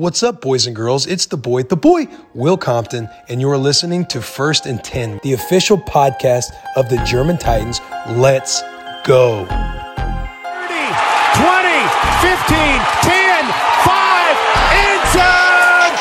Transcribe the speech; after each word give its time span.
What's 0.00 0.22
up, 0.22 0.40
boys 0.40 0.66
and 0.66 0.74
girls? 0.74 1.06
It's 1.06 1.26
the 1.26 1.36
boy, 1.36 1.64
the 1.64 1.76
boy, 1.76 2.08
Will 2.32 2.56
Compton, 2.56 3.06
and 3.28 3.38
you're 3.38 3.58
listening 3.58 4.06
to 4.06 4.22
First 4.22 4.64
and 4.64 4.82
10, 4.82 5.20
the 5.22 5.34
official 5.34 5.76
podcast 5.76 6.46
of 6.74 6.88
the 6.88 6.96
German 7.04 7.36
Titans. 7.36 7.82
Let's 8.08 8.62
go. 9.04 9.44
30, 9.44 9.52
20, 9.52 9.68
15, 12.24 12.80
10, 13.04 13.44
5, 13.84 14.40
inside! 14.88 15.92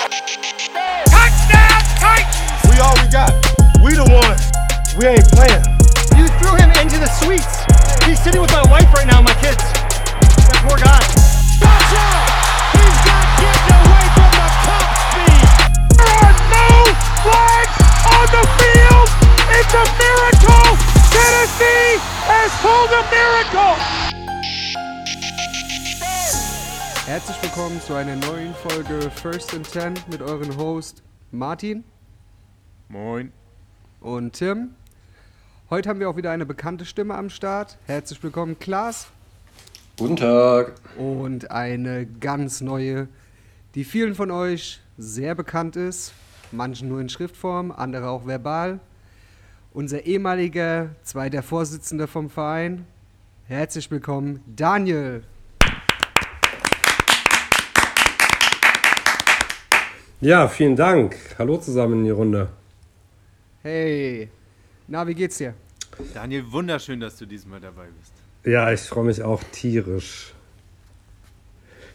Touchdown, 1.12 1.84
Titans! 2.00 2.72
We 2.72 2.80
all 2.80 2.96
we 3.04 3.12
got. 3.12 3.36
We 3.84 4.00
the 4.00 4.08
ones. 4.16 4.48
We 4.96 5.12
ain't 5.12 5.28
playing. 5.36 5.60
You 6.16 6.32
threw 6.40 6.56
him 6.56 6.72
into 6.80 7.04
the 7.04 7.12
suites. 7.20 7.68
He's 8.08 8.24
sitting 8.24 8.40
with 8.40 8.54
my 8.54 8.64
wife 8.72 8.94
right 8.94 9.08
now, 9.08 9.22
my 9.22 9.34
kids. 9.44 9.60
That 10.48 10.64
poor 10.64 10.78
guy. 10.78 11.04
Gotcha! 11.60 12.29
The 18.32 18.44
field. 18.60 19.08
It's 19.58 19.74
a 19.74 19.86
miracle. 19.98 20.68
Tennessee 21.14 21.98
has 22.30 22.52
pulled 22.62 22.92
a 22.92 23.04
miracle. 23.10 23.76
Herzlich 27.06 27.42
willkommen 27.42 27.82
zu 27.82 27.96
einer 27.96 28.16
neuen 28.16 28.54
Folge 28.54 29.10
First 29.10 29.54
and 29.56 29.70
Ten 29.72 29.96
mit 30.12 30.22
euren 30.22 30.56
Host 30.58 31.02
Martin 31.32 31.84
Moin. 32.88 33.32
und 34.00 34.34
Tim. 34.34 34.76
Heute 35.72 35.90
haben 35.90 36.00
wir 36.00 36.10
auch 36.10 36.18
wieder 36.18 36.32
eine 36.32 36.46
bekannte 36.46 36.86
Stimme 36.86 37.16
am 37.16 37.30
Start. 37.30 37.78
Herzlich 37.88 38.22
willkommen, 38.22 38.60
Klaas. 38.60 39.08
Guten 39.98 40.16
Tag. 40.18 40.74
Und 40.98 41.52
eine 41.52 42.06
ganz 42.06 42.62
neue, 42.62 43.08
die 43.76 43.84
vielen 43.84 44.16
von 44.16 44.32
euch 44.32 44.80
sehr 44.98 45.36
bekannt 45.36 45.76
ist. 45.76 46.14
Manchen 46.52 46.90
nur 46.90 47.00
in 47.00 47.10
Schriftform, 47.10 47.72
andere 47.72 48.10
auch 48.10 48.26
verbal. 48.26 48.80
Unser 49.72 50.06
ehemaliger 50.06 50.96
zweiter 51.04 51.44
Vorsitzender 51.44 52.08
vom 52.08 52.30
Verein. 52.30 52.86
Herzlich 53.46 53.90
willkommen, 53.92 54.44
Daniel. 54.48 55.24
Ja, 60.22 60.48
vielen 60.48 60.76
Dank. 60.76 61.16
Hallo 61.38 61.58
zusammen 61.58 62.00
in 62.00 62.04
die 62.06 62.10
Runde. 62.10 62.50
Hey, 63.62 64.30
na, 64.88 65.08
wie 65.08 65.14
geht's 65.14 65.38
dir? 65.38 65.54
Daniel, 66.14 66.52
wunderschön, 66.52 67.00
dass 67.00 67.18
du 67.18 67.26
diesmal 67.26 67.60
dabei 67.60 67.88
bist. 68.00 68.14
Ja, 68.44 68.72
ich 68.72 68.82
freue 68.82 69.06
mich 69.06 69.22
auch 69.22 69.44
tierisch. 69.52 70.34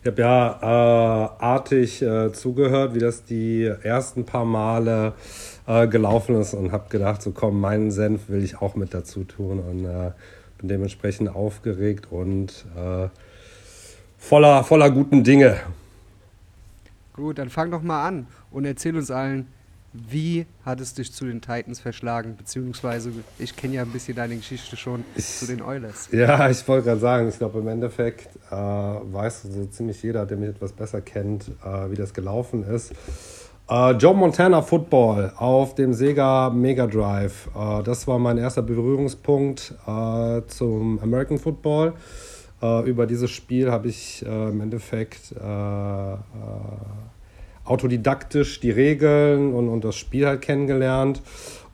Ich 0.05 0.11
habe 0.11 0.21
ja 0.21 0.59
äh, 0.61 1.43
artig 1.43 2.03
äh, 2.03 2.31
zugehört, 2.31 2.95
wie 2.95 2.99
das 2.99 3.25
die 3.25 3.65
ersten 3.65 4.27
paar 4.27 4.45
Male 4.45 5.15
äh, 5.67 5.89
gelaufen 5.89 6.39
ist 6.39 6.53
und 6.53 6.73
habe 6.73 6.91
gedacht, 6.91 7.23
so 7.23 7.31
komm, 7.31 7.59
meinen 7.59 7.91
Senf 7.91 8.29
will 8.29 8.45
ich 8.45 8.61
auch 8.61 8.75
mit 8.75 8.93
dazu 8.93 9.25
tun 9.25 9.61
und 9.61 9.87
äh, 9.87 10.11
bin 10.59 10.69
dementsprechend 10.69 11.35
aufgeregt 11.35 12.09
und 12.11 12.67
äh, 12.77 13.09
voller, 14.19 14.63
voller 14.63 14.91
guten 14.91 15.25
Dinge. 15.25 15.57
Gut, 17.15 17.39
dann 17.39 17.49
fang 17.49 17.71
doch 17.71 17.81
mal 17.81 18.07
an 18.07 18.27
und 18.51 18.67
erzähl 18.67 18.95
uns 18.99 19.11
allen, 19.11 19.47
wie 19.95 20.47
hat 20.65 20.81
es 20.81 20.95
dich 20.95 21.13
zu 21.13 21.25
den 21.25 21.41
Titans 21.41 21.79
verschlagen? 21.79 22.35
Beziehungsweise, 22.37 23.13
ich 23.39 23.55
kenne 23.55 23.75
ja 23.75 23.83
ein 23.83 23.91
bisschen 23.91 24.17
deine 24.17 24.37
Geschichte 24.37 24.77
schon 24.77 25.05
zu 25.17 25.47
den 25.47 25.63
Oilers. 25.63 26.09
Ja, 26.11 26.51
ich 26.51 26.67
wollte 26.67 26.87
gerade 26.87 27.01
sagen, 27.01 27.29
ich 27.29 27.39
glaube 27.39 27.61
im 27.61 27.69
Endeffekt 27.69 28.29
äh, 28.51 28.55
weiß 28.55 29.43
so 29.43 29.67
ziemlich 29.67 30.03
jeder, 30.03 30.27
der 30.27 30.37
mich 30.37 30.49
etwas 30.49 30.73
besser 30.73 31.01
kennt, 31.01 31.49
äh, 31.65 31.91
wie 31.91 31.95
das 31.95 32.13
gelaufen 32.13 32.65
ist. 32.65 32.93
Äh, 33.71 33.93
Joe 33.93 34.15
Montana 34.15 34.63
Football 34.63 35.33
auf 35.37 35.77
dem 35.77 35.95
Sega 35.95 36.51
Mega 36.51 36.89
Drive. 36.89 37.49
Äh, 37.55 37.83
das 37.85 38.09
war 38.09 38.19
mein 38.19 38.37
erster 38.37 38.63
Berührungspunkt 38.63 39.75
äh, 39.87 40.43
zum 40.49 40.99
American 40.99 41.39
Football. 41.39 41.95
Äh, 42.61 42.91
über 42.91 43.07
dieses 43.07 43.31
Spiel 43.31 43.71
habe 43.71 43.89
ich 43.89 44.25
im 44.27 44.61
Endeffekt 44.61 45.35
autodidaktisch 47.65 48.61
die 48.61 48.71
Regeln 48.71 49.55
und, 49.55 49.69
und 49.69 49.85
das 49.85 49.97
Spiel 49.97 50.27
halt 50.27 50.43
kennengelernt 50.43 51.23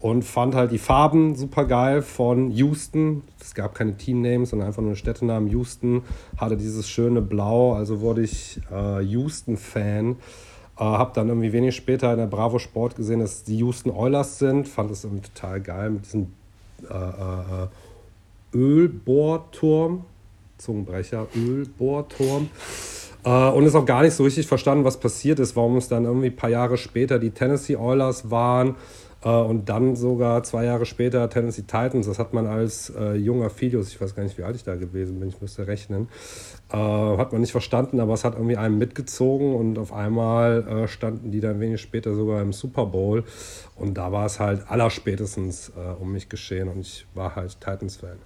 und 0.00 0.24
fand 0.24 0.54
halt 0.54 0.72
die 0.72 0.78
Farben 0.78 1.34
super 1.34 1.66
geil 1.66 2.00
von 2.00 2.50
Houston. 2.50 3.22
Es 3.40 3.54
gab 3.54 3.74
keine 3.74 3.96
Teamnames, 3.96 4.50
sondern 4.50 4.68
einfach 4.68 4.82
nur 4.82 4.96
Städtenamen. 4.96 5.50
Houston 5.50 6.02
hatte 6.38 6.56
dieses 6.56 6.88
schöne 6.88 7.20
Blau, 7.20 7.74
also 7.74 8.00
wurde 8.00 8.22
ich 8.22 8.60
äh, 8.72 9.00
Houston-Fan. 9.02 10.12
Äh, 10.12 10.16
hab 10.84 11.12
dann 11.12 11.28
irgendwie 11.28 11.52
wenig 11.52 11.76
später 11.76 12.10
in 12.12 12.18
der 12.18 12.26
Bravo 12.26 12.58
Sport 12.58 12.96
gesehen, 12.96 13.20
dass 13.20 13.44
die 13.44 13.58
Houston 13.58 13.90
Oilers 13.90 14.38
sind. 14.38 14.68
Fand 14.68 14.90
das 14.90 15.04
irgendwie 15.04 15.28
total 15.28 15.60
geil 15.60 15.90
mit 15.90 16.06
diesem 16.06 16.28
äh, 16.88 16.94
äh, 16.94 17.68
Ölbohrturm. 18.56 20.04
Zungenbrecher, 20.56 21.26
Ölbohrturm. 21.36 22.48
Äh, 23.24 23.50
und 23.50 23.66
ist 23.66 23.74
auch 23.74 23.86
gar 23.86 24.02
nicht 24.02 24.14
so 24.14 24.24
richtig 24.24 24.46
verstanden, 24.46 24.84
was 24.84 24.98
passiert 24.98 25.38
ist, 25.38 25.56
warum 25.56 25.76
es 25.76 25.88
dann 25.88 26.04
irgendwie 26.04 26.28
ein 26.28 26.36
paar 26.36 26.50
Jahre 26.50 26.76
später 26.76 27.18
die 27.18 27.30
Tennessee 27.30 27.76
Oilers 27.76 28.30
waren 28.30 28.76
äh, 29.22 29.28
und 29.28 29.68
dann 29.68 29.96
sogar 29.96 30.42
zwei 30.42 30.64
Jahre 30.64 30.86
später 30.86 31.28
Tennessee 31.28 31.62
Titans. 31.62 32.06
Das 32.06 32.18
hat 32.18 32.32
man 32.32 32.46
als 32.46 32.90
äh, 32.90 33.14
junger 33.14 33.50
Filius, 33.50 33.88
ich 33.88 34.00
weiß 34.00 34.14
gar 34.14 34.22
nicht, 34.22 34.38
wie 34.38 34.42
alt 34.42 34.56
ich 34.56 34.64
da 34.64 34.76
gewesen 34.76 35.20
bin, 35.20 35.28
ich 35.28 35.40
müsste 35.40 35.66
rechnen, 35.66 36.08
äh, 36.72 36.76
hat 36.76 37.32
man 37.32 37.40
nicht 37.40 37.52
verstanden, 37.52 38.00
aber 38.00 38.14
es 38.14 38.24
hat 38.24 38.34
irgendwie 38.34 38.56
einen 38.56 38.78
mitgezogen 38.78 39.54
und 39.54 39.78
auf 39.78 39.92
einmal 39.92 40.66
äh, 40.66 40.88
standen 40.88 41.30
die 41.30 41.40
dann 41.40 41.60
wenig 41.60 41.80
später 41.80 42.14
sogar 42.14 42.40
im 42.40 42.52
Super 42.52 42.86
Bowl 42.86 43.24
und 43.76 43.94
da 43.94 44.12
war 44.12 44.26
es 44.26 44.40
halt 44.40 44.70
allerspätestens 44.70 45.72
äh, 45.76 46.00
um 46.00 46.12
mich 46.12 46.28
geschehen 46.28 46.68
und 46.68 46.80
ich 46.80 47.06
war 47.14 47.36
halt 47.36 47.60
Titans-Fan. 47.60 48.18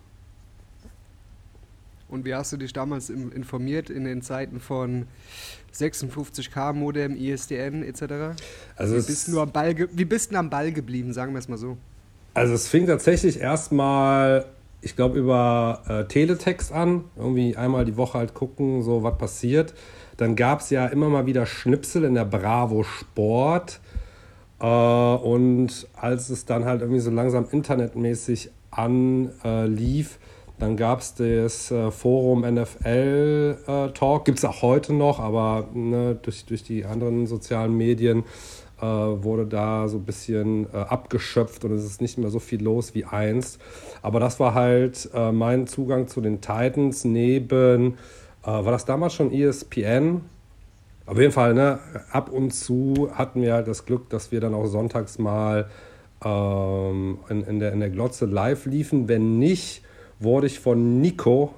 Und 2.15 2.25
wie 2.25 2.33
hast 2.33 2.53
du 2.53 2.57
dich 2.57 2.73
damals 2.73 3.11
informiert 3.11 3.91
in 3.91 4.05
den 4.05 4.23
Zeiten 4.23 4.61
von 4.61 5.09
56K 5.75 6.73
Modem, 6.73 7.17
ISDN 7.17 7.83
etc.? 7.83 8.41
Also 8.77 8.95
wie, 8.95 9.03
bist 9.03 9.27
du 9.27 9.41
am 9.41 9.51
Ball 9.51 9.75
wie 9.91 10.05
bist 10.05 10.31
du 10.31 10.37
am 10.37 10.49
Ball 10.49 10.71
geblieben, 10.71 11.13
sagen 11.13 11.33
wir 11.33 11.41
es 11.41 11.49
mal 11.49 11.59
so? 11.59 11.77
Also 12.33 12.55
es 12.55 12.69
fing 12.69 12.87
tatsächlich 12.87 13.41
erstmal, 13.41 14.45
ich 14.81 14.95
glaube, 14.95 15.19
über 15.19 15.83
äh, 15.89 16.05
Teletext 16.05 16.71
an. 16.71 17.03
Irgendwie 17.17 17.57
einmal 17.57 17.85
die 17.85 17.97
Woche 17.97 18.19
halt 18.19 18.33
gucken, 18.33 18.85
so 18.85 19.03
was 19.03 19.19
passiert. 19.19 19.75
Dann 20.17 20.37
gab 20.37 20.61
es 20.61 20.71
ja 20.71 20.87
immer 20.87 21.09
mal 21.09 21.27
wieder 21.27 21.47
Schnipsel 21.47 22.05
in 22.05 22.15
der 22.15 22.27
Bravo 22.27 22.85
Sport. 22.85 23.81
Äh, 24.61 24.67
und 24.67 25.89
als 25.95 26.31
es 26.31 26.45
dann 26.45 26.65
halt 26.65 26.81
irgendwie 26.81 27.01
so 27.01 27.11
langsam 27.11 27.49
internetmäßig 27.51 28.53
anlief, 28.71 29.35
äh, 29.45 29.67
lief, 29.67 30.19
dann 30.59 30.77
gab 30.77 31.01
es 31.01 31.15
das 31.15 31.71
äh, 31.71 31.91
Forum 31.91 32.43
NFL 32.43 33.59
äh, 33.67 33.89
Talk, 33.91 34.25
gibt 34.25 34.39
es 34.39 34.45
auch 34.45 34.63
heute 34.63 34.93
noch, 34.93 35.19
aber 35.19 35.69
ne, 35.75 36.17
durch, 36.23 36.45
durch 36.45 36.63
die 36.63 36.85
anderen 36.85 37.27
sozialen 37.27 37.77
Medien 37.77 38.25
äh, 38.81 38.85
wurde 38.85 39.47
da 39.47 39.89
so 39.89 39.99
ein 39.99 40.05
bisschen 40.05 40.67
äh, 40.73 40.77
abgeschöpft 40.77 41.65
und 41.65 41.73
es 41.73 41.85
ist 41.85 42.01
nicht 42.01 42.19
mehr 42.19 42.31
so 42.31 42.39
viel 42.39 42.63
los 42.63 42.95
wie 42.95 43.05
einst. 43.05 43.61
Aber 44.03 44.21
das 44.21 44.39
war 44.41 44.55
halt 44.55 45.11
äh, 45.15 45.33
mein 45.33 45.67
Zugang 45.67 46.09
zu 46.09 46.21
den 46.21 46.41
Titans 46.41 47.05
neben, 47.05 47.95
äh, 48.43 48.47
war 48.47 48.73
das 48.73 48.85
damals 48.85 49.15
schon 49.15 49.33
ESPN? 49.33 50.23
Auf 51.07 51.19
jeden 51.19 51.33
Fall, 51.33 51.55
ne, 51.55 51.79
ab 52.11 52.31
und 52.31 52.53
zu 52.53 53.11
hatten 53.13 53.43
wir 53.43 53.55
halt 53.55 53.69
das 53.69 53.85
Glück, 53.85 54.09
dass 54.09 54.33
wir 54.33 54.41
dann 54.41 54.55
auch 54.55 54.67
sonntags 54.67 55.19
mal 55.19 55.69
ähm, 56.25 57.19
in, 57.29 57.45
in, 57.45 57.59
der, 57.59 57.73
in 57.73 57.81
der 57.81 57.91
Glotze 57.91 58.27
live 58.27 58.67
liefen. 58.67 59.09
Wenn 59.09 59.39
nicht, 59.39 59.83
wurde 60.25 60.49
ich 60.49 60.59
von 60.59 61.01
Nico, 61.01 61.55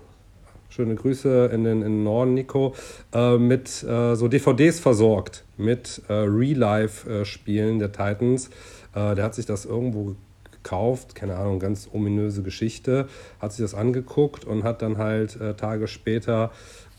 schöne 0.69 0.95
Grüße 0.95 1.47
in 1.47 1.65
den, 1.65 1.79
in 1.79 1.93
den 1.93 2.05
Norden, 2.05 2.35
Nico, 2.35 2.75
äh, 3.15 3.39
mit 3.39 3.83
äh, 3.83 4.15
so 4.15 4.29
DVDs 4.29 4.79
versorgt, 4.79 5.45
mit 5.57 6.03
äh, 6.09 6.13
Real-Life-Spielen 6.13 7.79
der 7.79 7.93
Titans. 7.93 8.51
Äh, 8.95 9.15
der 9.15 9.25
hat 9.25 9.35
sich 9.35 9.47
das 9.47 9.65
irgendwo 9.65 10.17
gekauft, 10.53 11.15
keine 11.15 11.37
Ahnung, 11.37 11.61
ganz 11.61 11.89
ominöse 11.91 12.43
Geschichte, 12.43 13.09
hat 13.41 13.53
sich 13.53 13.65
das 13.65 13.75
angeguckt 13.75 14.45
und 14.45 14.65
hat 14.65 14.83
dann 14.83 14.99
halt 14.99 15.41
äh, 15.41 15.55
Tage 15.55 15.89
später 15.89 16.51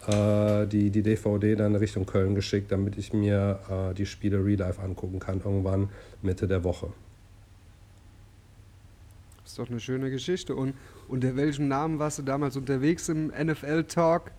äh, 0.07 0.65
die, 0.65 0.89
die 0.89 1.03
DVD 1.03 1.55
dann 1.55 1.75
Richtung 1.75 2.05
Köln 2.05 2.33
geschickt, 2.33 2.71
damit 2.71 2.97
ich 2.97 3.13
mir 3.13 3.93
die 3.97 4.05
Spiele 4.05 4.43
Real 4.43 4.57
Life 4.57 4.81
angucken 4.81 5.19
kann, 5.19 5.41
irgendwann 5.43 5.89
Mitte 6.21 6.47
der 6.47 6.63
Woche. 6.63 6.87
Das 9.43 9.53
ist 9.53 9.59
doch 9.59 9.69
eine 9.69 9.79
schöne 9.79 10.09
Geschichte. 10.09 10.55
Und 10.55 10.73
unter 11.07 11.35
welchem 11.35 11.67
Namen 11.67 11.99
warst 11.99 12.19
du 12.19 12.23
damals 12.23 12.55
unterwegs 12.57 13.09
im 13.09 13.27
NFL-Talk? 13.27 14.31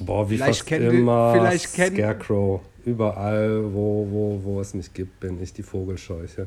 Boah, 0.00 0.28
wie 0.28 0.36
Vielleicht 0.36 0.68
fast 0.68 0.70
immer 0.82 1.32
vielleicht 1.32 1.74
kennt- 1.74 1.96
Scarecrow. 1.96 2.60
Überall, 2.84 3.64
wo, 3.72 4.06
wo, 4.10 4.40
wo 4.44 4.60
es 4.60 4.74
mich 4.74 4.92
gibt, 4.92 5.18
bin 5.20 5.42
ich 5.42 5.52
die 5.52 5.62
Vogelscheuche. 5.64 6.46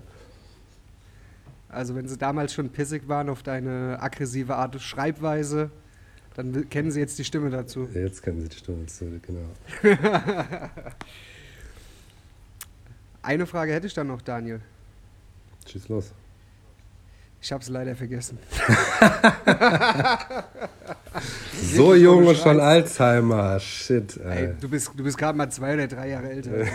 Also 1.67 1.95
wenn 1.95 2.07
sie 2.07 2.17
damals 2.17 2.53
schon 2.53 2.69
pissig 2.69 3.07
waren 3.07 3.29
auf 3.29 3.43
deine 3.43 3.97
aggressive 4.01 4.55
Art 4.55 4.75
und 4.75 4.81
Schreibweise, 4.81 5.69
dann 6.35 6.69
kennen 6.69 6.91
sie 6.91 6.99
jetzt 7.01 7.19
die 7.19 7.23
Stimme 7.25 7.49
dazu. 7.49 7.87
Jetzt 7.93 8.23
kennen 8.23 8.41
Sie 8.41 8.47
die 8.49 8.55
Stimme 8.57 8.85
zu, 8.85 9.05
genau. 9.21 9.49
Eine 13.21 13.45
Frage 13.45 13.73
hätte 13.73 13.87
ich 13.87 13.93
dann 13.93 14.07
noch, 14.07 14.21
Daniel. 14.21 14.61
Schieß 15.67 15.89
los. 15.89 16.13
Ich 17.41 17.51
habe 17.51 17.61
es 17.63 17.69
leider 17.69 17.95
vergessen. 17.95 18.37
So 21.61 21.95
jung 21.95 22.27
und 22.27 22.37
schon 22.37 22.59
Alzheimer. 22.59 23.59
Shit, 23.59 24.17
ey. 24.17 24.45
Ey, 24.47 24.53
du 24.59 24.69
bist, 24.69 24.91
du 24.95 25.03
bist 25.03 25.17
gerade 25.17 25.37
mal 25.37 25.49
zwei 25.51 25.73
oder 25.73 25.87
drei 25.87 26.09
Jahre 26.09 26.29
älter. 26.29 26.51
Also. 26.51 26.71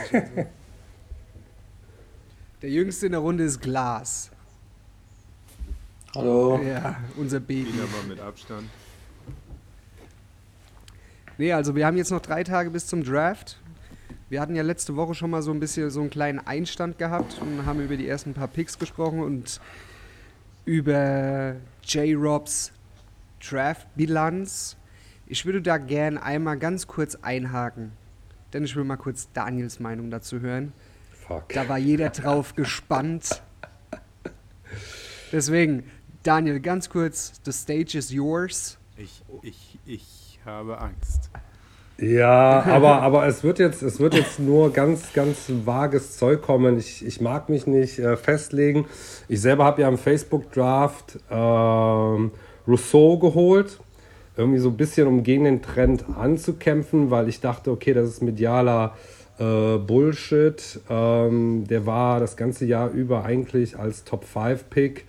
Der 2.62 2.70
Jüngste 2.70 3.06
in 3.06 3.12
der 3.12 3.20
Runde 3.20 3.44
ist 3.44 3.60
Glas. 3.60 4.30
Hallo. 6.14 6.60
Ja, 6.62 6.96
unser 7.16 7.40
Baby. 7.40 7.72
Wieder 7.72 7.84
mal 7.84 8.08
mit 8.08 8.20
Abstand. 8.20 8.68
Nee, 11.38 11.52
also 11.52 11.74
wir 11.74 11.86
haben 11.86 11.96
jetzt 11.96 12.10
noch 12.10 12.22
drei 12.22 12.44
Tage 12.44 12.70
bis 12.70 12.86
zum 12.86 13.02
Draft. 13.02 13.58
Wir 14.28 14.40
hatten 14.40 14.54
ja 14.54 14.62
letzte 14.62 14.96
Woche 14.96 15.14
schon 15.14 15.30
mal 15.30 15.42
so 15.42 15.50
ein 15.50 15.60
bisschen 15.60 15.90
so 15.90 16.00
einen 16.00 16.10
kleinen 16.10 16.38
Einstand 16.38 16.98
gehabt 16.98 17.40
und 17.40 17.66
haben 17.66 17.80
über 17.80 17.96
die 17.96 18.08
ersten 18.08 18.34
paar 18.34 18.48
Picks 18.48 18.78
gesprochen 18.78 19.20
und 19.20 19.60
über 20.64 21.56
J-Robs 21.82 22.72
Draft-Bilanz. 23.40 24.76
Ich 25.26 25.44
würde 25.46 25.62
da 25.62 25.78
gern 25.78 26.18
einmal 26.18 26.58
ganz 26.58 26.86
kurz 26.86 27.16
einhaken, 27.16 27.92
denn 28.52 28.64
ich 28.64 28.76
will 28.76 28.84
mal 28.84 28.96
kurz 28.96 29.30
Daniels 29.32 29.80
Meinung 29.80 30.10
dazu 30.10 30.40
hören. 30.40 30.72
Fuck. 31.26 31.50
Da 31.50 31.68
war 31.68 31.78
jeder 31.78 32.10
drauf 32.10 32.54
gespannt. 32.56 33.42
Deswegen, 35.32 35.90
Daniel, 36.22 36.60
ganz 36.60 36.88
kurz, 36.88 37.40
the 37.44 37.52
stage 37.52 37.98
is 37.98 38.10
yours. 38.10 38.78
Ich, 38.96 39.22
ich, 39.42 39.78
ich 39.84 40.40
habe 40.44 40.80
Angst. 40.80 41.30
Ja, 41.98 42.62
aber, 42.62 43.02
aber 43.02 43.26
es, 43.26 43.44
wird 43.44 43.58
jetzt, 43.58 43.82
es 43.82 44.00
wird 44.00 44.14
jetzt 44.14 44.40
nur 44.40 44.72
ganz, 44.72 45.12
ganz 45.12 45.50
vages 45.64 46.16
Zeug 46.16 46.42
kommen. 46.42 46.78
Ich, 46.78 47.04
ich 47.06 47.20
mag 47.20 47.48
mich 47.48 47.66
nicht 47.66 47.98
äh, 47.98 48.16
festlegen. 48.16 48.86
Ich 49.28 49.40
selber 49.40 49.64
habe 49.64 49.82
ja 49.82 49.88
im 49.88 49.98
Facebook-Draft 49.98 51.18
ähm, 51.30 52.32
Rousseau 52.66 53.18
geholt. 53.18 53.78
Irgendwie 54.36 54.58
so 54.58 54.70
ein 54.70 54.76
bisschen, 54.76 55.06
um 55.06 55.22
gegen 55.22 55.44
den 55.44 55.62
Trend 55.62 56.04
anzukämpfen, 56.18 57.10
weil 57.10 57.28
ich 57.28 57.40
dachte, 57.40 57.70
okay, 57.70 57.94
das 57.94 58.08
ist 58.08 58.22
medialer 58.22 58.94
äh, 59.38 59.78
Bullshit. 59.78 60.80
Ähm, 60.90 61.64
der 61.68 61.86
war 61.86 62.18
das 62.18 62.36
ganze 62.36 62.64
Jahr 62.64 62.90
über 62.90 63.24
eigentlich 63.24 63.78
als 63.78 64.02
Top-5-Pick 64.02 65.04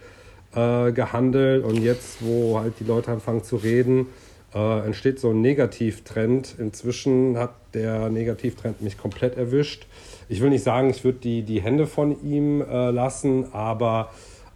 äh, 0.55 0.91
gehandelt 0.91 1.63
und 1.65 1.81
jetzt, 1.81 2.17
wo 2.21 2.59
halt 2.59 2.73
die 2.79 2.83
Leute 2.83 3.11
anfangen 3.11 3.43
zu 3.43 3.55
reden, 3.55 4.07
äh, 4.55 4.85
entsteht 4.85 5.19
so 5.19 5.31
ein 5.31 5.41
Negativtrend. 5.41 6.55
Inzwischen 6.57 7.37
hat 7.37 7.53
der 7.73 8.09
Negativtrend 8.09 8.81
mich 8.81 8.97
komplett 8.97 9.37
erwischt. 9.37 9.85
Ich 10.29 10.41
will 10.41 10.49
nicht 10.49 10.63
sagen, 10.63 10.89
ich 10.89 11.03
würde 11.03 11.19
die, 11.19 11.43
die 11.43 11.61
Hände 11.61 11.85
von 11.85 12.23
ihm 12.23 12.61
äh, 12.61 12.89
lassen, 12.89 13.53
aber 13.53 14.09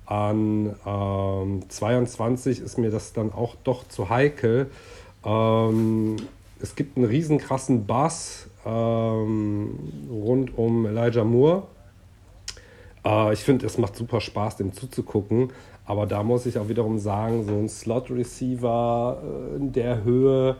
an 0.05 0.75
ähm, 0.87 1.69
22 1.69 2.61
ist 2.61 2.79
mir 2.79 2.89
das 2.89 3.13
dann 3.13 3.31
auch 3.31 3.55
doch 3.63 3.87
zu 3.87 4.09
heikel. 4.09 4.71
Ähm, 5.23 6.15
es 6.61 6.75
gibt 6.75 6.97
einen 6.97 7.05
riesen 7.05 7.37
krassen 7.37 7.85
Bass 7.85 8.47
ähm, 8.65 9.77
rund 10.09 10.57
um 10.57 10.85
Elijah 10.85 11.23
Moore. 11.23 11.63
Äh, 13.05 13.33
ich 13.33 13.41
finde, 13.41 13.65
es 13.65 13.77
macht 13.77 13.95
super 13.95 14.21
Spaß, 14.21 14.57
dem 14.57 14.73
zuzugucken. 14.73 15.51
Aber 15.89 16.05
da 16.05 16.21
muss 16.21 16.45
ich 16.45 16.59
auch 16.59 16.69
wiederum 16.69 16.99
sagen, 16.99 17.45
so 17.45 17.51
ein 17.51 17.67
Slot-Receiver 17.67 19.23
äh, 19.23 19.55
in 19.55 19.71
der 19.73 20.03
Höhe, 20.03 20.55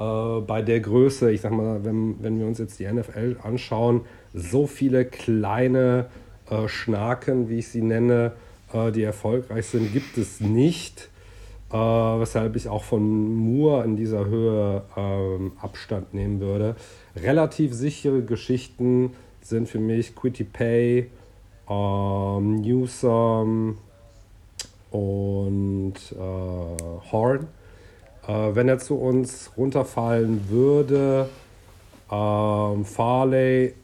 äh, 0.00 0.40
bei 0.40 0.62
der 0.62 0.80
Größe, 0.80 1.30
ich 1.30 1.42
sag 1.42 1.52
mal, 1.52 1.84
wenn, 1.84 2.20
wenn 2.20 2.40
wir 2.40 2.46
uns 2.48 2.58
jetzt 2.58 2.80
die 2.80 2.92
NFL 2.92 3.36
anschauen, 3.44 4.00
so 4.32 4.66
viele 4.66 5.04
kleine 5.04 6.06
äh, 6.50 6.66
Schnaken, 6.66 7.48
wie 7.48 7.60
ich 7.60 7.68
sie 7.68 7.82
nenne, 7.82 8.32
äh, 8.72 8.90
die 8.90 9.04
erfolgreich 9.04 9.66
sind, 9.66 9.92
gibt 9.92 10.18
es 10.18 10.40
nicht. 10.40 11.08
Äh, 11.72 11.76
weshalb 11.76 12.56
ich 12.56 12.68
auch 12.68 12.82
von 12.82 13.32
Moore 13.32 13.84
in 13.84 13.94
dieser 13.94 14.24
Höhe 14.26 14.82
ähm, 14.96 15.52
Abstand 15.62 16.14
nehmen 16.14 16.40
würde. 16.40 16.74
Relativ 17.14 17.72
sichere 17.72 18.22
Geschichten 18.22 19.12
sind 19.40 19.68
für 19.68 19.78
mich 19.78 20.16
Quitty 20.16 20.42
Pay, 20.42 21.10
ähm, 21.70 22.56
Newsom 22.56 23.78
und 24.94 25.94
äh, 26.12 27.10
Horn. 27.10 27.48
Äh, 28.28 28.54
wenn 28.54 28.68
er 28.68 28.78
zu 28.78 28.94
uns 28.94 29.50
runterfallen 29.56 30.48
würde, 30.48 31.28
ähm, 32.10 32.84
Farley 32.84 33.74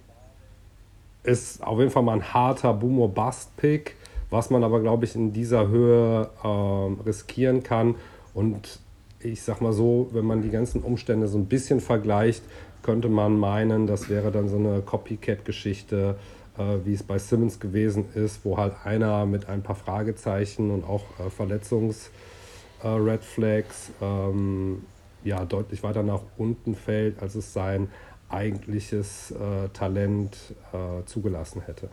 ist 1.24 1.66
auf 1.66 1.80
jeden 1.80 1.90
Fall 1.90 2.04
mal 2.04 2.14
ein 2.14 2.32
harter 2.32 2.72
Boomer 2.72 3.08
Bust 3.08 3.56
Pick, 3.56 3.96
was 4.30 4.50
man 4.50 4.62
aber 4.62 4.80
glaube 4.80 5.04
ich 5.04 5.16
in 5.16 5.32
dieser 5.32 5.66
Höhe 5.66 6.30
ähm, 6.44 7.00
riskieren 7.04 7.64
kann. 7.64 7.96
Und 8.32 8.78
ich 9.18 9.42
sag 9.42 9.60
mal 9.60 9.72
so, 9.72 10.08
wenn 10.12 10.24
man 10.24 10.42
die 10.42 10.50
ganzen 10.50 10.80
Umstände 10.80 11.26
so 11.26 11.38
ein 11.38 11.46
bisschen 11.46 11.80
vergleicht, 11.80 12.44
könnte 12.82 13.08
man 13.08 13.36
meinen, 13.36 13.88
das 13.88 14.08
wäre 14.08 14.30
dann 14.30 14.48
so 14.48 14.56
eine 14.56 14.80
Copycat-Geschichte, 14.80 16.14
äh, 16.16 16.39
wie 16.84 16.94
es 16.94 17.02
bei 17.02 17.18
Simmons 17.18 17.60
gewesen 17.60 18.06
ist, 18.14 18.44
wo 18.44 18.56
halt 18.56 18.74
einer 18.84 19.26
mit 19.26 19.48
ein 19.48 19.62
paar 19.62 19.76
Fragezeichen 19.76 20.70
und 20.70 20.84
auch 20.84 21.04
äh, 21.18 21.30
Verletzungs-Red 21.30 23.24
Flags 23.24 23.90
ähm, 24.00 24.84
ja, 25.24 25.44
deutlich 25.44 25.82
weiter 25.82 26.02
nach 26.02 26.22
unten 26.38 26.74
fällt, 26.74 27.20
als 27.22 27.34
es 27.34 27.52
sein 27.52 27.88
eigentliches 28.28 29.32
äh, 29.32 29.68
Talent 29.72 30.36
äh, 30.72 31.04
zugelassen 31.06 31.62
hätte. 31.62 31.90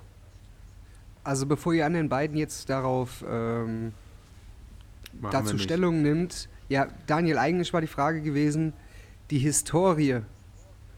Also 1.24 1.46
bevor 1.46 1.74
ihr 1.74 1.86
an 1.86 1.94
den 1.94 2.10
beiden 2.10 2.38
jetzt 2.38 2.70
darauf 2.70 3.24
ähm, 3.28 3.92
dazu. 5.32 5.58
Stellung 5.58 6.02
nimmt, 6.02 6.48
ja, 6.70 6.88
Daniel, 7.06 7.38
eigentlich 7.38 7.74
war 7.74 7.82
die 7.82 7.88
Frage 7.88 8.22
gewesen, 8.22 8.74
die 9.30 9.40
Historie, 9.40 10.20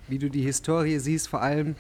wie 0.08 0.20
du 0.20 0.30
die 0.30 0.42
Historie 0.42 1.00
siehst, 1.00 1.28
vor 1.28 1.42
allem, 1.42 1.76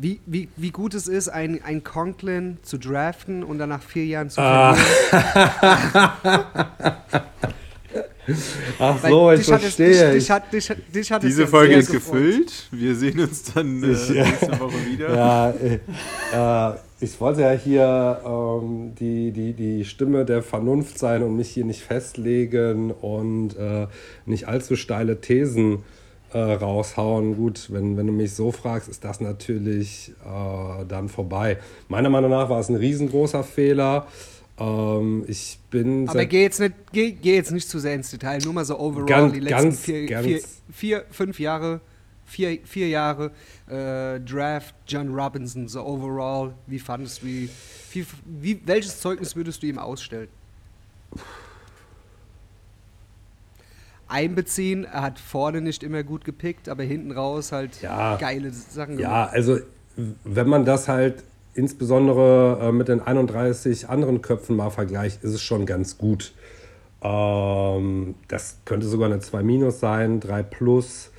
wie, 0.00 0.20
wie, 0.26 0.48
wie 0.56 0.70
gut 0.70 0.94
es 0.94 1.08
ist, 1.08 1.28
ein, 1.28 1.60
ein 1.64 1.82
Conklin 1.82 2.58
zu 2.62 2.78
draften 2.78 3.42
und 3.42 3.58
dann 3.58 3.70
nach 3.70 3.82
vier 3.82 4.04
Jahren 4.06 4.30
zu 4.30 4.40
Ah. 4.40 4.74
verlieren. 4.74 6.16
Ach 8.78 9.02
Weil 9.02 9.10
so, 9.10 9.32
ich 9.32 9.40
dich 9.40 9.48
hat 9.52 9.56
es- 9.62 9.74
verstehe. 9.74 10.12
Dich, 10.12 10.22
dich, 10.24 10.30
hat, 10.30 10.52
dich, 10.52 10.72
dich 10.94 11.12
hat 11.12 11.24
es 11.24 11.28
Diese 11.30 11.46
Folge 11.46 11.74
ist 11.76 11.90
gefreut. 11.90 12.12
gefüllt. 12.22 12.68
Wir 12.70 12.94
sehen 12.94 13.18
uns 13.20 13.42
dann 13.54 13.82
äh, 13.82 13.92
Ich, 13.92 14.10
nächste 14.10 14.60
Woche 14.60 14.74
wieder. 14.86 15.14
Ja, 15.16 15.50
äh, 15.50 15.78
äh, 16.72 16.74
ich 17.00 17.18
wollte 17.20 17.40
ja 17.42 17.52
hier 17.52 18.20
ähm, 18.26 18.94
die, 19.00 19.30
die, 19.32 19.54
die 19.54 19.84
Stimme 19.86 20.26
der 20.26 20.42
Vernunft 20.42 20.98
sein 20.98 21.22
und 21.22 21.36
mich 21.36 21.48
hier 21.48 21.64
nicht 21.64 21.80
festlegen 21.82 22.90
und 22.90 23.56
äh, 23.56 23.86
nicht 24.26 24.46
allzu 24.46 24.76
steile 24.76 25.20
Thesen 25.22 25.76
äh, 25.76 25.78
raushauen. 26.36 27.36
Gut, 27.36 27.68
wenn, 27.72 27.96
wenn 27.96 28.06
du 28.06 28.12
mich 28.12 28.34
so 28.34 28.52
fragst, 28.52 28.88
ist 28.88 29.04
das 29.04 29.20
natürlich 29.20 30.12
äh, 30.24 30.84
dann 30.86 31.08
vorbei. 31.08 31.58
Meiner 31.88 32.10
Meinung 32.10 32.30
nach 32.30 32.48
war 32.50 32.60
es 32.60 32.68
ein 32.68 32.76
riesengroßer 32.76 33.44
Fehler. 33.44 34.06
Ähm, 34.58 35.24
ich 35.28 35.58
bin 35.70 36.08
Aber 36.08 36.26
geh 36.26 36.42
jetzt, 36.42 36.60
nicht, 36.60 36.74
geh, 36.92 37.12
geh 37.12 37.36
jetzt 37.36 37.52
nicht 37.52 37.68
zu 37.68 37.78
sehr 37.78 37.94
ins 37.94 38.10
Detail, 38.10 38.38
nur 38.42 38.52
mal 38.52 38.64
so 38.64 38.78
overall 38.78 39.06
Ganz- 39.06 39.32
die 39.32 39.40
letzten 39.40 39.62
ganz- 39.64 39.80
vier, 39.80 40.06
ganz- 40.06 40.26
vier, 40.26 40.40
vier, 40.72 41.04
fünf 41.10 41.38
Jahre, 41.40 41.80
vier, 42.26 42.58
vier 42.64 42.88
Jahre 42.88 43.30
äh, 43.68 44.18
Draft, 44.20 44.74
John 44.86 45.14
Robinson, 45.14 45.68
so 45.68 45.84
overall, 45.84 46.54
wie 46.66 46.78
fandest 46.78 47.22
du, 47.22 47.26
wie, 47.26 47.48
wie, 48.24 48.60
welches 48.66 49.00
Zeugnis 49.00 49.36
würdest 49.36 49.62
du 49.62 49.66
ihm 49.68 49.78
ausstellen? 49.78 50.28
Einbeziehen, 54.08 54.84
er 54.84 55.02
hat 55.02 55.18
vorne 55.18 55.60
nicht 55.60 55.82
immer 55.82 56.02
gut 56.02 56.24
gepickt, 56.24 56.68
aber 56.68 56.82
hinten 56.82 57.12
raus 57.12 57.52
halt 57.52 57.82
Ja. 57.82 58.16
geile 58.16 58.50
Sachen 58.50 58.98
Ja, 58.98 59.26
also 59.26 59.58
wenn 60.24 60.48
man 60.48 60.64
das 60.64 60.88
halt 60.88 61.24
insbesondere 61.54 62.58
äh, 62.62 62.72
mit 62.72 62.88
den 62.88 63.00
31 63.00 63.88
anderen 63.88 64.22
Köpfen 64.22 64.56
mal 64.56 64.70
vergleicht, 64.70 65.24
ist 65.24 65.34
es 65.34 65.42
schon 65.42 65.66
ganz 65.66 65.98
gut. 65.98 66.32
Ähm, 67.02 68.14
das 68.28 68.58
könnte 68.64 68.86
sogar 68.86 69.10
eine 69.10 69.20
2 69.20 69.42
minus 69.42 69.80
sein, 69.80 70.20
3 70.20 70.42
plus, 70.42 71.10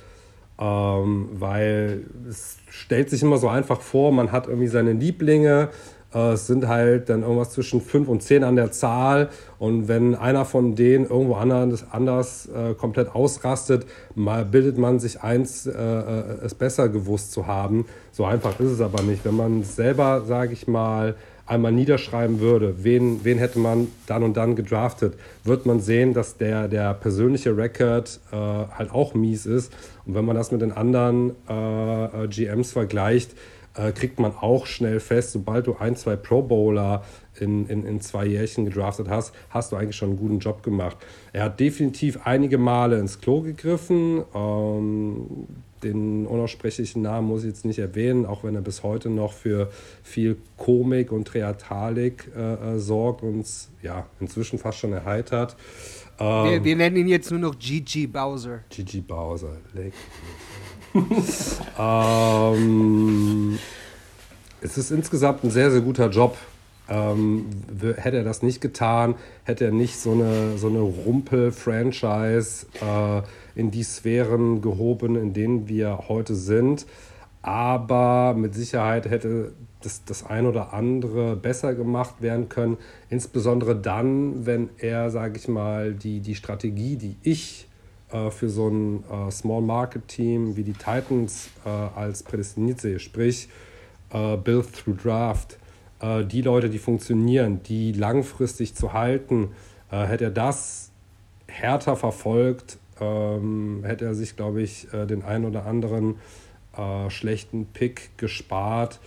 ähm, 0.58 1.28
weil 1.32 2.04
es 2.28 2.56
stellt 2.68 3.10
sich 3.10 3.22
immer 3.22 3.38
so 3.38 3.48
einfach 3.48 3.80
vor, 3.80 4.12
man 4.12 4.32
hat 4.32 4.46
irgendwie 4.46 4.68
seine 4.68 4.92
Lieblinge. 4.92 5.68
Äh, 6.14 6.32
es 6.32 6.46
sind 6.46 6.68
halt 6.68 7.08
dann 7.08 7.22
irgendwas 7.22 7.50
zwischen 7.50 7.80
5 7.80 8.08
und 8.08 8.22
10 8.22 8.44
an 8.44 8.56
der 8.56 8.72
Zahl. 8.72 9.28
Und 9.58 9.88
wenn 9.88 10.14
einer 10.14 10.44
von 10.44 10.74
denen 10.74 11.08
irgendwo 11.08 11.34
anders, 11.34 11.84
anders 11.90 12.48
äh, 12.48 12.74
komplett 12.74 13.14
ausrastet, 13.14 13.86
mal 14.14 14.44
bildet 14.44 14.78
man 14.78 14.98
sich 14.98 15.22
eins, 15.22 15.66
äh, 15.66 15.72
äh, 15.72 16.44
es 16.44 16.54
besser 16.54 16.88
gewusst 16.88 17.32
zu 17.32 17.46
haben. 17.46 17.86
So 18.12 18.24
einfach 18.24 18.58
ist 18.60 18.70
es 18.70 18.80
aber 18.80 19.02
nicht. 19.02 19.24
Wenn 19.24 19.36
man 19.36 19.62
selber, 19.62 20.22
sage 20.26 20.52
ich 20.52 20.66
mal, 20.66 21.14
einmal 21.50 21.72
niederschreiben 21.72 22.38
würde, 22.38 22.84
wen, 22.84 23.24
wen 23.24 23.38
hätte 23.38 23.58
man 23.58 23.88
dann 24.06 24.22
und 24.22 24.36
dann 24.36 24.54
gedraftet, 24.54 25.14
wird 25.42 25.66
man 25.66 25.80
sehen, 25.80 26.14
dass 26.14 26.36
der, 26.36 26.68
der 26.68 26.94
persönliche 26.94 27.56
Record 27.56 28.20
äh, 28.30 28.36
halt 28.36 28.92
auch 28.92 29.14
mies 29.14 29.46
ist. 29.46 29.72
Und 30.06 30.14
wenn 30.14 30.24
man 30.24 30.36
das 30.36 30.52
mit 30.52 30.60
den 30.60 30.70
anderen 30.70 31.30
äh, 31.48 32.28
GMs 32.28 32.70
vergleicht, 32.72 33.32
äh, 33.74 33.92
kriegt 33.92 34.18
man 34.18 34.34
auch 34.34 34.66
schnell 34.66 35.00
fest, 35.00 35.32
sobald 35.32 35.66
du 35.66 35.76
ein, 35.76 35.96
zwei 35.96 36.16
Pro 36.16 36.42
Bowler 36.42 37.04
in, 37.38 37.66
in, 37.66 37.84
in 37.84 38.00
zwei 38.00 38.26
Jährchen 38.26 38.64
gedraftet 38.64 39.08
hast, 39.08 39.32
hast 39.50 39.72
du 39.72 39.76
eigentlich 39.76 39.96
schon 39.96 40.10
einen 40.10 40.18
guten 40.18 40.38
Job 40.40 40.62
gemacht. 40.62 40.96
Er 41.32 41.44
hat 41.44 41.60
definitiv 41.60 42.20
einige 42.24 42.58
Male 42.58 42.98
ins 42.98 43.20
Klo 43.20 43.42
gegriffen. 43.42 44.24
Ähm, 44.34 45.46
den 45.82 46.26
unaussprechlichen 46.26 47.02
Namen 47.02 47.28
muss 47.28 47.42
ich 47.42 47.48
jetzt 47.48 47.64
nicht 47.64 47.78
erwähnen, 47.78 48.26
auch 48.26 48.44
wenn 48.44 48.54
er 48.54 48.60
bis 48.60 48.82
heute 48.82 49.08
noch 49.08 49.32
für 49.32 49.70
viel 50.02 50.36
Komik 50.58 51.10
und 51.10 51.32
Theatralik 51.32 52.30
äh, 52.36 52.74
äh, 52.74 52.78
sorgt 52.78 53.22
und 53.22 53.46
ja, 53.82 54.06
inzwischen 54.20 54.58
fast 54.58 54.78
schon 54.78 54.92
erheitert. 54.92 55.56
Ähm, 56.18 56.50
Wir, 56.50 56.64
wir 56.64 56.76
nennen 56.76 56.96
ihn 56.96 57.08
jetzt 57.08 57.30
nur 57.30 57.40
noch 57.40 57.58
Gigi 57.58 58.06
Bowser. 58.06 58.60
Gigi 58.68 59.00
Bowser, 59.00 59.56
leck. 59.72 59.94
Ähm, 61.78 63.58
es 64.60 64.76
ist 64.78 64.90
insgesamt 64.90 65.44
ein 65.44 65.50
sehr, 65.50 65.70
sehr 65.70 65.80
guter 65.80 66.08
Job. 66.10 66.36
Ähm, 66.88 67.46
hätte 67.96 68.16
er 68.16 68.24
das 68.24 68.42
nicht 68.42 68.60
getan, 68.60 69.14
hätte 69.44 69.66
er 69.66 69.70
nicht 69.70 69.96
so 69.96 70.10
eine, 70.12 70.58
so 70.58 70.68
eine 70.68 70.80
Rumpel-Franchise 70.80 72.66
äh, 72.80 73.22
in 73.54 73.70
die 73.70 73.84
Sphären 73.84 74.60
gehoben, 74.60 75.14
in 75.14 75.32
denen 75.32 75.68
wir 75.68 76.08
heute 76.08 76.34
sind. 76.34 76.86
Aber 77.42 78.34
mit 78.34 78.54
Sicherheit 78.54 79.08
hätte 79.08 79.52
das, 79.82 80.04
das 80.04 80.26
ein 80.26 80.46
oder 80.46 80.72
andere 80.72 81.36
besser 81.36 81.74
gemacht 81.74 82.20
werden 82.20 82.48
können. 82.48 82.76
Insbesondere 83.08 83.76
dann, 83.76 84.44
wenn 84.44 84.70
er, 84.78 85.10
sage 85.10 85.38
ich 85.38 85.46
mal, 85.46 85.94
die, 85.94 86.20
die 86.20 86.34
Strategie, 86.34 86.96
die 86.96 87.16
ich 87.22 87.68
äh, 88.12 88.30
für 88.30 88.48
so 88.48 88.68
ein 88.68 89.04
äh, 89.04 89.30
Small 89.30 89.62
Market 89.62 90.08
Team 90.08 90.56
wie 90.56 90.64
die 90.64 90.72
Titans 90.72 91.50
äh, 91.64 91.68
als 91.68 92.22
prädestiniert 92.22 92.80
sehe, 92.80 92.98
sprich 92.98 93.48
äh, 94.12 94.36
Build 94.36 94.72
through 94.72 94.96
Draft, 95.02 95.58
die 96.02 96.40
Leute, 96.40 96.70
die 96.70 96.78
funktionieren, 96.78 97.62
die 97.62 97.92
langfristig 97.92 98.74
zu 98.74 98.94
halten, 98.94 99.50
hätte 99.90 100.24
er 100.24 100.30
das 100.30 100.92
härter 101.46 101.94
verfolgt, 101.94 102.78
ähm, 102.98 103.82
hätte 103.84 104.06
er 104.06 104.14
sich, 104.14 104.34
glaube 104.34 104.62
ich, 104.62 104.88
den 104.90 105.22
ein 105.22 105.44
oder 105.44 105.66
anderen 105.66 106.14
schlechten 107.10 107.66
Pick 107.66 108.16
gespart. 108.16 108.98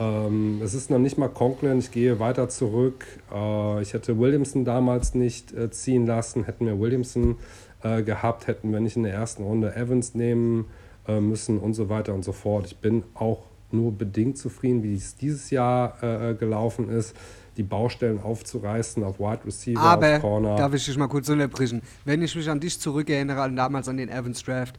Ähm, 0.00 0.60
es 0.64 0.72
ist 0.72 0.90
noch 0.90 0.98
nicht 0.98 1.18
mal 1.18 1.28
Conklin, 1.28 1.78
ich 1.78 1.90
gehe 1.90 2.18
weiter 2.18 2.48
zurück. 2.48 3.04
Äh, 3.32 3.82
ich 3.82 3.92
hätte 3.92 4.18
Williamson 4.18 4.64
damals 4.64 5.14
nicht 5.14 5.52
äh, 5.52 5.70
ziehen 5.70 6.06
lassen. 6.06 6.44
Hätten 6.44 6.66
wir 6.66 6.80
Williamson 6.80 7.36
äh, 7.82 8.02
gehabt, 8.02 8.46
hätten 8.46 8.72
wir 8.72 8.80
nicht 8.80 8.96
in 8.96 9.04
der 9.04 9.14
ersten 9.14 9.42
Runde 9.42 9.74
Evans 9.74 10.14
nehmen 10.14 10.66
äh, 11.08 11.20
müssen 11.20 11.58
und 11.58 11.74
so 11.74 11.88
weiter 11.88 12.14
und 12.14 12.24
so 12.24 12.32
fort. 12.32 12.66
Ich 12.66 12.76
bin 12.76 13.04
auch 13.14 13.42
nur 13.72 13.92
bedingt 13.92 14.38
zufrieden, 14.38 14.82
wie 14.82 14.94
es 14.94 15.16
dieses 15.16 15.50
Jahr 15.50 16.02
äh, 16.02 16.34
gelaufen 16.34 16.88
ist. 16.88 17.14
Die 17.56 17.62
Baustellen 17.62 18.20
aufzureißen 18.20 19.02
auf 19.04 19.18
Wide 19.18 19.44
Receiver, 19.44 19.80
Aber, 19.80 20.16
auf 20.16 20.20
Corner. 20.22 20.56
darf 20.56 20.72
ich 20.74 20.84
dich 20.84 20.96
mal 20.96 21.08
kurz 21.08 21.28
unterbrechen? 21.28 21.82
Wenn 22.04 22.22
ich 22.22 22.34
mich 22.34 22.48
an 22.48 22.60
dich 22.60 22.78
zurückerinnere, 22.80 23.42
an 23.42 23.56
damals 23.56 23.88
an 23.88 23.96
den 23.96 24.08
Evans 24.08 24.42
Draft, 24.42 24.78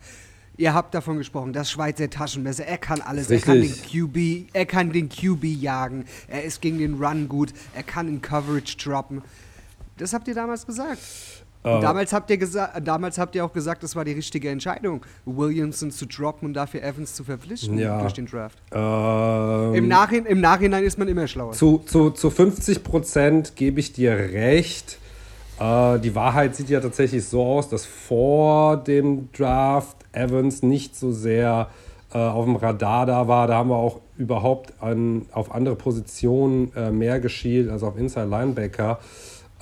ihr 0.57 0.73
habt 0.73 0.93
davon 0.93 1.17
gesprochen, 1.17 1.53
das 1.53 1.69
Schweizer 1.69 2.09
Taschenmesser, 2.09 2.65
er 2.65 2.77
kann 2.77 3.01
alles, 3.01 3.29
er 3.29 3.39
kann 3.39 3.61
den. 3.61 3.71
QB, 3.71 4.49
er 4.53 4.65
kann 4.65 4.91
den 4.91 5.09
QB 5.09 5.43
jagen, 5.43 6.05
er 6.27 6.43
ist 6.43 6.61
gegen 6.61 6.77
den 6.79 6.95
Run 6.95 7.27
gut, 7.27 7.53
er 7.75 7.83
kann 7.83 8.07
in 8.07 8.21
Coverage 8.21 8.77
droppen. 8.77 9.21
Das 9.97 10.13
habt 10.13 10.27
ihr 10.27 10.35
damals 10.35 10.65
gesagt. 10.65 10.99
Äh. 11.63 11.75
Und 11.75 11.81
damals 11.81 12.11
habt, 12.13 12.29
ihr 12.29 12.37
gesa 12.37 12.79
damals 12.79 13.17
habt 13.17 13.35
ihr 13.35 13.45
auch 13.45 13.53
gesagt, 13.53 13.83
das 13.83 13.95
war 13.95 14.03
die 14.05 14.13
richtige 14.13 14.49
Entscheidung, 14.49 15.05
Williamson 15.25 15.91
zu 15.91 16.05
droppen 16.05 16.47
und 16.47 16.53
dafür 16.53 16.81
Evans 16.83 17.13
zu 17.13 17.23
verpflichten 17.23 17.77
Ja. 17.77 18.01
durch 18.01 18.13
den 18.13 18.25
Draft. 18.25 18.57
Ähm, 18.71 19.75
Im, 19.75 19.87
Nachhin 19.87 20.25
Im 20.25 20.41
Nachhinein 20.41 20.83
ist 20.83 20.97
man 20.97 21.07
immer 21.07 21.27
schlauer. 21.27 21.51
Zu, 21.53 21.83
zu, 21.85 22.09
zu 22.11 22.29
50 22.29 22.83
Prozent 22.83 23.55
gebe 23.55 23.79
ich 23.79 23.93
dir 23.93 24.11
recht. 24.11 24.97
Äh, 25.59 25.99
die 25.99 26.15
Wahrheit 26.15 26.55
sieht 26.55 26.69
ja 26.69 26.79
tatsächlich 26.79 27.25
so 27.25 27.43
aus, 27.43 27.69
dass 27.69 27.85
vor 27.85 28.77
dem 28.77 29.31
Draft 29.31 29.97
Evans 30.13 30.63
nicht 30.63 30.95
so 30.95 31.11
sehr 31.11 31.67
äh, 32.13 32.17
auf 32.17 32.45
dem 32.45 32.55
Radar 32.55 33.05
da 33.05 33.27
war. 33.27 33.47
Da 33.47 33.55
haben 33.55 33.69
wir 33.69 33.77
auch 33.77 33.99
überhaupt 34.17 34.73
an, 34.81 35.27
auf 35.31 35.53
andere 35.53 35.75
Positionen 35.75 36.71
äh, 36.75 36.91
mehr 36.91 37.19
geschielt, 37.19 37.69
also 37.69 37.87
auf 37.87 37.97
Inside 37.97 38.25
Linebacker. 38.25 38.99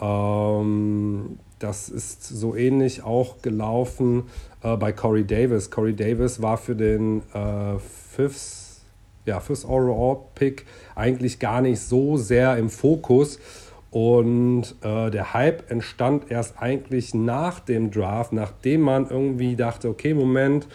Ähm, 0.02 1.38
das 1.60 1.90
ist 1.90 2.24
so 2.24 2.56
ähnlich 2.56 3.04
auch 3.04 3.42
gelaufen 3.42 4.24
äh, 4.64 4.76
bei 4.78 4.92
Corey 4.92 5.26
Davis. 5.26 5.70
Corey 5.70 5.96
Davis 5.96 6.42
war 6.42 6.58
für 6.58 6.76
den 6.76 7.22
äh, 7.34 7.78
Fifth, 7.80 8.82
ja, 9.26 9.40
Fifth 9.40 9.66
Overall 9.66 10.20
Pick 10.36 10.66
eigentlich 10.96 11.40
gar 11.40 11.62
nicht 11.62 11.82
so 11.82 12.18
sehr 12.18 12.58
im 12.58 12.70
Fokus. 12.70 13.40
Und 13.92 14.76
äh, 14.82 15.10
der 15.10 15.34
Hype 15.34 15.70
entstand 15.72 16.30
erst 16.32 16.62
eigentlich 16.62 17.14
nach 17.14 17.60
dem 17.60 17.92
Draft, 17.92 18.34
nachdem 18.34 18.82
man 18.82 19.10
irgendwie 19.10 19.56
dachte, 19.56 19.90
okay, 19.90 20.14
Moment, 20.14 20.68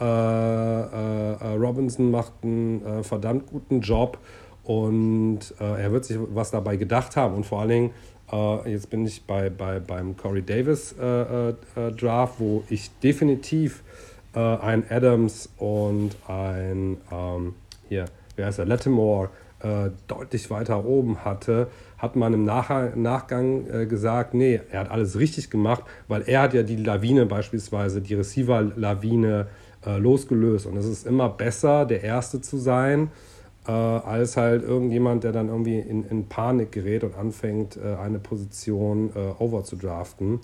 äh, 0.00 0.04
äh, 0.04 1.32
äh, 1.34 1.54
Robinson 1.56 2.10
macht 2.10 2.32
einen 2.42 2.84
äh, 2.84 3.02
verdammt 3.04 3.46
guten 3.46 3.80
Job 3.80 4.18
und 4.64 5.40
er 5.58 5.92
wird 5.92 6.06
sich 6.06 6.16
was 6.18 6.50
dabei 6.50 6.76
gedacht 6.76 7.16
haben. 7.16 7.34
Und 7.34 7.44
vor 7.44 7.60
allen 7.60 7.68
Dingen, 7.68 7.90
äh, 8.34 8.70
jetzt 8.70 8.90
bin 8.90 9.06
ich 9.06 9.22
bei, 9.22 9.50
bei, 9.50 9.78
beim 9.80 10.16
Corey 10.16 10.42
Davis 10.42 10.94
äh, 11.00 11.50
äh, 11.50 11.54
Draft, 11.96 12.34
wo 12.38 12.64
ich 12.68 12.90
definitiv 13.02 13.82
ein 14.36 14.82
Adams 14.90 15.48
und 15.58 16.16
ein, 16.26 16.96
ähm, 17.12 17.54
hier, 17.88 18.06
wer 18.34 18.46
heißt 18.46 18.58
er, 18.58 18.64
Lattimore 18.64 19.30
deutlich 20.08 20.50
weiter 20.50 20.84
oben 20.84 21.24
hatte, 21.24 21.68
hat 22.04 22.16
man 22.16 22.34
im 22.34 22.44
Nach 22.44 22.68
Nachgang 22.96 23.66
äh, 23.70 23.86
gesagt, 23.86 24.34
nee, 24.34 24.60
er 24.70 24.80
hat 24.80 24.90
alles 24.90 25.18
richtig 25.18 25.50
gemacht, 25.50 25.84
weil 26.06 26.22
er 26.26 26.42
hat 26.42 26.52
ja 26.54 26.62
die 26.62 26.76
Lawine 26.76 27.26
beispielsweise, 27.26 28.00
die 28.00 28.14
Receiver-Lawine 28.14 29.46
äh, 29.86 29.98
losgelöst. 29.98 30.66
Und 30.66 30.76
es 30.76 30.86
ist 30.86 31.06
immer 31.06 31.28
besser, 31.30 31.86
der 31.86 32.02
Erste 32.02 32.40
zu 32.40 32.58
sein, 32.58 33.10
äh, 33.66 33.70
als 33.70 34.36
halt 34.36 34.62
irgendjemand, 34.62 35.24
der 35.24 35.32
dann 35.32 35.48
irgendwie 35.48 35.78
in, 35.78 36.04
in 36.04 36.28
Panik 36.28 36.72
gerät 36.72 37.04
und 37.04 37.14
anfängt, 37.14 37.76
äh, 37.76 37.96
eine 37.96 38.18
Position 38.18 39.10
äh, 39.14 39.42
over 39.42 39.64
zu 39.64 39.76
draften. 39.76 40.40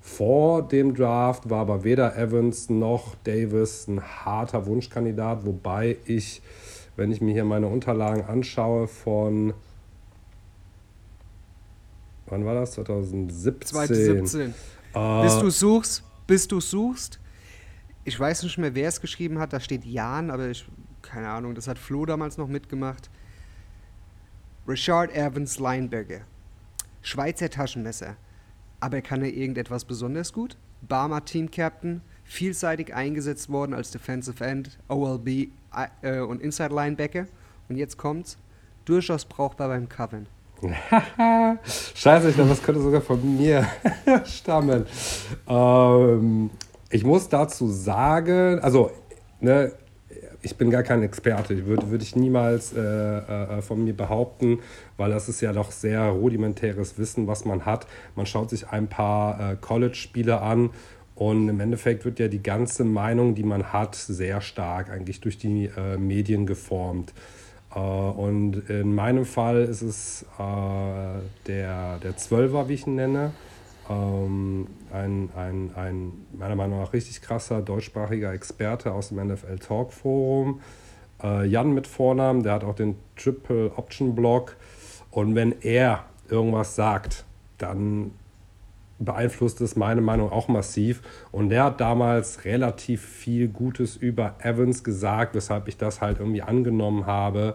Vor 0.00 0.62
dem 0.62 0.94
Draft 0.94 1.50
war 1.50 1.60
aber 1.60 1.84
weder 1.84 2.16
Evans 2.16 2.70
noch 2.70 3.14
Davis 3.24 3.88
ein 3.88 4.02
harter 4.02 4.66
Wunschkandidat, 4.66 5.44
wobei 5.44 5.96
ich, 6.06 6.40
wenn 6.96 7.10
ich 7.10 7.20
mir 7.20 7.32
hier 7.32 7.44
meine 7.44 7.66
Unterlagen 7.66 8.24
anschaue, 8.24 8.86
von 8.86 9.54
wann 12.26 12.44
war 12.44 12.54
das? 12.54 12.72
2017. 12.72 13.66
2017. 13.66 14.54
Äh, 14.94 15.22
Bis 15.22 15.38
du 15.38 15.50
suchst, 15.50 16.02
bis 16.26 16.48
du 16.48 16.60
suchst. 16.60 17.18
Ich 18.04 18.18
weiß 18.18 18.42
nicht 18.44 18.56
mehr, 18.56 18.74
wer 18.74 18.88
es 18.88 19.00
geschrieben 19.00 19.38
hat. 19.38 19.52
Da 19.52 19.60
steht 19.60 19.84
Jan, 19.84 20.30
aber 20.30 20.48
ich, 20.48 20.66
keine 21.08 21.30
Ahnung, 21.30 21.54
das 21.54 21.66
hat 21.66 21.78
Flo 21.78 22.04
damals 22.04 22.36
noch 22.36 22.48
mitgemacht. 22.48 23.10
Richard 24.68 25.14
Evans 25.14 25.58
Lineberger. 25.58 26.20
Schweizer 27.00 27.48
Taschenmesser. 27.48 28.16
Aber 28.80 29.00
kann 29.00 29.22
er 29.22 29.32
irgendetwas 29.32 29.84
besonders 29.84 30.32
gut? 30.32 30.56
Barmer 30.82 31.24
Team 31.24 31.50
Captain, 31.50 32.02
vielseitig 32.24 32.94
eingesetzt 32.94 33.48
worden 33.48 33.72
als 33.74 33.90
Defensive 33.90 34.44
End, 34.44 34.78
OLB 34.88 35.48
äh, 36.02 36.20
und 36.20 36.42
Inside 36.42 36.74
Linebacker. 36.74 37.26
Und 37.68 37.76
jetzt 37.76 37.96
kommt's. 37.96 38.36
Durchaus 38.84 39.24
brauchbar 39.24 39.68
beim 39.68 39.88
Covern. 39.88 40.26
Scheiße, 41.94 42.28
ich 42.28 42.34
glaube, 42.34 42.50
das 42.50 42.62
könnte 42.62 42.80
sogar 42.80 43.00
von 43.00 43.36
mir 43.36 43.66
stammen. 44.24 44.86
Ähm, 45.46 46.50
ich 46.90 47.04
muss 47.04 47.28
dazu 47.28 47.68
sagen, 47.68 48.58
also, 48.60 48.90
ne, 49.40 49.72
ich 50.42 50.56
bin 50.56 50.70
gar 50.70 50.82
kein 50.82 51.02
Experte, 51.02 51.66
würde 51.66 51.90
würd 51.90 52.02
ich 52.02 52.14
niemals 52.14 52.72
äh, 52.72 52.80
äh, 52.80 53.62
von 53.62 53.82
mir 53.84 53.96
behaupten, 53.96 54.60
weil 54.96 55.10
das 55.10 55.28
ist 55.28 55.40
ja 55.40 55.52
doch 55.52 55.72
sehr 55.72 56.02
rudimentäres 56.02 56.98
Wissen, 56.98 57.26
was 57.26 57.44
man 57.44 57.66
hat. 57.66 57.86
Man 58.14 58.26
schaut 58.26 58.50
sich 58.50 58.68
ein 58.68 58.88
paar 58.88 59.52
äh, 59.52 59.56
College-Spiele 59.60 60.40
an 60.40 60.70
und 61.14 61.48
im 61.48 61.58
Endeffekt 61.58 62.04
wird 62.04 62.20
ja 62.20 62.28
die 62.28 62.42
ganze 62.42 62.84
Meinung, 62.84 63.34
die 63.34 63.42
man 63.42 63.72
hat, 63.72 63.96
sehr 63.96 64.40
stark 64.40 64.90
eigentlich 64.90 65.20
durch 65.20 65.38
die 65.38 65.66
äh, 65.76 65.96
Medien 65.96 66.46
geformt. 66.46 67.12
Äh, 67.74 67.80
und 67.80 68.70
in 68.70 68.94
meinem 68.94 69.24
Fall 69.24 69.62
ist 69.64 69.82
es 69.82 70.24
äh, 70.38 71.48
der, 71.48 71.98
der 71.98 72.16
Zwölfer, 72.16 72.68
wie 72.68 72.74
ich 72.74 72.86
ihn 72.86 72.94
nenne. 72.94 73.32
Ähm, 73.88 74.66
ein, 74.92 75.30
ein, 75.36 75.70
ein 75.74 76.12
meiner 76.32 76.56
Meinung 76.56 76.80
nach 76.80 76.92
richtig 76.92 77.22
krasser 77.22 77.62
deutschsprachiger 77.62 78.32
Experte 78.32 78.92
aus 78.92 79.08
dem 79.08 79.26
NFL 79.26 79.58
Talk 79.58 79.92
Forum. 79.92 80.60
Äh, 81.22 81.46
Jan 81.46 81.72
mit 81.72 81.86
Vornamen, 81.86 82.42
der 82.42 82.52
hat 82.52 82.64
auch 82.64 82.74
den 82.74 82.96
Triple 83.16 83.72
Option 83.76 84.14
Blog. 84.14 84.56
Und 85.10 85.34
wenn 85.34 85.54
er 85.62 86.04
irgendwas 86.28 86.76
sagt, 86.76 87.24
dann 87.56 88.12
beeinflusst 88.98 89.60
es 89.60 89.76
meine 89.76 90.00
Meinung 90.00 90.30
auch 90.30 90.48
massiv. 90.48 91.02
Und 91.30 91.50
der 91.50 91.64
hat 91.64 91.80
damals 91.80 92.44
relativ 92.44 93.02
viel 93.04 93.48
Gutes 93.48 93.96
über 93.96 94.34
Evans 94.40 94.84
gesagt, 94.84 95.34
weshalb 95.34 95.68
ich 95.68 95.76
das 95.76 96.00
halt 96.00 96.18
irgendwie 96.18 96.42
angenommen 96.42 97.06
habe 97.06 97.54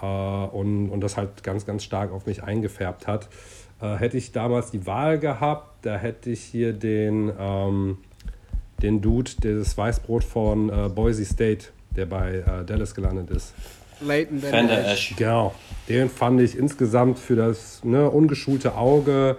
äh, 0.00 0.04
und, 0.06 0.90
und 0.90 1.00
das 1.00 1.16
halt 1.16 1.42
ganz, 1.42 1.66
ganz 1.66 1.84
stark 1.84 2.12
auf 2.12 2.26
mich 2.26 2.42
eingefärbt 2.42 3.06
hat. 3.06 3.28
Äh, 3.80 3.96
hätte 3.96 4.16
ich 4.16 4.32
damals 4.32 4.70
die 4.70 4.86
Wahl 4.86 5.18
gehabt, 5.18 5.84
da 5.86 5.96
hätte 5.96 6.30
ich 6.30 6.42
hier 6.42 6.72
den, 6.72 7.32
ähm, 7.38 7.98
den 8.82 9.00
Dude, 9.00 9.30
das 9.40 9.76
Weißbrot 9.78 10.24
von 10.24 10.68
äh, 10.68 10.88
Boise 10.88 11.24
State, 11.24 11.66
der 11.94 12.06
bei 12.06 12.38
äh, 12.38 12.64
Dallas 12.64 12.94
gelandet 12.94 13.30
ist. 13.30 13.54
Leighton 14.00 14.42
Van 14.42 14.68
Der 14.68 14.76
der. 14.82 14.92
Esch. 14.92 15.14
Genau, 15.16 15.54
den 15.88 16.08
fand 16.08 16.40
ich 16.40 16.56
insgesamt 16.56 17.18
für 17.18 17.36
das 17.36 17.82
ne, 17.84 18.10
ungeschulte 18.10 18.76
Auge 18.76 19.36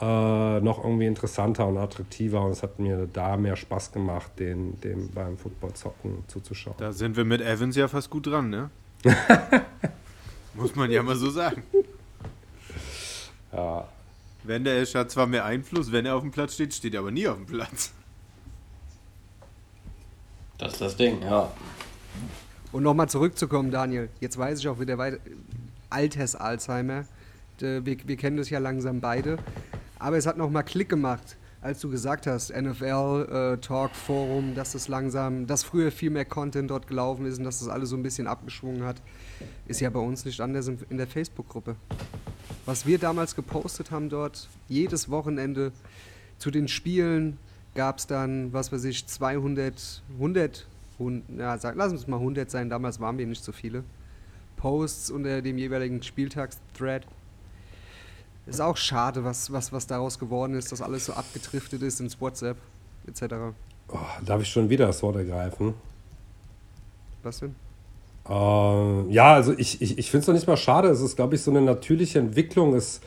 äh, 0.00 0.60
noch 0.60 0.84
irgendwie 0.84 1.06
interessanter 1.06 1.66
und 1.66 1.78
attraktiver 1.78 2.42
und 2.42 2.52
es 2.52 2.62
hat 2.62 2.78
mir 2.78 3.08
da 3.12 3.36
mehr 3.36 3.56
Spaß 3.56 3.92
gemacht, 3.92 4.32
den, 4.38 4.78
dem 4.80 5.10
beim 5.10 5.38
Football-Zocken 5.38 6.24
zuzuschauen. 6.26 6.76
Da 6.78 6.92
sind 6.92 7.16
wir 7.16 7.24
mit 7.24 7.40
Evans 7.40 7.76
ja 7.76 7.88
fast 7.88 8.10
gut 8.10 8.26
dran, 8.26 8.50
ne? 8.50 8.70
Muss 10.54 10.74
man 10.74 10.90
ja 10.90 11.02
mal 11.02 11.16
so 11.16 11.30
sagen. 11.30 11.62
Ja, 13.52 13.88
Wenn 14.44 14.64
der 14.64 14.80
Esch 14.80 14.94
hat 14.94 15.10
zwar 15.10 15.26
mehr 15.26 15.44
Einfluss, 15.44 15.92
wenn 15.92 16.06
er 16.06 16.16
auf 16.16 16.22
dem 16.22 16.30
Platz 16.30 16.54
steht, 16.54 16.74
steht 16.74 16.94
er 16.94 17.00
aber 17.00 17.10
nie 17.10 17.26
auf 17.26 17.36
dem 17.36 17.46
Platz. 17.46 17.92
Das 20.58 20.72
ist 20.72 20.80
das 20.80 20.96
Ding, 20.96 21.22
ja. 21.22 21.50
Und 22.72 22.82
nochmal 22.82 23.08
zurückzukommen, 23.08 23.70
Daniel. 23.70 24.08
Jetzt 24.20 24.38
weiß 24.38 24.58
ich 24.60 24.68
auch 24.68 24.80
wieder 24.80 24.98
weiter. 24.98 25.18
Alters 25.90 26.34
Alzheimer. 26.34 27.04
Wir, 27.58 27.84
wir 27.84 28.16
kennen 28.16 28.36
das 28.36 28.50
ja 28.50 28.58
langsam 28.58 29.00
beide. 29.00 29.38
Aber 29.98 30.16
es 30.16 30.26
hat 30.26 30.36
nochmal 30.36 30.64
Klick 30.64 30.88
gemacht, 30.88 31.36
als 31.62 31.80
du 31.80 31.90
gesagt 31.90 32.26
hast, 32.26 32.54
NFL, 32.54 33.56
äh, 33.56 33.60
Talk, 33.60 33.92
Forum, 33.94 34.54
dass 34.54 34.72
das 34.72 34.88
langsam, 34.88 35.46
dass 35.46 35.64
früher 35.64 35.90
viel 35.90 36.10
mehr 36.10 36.24
Content 36.24 36.70
dort 36.70 36.86
gelaufen 36.86 37.26
ist 37.26 37.38
und 37.38 37.44
dass 37.44 37.60
das 37.60 37.68
alles 37.68 37.90
so 37.90 37.96
ein 37.96 38.02
bisschen 38.02 38.26
abgeschwungen 38.26 38.84
hat. 38.84 39.00
Ist 39.66 39.80
ja 39.80 39.90
bei 39.90 40.00
uns 40.00 40.24
nicht 40.24 40.40
anders 40.40 40.68
in 40.68 40.96
der 40.98 41.06
Facebook-Gruppe. 41.06 41.76
Was 42.66 42.84
wir 42.84 42.98
damals 42.98 43.36
gepostet 43.36 43.92
haben 43.92 44.08
dort, 44.08 44.48
jedes 44.68 45.08
Wochenende 45.08 45.70
zu 46.38 46.50
den 46.50 46.66
Spielen 46.66 47.38
gab 47.76 47.98
es 47.98 48.08
dann, 48.08 48.52
was 48.52 48.72
weiß 48.72 48.84
ich, 48.84 49.06
200, 49.06 50.02
100, 50.14 50.66
100 50.98 51.38
ja, 51.38 51.56
sag, 51.58 51.76
lass 51.76 51.92
uns 51.92 52.08
mal 52.08 52.16
100 52.16 52.50
sein, 52.50 52.68
damals 52.68 52.98
waren 52.98 53.18
wir 53.18 53.26
nicht 53.26 53.44
so 53.44 53.52
viele, 53.52 53.84
Posts 54.56 55.12
unter 55.12 55.42
dem 55.42 55.58
jeweiligen 55.58 56.02
Spieltagsthread. 56.02 57.06
Ist 58.46 58.60
auch 58.60 58.76
schade, 58.76 59.22
was, 59.22 59.52
was, 59.52 59.72
was 59.72 59.86
daraus 59.86 60.18
geworden 60.18 60.54
ist, 60.54 60.72
dass 60.72 60.82
alles 60.82 61.06
so 61.06 61.12
abgedriftet 61.12 61.82
ist 61.82 62.00
ins 62.00 62.20
WhatsApp 62.20 62.56
etc. 63.06 63.22
oh, 63.88 63.98
darf 64.24 64.42
ich 64.42 64.48
schon 64.48 64.68
wieder 64.68 64.86
das 64.86 65.02
Wort 65.02 65.16
ergreifen? 65.16 65.74
Was 67.22 67.38
denn? 67.38 67.54
Ähm, 68.28 69.10
ja, 69.10 69.34
also 69.34 69.52
ich, 69.56 69.80
ich, 69.80 69.98
ich 69.98 70.10
finde 70.10 70.22
es 70.22 70.26
noch 70.26 70.34
nicht 70.34 70.46
mal 70.46 70.56
schade. 70.56 70.88
Es 70.88 71.00
ist, 71.00 71.16
glaube 71.16 71.34
ich, 71.34 71.42
so 71.42 71.50
eine 71.50 71.62
natürliche 71.62 72.18
Entwicklung. 72.18 72.74
Es 72.74 73.00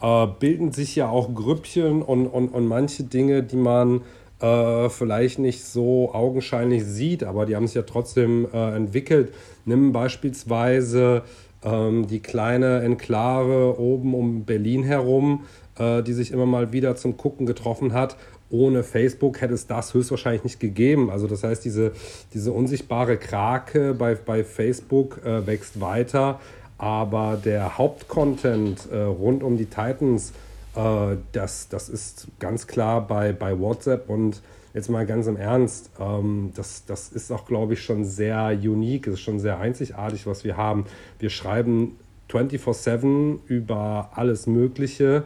äh, 0.00 0.26
bilden 0.38 0.72
sich 0.72 0.96
ja 0.96 1.08
auch 1.08 1.34
Grüppchen 1.34 2.02
und, 2.02 2.26
und, 2.26 2.48
und 2.48 2.66
manche 2.66 3.04
Dinge, 3.04 3.42
die 3.42 3.56
man 3.56 4.02
äh, 4.40 4.88
vielleicht 4.88 5.38
nicht 5.38 5.64
so 5.64 6.12
augenscheinlich 6.12 6.84
sieht, 6.84 7.24
aber 7.24 7.46
die 7.46 7.54
haben 7.54 7.66
sich 7.66 7.76
ja 7.76 7.82
trotzdem 7.82 8.48
äh, 8.52 8.74
entwickelt. 8.74 9.32
Nimm 9.64 9.92
beispielsweise 9.92 11.22
ähm, 11.64 12.06
die 12.08 12.20
kleine 12.20 12.82
Enklave 12.82 13.78
oben 13.78 14.14
um 14.14 14.44
Berlin 14.44 14.82
herum, 14.82 15.44
äh, 15.78 16.02
die 16.02 16.12
sich 16.12 16.32
immer 16.32 16.46
mal 16.46 16.72
wieder 16.72 16.96
zum 16.96 17.16
Gucken 17.16 17.46
getroffen 17.46 17.92
hat. 17.92 18.16
Ohne 18.52 18.84
Facebook 18.84 19.40
hätte 19.40 19.54
es 19.54 19.66
das 19.66 19.94
höchstwahrscheinlich 19.94 20.44
nicht 20.44 20.60
gegeben. 20.60 21.10
Also 21.10 21.26
das 21.26 21.42
heißt, 21.42 21.64
diese, 21.64 21.92
diese 22.34 22.52
unsichtbare 22.52 23.16
Krake 23.16 23.94
bei, 23.94 24.14
bei 24.14 24.44
Facebook 24.44 25.24
äh, 25.24 25.46
wächst 25.46 25.80
weiter, 25.80 26.38
aber 26.76 27.40
der 27.42 27.78
Hauptcontent 27.78 28.88
äh, 28.92 28.98
rund 28.98 29.42
um 29.42 29.56
die 29.56 29.64
Titans, 29.64 30.32
äh, 30.76 31.16
das, 31.32 31.68
das 31.70 31.88
ist 31.88 32.28
ganz 32.38 32.66
klar 32.66 33.06
bei, 33.06 33.32
bei 33.32 33.58
WhatsApp 33.58 34.10
und 34.10 34.42
jetzt 34.74 34.90
mal 34.90 35.06
ganz 35.06 35.26
im 35.26 35.36
Ernst, 35.36 35.90
ähm, 35.98 36.52
das, 36.54 36.84
das 36.84 37.08
ist 37.08 37.32
auch, 37.32 37.46
glaube 37.46 37.72
ich, 37.72 37.82
schon 37.82 38.04
sehr 38.04 38.48
unique, 38.48 39.06
ist 39.06 39.20
schon 39.20 39.40
sehr 39.40 39.58
einzigartig, 39.58 40.26
was 40.26 40.44
wir 40.44 40.58
haben. 40.58 40.84
Wir 41.18 41.30
schreiben 41.30 41.96
24-7 42.30 43.38
über 43.46 44.10
alles 44.14 44.46
Mögliche. 44.46 45.24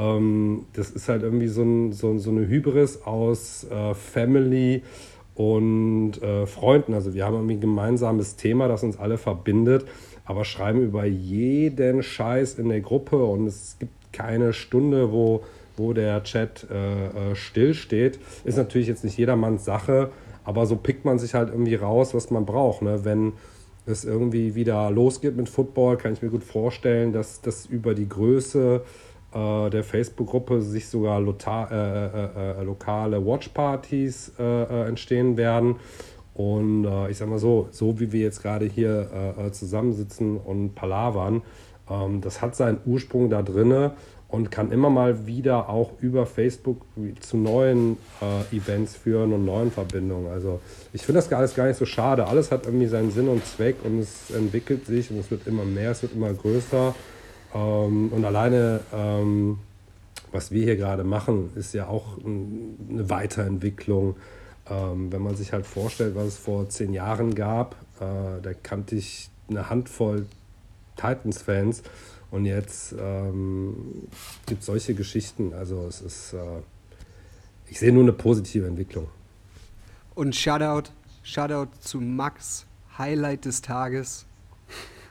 Ähm, 0.00 0.64
das 0.72 0.90
ist 0.90 1.08
halt 1.08 1.22
irgendwie 1.22 1.48
so, 1.48 1.62
ein, 1.62 1.92
so, 1.92 2.16
so 2.18 2.30
eine 2.30 2.48
Hybris 2.48 3.02
aus 3.04 3.66
äh, 3.70 3.94
Family 3.94 4.82
und 5.34 6.22
äh, 6.22 6.46
Freunden. 6.46 6.94
Also 6.94 7.14
wir 7.14 7.26
haben 7.26 7.34
irgendwie 7.34 7.54
ein 7.54 7.60
gemeinsames 7.60 8.36
Thema, 8.36 8.66
das 8.66 8.82
uns 8.82 8.98
alle 8.98 9.18
verbindet, 9.18 9.84
aber 10.24 10.44
schreiben 10.44 10.82
über 10.82 11.04
jeden 11.04 12.02
Scheiß 12.02 12.54
in 12.54 12.70
der 12.70 12.80
Gruppe 12.80 13.22
und 13.22 13.46
es 13.46 13.76
gibt 13.78 13.92
keine 14.12 14.52
Stunde, 14.52 15.12
wo, 15.12 15.42
wo 15.76 15.92
der 15.92 16.22
Chat 16.24 16.66
äh, 16.70 17.32
äh, 17.32 17.34
stillsteht. 17.34 18.18
Ist 18.44 18.56
natürlich 18.56 18.88
jetzt 18.88 19.04
nicht 19.04 19.18
jedermanns 19.18 19.64
Sache, 19.64 20.10
aber 20.44 20.66
so 20.66 20.76
pickt 20.76 21.04
man 21.04 21.18
sich 21.18 21.34
halt 21.34 21.50
irgendwie 21.50 21.74
raus, 21.74 22.14
was 22.14 22.30
man 22.30 22.46
braucht. 22.46 22.82
Ne? 22.82 23.04
Wenn 23.04 23.34
es 23.86 24.04
irgendwie 24.04 24.54
wieder 24.54 24.90
losgeht 24.90 25.36
mit 25.36 25.48
Football, 25.48 25.96
kann 25.96 26.12
ich 26.12 26.22
mir 26.22 26.28
gut 26.28 26.44
vorstellen, 26.44 27.12
dass 27.12 27.40
das 27.40 27.66
über 27.66 27.94
die 27.94 28.08
Größe 28.08 28.82
äh, 29.34 29.70
der 29.70 29.84
Facebook-Gruppe 29.84 30.62
sich 30.62 30.88
sogar 30.88 31.20
äh, 31.20 31.24
äh, 31.24 32.60
äh, 32.60 32.62
lokale 32.64 33.24
Watchpartys 33.24 34.32
äh, 34.38 34.88
entstehen 34.88 35.36
werden. 35.36 35.76
Und 36.32 36.86
ich 37.10 37.18
sag 37.18 37.28
mal 37.28 37.38
so, 37.38 37.68
so 37.70 38.00
wie 38.00 38.12
wir 38.12 38.20
jetzt 38.20 38.40
gerade 38.40 38.64
hier 38.64 39.50
zusammensitzen 39.52 40.38
und 40.38 40.74
palavern, 40.74 41.42
ähm, 41.90 42.20
das 42.20 42.40
hat 42.40 42.56
seinen 42.56 42.78
Ursprung 42.86 43.28
da 43.28 43.42
drinne 43.42 43.92
und 44.28 44.50
kann 44.50 44.70
immer 44.70 44.90
mal 44.90 45.26
wieder 45.26 45.68
auch 45.68 45.90
über 46.00 46.24
Facebook 46.24 46.82
zu 47.18 47.36
neuen 47.36 47.96
äh, 48.22 48.56
Events 48.56 48.94
führen 48.94 49.32
und 49.32 49.44
neuen 49.44 49.72
Verbindungen. 49.72 50.30
Also 50.30 50.60
ich 50.92 51.02
finde 51.02 51.20
das 51.20 51.32
alles 51.32 51.54
gar 51.54 51.66
nicht 51.66 51.76
so 51.76 51.84
schade. 51.84 52.26
Alles 52.26 52.52
hat 52.52 52.64
irgendwie 52.64 52.86
seinen 52.86 53.10
Sinn 53.10 53.28
und 53.28 53.44
Zweck 53.44 53.76
und 53.84 53.98
es 53.98 54.30
entwickelt 54.30 54.86
sich 54.86 55.10
und 55.10 55.18
es 55.18 55.30
wird 55.32 55.46
immer 55.48 55.64
mehr, 55.64 55.90
es 55.90 56.02
wird 56.02 56.14
immer 56.14 56.32
größer. 56.32 56.94
Ähm, 57.54 58.08
und 58.12 58.24
alleine, 58.24 58.80
ähm, 58.92 59.58
was 60.32 60.50
wir 60.50 60.62
hier 60.62 60.76
gerade 60.76 61.04
machen, 61.04 61.50
ist 61.56 61.74
ja 61.74 61.88
auch 61.88 62.16
ein, 62.18 62.76
eine 62.90 63.10
Weiterentwicklung. 63.10 64.16
Ähm, 64.68 65.10
wenn 65.12 65.22
man 65.22 65.36
sich 65.36 65.52
halt 65.52 65.66
vorstellt, 65.66 66.14
was 66.14 66.26
es 66.26 66.38
vor 66.38 66.68
zehn 66.68 66.92
Jahren 66.92 67.34
gab, 67.34 67.74
äh, 68.00 68.40
da 68.42 68.52
kannte 68.62 68.96
ich 68.96 69.30
eine 69.48 69.68
Handvoll 69.68 70.26
Titans-Fans 70.96 71.82
und 72.30 72.44
jetzt 72.44 72.90
gibt 72.90 74.60
es 74.60 74.66
solche 74.66 74.94
Geschichten. 74.94 75.52
Also 75.52 75.86
es 75.88 76.00
ist, 76.00 76.34
äh, 76.34 76.60
ich 77.68 77.80
sehe 77.80 77.92
nur 77.92 78.02
eine 78.02 78.12
positive 78.12 78.66
Entwicklung. 78.66 79.08
Und 80.14 80.36
Shoutout, 80.36 80.90
Shoutout 81.22 81.70
zu 81.80 82.00
Max, 82.00 82.66
Highlight 82.98 83.46
des 83.46 83.62
Tages. 83.62 84.26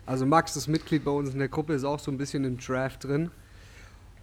Also 0.10 0.26
Max 0.26 0.56
ist 0.56 0.68
Mitglied 0.68 1.06
bei 1.06 1.12
uns 1.12 1.34
in 1.34 1.38
der 1.38 1.50
Gruppe, 1.50 1.74
ist 1.76 1.84
auch 1.84 2.00
so 2.00 2.10
ein 2.10 2.18
bisschen 2.18 2.44
im 2.44 2.58
Draft 2.58 3.04
drin. 3.04 3.30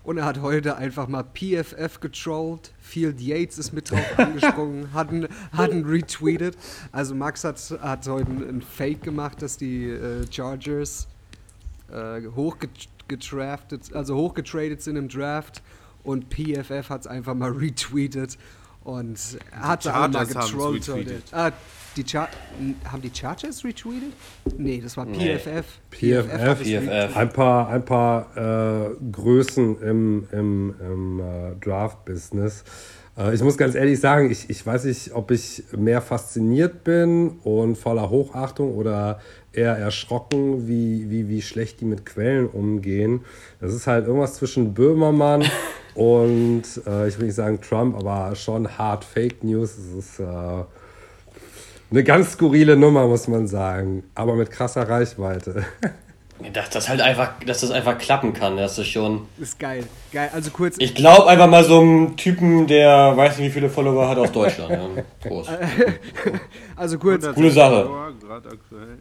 Und 0.03 0.19
er 0.19 0.25
hat 0.25 0.41
heute 0.41 0.77
einfach 0.77 1.07
mal 1.07 1.23
PFF 1.23 2.01
getrollt. 2.01 2.73
Field 2.81 3.21
Yates 3.21 3.57
ist 3.57 3.73
mit 3.73 3.93
drauf 3.93 4.05
angesprungen, 4.19 4.93
hat 4.93 5.13
ihn, 5.13 5.29
hat 5.53 5.71
ihn 5.71 5.85
retweetet. 5.87 6.59
Also 6.91 7.15
Max 7.15 7.45
hat, 7.45 7.61
hat 7.81 8.05
heute 8.09 8.29
ein 8.29 8.63
Fake 8.63 9.05
gemacht, 9.05 9.41
dass 9.43 9.59
die 9.59 9.85
äh, 9.91 10.27
Chargers 10.29 11.07
äh, 11.93 12.21
hochgedraftet, 12.35 13.95
also 13.95 14.17
hochgetradet 14.17 14.83
sind 14.83 14.97
im 14.97 15.09
Draft. 15.09 15.63
Und 16.03 16.31
PFF 16.31 16.91
hat 16.91 17.03
es 17.03 17.07
einfach 17.07 17.35
mal 17.35 17.53
retweetet. 17.53 18.39
Und 18.87 19.19
hat 19.51 19.83
sie 19.83 19.93
alle 19.93 20.13
mal 20.13 20.25
getrollt 20.25 20.89
heute. 20.89 21.21
Ah, 21.33 21.51
die 21.97 22.05
Char 22.05 22.29
haben 22.85 23.03
die 23.03 23.11
Chargers 23.13 23.65
retweetet? 23.65 24.13
Nee, 24.57 24.81
das 24.81 24.97
war 24.97 25.05
Nee. 25.05 25.39
PFF. 25.39 25.65
PFF, 25.91 26.63
PFF. 26.63 27.17
Ein 27.17 27.29
paar, 27.31 27.69
ein 27.69 27.85
paar 27.85 28.37
äh, 28.37 28.91
Größen 29.11 29.83
im, 29.83 30.29
im, 30.31 30.75
im 30.79 31.21
äh, 31.21 31.57
Draft-Business. 31.61 32.63
Äh, 33.19 33.35
ich 33.35 33.43
muss 33.43 33.59
ganz 33.59 33.75
ehrlich 33.75 33.99
sagen, 33.99 34.31
ich, 34.31 34.49
ich 34.51 34.65
weiß 34.65 34.85
nicht, 34.85 35.13
ob 35.15 35.33
ich 35.33 35.65
mehr 35.77 36.01
fasziniert 36.01 36.85
bin 36.85 37.41
und 37.43 37.77
voller 37.77 38.09
Hochachtung 38.09 38.73
oder 38.77 39.21
eher 39.53 39.77
erschrocken, 39.77 40.69
wie, 40.69 41.11
wie, 41.11 41.29
wie 41.29 41.43
schlecht 41.43 41.81
die 41.81 41.87
mit 41.87 42.07
Quellen 42.07 42.47
umgehen. 42.47 43.25
Das 43.61 43.75
ist 43.75 43.89
halt 43.89 44.07
irgendwas 44.07 44.35
zwischen 44.35 44.75
Böhmermann 44.75 45.45
und, 45.97 46.63
äh, 46.87 47.09
ich 47.09 47.19
will 47.19 47.27
nicht 47.27 47.35
sagen 47.35 47.61
Trump, 47.61 47.97
aber 47.97 48.37
schon 48.37 48.77
hart 48.77 49.03
Fake 49.05 49.43
News. 49.43 49.77
Es 49.79 49.95
ist 49.95 50.21
äh, 50.21 50.25
eine 51.91 52.05
ganz 52.05 52.33
skurrile 52.33 52.77
Nummer, 52.77 53.07
muss 53.07 53.29
man 53.29 53.47
sagen, 53.47 54.05
aber 54.15 54.35
mit 54.35 54.51
krasser 54.51 54.89
Reichweite. 54.89 55.65
Dass 56.53 56.69
das 56.69 56.91
halt 56.91 57.01
einfach, 57.01 57.31
dass 57.47 57.63
das 57.63 57.71
einfach 57.71 57.97
klappen 57.97 58.35
kann, 58.35 58.59
das 58.59 58.79
ist 58.79 58.89
schon. 58.89 59.27
Ist 59.39 59.59
geil. 59.59 59.85
Geil. 60.13 60.29
Also 60.35 60.51
kurz. 60.51 60.77
Ich 60.79 60.95
glaube 60.95 61.27
einfach 61.29 61.47
mal 61.47 61.65
so 61.65 61.81
einem 61.81 62.15
Typen, 62.19 62.67
der 62.67 63.17
weiß 63.17 63.39
nicht, 63.39 63.47
wie 63.47 63.51
viele 63.53 63.71
Follower 63.71 64.07
hat 64.07 64.19
aus 64.19 64.33
Deutschland. 64.33 64.71
ja. 64.71 65.03
Prost. 65.27 65.49
Also 66.77 66.99
kurz. 66.99 67.27
Coole 67.35 67.51
Sache. 67.51 67.89
Aktuell. 68.29 68.99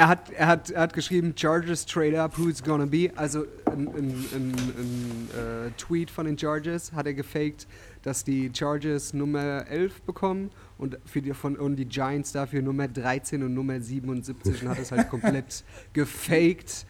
Er 0.00 0.08
hat, 0.08 0.30
er, 0.30 0.46
hat, 0.46 0.70
er 0.70 0.80
hat 0.80 0.94
geschrieben, 0.94 1.34
Chargers 1.36 1.84
trade 1.84 2.18
up, 2.18 2.38
who's 2.38 2.62
gonna 2.62 2.86
be? 2.86 3.12
Also 3.16 3.44
ein, 3.66 3.86
ein, 3.86 4.24
ein, 4.34 4.54
ein 4.54 5.28
äh, 5.36 5.70
Tweet 5.76 6.10
von 6.10 6.24
den 6.24 6.38
Chargers 6.38 6.94
hat 6.94 7.04
er 7.04 7.12
gefaked, 7.12 7.66
dass 8.00 8.24
die 8.24 8.50
Chargers 8.50 9.12
Nummer 9.12 9.66
11 9.68 10.00
bekommen 10.00 10.52
und, 10.78 10.96
für 11.04 11.20
die, 11.20 11.34
von, 11.34 11.54
und 11.54 11.76
die 11.76 11.84
Giants 11.84 12.32
dafür 12.32 12.62
Nummer 12.62 12.88
13 12.88 13.42
und 13.42 13.52
Nummer 13.52 13.78
77 13.78 14.62
und 14.62 14.70
hat 14.70 14.78
es 14.78 14.90
halt 14.90 15.10
komplett 15.10 15.64
gefaked. 15.92 16.86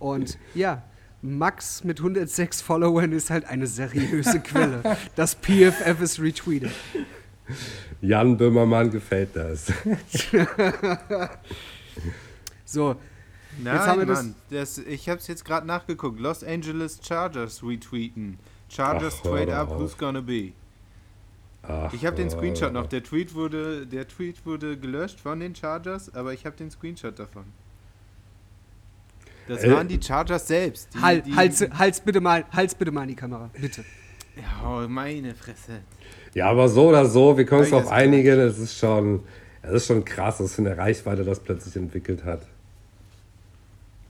Und 0.00 0.36
ja, 0.52 0.82
Max 1.22 1.84
mit 1.84 2.00
106 2.00 2.60
Followern 2.60 3.12
ist 3.12 3.30
halt 3.30 3.44
eine 3.44 3.68
seriöse 3.68 4.40
Quelle. 4.40 4.96
Das 5.14 5.36
PFF 5.36 6.00
ist 6.00 6.20
retweetet. 6.20 6.72
Jan 8.00 8.36
Böhmermann 8.36 8.90
gefällt 8.90 9.36
das. 9.36 9.72
So, 12.70 12.96
Nein, 13.62 13.78
haben 13.78 13.98
wir 14.00 14.06
das- 14.06 14.22
Mann. 14.24 14.34
Das, 14.50 14.76
ich 14.78 15.08
hab's 15.08 15.26
jetzt 15.26 15.44
gerade 15.44 15.66
nachgeguckt. 15.66 16.20
Los 16.20 16.44
Angeles 16.44 17.00
Chargers 17.02 17.62
retweeten. 17.62 18.38
Chargers 18.68 19.16
Ach, 19.20 19.22
trade 19.30 19.56
up, 19.56 19.70
auf. 19.70 19.80
who's 19.80 19.96
gonna 19.96 20.20
be? 20.20 20.52
Ach, 21.62 21.90
Ich 21.94 22.04
habe 22.04 22.14
den 22.16 22.28
Screenshot 22.28 22.72
noch. 22.74 22.86
Der 22.86 23.02
Tweet 23.02 23.34
wurde, 23.34 23.86
der 23.86 24.06
Tweet 24.06 24.44
wurde 24.44 24.76
gelöscht 24.76 25.18
von 25.18 25.40
den 25.40 25.54
Chargers, 25.54 26.14
aber 26.14 26.34
ich 26.34 26.44
habe 26.44 26.56
den 26.56 26.70
Screenshot 26.70 27.18
davon. 27.18 27.44
Das 29.48 29.64
Äh, 29.64 29.72
waren 29.72 29.88
die 29.88 30.00
Chargers 30.00 30.46
selbst. 30.46 30.90
Die, 30.94 30.98
halt, 31.00 31.26
die, 31.26 31.34
halt's, 31.34 31.62
halt's, 31.78 32.00
bitte 32.00 32.20
mal, 32.20 32.44
halt's 32.52 32.74
bitte 32.74 32.90
mal 32.92 33.02
in 33.04 33.08
die 33.08 33.14
Kamera, 33.16 33.48
bitte. 33.58 33.82
Oh, 34.64 34.86
meine 34.86 35.34
Fresse. 35.34 35.80
Ja, 36.34 36.50
aber 36.50 36.68
so 36.68 36.88
oder 36.90 37.06
so, 37.06 37.36
wir 37.38 37.46
können 37.46 37.62
uns 37.62 37.70
darauf 37.70 37.88
einigen, 37.90 38.38
es 38.38 38.58
ist 38.58 38.78
schon, 38.78 39.24
es 39.62 39.72
ist 39.72 39.86
schon 39.86 40.04
krass, 40.04 40.38
was 40.38 40.54
für 40.54 40.62
eine 40.62 40.76
Reichweite 40.76 41.24
das 41.24 41.40
plötzlich 41.40 41.74
entwickelt 41.76 42.24
hat. 42.24 42.46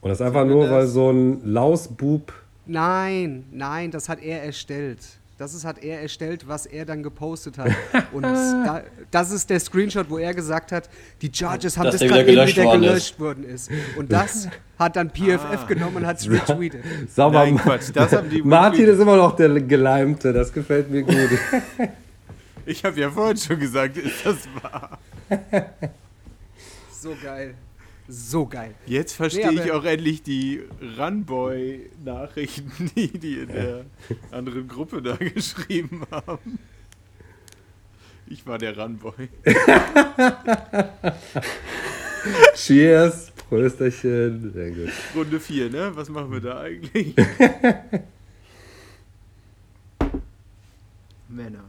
Und 0.01 0.09
das 0.09 0.21
einfach 0.21 0.41
Sehen 0.41 0.49
wir 0.49 0.55
nur, 0.55 0.63
das? 0.65 0.71
weil 0.73 0.87
so 0.87 1.11
ein 1.11 1.41
Lausbub. 1.45 2.33
Nein, 2.65 3.45
nein, 3.51 3.91
das 3.91 4.07
hat 4.09 4.21
er 4.21 4.43
erstellt. 4.43 4.99
Das 5.37 5.53
ist, 5.53 5.63
hat 5.63 5.81
er 5.81 6.01
erstellt, 6.01 6.47
was 6.49 6.65
er 6.65 6.83
dann 6.85 7.01
gepostet 7.01 7.57
hat. 7.57 7.71
Und 8.11 8.23
da, 8.23 8.83
das 9.09 9.31
ist 9.31 9.49
der 9.49 9.59
Screenshot, 9.61 10.09
wo 10.09 10.17
er 10.17 10.33
gesagt 10.33 10.73
hat, 10.73 10.89
die 11.21 11.31
Chargers 11.33 11.77
haben 11.77 11.85
Dass 11.85 11.97
das 11.99 12.09
gerade 12.09 12.27
wieder 12.27 12.43
eben 12.43 12.53
gelöscht 12.53 12.57
wieder 12.57 12.65
worden 12.65 12.81
gelöscht 12.81 13.19
worden 13.19 13.43
ist. 13.45 13.71
Und 13.97 14.11
das 14.11 14.49
hat 14.77 14.97
dann 14.97 15.09
PFF 15.09 15.39
Ah. 15.45 15.65
genommen 15.65 15.95
und 15.97 16.05
hat 16.07 16.19
es 16.19 16.29
retweetet. 16.29 16.83
Sauber. 17.15 17.39
Nein, 17.45 17.57
Quatsch, 17.57 17.89
das 17.93 18.11
haben 18.11 18.29
die 18.29 18.41
Martin 18.43 18.71
retweetet. 18.81 18.95
ist 18.95 19.01
immer 19.01 19.15
noch 19.15 19.35
der 19.37 19.49
Geleimte, 19.61 20.33
das 20.33 20.51
gefällt 20.51 20.91
mir 20.91 21.03
gut. 21.03 21.15
Ich 22.65 22.83
habe 22.83 22.99
ja 22.99 23.09
vorhin 23.09 23.37
schon 23.37 23.59
gesagt, 23.59 23.95
ist 23.97 24.25
das 24.25 24.35
wahr? 24.61 24.99
So 26.91 27.15
geil. 27.23 27.53
So 28.11 28.47
geil. 28.47 28.73
Jetzt 28.87 29.13
verstehe 29.13 29.51
Nee, 29.53 29.65
ich 29.65 29.71
auch 29.71 29.85
endlich 29.85 30.23
die 30.23 30.63
Runboy-Nachrichten, 30.97 32.91
die 32.95 33.07
die 33.19 33.35
in 33.37 33.49
der 33.49 33.85
anderen 34.31 34.67
Gruppe 34.67 35.03
da 35.03 35.15
geschrieben 35.15 36.01
haben. 36.09 36.57
Ich 38.25 38.47
war 38.47 38.57
der 38.57 38.75
Runboy. 38.75 39.29
Cheers, 42.55 43.31
Prösterchen, 43.47 44.53
sehr 44.53 44.71
gut. 44.71 44.89
Runde 45.15 45.39
4, 45.39 45.69
ne? 45.69 45.91
Was 45.93 46.09
machen 46.09 46.31
wir 46.31 46.41
da 46.41 46.61
eigentlich? 46.61 47.15
Männer. 51.29 51.65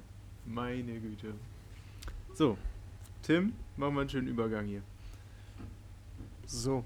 Meine 0.47 0.99
Güte. 1.01 1.35
So, 2.33 2.57
Tim, 3.23 3.53
machen 3.77 3.95
wir 3.95 4.01
einen 4.01 4.09
schönen 4.11 4.29
Übergang 4.29 4.65
hier. 4.67 4.81
So. 6.53 6.83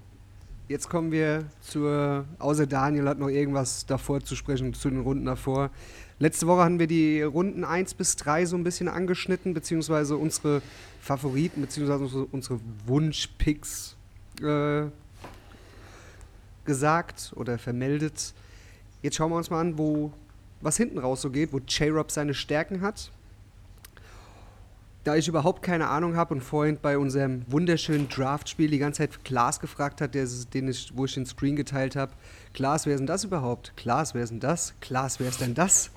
Jetzt 0.68 0.90
kommen 0.90 1.11
wir 1.11 1.46
zur, 1.62 2.27
außer 2.38 2.66
Daniel 2.66 3.09
hat 3.09 3.18
noch 3.18 3.29
irgendwas 3.29 3.87
davor 3.87 4.22
zu 4.22 4.37
sprechen, 4.37 4.74
zu 4.74 4.90
den 4.90 5.00
Runden 5.00 5.24
davor. 5.24 5.70
Letzte 6.18 6.46
Woche 6.46 6.62
haben 6.62 6.79
wir 6.79 6.87
die 6.87 7.22
Runden 7.22 7.64
1 7.64 7.94
bis 7.94 8.16
3 8.16 8.44
so 8.44 8.57
ein 8.57 8.64
bisschen 8.64 8.88
angeschnitten, 8.88 9.55
beziehungsweise 9.55 10.18
unsere 10.18 10.61
Favoriten, 11.00 11.62
beziehungsweise 11.62 12.27
unsere, 12.31 12.61
Wunschpicks 12.85 13.96
äh, 14.42 14.85
gesagt 16.66 17.33
oder 17.35 17.57
vermeldet. 17.57 18.35
Jetzt 19.00 19.16
schauen 19.16 19.31
wir 19.31 19.37
uns 19.37 19.48
mal 19.48 19.61
an, 19.61 19.79
wo 19.79 20.12
was 20.61 20.77
hinten 20.77 20.98
raus 20.98 21.22
so 21.22 21.31
geht, 21.31 21.55
wo 21.55 21.59
J-Rob 21.59 22.11
seine 22.11 22.35
Stärken 22.35 22.83
hat. 22.83 23.11
Da 25.05 25.17
ich 25.17 25.29
überhaupt 25.29 25.62
keine 25.62 25.88
Ahnung 25.88 26.17
habe 26.17 26.33
und 26.33 26.40
vorhin 26.40 26.79
bei 26.81 26.97
unserem 26.97 27.45
wunderschönen 27.47 28.09
Draft-Spiel 28.09 28.71
die 28.71 28.79
ganze 28.79 29.03
Zeit 29.03 29.23
Klaas 29.23 29.61
gefragt 29.61 30.01
hat, 30.01 30.14
der, 30.14 30.27
den 30.55 30.69
ich, 30.69 30.97
wo 30.97 31.05
ich 31.05 31.12
den 31.12 31.27
Screen 31.27 31.57
geteilt 31.57 31.95
habe, 31.95 32.12
Klaas, 32.55 32.87
wer 32.87 32.95
ist 32.95 33.01
denn 33.01 33.07
das 33.07 33.23
überhaupt? 33.23 33.75
Klaas, 33.77 34.14
wer 34.14 34.23
ist 34.23 34.31
denn 34.31 34.40
das? 34.40 34.75
Klaas, 34.81 35.21
wer 35.21 35.29
ist 35.29 35.43
denn 35.43 35.53
das? 35.53 35.90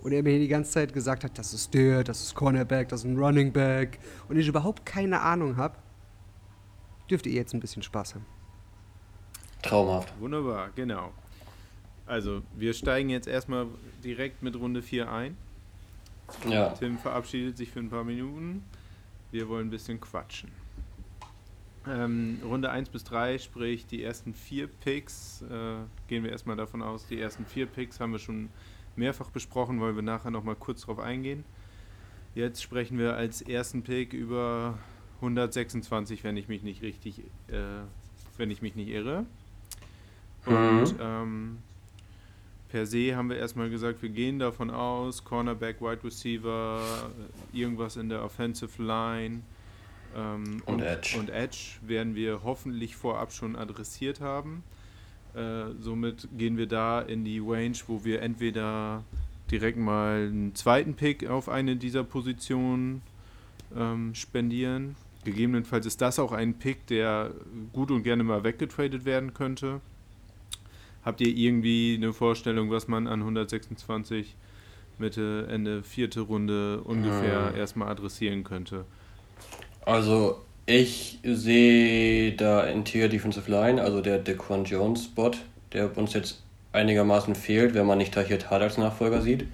Und 0.00 0.12
er 0.12 0.22
mir 0.22 0.38
die 0.38 0.48
ganze 0.48 0.70
Zeit 0.70 0.94
gesagt 0.94 1.24
hat, 1.24 1.38
das 1.38 1.52
ist 1.52 1.74
der, 1.74 2.04
das 2.04 2.22
ist 2.22 2.34
Cornerback, 2.34 2.88
das 2.88 3.00
ist 3.00 3.06
ein 3.06 3.18
Running 3.18 3.52
Back 3.52 3.98
und 4.28 4.38
ich 4.38 4.48
überhaupt 4.48 4.86
keine 4.86 5.20
Ahnung 5.20 5.58
habe, 5.58 5.76
dürft 7.10 7.26
ihr 7.26 7.32
jetzt 7.34 7.52
ein 7.52 7.60
bisschen 7.60 7.82
Spaß 7.82 8.14
haben. 8.14 8.26
Traumhaft. 9.62 10.12
Wunderbar, 10.20 10.70
genau. 10.74 11.12
Also, 12.06 12.42
wir 12.54 12.72
steigen 12.72 13.10
jetzt 13.10 13.26
erstmal 13.26 13.66
direkt 14.02 14.42
mit 14.42 14.56
Runde 14.56 14.82
4 14.82 15.10
ein. 15.10 15.36
Ja. 16.48 16.70
Tim 16.70 16.98
verabschiedet 16.98 17.56
sich 17.56 17.70
für 17.70 17.80
ein 17.80 17.90
paar 17.90 18.04
Minuten. 18.04 18.64
Wir 19.30 19.48
wollen 19.48 19.68
ein 19.68 19.70
bisschen 19.70 20.00
quatschen. 20.00 20.50
Ähm, 21.86 22.40
Runde 22.44 22.70
1 22.70 22.88
bis 22.88 23.04
3, 23.04 23.38
sprich 23.38 23.86
die 23.86 24.02
ersten 24.02 24.32
vier 24.32 24.68
Picks, 24.68 25.42
äh, 25.42 25.76
gehen 26.08 26.24
wir 26.24 26.30
erstmal 26.32 26.56
davon 26.56 26.82
aus, 26.82 27.06
die 27.06 27.20
ersten 27.20 27.44
vier 27.44 27.66
Picks 27.66 28.00
haben 28.00 28.12
wir 28.12 28.18
schon 28.18 28.48
mehrfach 28.96 29.28
besprochen, 29.28 29.80
wollen 29.80 29.94
wir 29.94 30.02
nachher 30.02 30.30
nochmal 30.30 30.54
kurz 30.56 30.82
drauf 30.82 30.98
eingehen. 30.98 31.44
Jetzt 32.34 32.62
sprechen 32.62 32.96
wir 32.98 33.14
als 33.16 33.42
ersten 33.42 33.82
Pick 33.82 34.14
über 34.14 34.78
126, 35.20 36.24
wenn 36.24 36.36
ich 36.38 36.48
mich 36.48 36.62
nicht 36.62 36.80
richtig, 36.80 37.18
äh, 37.48 37.82
wenn 38.38 38.50
ich 38.50 38.62
mich 38.62 38.74
nicht 38.76 38.88
irre. 38.88 39.26
Und 40.46 40.94
Mhm. 40.94 41.00
ähm, 41.00 41.58
per 42.74 42.86
se 42.86 43.14
haben 43.14 43.30
wir 43.30 43.36
erstmal 43.36 43.70
gesagt, 43.70 44.02
wir 44.02 44.08
gehen 44.08 44.40
davon 44.40 44.68
aus, 44.68 45.22
Cornerback, 45.22 45.80
Wide 45.80 46.02
Receiver, 46.02 46.82
irgendwas 47.52 47.94
in 47.94 48.08
der 48.08 48.24
Offensive 48.24 48.82
Line 48.82 49.42
ähm, 50.16 50.60
Und 50.66 50.80
Edge. 50.82 51.16
und 51.16 51.30
Edge 51.30 51.76
werden 51.82 52.16
wir 52.16 52.40
hoffentlich 52.42 52.96
vorab 52.96 53.32
schon 53.32 53.54
adressiert 53.54 54.20
haben. 54.20 54.64
Äh, 55.36 55.66
somit 55.78 56.26
gehen 56.36 56.56
wir 56.56 56.66
da 56.66 57.00
in 57.00 57.24
die 57.24 57.38
Range, 57.38 57.76
wo 57.86 58.04
wir 58.04 58.22
entweder 58.22 59.04
direkt 59.52 59.78
mal 59.78 60.26
einen 60.26 60.56
zweiten 60.56 60.94
Pick 60.94 61.30
auf 61.30 61.48
eine 61.48 61.76
dieser 61.76 62.02
Positionen 62.02 63.02
ähm, 63.76 64.16
spendieren. 64.16 64.96
Gegebenenfalls 65.22 65.86
ist 65.86 66.00
das 66.00 66.18
auch 66.18 66.32
ein 66.32 66.54
Pick, 66.54 66.88
der 66.88 67.30
gut 67.72 67.92
und 67.92 68.02
gerne 68.02 68.24
mal 68.24 68.42
weggetradet 68.42 69.04
werden 69.04 69.32
könnte. 69.32 69.80
Habt 71.04 71.20
ihr 71.20 71.28
irgendwie 71.28 71.94
eine 71.96 72.12
Vorstellung, 72.12 72.70
was 72.70 72.88
man 72.88 73.06
an 73.06 73.20
126 73.20 74.34
Mitte, 74.98 75.48
Ende 75.50 75.82
vierte 75.82 76.20
Runde 76.20 76.80
ungefähr 76.82 77.50
Hm. 77.50 77.56
erstmal 77.56 77.88
adressieren 77.88 78.44
könnte? 78.44 78.84
Also, 79.84 80.40
ich 80.66 81.18
sehe 81.24 82.32
da 82.32 82.62
Interior 82.64 83.08
Defensive 83.08 83.50
Line, 83.50 83.82
also 83.82 84.00
der 84.00 84.18
Dequan 84.18 84.64
Jones 84.64 85.04
Spot, 85.04 85.32
der 85.72 85.96
uns 85.98 86.14
jetzt 86.14 86.42
einigermaßen 86.72 87.34
fehlt, 87.34 87.74
wenn 87.74 87.86
man 87.86 87.98
nicht 87.98 88.14
Tahir 88.14 88.38
Hart 88.48 88.62
als 88.62 88.78
Nachfolger 88.78 89.20
sieht. 89.20 89.46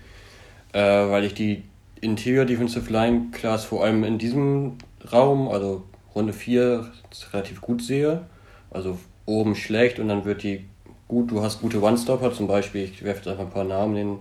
Äh, 0.72 0.80
weil 0.80 1.24
ich 1.24 1.34
die 1.34 1.62
Interior 2.00 2.44
Defensive 2.44 2.90
Line 2.92 3.28
Class 3.32 3.64
vor 3.64 3.84
allem 3.84 4.04
in 4.04 4.18
diesem 4.18 4.74
Raum, 5.12 5.48
also 5.48 5.82
Runde 6.14 6.32
4, 6.32 6.90
relativ 7.32 7.60
gut 7.60 7.82
sehe. 7.82 8.24
Also 8.70 8.98
oben 9.26 9.54
schlecht 9.56 9.98
und 9.98 10.08
dann 10.08 10.24
wird 10.24 10.42
die 10.42 10.64
gut, 11.10 11.32
du 11.32 11.42
hast 11.42 11.60
gute 11.60 11.82
One-Stopper, 11.82 12.32
zum 12.32 12.46
Beispiel, 12.46 12.84
ich 12.84 13.02
werfe 13.02 13.18
jetzt 13.18 13.28
einfach 13.28 13.44
ein 13.44 13.50
paar 13.50 13.64
Namen 13.64 13.96
in, 13.96 14.18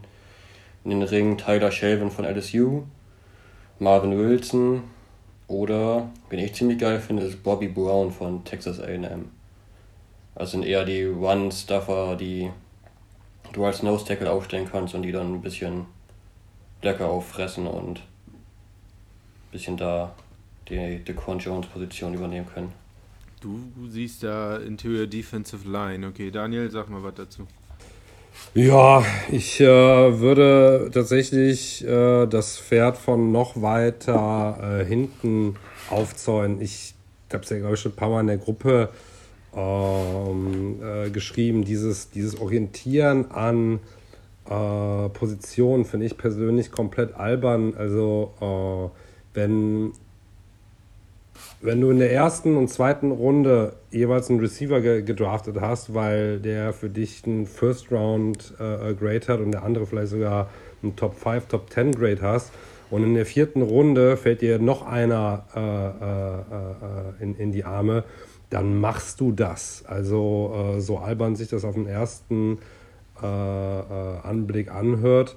in 0.83 0.89
den 0.89 1.03
Ring, 1.03 1.37
Tyler 1.37 1.71
Shelvin 1.71 2.09
von 2.09 2.25
LSU, 2.25 2.81
Marvin 3.77 4.17
Wilson, 4.17 4.81
oder, 5.47 6.09
wen 6.29 6.39
ich 6.39 6.55
ziemlich 6.55 6.79
geil 6.79 6.99
finde, 6.99 7.23
ist 7.23 7.43
Bobby 7.43 7.67
Brown 7.67 8.11
von 8.11 8.43
Texas 8.43 8.79
AM. 8.79 9.29
Das 10.33 10.49
sind 10.49 10.63
eher 10.63 10.83
die 10.83 11.07
One-Stuffer, 11.07 12.15
die 12.15 12.49
du 13.53 13.65
als 13.65 13.83
Nose-Tackle 13.83 14.31
aufstellen 14.31 14.67
kannst 14.71 14.95
und 14.95 15.03
die 15.03 15.11
dann 15.11 15.35
ein 15.35 15.41
bisschen 15.41 15.85
lecker 16.81 17.07
auffressen 17.07 17.67
und 17.67 17.99
ein 17.99 19.51
bisschen 19.51 19.77
da 19.77 20.15
die 20.69 21.03
Dequan 21.03 21.37
Jones 21.37 21.67
Position 21.67 22.15
übernehmen 22.15 22.47
können. 22.51 22.73
Du 23.41 23.59
siehst 23.87 24.23
da 24.23 24.57
Interior 24.57 25.07
Defensive 25.07 25.69
Line. 25.69 26.07
Okay, 26.07 26.29
Daniel, 26.29 26.69
sag 26.69 26.89
mal 26.89 27.01
was 27.03 27.13
dazu. 27.15 27.47
Ja, 28.53 29.03
ich 29.31 29.61
äh, 29.61 29.65
würde 29.65 30.89
tatsächlich 30.93 31.85
äh, 31.85 32.25
das 32.25 32.57
Pferd 32.57 32.97
von 32.97 33.31
noch 33.31 33.61
weiter 33.61 34.81
äh, 34.81 34.85
hinten 34.85 35.55
aufzäunen. 35.89 36.61
Ich 36.61 36.95
habe 37.31 37.43
es 37.43 37.49
ja, 37.49 37.59
glaube 37.59 37.75
ich, 37.75 37.81
schon 37.81 37.93
ein 37.93 37.95
paar 37.95 38.09
Mal 38.09 38.21
in 38.21 38.27
der 38.27 38.37
Gruppe 38.37 38.89
ähm, 39.55 40.79
äh, 40.81 41.09
geschrieben. 41.09 41.63
Dieses, 41.63 42.09
dieses 42.09 42.39
Orientieren 42.39 43.31
an 43.31 43.79
äh, 44.45 45.09
Positionen 45.09 45.85
finde 45.85 46.07
ich 46.07 46.17
persönlich 46.17 46.71
komplett 46.71 47.15
albern. 47.15 47.73
Also, 47.77 48.33
äh, 48.41 49.37
wenn 49.37 49.93
wenn 51.61 51.81
du 51.81 51.89
in 51.89 51.99
der 51.99 52.11
ersten 52.11 52.55
und 52.55 52.69
zweiten 52.69 53.11
Runde 53.11 53.75
jeweils 53.91 54.29
einen 54.29 54.39
Receiver 54.39 54.81
ge 54.81 55.01
gedraftet 55.01 55.59
hast, 55.59 55.93
weil 55.93 56.39
der 56.39 56.73
für 56.73 56.89
dich 56.89 57.25
einen 57.25 57.45
First 57.45 57.91
Round 57.91 58.53
äh, 58.59 58.93
Grade 58.93 59.27
hat 59.27 59.39
und 59.41 59.51
der 59.51 59.63
andere 59.63 59.85
vielleicht 59.85 60.11
sogar 60.11 60.49
einen 60.81 60.95
Top 60.95 61.15
5, 61.15 61.47
Top 61.47 61.69
10 61.71 61.91
Grade 61.93 62.21
hast 62.21 62.51
und 62.89 63.03
in 63.03 63.13
der 63.13 63.25
vierten 63.25 63.61
Runde 63.61 64.17
fällt 64.17 64.41
dir 64.41 64.59
noch 64.59 64.85
einer 64.85 65.45
äh, 65.55 65.59
äh, 65.59 67.21
äh, 67.21 67.23
in, 67.23 67.35
in 67.35 67.51
die 67.51 67.63
Arme, 67.63 68.03
dann 68.49 68.79
machst 68.79 69.19
du 69.19 69.31
das. 69.31 69.83
Also 69.85 70.75
äh, 70.77 70.81
so 70.81 70.97
albern 70.97 71.35
sich 71.35 71.49
das 71.49 71.65
auf 71.65 71.75
den 71.75 71.87
ersten 71.87 72.59
äh, 73.21 73.25
Anblick 73.25 74.71
anhört, 74.71 75.35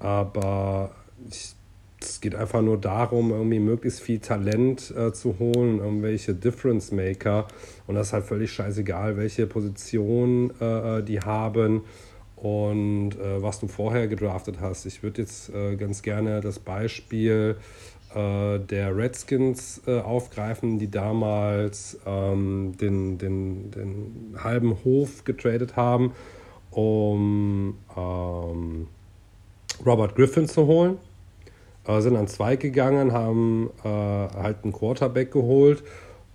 aber 0.00 0.90
ich 1.30 1.54
es 2.02 2.20
geht 2.20 2.34
einfach 2.34 2.62
nur 2.62 2.78
darum, 2.78 3.30
irgendwie 3.30 3.58
möglichst 3.58 4.00
viel 4.00 4.18
Talent 4.18 4.92
äh, 4.96 5.12
zu 5.12 5.38
holen, 5.38 5.78
irgendwelche 5.78 6.34
Difference 6.34 6.92
Maker. 6.92 7.46
Und 7.86 7.94
das 7.94 8.08
ist 8.08 8.12
halt 8.12 8.24
völlig 8.24 8.52
scheißegal, 8.52 9.16
welche 9.16 9.46
Position 9.46 10.52
äh, 10.60 10.98
äh, 10.98 11.02
die 11.02 11.20
haben 11.20 11.82
und 12.36 13.12
äh, 13.12 13.42
was 13.42 13.60
du 13.60 13.68
vorher 13.68 14.08
gedraftet 14.08 14.56
hast. 14.60 14.86
Ich 14.86 15.02
würde 15.02 15.22
jetzt 15.22 15.50
äh, 15.54 15.76
ganz 15.76 16.02
gerne 16.02 16.40
das 16.40 16.58
Beispiel 16.58 17.56
äh, 18.14 18.58
der 18.58 18.96
Redskins 18.96 19.80
aufgreifen, 19.86 20.78
die 20.78 20.90
damals 20.90 21.98
ähm, 22.06 22.74
den, 22.80 23.18
den, 23.18 23.70
den 23.70 24.36
halben 24.42 24.76
Hof 24.84 25.24
getradet 25.24 25.76
haben, 25.76 26.12
um 26.70 27.78
ähm, 27.96 28.88
Robert 29.84 30.14
Griffin 30.14 30.46
zu 30.46 30.66
holen 30.66 30.98
äh, 31.86 32.00
sind 32.00 32.16
an 32.16 32.28
zwei 32.28 32.56
gegangen, 32.56 33.12
haben 33.12 33.70
äh, 33.84 33.88
halt 33.88 34.58
einen 34.62 34.72
Quarterback 34.72 35.32
geholt 35.32 35.82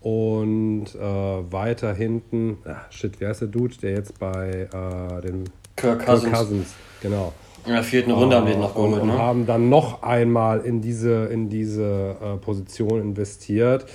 und 0.01 0.85
äh, 0.95 0.99
weiter 0.99 1.93
hinten, 1.93 2.57
ach, 2.65 2.91
shit, 2.91 3.19
wer 3.19 3.31
ist 3.31 3.41
der 3.41 3.47
Dude, 3.47 3.75
der 3.81 3.91
jetzt 3.91 4.19
bei 4.19 4.67
äh, 4.71 5.21
den 5.21 5.45
Kirk 5.75 6.05
Cousins. 6.05 6.23
Kirk 6.23 6.33
Cousins, 6.33 6.73
genau. 7.01 7.33
In 7.65 7.73
der 7.73 7.83
vierten 7.83 8.11
Runde 8.11 8.35
haben 8.37 8.47
wir 8.47 8.53
ihn 8.53 8.61
noch 8.61 8.75
geholt, 8.75 9.01
und, 9.01 9.07
ne? 9.07 9.13
und 9.13 9.19
haben 9.19 9.45
dann 9.45 9.67
noch 9.69 10.01
einmal 10.01 10.61
in 10.61 10.81
diese, 10.81 11.25
in 11.25 11.49
diese 11.49 12.15
äh, 12.21 12.37
Position 12.37 13.01
investiert. 13.01 13.85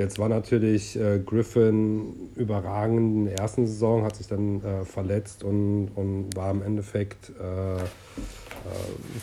Jetzt 0.00 0.18
war 0.18 0.30
natürlich 0.30 0.98
äh, 0.98 1.18
Griffin 1.18 2.30
überragend 2.34 2.98
in 2.98 3.24
der 3.26 3.38
ersten 3.38 3.66
Saison, 3.66 4.02
hat 4.02 4.16
sich 4.16 4.28
dann 4.28 4.64
äh, 4.64 4.86
verletzt 4.86 5.44
und, 5.44 5.90
und 5.94 6.34
war 6.34 6.50
im 6.50 6.62
Endeffekt 6.62 7.30
äh, 7.38 7.74
äh, 7.74 7.80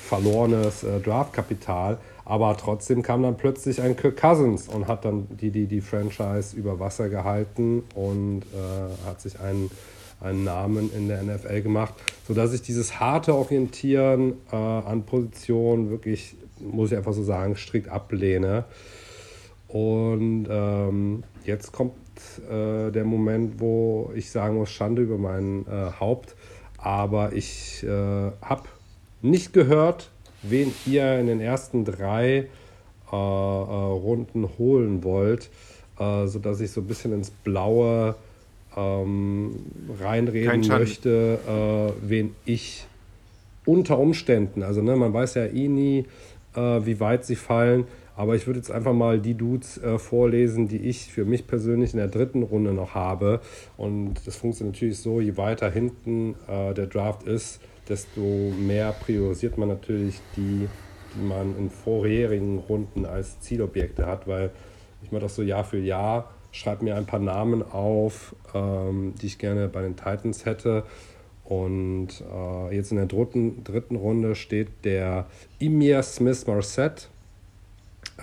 verlorenes 0.08 0.84
äh, 0.84 1.00
Draftkapital. 1.00 1.98
Aber 2.26 2.56
trotzdem 2.58 3.02
kam 3.02 3.24
dann 3.24 3.38
plötzlich 3.38 3.82
ein 3.82 3.98
Kirk 3.98 4.18
Cousins 4.18 4.68
und 4.68 4.88
hat 4.88 5.04
dann 5.04 5.26
die, 5.42 5.50
die, 5.50 5.66
die 5.66 5.82
Franchise 5.82 6.56
über 6.56 6.80
Wasser 6.80 7.10
gehalten 7.10 7.82
und 7.96 8.44
äh, 8.44 9.08
hat 9.08 9.20
sich 9.20 9.40
einen, 9.40 9.72
einen 10.22 10.44
Namen 10.44 10.92
in 10.96 11.08
der 11.08 11.24
NFL 11.24 11.64
gemacht, 11.64 11.96
sodass 12.28 12.54
ich 12.54 12.62
dieses 12.62 13.00
harte 13.00 13.34
Orientieren 13.34 14.34
an 14.52 15.04
Positionen 15.06 15.90
wirklich, 15.90 16.36
muss 16.60 16.92
ich 16.92 16.98
einfach 16.98 17.14
so 17.14 17.24
sagen, 17.24 17.56
strikt 17.56 17.90
ablehne. 17.90 18.66
Und 19.68 20.48
ähm, 20.50 21.24
jetzt 21.46 21.72
kommt 21.72 21.94
äh, 22.50 22.92
der 22.92 23.04
Moment, 23.04 23.60
wo 23.60 24.12
ich 24.16 24.30
sagen 24.30 24.58
muss, 24.58 24.70
Schande 24.70 25.02
über 25.02 25.18
mein 25.18 25.66
äh, 25.68 25.92
Haupt. 26.00 26.36
Aber 26.78 27.34
ich 27.34 27.84
äh, 27.84 27.88
habe 27.88 28.64
nicht 29.22 29.52
gehört, 29.52 30.10
wen 30.44 30.74
ihr 30.86 31.20
in 31.20 31.28
den 31.28 31.42
ersten 31.42 31.84
drei 31.86 32.48
äh, 33.12 33.16
äh, 33.16 33.16
Runden 33.16 34.50
holen 34.58 35.02
wollt, 35.02 35.50
äh, 35.98 36.28
sodass 36.28 36.60
ich 36.60 36.72
so 36.72 36.82
ein 36.82 36.88
bisschen 36.88 37.14
ins 37.14 37.30
Blaue 37.30 38.16
ähm, 38.76 39.56
reinreden 40.02 40.68
möchte, 40.68 41.40
äh, 41.48 41.94
wen 42.02 42.36
ich 42.44 42.86
unter 43.66 43.98
Umständen, 43.98 44.62
also 44.62 44.82
ne, 44.82 44.96
man 44.98 45.14
weiß 45.14 45.36
ja 45.36 45.46
eh 45.46 45.68
nie, 45.68 46.06
wie 46.56 47.00
weit 47.00 47.24
sie 47.24 47.36
fallen, 47.36 47.84
aber 48.18 48.36
ich 48.36 48.48
würde 48.48 48.60
jetzt 48.60 48.72
einfach 48.72 48.94
mal 48.94 49.20
die 49.20 49.36
Dudes 49.36 49.78
äh, 49.78 50.00
vorlesen, 50.00 50.68
die 50.68 50.78
ich 50.80 51.14
für 51.14 51.24
mich 51.24 51.46
persönlich 51.46 51.94
in 51.94 52.00
der 52.00 52.08
dritten 52.08 52.42
Runde 52.42 52.74
noch 52.74 52.96
habe. 52.96 53.42
Und 53.78 54.16
das 54.26 54.36
funktioniert 54.36 54.76
natürlich 54.76 54.98
so, 54.98 55.22
je 55.22 55.38
weiter 55.38 55.70
hinten 55.70 56.36
äh, 56.48 56.74
der 56.74 56.88
Draft 56.88 57.24
ist, 57.24 57.62
desto 57.88 58.22
mehr 58.22 58.92
priorisiert 58.92 59.60
man 59.60 59.70
natürlich 59.70 60.20
die, 60.36 60.68
die 61.16 61.26
man 61.26 61.56
in 61.60 61.70
vorherigen 61.70 62.58
Runden 62.58 63.06
als 63.06 63.40
Zielobjekte 63.40 64.08
hat, 64.08 64.28
weil 64.28 64.50
ich 65.04 65.12
mache 65.12 65.22
das 65.22 65.36
so 65.36 65.44
Jahr 65.44 65.64
für 65.64 65.78
Jahr, 65.78 66.32
schreibe 66.52 66.86
mir 66.86 66.96
ein 66.96 67.06
paar 67.06 67.20
Namen 67.20 67.62
auf, 67.62 68.36
ähm, 68.56 69.14
die 69.22 69.28
ich 69.28 69.38
gerne 69.38 69.68
bei 69.68 69.84
den 69.84 69.96
Titans 69.96 70.44
hätte. 70.46 70.84
Und 71.44 72.24
äh, 72.34 72.76
jetzt 72.76 72.90
in 72.90 72.98
der 72.98 73.06
dritten, 73.06 73.64
dritten 73.64 73.96
Runde 73.96 74.34
steht 74.34 74.70
der 74.84 75.28
Emir 75.60 76.02
Smith 76.02 76.48
Marset. 76.48 77.10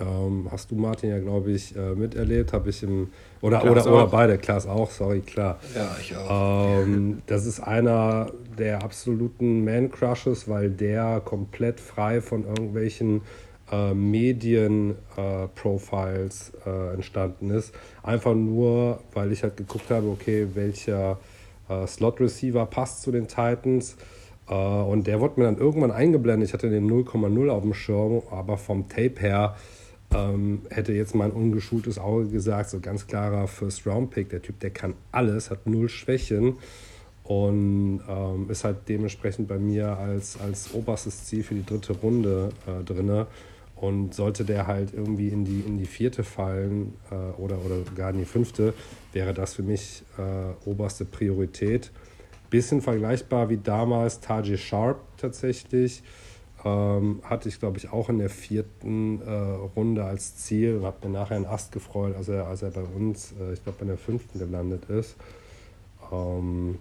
Ähm, 0.01 0.49
hast 0.51 0.71
du, 0.71 0.75
Martin, 0.75 1.11
ja, 1.11 1.21
glaube 1.21 1.53
ich, 1.53 1.77
äh, 1.77 1.95
miterlebt. 1.95 2.53
Habe 2.53 2.71
ich 2.71 2.83
im. 2.83 3.11
Oder, 3.41 3.63
oder, 3.71 3.87
oder 3.87 4.07
beide, 4.07 4.39
Klaas 4.39 4.67
auch, 4.67 4.91
sorry, 4.91 5.21
klar. 5.21 5.59
Ja, 5.75 5.97
ich 6.01 6.17
auch. 6.17 6.83
Ähm, 6.83 7.23
das 7.27 7.47
ist 7.47 7.61
einer 7.61 8.33
der 8.59 8.83
absoluten 8.83 9.65
Man-Crushes, 9.65 10.49
weil 10.49 10.71
der 10.71 11.21
komplett 11.25 11.79
frei 11.79 12.21
von 12.21 12.45
irgendwelchen 12.45 13.23
äh, 13.71 13.95
Medien-Profiles 13.95 16.53
äh, 16.67 16.71
äh, 16.71 16.95
entstanden 16.95 17.51
ist. 17.51 17.73
Einfach 18.03 18.35
nur, 18.35 19.01
weil 19.13 19.31
ich 19.33 19.43
halt 19.43 19.57
geguckt 19.57 19.91
habe, 19.91 20.09
okay, 20.09 20.49
welcher 20.55 21.19
äh, 21.69 21.87
Slot-Receiver 21.87 22.67
passt 22.67 23.03
zu 23.03 23.13
den 23.13 23.29
Titans. 23.29 23.97
Äh, 24.49 24.55
und 24.55 25.07
der 25.07 25.21
wurde 25.21 25.41
mir 25.41 25.47
dann 25.47 25.59
irgendwann 25.59 25.91
eingeblendet. 25.91 26.49
Ich 26.49 26.55
hatte 26.55 26.71
den 26.71 26.91
0,0 26.91 27.49
auf 27.49 27.63
dem 27.63 27.75
Schirm, 27.75 28.23
aber 28.31 28.57
vom 28.57 28.89
Tape 28.89 29.21
her 29.21 29.57
ähm, 30.15 30.63
hätte 30.71 30.93
jetzt 30.93 31.15
mein 31.15 31.31
ungeschultes 31.31 31.99
Auge 31.99 32.29
gesagt, 32.29 32.71
so 32.71 32.81
ganz 32.81 33.07
klarer 33.07 33.49
First-Round-Pick. 33.49 34.31
Der 34.31 34.43
Typ, 34.43 34.61
der 34.61 34.71
kann 34.71 34.95
alles, 35.13 35.51
hat 35.51 35.67
null 35.67 35.89
Schwächen 35.89 36.57
und 37.25 38.01
ähm, 38.09 38.51
ist 38.51 38.65
halt 38.65 38.89
dementsprechend 38.89 39.49
bei 39.49 39.59
mir 39.59 39.97
als, 39.99 40.39
als 40.41 40.73
oberstes 40.75 41.25
Ziel 41.25 41.43
für 41.43 41.55
die 41.55 41.65
dritte 41.65 41.95
Runde 41.95 42.51
äh, 42.67 42.85
drin. 42.85 43.27
Und 43.77 44.15
sollte 44.15 44.45
der 44.45 44.67
halt 44.67 44.95
irgendwie 44.95 45.29
in 45.29 45.45
die, 45.45 45.61
in 45.61 45.79
die 45.79 45.87
vierte 45.87 46.23
fallen 46.23 46.95
äh, 47.11 47.15
oder, 47.41 47.59
oder 47.65 47.77
gar 47.95 48.11
in 48.11 48.19
die 48.19 48.25
fünfte, 48.25 48.73
wäre 49.13 49.35
das 49.35 49.55
für 49.55 49.63
mich 49.63 50.05
äh, 50.17 50.69
oberste 50.69 51.05
Priorität. 51.05 51.91
Bisschen 52.51 52.81
vergleichbar 52.81 53.51
wie 53.51 53.59
damals 53.59 54.21
Taji 54.21 54.57
Sharp 54.57 55.01
tatsächlich. 55.17 56.03
Ähm, 56.65 57.21
hatte 57.25 57.49
ich, 57.49 57.61
glaube 57.61 57.77
ich, 57.77 57.93
auch 57.93 58.09
in 58.09 58.19
der 58.19 58.31
vierten 58.31 59.21
äh, 59.21 59.31
Runde 59.77 60.05
als 60.05 60.37
Ziel 60.37 60.77
und 60.77 60.85
habe 60.85 61.07
mir 61.07 61.13
nachher 61.13 61.37
einen 61.37 61.45
Ast 61.45 61.73
gefreut, 61.73 62.17
als 62.17 62.29
er, 62.29 62.47
als 62.47 62.63
er 62.63 62.71
bei 62.71 62.83
uns, 62.83 63.35
äh, 63.39 63.53
ich 63.53 63.63
glaube, 63.63 63.79
in 63.83 63.89
der 63.89 63.99
fünften 63.99 64.39
gelandet 64.39 64.85
ist. 64.89 65.17
Ähm, 66.11 66.79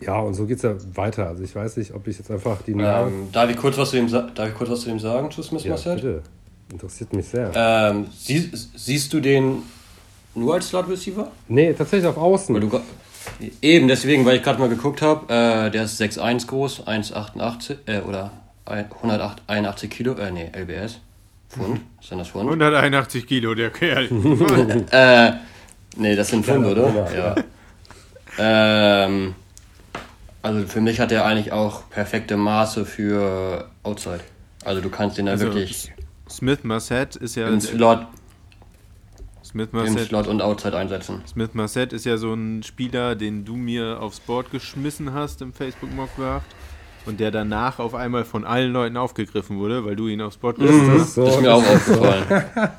ja, 0.00 0.18
und 0.18 0.34
so 0.34 0.46
geht 0.46 0.58
es 0.58 0.62
ja 0.62 0.74
weiter. 0.94 1.28
Also 1.28 1.42
ich 1.42 1.54
weiß 1.54 1.76
nicht, 1.78 1.94
ob 1.94 2.06
ich 2.06 2.18
jetzt 2.18 2.30
einfach 2.30 2.62
die 2.62 2.74
Namen... 2.74 3.12
Ähm, 3.12 3.32
darf, 3.32 3.50
ich 3.50 3.56
kurz 3.56 3.78
was 3.78 3.90
zu 3.90 3.96
dem, 3.96 4.10
darf 4.10 4.48
ich 4.48 4.54
kurz 4.54 4.70
was 4.70 4.80
zu 4.80 4.88
dem 4.88 4.98
sagen, 4.98 5.30
zu 5.30 5.42
Smith 5.42 5.64
ja, 5.64 5.76
bitte. 5.76 6.22
Interessiert 6.70 7.12
mich 7.12 7.26
sehr. 7.26 7.52
Ähm, 7.54 8.06
sie, 8.16 8.50
siehst 8.76 9.12
du 9.12 9.20
den 9.20 9.62
nur 10.34 10.54
als 10.54 10.68
Slot 10.68 10.88
Receiver? 10.88 11.30
Nee, 11.48 11.72
tatsächlich 11.72 12.08
auf 12.08 12.16
Außen. 12.16 12.60
Du, 12.60 12.80
eben, 13.60 13.88
deswegen, 13.88 14.24
weil 14.24 14.36
ich 14.36 14.42
gerade 14.42 14.58
mal 14.58 14.68
geguckt 14.68 15.02
habe, 15.02 15.32
äh, 15.32 15.70
der 15.70 15.84
ist 15.84 16.00
6'1 16.00 16.46
groß, 16.46 16.86
1,88 16.86 17.76
äh, 17.86 18.00
oder 18.02 18.30
181 18.66 19.90
Kilo, 19.90 20.14
äh, 20.14 20.30
nee, 20.30 20.50
LBS. 20.54 21.00
Pfund, 21.48 21.80
ist 22.00 22.12
das 22.12 22.28
Pfund? 22.28 22.46
181 22.48 23.26
Kilo, 23.26 23.54
der 23.54 23.70
Kerl. 23.70 24.04
äh, 24.90 25.32
nee, 25.96 26.14
das 26.14 26.28
sind 26.28 26.44
Pfund, 26.44 26.66
oder? 26.66 27.12
Ja. 27.12 27.34
ähm, 28.38 29.34
also 30.42 30.66
für 30.66 30.80
mich 30.80 31.00
hat 31.00 31.12
er 31.12 31.24
eigentlich 31.24 31.52
auch 31.52 31.90
perfekte 31.90 32.36
Maße 32.36 32.86
für 32.86 33.68
Outside. 33.82 34.20
Also 34.64 34.80
du 34.80 34.90
kannst 34.90 35.18
den 35.18 35.26
da 35.26 35.32
Also, 35.32 35.46
wirklich 35.46 35.92
Smith 36.28 36.60
Marset 36.62 37.16
ist 37.16 37.34
ja. 37.34 37.48
im 37.48 37.60
Slot. 37.60 38.06
Smith 39.44 39.70
im 39.72 39.78
Marset, 39.78 40.08
Slot 40.08 40.28
und 40.28 40.42
Outside 40.42 40.76
einsetzen. 40.76 41.22
Smith 41.26 41.50
Marset 41.54 41.92
ist 41.92 42.06
ja 42.06 42.16
so 42.16 42.32
ein 42.32 42.62
Spieler, 42.62 43.16
den 43.16 43.44
du 43.44 43.56
mir 43.56 44.00
aufs 44.00 44.20
Board 44.20 44.50
geschmissen 44.52 45.12
hast 45.12 45.42
im 45.42 45.52
Facebook 45.52 45.92
Mock 45.92 46.14
Draft 46.16 46.46
und 47.06 47.18
der 47.20 47.30
danach 47.30 47.78
auf 47.78 47.94
einmal 47.94 48.24
von 48.24 48.44
allen 48.44 48.72
Leuten 48.72 48.96
aufgegriffen 48.96 49.58
wurde, 49.58 49.84
weil 49.84 49.96
du 49.96 50.08
ihn 50.08 50.20
aufs 50.20 50.36
Board 50.36 50.56
geschmissen 50.58 50.88
Das 50.88 50.98
hast. 51.00 51.08
ist 51.08 51.14
so. 51.14 51.24
Das 51.24 51.34
ist 51.36 51.40
mir 51.42 51.54
auch 51.54 51.66
aufgefallen. 51.66 52.24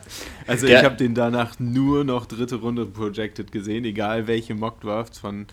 Also 0.47 0.67
Der- 0.67 0.79
ich 0.79 0.85
habe 0.85 0.95
den 0.97 1.13
danach 1.15 1.59
nur 1.59 2.03
noch 2.03 2.25
dritte 2.25 2.55
Runde 2.55 2.85
projected 2.85 3.51
gesehen, 3.51 3.85
egal 3.85 4.27
welche 4.27 4.53
Mock 4.55 4.81
Drafts 4.81 5.19
von 5.19 5.45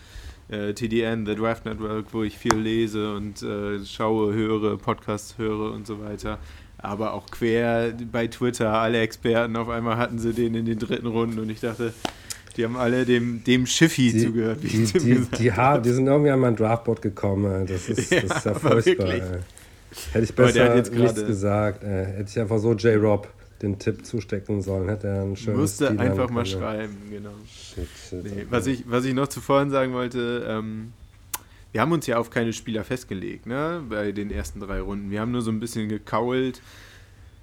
äh, 0.49 0.73
TDN, 0.73 1.25
The 1.27 1.35
Draft 1.37 1.67
Network, 1.67 2.07
wo 2.13 2.23
ich 2.25 2.37
viel 2.37 2.55
lese 2.57 3.15
und 3.15 3.43
äh, 3.43 3.85
schaue, 3.85 4.33
höre, 4.33 4.77
Podcasts 4.79 5.37
höre 5.39 5.73
und 5.73 5.87
so 5.87 6.01
weiter. 6.03 6.39
Aber 6.79 7.13
auch 7.13 7.27
quer 7.31 7.93
bei 8.11 8.27
Twitter, 8.29 8.73
alle 8.73 8.99
Experten, 9.01 9.57
auf 9.57 9.69
einmal 9.69 9.99
hatten 9.99 10.19
sie 10.19 10.33
den 10.33 10.55
in 10.55 10.65
den 10.65 10.79
dritten 10.79 11.07
Runden 11.07 11.39
und 11.39 11.51
ich 11.51 11.61
dachte, 11.61 11.93
die 12.59 12.65
haben 12.65 12.77
alle 12.77 13.05
dem, 13.05 13.43
dem 13.45 13.67
Schiffi 13.67 14.13
Die, 14.13 14.25
zugehört, 14.25 14.63
wie 14.63 14.69
die, 14.69 14.83
ich 14.83 14.93
die, 14.93 15.21
die, 15.39 15.53
habe. 15.53 15.77
ha 15.77 15.79
die 15.79 15.91
sind 15.91 16.09
irgendwie 16.09 16.31
an 16.31 16.41
mein 16.41 16.57
Draftboard 16.57 17.01
gekommen. 17.01 17.51
ey. 17.51 17.67
Das 17.67 17.89
ist, 17.89 18.13
das 18.13 18.25
ist 18.25 18.45
ja 18.45 18.55
furchtbar. 18.55 19.09
Ey. 19.09 19.23
Hätte 20.13 20.25
ich 20.25 20.35
besser 20.35 20.77
jetzt 20.77 20.93
nichts 20.93 21.25
gesagt. 21.25 21.85
Ey. 21.85 22.05
Hätte 22.07 22.29
ich 22.29 22.39
einfach 22.39 22.59
so 22.59 22.75
J-Rob 22.75 23.29
den 23.63 23.79
Tipp 23.79 24.05
zustecken 24.05 24.61
sollen. 24.61 24.89
Hätte 24.89 25.07
er 25.07 25.23
einen 25.23 25.37
schönen 25.37 25.61
Musste 25.61 25.87
Stil 25.87 26.01
einfach 26.01 26.25
haben 26.25 26.35
mal 26.35 26.47
schreiben, 26.47 26.97
genau. 27.11 27.31
Shit, 27.47 27.89
shit. 28.09 28.25
Nee, 28.25 28.47
was, 28.51 28.67
ich, 28.67 28.85
was 28.89 29.05
ich 29.05 29.15
noch 29.15 29.29
zuvor 29.29 29.69
sagen 29.71 29.93
wollte, 29.93 30.45
ähm, 30.49 30.93
wir 31.73 31.81
haben 31.81 31.93
uns 31.93 32.07
ja 32.07 32.19
auf 32.19 32.31
keine 32.31 32.53
Spieler 32.53 32.83
festgelegt, 32.83 33.47
ne, 33.47 33.83
bei 33.89 34.13
den 34.13 34.31
ersten 34.31 34.61
drei 34.61 34.81
Runden. 34.81 35.11
Wir 35.11 35.21
haben 35.21 35.31
nur 35.31 35.43
so 35.43 35.51
ein 35.51 35.61
bisschen 35.61 35.89
gekault. 35.89 36.61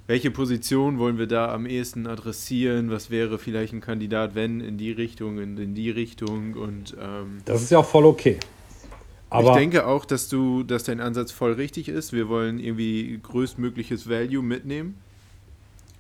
Welche 0.08 0.30
Position 0.30 1.00
wollen 1.00 1.18
wir 1.18 1.26
da 1.26 1.52
am 1.52 1.66
ehesten 1.66 2.06
adressieren? 2.06 2.92
Was 2.92 3.10
wäre 3.10 3.40
vielleicht 3.40 3.74
ein 3.74 3.82
Kandidat, 3.82 4.36
wenn 4.36 4.62
in 4.62 4.78
die 4.78 4.92
Richtung, 4.92 5.40
in, 5.40 5.58
in 5.58 5.74
die 5.74 5.90
Richtung? 5.90 6.54
Und 6.54 6.96
ähm, 7.02 7.42
Das 7.46 7.64
ist 7.64 7.72
ja 7.72 7.80
auch 7.80 7.88
voll 7.88 8.06
okay. 8.06 8.38
Aber 9.32 9.50
ich 9.50 9.56
denke 9.56 9.88
auch, 9.88 10.06
dass 10.06 10.30
du, 10.30 10.62
dass 10.62 10.84
dein 10.84 11.02
Ansatz 11.02 11.32
voll 11.32 11.54
richtig 11.54 11.90
ist. 11.90 12.14
Wir 12.14 12.30
wollen 12.30 12.60
irgendwie 12.60 13.20
größtmögliches 13.22 14.08
Value 14.08 14.44
mitnehmen. 14.44 14.96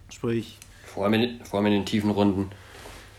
Sprich, 0.10 0.60
Vor 0.86 1.06
allem, 1.06 1.15
in, 1.15 1.39
vor 1.44 1.60
allem 1.60 1.68
in 1.68 1.74
den 1.74 1.86
tiefen 1.86 2.12
Runden. 2.12 2.52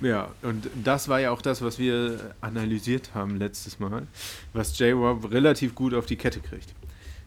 Ja, 0.00 0.28
und 0.42 0.68
das 0.84 1.08
war 1.08 1.20
ja 1.20 1.32
auch 1.32 1.42
das, 1.42 1.62
was 1.62 1.78
wir 1.78 2.34
analysiert 2.40 3.10
haben 3.14 3.36
letztes 3.36 3.80
Mal, 3.80 4.06
was 4.52 4.78
J-Rob 4.78 5.32
relativ 5.32 5.74
gut 5.74 5.94
auf 5.94 6.06
die 6.06 6.16
Kette 6.16 6.38
kriegt. 6.40 6.74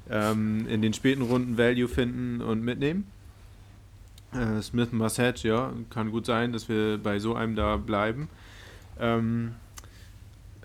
Ähm, 0.10 0.66
in 0.70 0.82
den 0.82 0.94
späten 0.94 1.24
Runden 1.24 1.58
Value 1.58 1.88
finden 1.88 2.42
und 2.42 2.64
mitnehmen. 2.64 3.06
Äh, 4.34 4.62
Smith 4.62 4.92
Massage, 4.92 5.48
ja, 5.48 5.74
kann 5.90 6.12
gut 6.12 6.26
sein, 6.26 6.54
dass 6.54 6.70
wir 6.70 6.98
bei 6.98 7.20
so 7.20 7.34
einem 7.36 7.56
da 7.56 7.78
bleiben. 7.78 8.30
Ähm, 9.00 9.54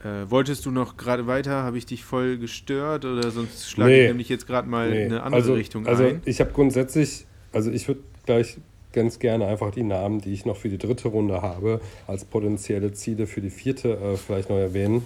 äh, 0.03 0.29
wolltest 0.31 0.67
du 0.67 0.71
noch 0.71 0.97
gerade 0.97 1.27
weiter? 1.27 1.63
Habe 1.63 1.79
ich 1.79 1.87
dich 1.87 2.05
voll 2.05 2.37
gestört 2.37 3.05
oder 3.07 3.31
sonst 3.31 3.71
schlage 3.71 3.93
Nee. 3.93 4.03
ich 4.03 4.09
nämlich 4.09 4.29
jetzt 4.29 4.47
gerade 4.47 4.69
mal 4.69 4.91
Nee, 4.91 5.05
eine 5.05 5.23
andere 5.23 5.41
also, 5.41 5.55
Richtung 5.55 5.87
also 5.87 6.05
ein? 6.05 6.21
ich 6.27 6.41
habe 6.41 6.51
grundsätzlich, 6.53 7.27
also 7.53 7.71
ich 7.71 7.89
würde 7.89 8.01
gleich 8.27 8.59
ganz 8.93 9.19
gerne 9.19 9.47
einfach 9.47 9.71
die 9.71 9.83
Namen, 9.83 10.21
die 10.21 10.33
ich 10.33 10.45
noch 10.45 10.57
für 10.57 10.69
die 10.69 10.79
dritte 10.79 11.09
Runde 11.09 11.41
habe, 11.43 11.81
als 12.07 12.25
potenzielle 12.25 12.93
Ziele 12.93 13.27
für 13.27 13.41
die 13.41 13.51
vierte 13.51 13.95
äh, 13.95 14.17
vielleicht 14.17 14.51
noch 14.51 14.57
erwähnen. 14.59 15.05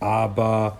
Aber 0.00 0.78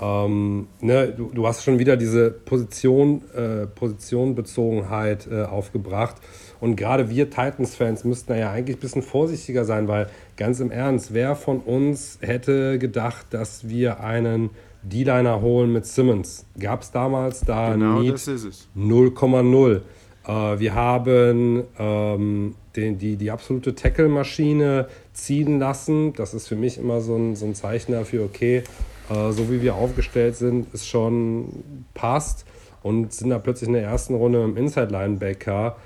ähm, 0.00 0.66
ne, 0.80 1.12
du, 1.16 1.30
du 1.32 1.46
hast 1.46 1.62
schon 1.62 1.78
wieder 1.78 1.96
diese 1.96 2.30
Position, 2.30 3.22
äh, 3.34 3.66
Positionbezogenheit 3.66 5.28
äh, 5.30 5.42
aufgebracht. 5.42 6.16
Und 6.60 6.76
gerade 6.76 7.10
wir 7.10 7.30
Titans-Fans 7.30 8.04
müssten 8.04 8.32
da 8.32 8.38
ja 8.38 8.50
eigentlich 8.50 8.78
ein 8.78 8.80
bisschen 8.80 9.02
vorsichtiger 9.02 9.64
sein, 9.64 9.86
weil 9.86 10.08
ganz 10.36 10.60
im 10.60 10.70
Ernst, 10.70 11.14
wer 11.14 11.36
von 11.36 11.60
uns 11.60 12.18
hätte 12.22 12.78
gedacht, 12.78 13.26
dass 13.30 13.68
wir 13.68 14.00
einen 14.00 14.50
D-Liner 14.82 15.40
holen 15.40 15.72
mit 15.72 15.86
Simmons? 15.86 16.46
Gab 16.58 16.82
es 16.82 16.90
damals 16.90 17.40
da 17.40 17.72
genau 17.72 18.00
Need? 18.00 18.14
das 18.14 18.28
ist 18.28 18.44
es. 18.44 18.68
0,0. 18.76 19.80
Äh, 20.26 20.58
wir 20.58 20.74
haben 20.74 21.64
ähm, 21.78 22.54
den, 22.76 22.98
die, 22.98 23.16
die 23.16 23.30
absolute 23.30 23.74
Tackle-Maschine 23.74 24.88
ziehen 25.12 25.58
lassen. 25.58 26.12
Das 26.14 26.34
ist 26.34 26.48
für 26.48 26.56
mich 26.56 26.78
immer 26.78 27.00
so 27.00 27.16
ein, 27.16 27.36
so 27.36 27.46
ein 27.46 27.54
Zeichen 27.54 27.92
dafür, 27.92 28.24
okay, 28.24 28.64
äh, 29.10 29.32
so 29.32 29.50
wie 29.50 29.62
wir 29.62 29.74
aufgestellt 29.74 30.36
sind, 30.36 30.72
ist 30.74 30.88
schon 30.88 31.84
passt. 31.94 32.44
Und 32.82 33.14
sind 33.14 33.30
da 33.30 33.38
plötzlich 33.38 33.68
in 33.68 33.74
der 33.74 33.84
ersten 33.84 34.14
Runde 34.14 34.46
mit 34.46 34.56
dem 34.56 34.64
Inside-Linebacker 34.64 35.76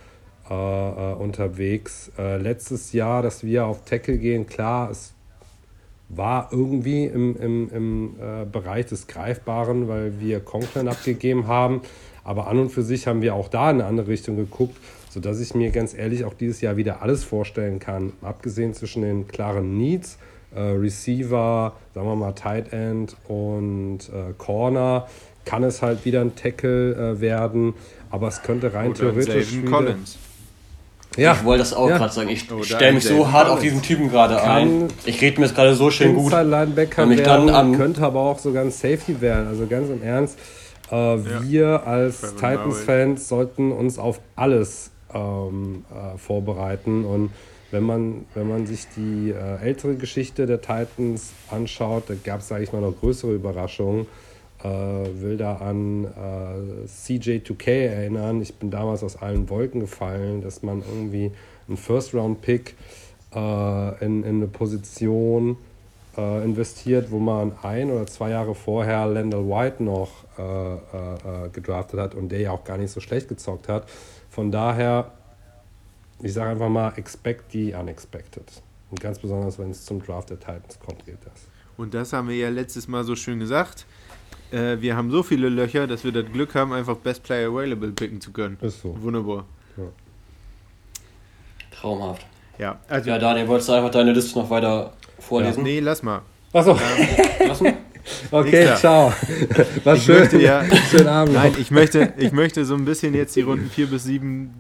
äh, 0.51 0.55
äh, 0.55 1.15
unterwegs. 1.15 2.11
Äh, 2.19 2.39
letztes 2.39 2.93
Jahr, 2.93 3.23
dass 3.23 3.45
wir 3.45 3.67
auf 3.67 3.85
Tackle 3.85 4.19
gehen, 4.19 4.47
klar, 4.47 4.91
es 4.91 5.13
war 6.09 6.49
irgendwie 6.53 7.05
im, 7.05 7.37
im, 7.37 7.71
im 7.71 8.17
äh, 8.19 8.45
Bereich 8.47 8.87
des 8.87 9.07
Greifbaren, 9.07 9.89
weil 9.89 10.21
wir 10.21 10.41
Conklin 10.41 10.89
abgegeben 10.89 11.47
haben. 11.47 11.83
Aber 12.25 12.47
an 12.49 12.59
und 12.59 12.71
für 12.71 12.83
sich 12.83 13.07
haben 13.07 13.23
wir 13.23 13.35
auch 13.35 13.49
da 13.49 13.71
in 13.71 13.77
eine 13.77 13.85
andere 13.85 14.09
Richtung 14.09 14.37
geguckt, 14.37 14.77
sodass 15.11 15.39
ich 15.41 15.55
mir 15.55 15.71
ganz 15.71 15.95
ehrlich 15.95 16.25
auch 16.25 16.35
dieses 16.35 16.61
Jahr 16.61 16.77
wieder 16.77 17.03
alles 17.03 17.25
vorstellen 17.25 17.79
kann. 17.79 18.13
Abgesehen 18.23 18.75
zwischen 18.75 19.03
den 19.03 19.29
klaren 19.29 19.77
Needs, 19.77 20.19
äh, 20.55 20.61
Receiver, 20.61 21.73
sagen 21.95 22.07
wir 22.07 22.17
mal 22.17 22.33
Tight 22.33 22.73
End 22.73 23.17
und 23.29 24.01
äh, 24.09 24.33
Corner, 24.39 25.07
kann 25.45 25.65
es 25.65 25.83
halt 25.83 26.05
wieder 26.05 26.21
ein 26.21 26.35
Tackle 26.37 26.93
äh, 27.17 27.21
werden. 27.21 27.75
Aber 28.11 28.29
es 28.29 28.43
könnte 28.43 28.73
rein 28.73 28.91
Oder 28.91 28.99
theoretisch 29.01 29.53
wieder, 29.57 29.71
Collins. 29.71 30.17
Ja, 31.17 31.33
Ich 31.33 31.45
wollte 31.45 31.61
das 31.63 31.75
auch 31.75 31.89
ja. 31.89 31.99
gerade 31.99 32.13
sagen. 32.13 32.29
Ich 32.29 32.47
stelle 32.63 32.93
mich 32.93 33.05
so 33.05 33.33
hart 33.33 33.49
auf 33.49 33.61
diesen 33.61 33.83
Typen 33.83 34.11
gerade 34.11 34.43
ein. 34.43 34.89
Ich 35.05 35.21
rede 35.21 35.41
mir 35.41 35.47
das 35.47 35.55
gerade 35.55 35.75
so 35.75 35.91
schön 35.91 36.15
gut. 36.15 36.31
Linebacker 36.33 37.07
Nämlich 37.07 37.23
dann 37.27 37.47
werden, 37.47 37.55
am- 37.55 37.77
könnte 37.77 38.03
aber 38.03 38.21
auch 38.21 38.39
sogar 38.39 38.63
ein 38.63 38.71
Safety 38.71 39.21
werden. 39.21 39.49
Also 39.49 39.67
ganz 39.67 39.89
im 39.91 40.03
Ernst, 40.03 40.39
äh, 40.91 40.95
wir 40.95 41.87
als 41.87 42.35
Titans-Fans 42.37 43.29
sollten 43.29 43.73
uns 43.73 43.99
auf 43.99 44.21
alles 44.37 44.91
ähm, 45.13 45.85
äh, 45.91 46.17
vorbereiten. 46.19 47.05
Und 47.05 47.31
wenn 47.71 47.83
man, 47.83 48.27
wenn 48.35 48.49
man 48.49 48.67
sich 48.67 48.87
die 48.97 49.31
äh, 49.31 49.63
ältere 49.63 49.97
Geschichte 49.97 50.47
der 50.47 50.61
Titans 50.61 51.33
anschaut, 51.51 52.05
da 52.09 52.15
gab 52.23 52.41
es, 52.41 52.49
sage 52.49 52.65
ich 52.65 52.73
mal, 52.73 52.81
noch 52.81 52.99
größere 52.99 53.33
Überraschungen. 53.33 54.07
Äh, 54.63 54.67
will 55.21 55.37
da 55.37 55.57
an 55.57 56.05
äh, 56.05 56.89
CJ2K 56.89 57.71
erinnern. 57.71 58.43
Ich 58.43 58.55
bin 58.57 58.73
damals 58.73 59.05
aus 59.05 59.15
allen 59.17 59.49
Wolken 59.49 59.81
gefallen, 59.81 60.43
dass 60.43 60.65
man 60.65 60.83
irgendwie 60.83 61.31
einen 61.69 61.77
First-Round-Pick 61.77 62.75
äh, 63.37 64.05
in, 64.05 64.25
in 64.25 64.37
eine 64.37 64.49
Position 64.49 65.59
äh, 66.17 66.43
investiert, 66.43 67.13
wo 67.13 67.21
man 67.21 67.53
ein 67.63 67.89
oder 67.93 68.09
zwei 68.09 68.31
Jahre 68.31 68.57
vorher 68.57 69.07
Landell 69.07 69.45
White 69.45 69.83
noch 69.83 70.11
gedraftet 71.53 71.99
hat 71.99 72.15
und 72.15 72.29
der 72.29 72.39
ja 72.39 72.53
auch 72.53 72.63
gar 72.63 72.79
nicht 72.79 72.93
so 72.93 73.01
schlecht 73.01 73.29
gezockt 73.29 73.67
hat. 73.67 73.89
Von 74.31 74.53
daher, 74.53 75.11
ich 76.23 76.33
sage 76.33 76.51
einfach 76.51 76.69
mal, 76.69 76.93
expect 76.97 77.53
the 77.53 77.75
unexpected. 77.75 78.45
Und 78.91 79.01
ganz 79.01 79.19
besonders, 79.19 79.59
wenn 79.59 79.71
es 79.71 79.85
zum 79.85 80.03
Draft 80.03 80.31
der 80.31 80.39
Titans 80.41 80.79
kommt, 80.85 81.05
gilt 81.05 81.19
das. 81.25 81.47
Und 81.77 81.95
das 81.95 82.13
haben 82.13 82.29
wir 82.29 82.37
ja 82.37 82.49
letztes 82.49 82.89
Mal 82.89 83.05
so 83.05 83.15
schön 83.15 83.39
gesagt. 83.39 83.87
Äh, 84.51 84.81
wir 84.81 84.97
haben 84.97 85.11
so 85.11 85.23
viele 85.23 85.49
Löcher, 85.49 85.87
dass 85.87 86.05
wir 86.05 86.13
das 86.13 86.25
Glück 86.33 86.55
haben, 86.55 86.73
einfach 86.73 86.97
Best 86.97 87.23
Player 87.23 87.51
Available 87.51 87.91
picken 87.93 88.21
zu 88.21 88.33
können. 88.33 88.57
Ist 88.63 88.81
so. 88.81 88.97
Wunderbar. 89.03 89.45
Traumhaft. 91.71 92.27
Ja, 92.59 92.81
also. 92.89 93.09
Ja, 93.11 93.19
Daniel, 93.19 93.47
wolltest 93.47 93.69
du 93.69 93.75
einfach 93.75 93.91
deine 93.91 94.13
Liste 94.13 94.39
noch 94.39 94.51
weiter 94.51 94.93
vorlesen? 95.19 95.63
nee, 95.63 95.81
lass 95.81 96.03
mal. 96.03 96.23
Achso, 96.53 96.77
Lassen? 97.47 97.75
okay, 98.31 98.75
ciao. 98.77 99.13
War 99.85 99.95
Ich 99.95 100.03
schön. 100.03 100.19
möchte 100.21 100.41
ja- 100.41 100.65
Schönen 100.91 101.09
Abend. 101.09 101.35
Nein, 101.35 101.55
ich 101.59 101.71
möchte, 101.71 102.15
ich 102.17 102.33
möchte 102.33 102.65
so 102.65 102.75
ein 102.75 102.85
bisschen 102.85 103.15
jetzt 103.15 103.37
die 103.37 103.43
Runden 103.43 103.69
4 103.71 103.87
bis 103.89 104.05
7 104.05 104.51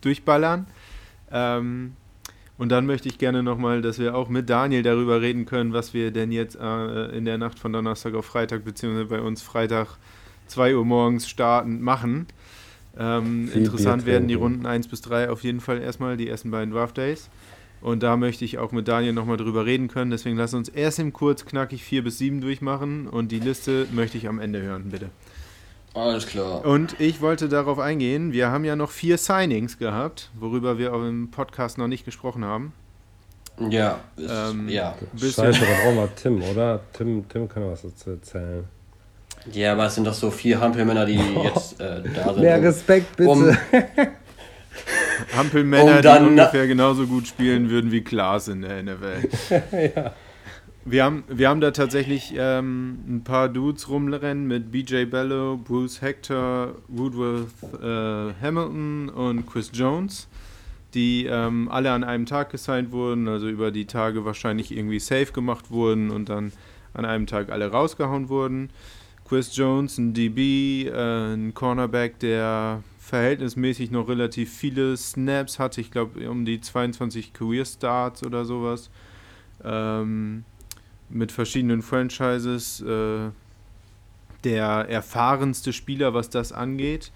durchballern. 0.00 0.66
Ähm, 1.30 1.92
und 2.58 2.70
dann 2.70 2.86
möchte 2.86 3.08
ich 3.08 3.18
gerne 3.18 3.42
nochmal, 3.42 3.82
dass 3.82 3.98
wir 3.98 4.14
auch 4.14 4.28
mit 4.28 4.48
Daniel 4.48 4.82
darüber 4.82 5.20
reden 5.20 5.44
können, 5.44 5.72
was 5.72 5.92
wir 5.92 6.10
denn 6.10 6.32
jetzt 6.32 6.56
äh, 6.56 7.16
in 7.16 7.24
der 7.24 7.36
Nacht 7.36 7.58
von 7.58 7.72
Donnerstag 7.72 8.14
auf 8.14 8.24
Freitag, 8.24 8.64
beziehungsweise 8.64 9.06
bei 9.06 9.20
uns 9.20 9.42
Freitag 9.42 9.98
2 10.46 10.76
Uhr 10.76 10.84
morgens 10.84 11.28
startend 11.28 11.82
machen. 11.82 12.26
Ähm, 12.98 13.50
interessant 13.52 14.06
werden 14.06 14.26
die. 14.28 14.34
Runden 14.34 14.64
1 14.64 14.88
bis 14.88 15.02
3 15.02 15.28
auf 15.28 15.42
jeden 15.42 15.60
Fall 15.60 15.82
erstmal, 15.82 16.16
die 16.16 16.28
ersten 16.28 16.50
beiden 16.50 16.72
Draft 16.72 16.96
Days. 16.96 17.28
Und 17.82 18.02
da 18.02 18.16
möchte 18.16 18.44
ich 18.44 18.56
auch 18.56 18.72
mit 18.72 18.88
Daniel 18.88 19.12
nochmal 19.12 19.36
drüber 19.36 19.66
reden 19.66 19.88
können. 19.88 20.10
Deswegen 20.10 20.38
lass 20.38 20.54
uns 20.54 20.70
erst 20.70 20.98
im 20.98 21.12
kurz 21.12 21.44
knackig 21.44 21.84
4 21.84 22.04
bis 22.04 22.16
7 22.18 22.40
durchmachen 22.40 23.06
und 23.06 23.32
die 23.32 23.38
Liste 23.38 23.86
möchte 23.92 24.16
ich 24.16 24.28
am 24.28 24.38
Ende 24.38 24.62
hören, 24.62 24.84
bitte. 24.90 25.10
Alles 25.96 26.26
klar. 26.26 26.64
Und 26.64 27.00
ich 27.00 27.20
wollte 27.22 27.48
darauf 27.48 27.78
eingehen, 27.78 28.32
wir 28.32 28.50
haben 28.50 28.64
ja 28.64 28.76
noch 28.76 28.90
vier 28.90 29.16
Signings 29.18 29.78
gehabt, 29.78 30.30
worüber 30.38 30.78
wir 30.78 30.92
auch 30.94 31.02
im 31.02 31.30
Podcast 31.30 31.78
noch 31.78 31.88
nicht 31.88 32.04
gesprochen 32.04 32.44
haben. 32.44 32.72
Ja, 33.70 34.00
ist, 34.16 34.30
Ähm, 34.30 34.68
ja. 34.68 34.94
Scheiße, 35.18 35.42
dann 35.42 35.52
brauchen 35.54 35.96
wir 35.96 36.14
Tim, 36.14 36.42
oder? 36.42 36.80
Tim, 36.92 37.26
Tim 37.28 37.48
kann 37.48 37.66
was 37.70 37.82
dazu 37.82 38.10
erzählen. 38.10 38.64
Ja, 39.52 39.72
aber 39.72 39.86
es 39.86 39.94
sind 39.94 40.06
doch 40.06 40.12
so 40.12 40.30
vier 40.30 40.60
Hampelmänner, 40.60 41.06
die 41.06 41.14
jetzt 41.44 41.80
äh, 41.80 42.02
da 42.14 42.34
sind. 42.34 42.40
Mehr 42.42 42.58
um- 42.58 42.64
Respekt, 42.64 43.16
bitte. 43.16 43.30
um- 43.30 43.56
Hampelmänner, 45.34 45.96
Um 45.96 46.02
dann- 46.02 46.24
die 46.24 46.28
ungefähr 46.30 46.66
genauso 46.66 47.06
gut 47.06 47.26
spielen 47.26 47.70
würden 47.70 47.90
wie 47.90 48.02
Klaas 48.02 48.48
in 48.48 48.60
der 48.62 48.82
NFL. 48.82 49.28
ja. 49.96 50.12
Wir 50.88 51.02
haben, 51.02 51.24
wir 51.26 51.48
haben 51.48 51.60
da 51.60 51.72
tatsächlich 51.72 52.32
ähm, 52.36 52.98
ein 53.08 53.24
paar 53.24 53.48
Dudes 53.48 53.88
rumrennen 53.88 54.46
mit 54.46 54.70
BJ 54.70 55.06
Bello, 55.06 55.56
Bruce 55.56 56.00
Hector, 56.00 56.76
Woodworth 56.86 57.48
äh, 57.82 58.32
Hamilton 58.40 59.08
und 59.08 59.46
Chris 59.46 59.72
Jones, 59.74 60.28
die 60.94 61.26
ähm, 61.26 61.68
alle 61.72 61.90
an 61.90 62.04
einem 62.04 62.24
Tag 62.24 62.50
gesigned 62.50 62.92
wurden, 62.92 63.26
also 63.26 63.48
über 63.48 63.72
die 63.72 63.86
Tage 63.86 64.24
wahrscheinlich 64.24 64.70
irgendwie 64.70 65.00
safe 65.00 65.32
gemacht 65.32 65.72
wurden 65.72 66.12
und 66.12 66.28
dann 66.28 66.52
an 66.94 67.04
einem 67.04 67.26
Tag 67.26 67.50
alle 67.50 67.68
rausgehauen 67.68 68.28
wurden. 68.28 68.70
Chris 69.28 69.56
Jones, 69.56 69.98
ein 69.98 70.14
DB, 70.14 70.86
äh, 70.86 71.34
ein 71.34 71.52
Cornerback, 71.52 72.20
der 72.20 72.84
verhältnismäßig 73.00 73.90
noch 73.90 74.06
relativ 74.08 74.54
viele 74.54 74.96
Snaps 74.96 75.58
hatte, 75.58 75.80
ich 75.80 75.90
glaube 75.90 76.30
um 76.30 76.44
die 76.44 76.60
22 76.60 77.32
Career 77.32 77.64
Starts 77.64 78.24
oder 78.24 78.44
sowas. 78.44 78.88
Ähm, 79.64 80.44
mit 81.08 81.32
verschiedenen 81.32 81.82
Franchises. 81.82 82.80
Äh, 82.80 83.30
der 84.44 84.66
erfahrenste 84.88 85.72
Spieler, 85.72 86.14
was 86.14 86.30
das 86.30 86.52
angeht. 86.52 87.10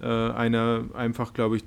Äh, 0.00 0.06
einer 0.06 0.84
einfach, 0.94 1.32
glaube 1.32 1.56
ich, 1.56 1.64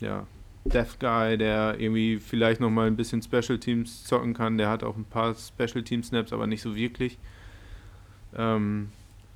ja, 0.00 0.26
Death 0.64 0.98
Guy, 1.00 1.38
der 1.38 1.78
irgendwie 1.78 2.18
vielleicht 2.18 2.60
nochmal 2.60 2.86
ein 2.86 2.96
bisschen 2.96 3.22
Special 3.22 3.58
Teams 3.58 4.04
zocken 4.04 4.34
kann. 4.34 4.58
Der 4.58 4.68
hat 4.68 4.82
auch 4.82 4.96
ein 4.96 5.04
paar 5.04 5.34
Special 5.34 5.82
Team 5.82 6.02
Snaps, 6.02 6.32
aber 6.32 6.46
nicht 6.46 6.62
so 6.62 6.76
wirklich. 6.76 7.18
Ähm, 8.36 8.90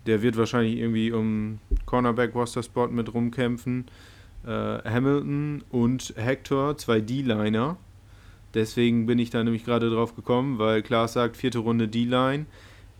der 0.06 0.22
wird 0.22 0.36
wahrscheinlich 0.36 0.76
irgendwie 0.76 1.12
um 1.12 1.58
Cornerback 1.86 2.34
Roster 2.34 2.62
Spot 2.62 2.88
mit 2.88 3.12
rumkämpfen. 3.12 3.86
Äh, 4.44 4.48
Hamilton 4.48 5.62
und 5.70 6.14
Hector, 6.16 6.76
zwei 6.78 7.00
D-Liner. 7.00 7.76
Deswegen 8.54 9.06
bin 9.06 9.18
ich 9.18 9.30
da 9.30 9.42
nämlich 9.44 9.64
gerade 9.64 9.90
drauf 9.90 10.16
gekommen, 10.16 10.58
weil 10.58 10.82
Klaas 10.82 11.12
sagt, 11.12 11.36
vierte 11.36 11.58
Runde 11.58 11.88
D-Line. 11.88 12.46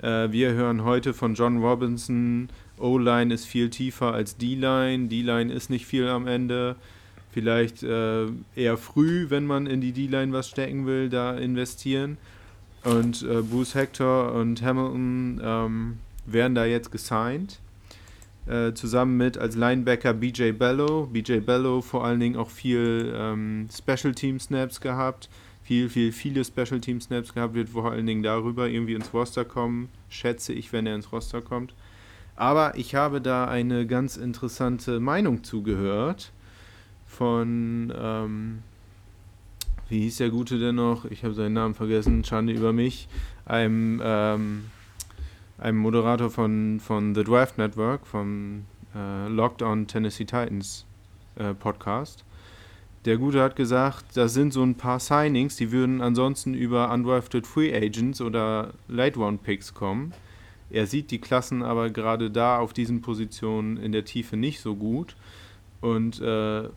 Äh, 0.03 0.31
wir 0.31 0.53
hören 0.53 0.85
heute 0.85 1.13
von 1.13 1.35
John 1.35 1.59
Robinson, 1.59 2.49
O-Line 2.79 3.33
ist 3.33 3.45
viel 3.47 3.71
tiefer 3.71 4.13
als 4.13 4.37
D-Line. 4.37 5.09
D-Line 5.09 5.53
ist 5.53 5.71
nicht 5.71 5.87
viel 5.87 6.09
am 6.09 6.27
Ende. 6.27 6.77
Vielleicht 7.33 7.83
äh, 7.83 8.27
eher 8.57 8.77
früh, 8.77 9.27
wenn 9.29 9.47
man 9.47 9.67
in 9.67 9.81
die 9.81 9.93
D-Line 9.93 10.33
was 10.33 10.49
stecken 10.49 10.87
will, 10.87 11.09
da 11.09 11.37
investieren. 11.37 12.17
Und 12.83 13.23
äh, 13.23 13.43
Bruce 13.43 13.75
Hector 13.75 14.33
und 14.33 14.63
Hamilton 14.63 15.41
ähm, 15.45 15.99
werden 16.27 16.55
da 16.55 16.65
jetzt 16.65 16.91
gesigned. 16.91 17.61
Äh, 18.47 18.73
zusammen 18.75 19.17
mit 19.17 19.39
als 19.39 19.55
Linebacker 19.55 20.15
BJ 20.15 20.53
Bello. 20.53 21.07
BJ 21.07 21.39
Bello 21.39 21.83
vor 21.83 22.05
allen 22.05 22.21
Dingen 22.21 22.37
auch 22.37 22.51
viel 22.51 23.13
ähm, 23.15 23.69
Special 23.73 24.15
Team 24.15 24.41
Snaps 24.41 24.81
gehabt. 24.81 25.29
Viel, 25.63 25.89
viel, 25.89 26.11
viele 26.11 26.45
Special 26.45 26.81
Team 26.81 27.01
Snaps 27.01 27.35
gehabt, 27.35 27.55
wird 27.55 27.69
vor 27.69 27.93
allen 27.93 28.07
Dingen 28.07 28.23
darüber 28.23 28.69
irgendwie 28.69 28.95
ins 28.95 29.13
Roster 29.13 29.45
kommen. 29.45 29.89
Schätze 30.09 30.53
ich, 30.53 30.73
wenn 30.73 30.87
er 30.87 30.95
ins 30.97 31.13
Roster 31.13 31.43
kommt. 31.43 31.75
Aber 32.35 32.77
ich 32.77 32.95
habe 32.95 33.21
da 33.21 33.47
eine 33.47 33.87
ganz 33.87 34.17
interessante 34.17 34.99
Meinung 34.99 35.45
zugehört 35.45 36.33
von, 37.07 37.93
ähm, 37.97 38.63
wie 39.91 40.01
hieß 40.01 40.17
der 40.17 40.31
Gute 40.31 40.59
denn 40.59 40.77
noch? 40.77 41.05
Ich 41.05 41.23
habe 41.23 41.35
seinen 41.35 41.53
Namen 41.53 41.75
vergessen, 41.75 42.25
Schande 42.25 42.53
über 42.53 42.73
mich. 42.73 43.09
Einem, 43.45 44.01
ähm, 44.03 44.65
einem 45.61 45.79
Moderator 45.79 46.31
von, 46.31 46.81
von 46.81 47.15
The 47.15 47.23
Draft 47.23 47.59
Network, 47.59 48.07
vom 48.07 48.65
äh, 48.95 49.29
Locked 49.29 49.63
on 49.63 49.87
Tennessee 49.87 50.25
Titans 50.25 50.87
äh, 51.37 51.55
Podcast. 51.55 52.25
Der 53.05 53.17
Gute 53.17 53.43
hat 53.43 53.57
gesagt, 53.57 54.17
das 54.17 54.35
sind 54.35 54.53
so 54.53 54.63
ein 54.63 54.75
paar 54.75 55.01
Signings, 55.01 55.57
die 55.57 55.73
würden 55.73 56.03
ansonsten 56.03 56.55
über 56.55 56.91
Undrafted 56.91 57.47
Free 57.47 57.75
Agents 57.75 58.21
oder 58.21 58.75
Late 58.89 59.19
Round 59.19 59.43
Picks 59.43 59.73
kommen. 59.73 60.13
Er 60.71 60.87
sieht 60.87 61.11
die 61.11 61.19
Klassen 61.19 61.63
aber 61.63 61.91
gerade 61.91 62.31
da 62.31 62.59
auf 62.59 62.73
diesen 62.73 63.01
Positionen 63.01 63.77
in 63.77 63.93
der 63.93 64.05
Tiefe 64.05 64.37
nicht 64.37 64.61
so 64.61 64.77
gut 64.77 65.17
und 65.81 66.21
äh, 66.21 66.69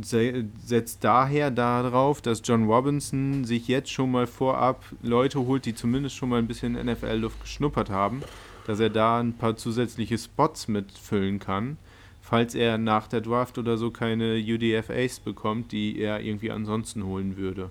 setzt 0.00 1.04
daher 1.04 1.50
darauf, 1.50 2.22
dass 2.22 2.40
John 2.44 2.64
Robinson 2.64 3.44
sich 3.44 3.68
jetzt 3.68 3.90
schon 3.90 4.10
mal 4.10 4.26
vorab 4.26 4.84
Leute 5.02 5.40
holt, 5.40 5.66
die 5.66 5.74
zumindest 5.74 6.16
schon 6.16 6.30
mal 6.30 6.38
ein 6.38 6.46
bisschen 6.46 6.72
NFL-Luft 6.72 7.42
geschnuppert 7.42 7.90
haben, 7.90 8.22
dass 8.66 8.80
er 8.80 8.90
da 8.90 9.20
ein 9.20 9.34
paar 9.34 9.56
zusätzliche 9.56 10.16
Spots 10.16 10.68
mitfüllen 10.68 11.38
kann, 11.38 11.76
falls 12.22 12.54
er 12.54 12.78
nach 12.78 13.06
der 13.06 13.20
Draft 13.20 13.58
oder 13.58 13.76
so 13.76 13.90
keine 13.90 14.36
UDFAs 14.36 15.20
bekommt, 15.20 15.72
die 15.72 15.98
er 15.98 16.20
irgendwie 16.20 16.50
ansonsten 16.50 17.04
holen 17.04 17.36
würde. 17.36 17.70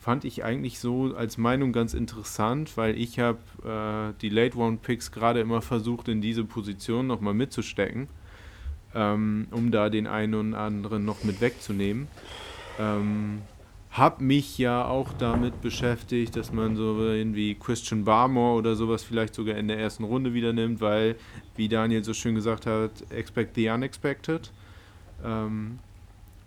Fand 0.00 0.24
ich 0.24 0.44
eigentlich 0.44 0.78
so 0.78 1.14
als 1.16 1.38
Meinung 1.38 1.72
ganz 1.72 1.94
interessant, 1.94 2.76
weil 2.76 2.96
ich 2.98 3.18
habe 3.18 3.38
äh, 3.64 4.20
die 4.20 4.28
Late 4.28 4.56
Round 4.56 4.82
Picks 4.82 5.12
gerade 5.12 5.40
immer 5.40 5.62
versucht, 5.62 6.08
in 6.08 6.20
diese 6.20 6.44
Position 6.44 7.06
nochmal 7.06 7.34
mitzustecken 7.34 8.08
ähm, 8.96 9.46
um 9.50 9.70
da 9.70 9.90
den 9.90 10.06
einen 10.06 10.34
und 10.34 10.54
anderen 10.54 11.04
noch 11.04 11.22
mit 11.22 11.40
wegzunehmen. 11.40 12.08
Ähm, 12.80 13.42
hab 13.92 14.20
mich 14.20 14.58
ja 14.58 14.84
auch 14.84 15.12
damit 15.14 15.62
beschäftigt, 15.62 16.36
dass 16.36 16.52
man 16.52 16.76
so 16.76 17.00
irgendwie 17.00 17.54
Christian 17.54 18.04
Barmore 18.04 18.58
oder 18.58 18.74
sowas 18.74 19.02
vielleicht 19.02 19.34
sogar 19.34 19.56
in 19.56 19.68
der 19.68 19.78
ersten 19.78 20.04
Runde 20.04 20.34
wieder 20.34 20.52
nimmt, 20.52 20.80
weil, 20.80 21.16
wie 21.56 21.68
Daniel 21.68 22.04
so 22.04 22.12
schön 22.12 22.34
gesagt 22.34 22.66
hat, 22.66 22.90
expect 23.10 23.54
the 23.54 23.68
unexpected. 23.68 24.50
Ähm, 25.24 25.78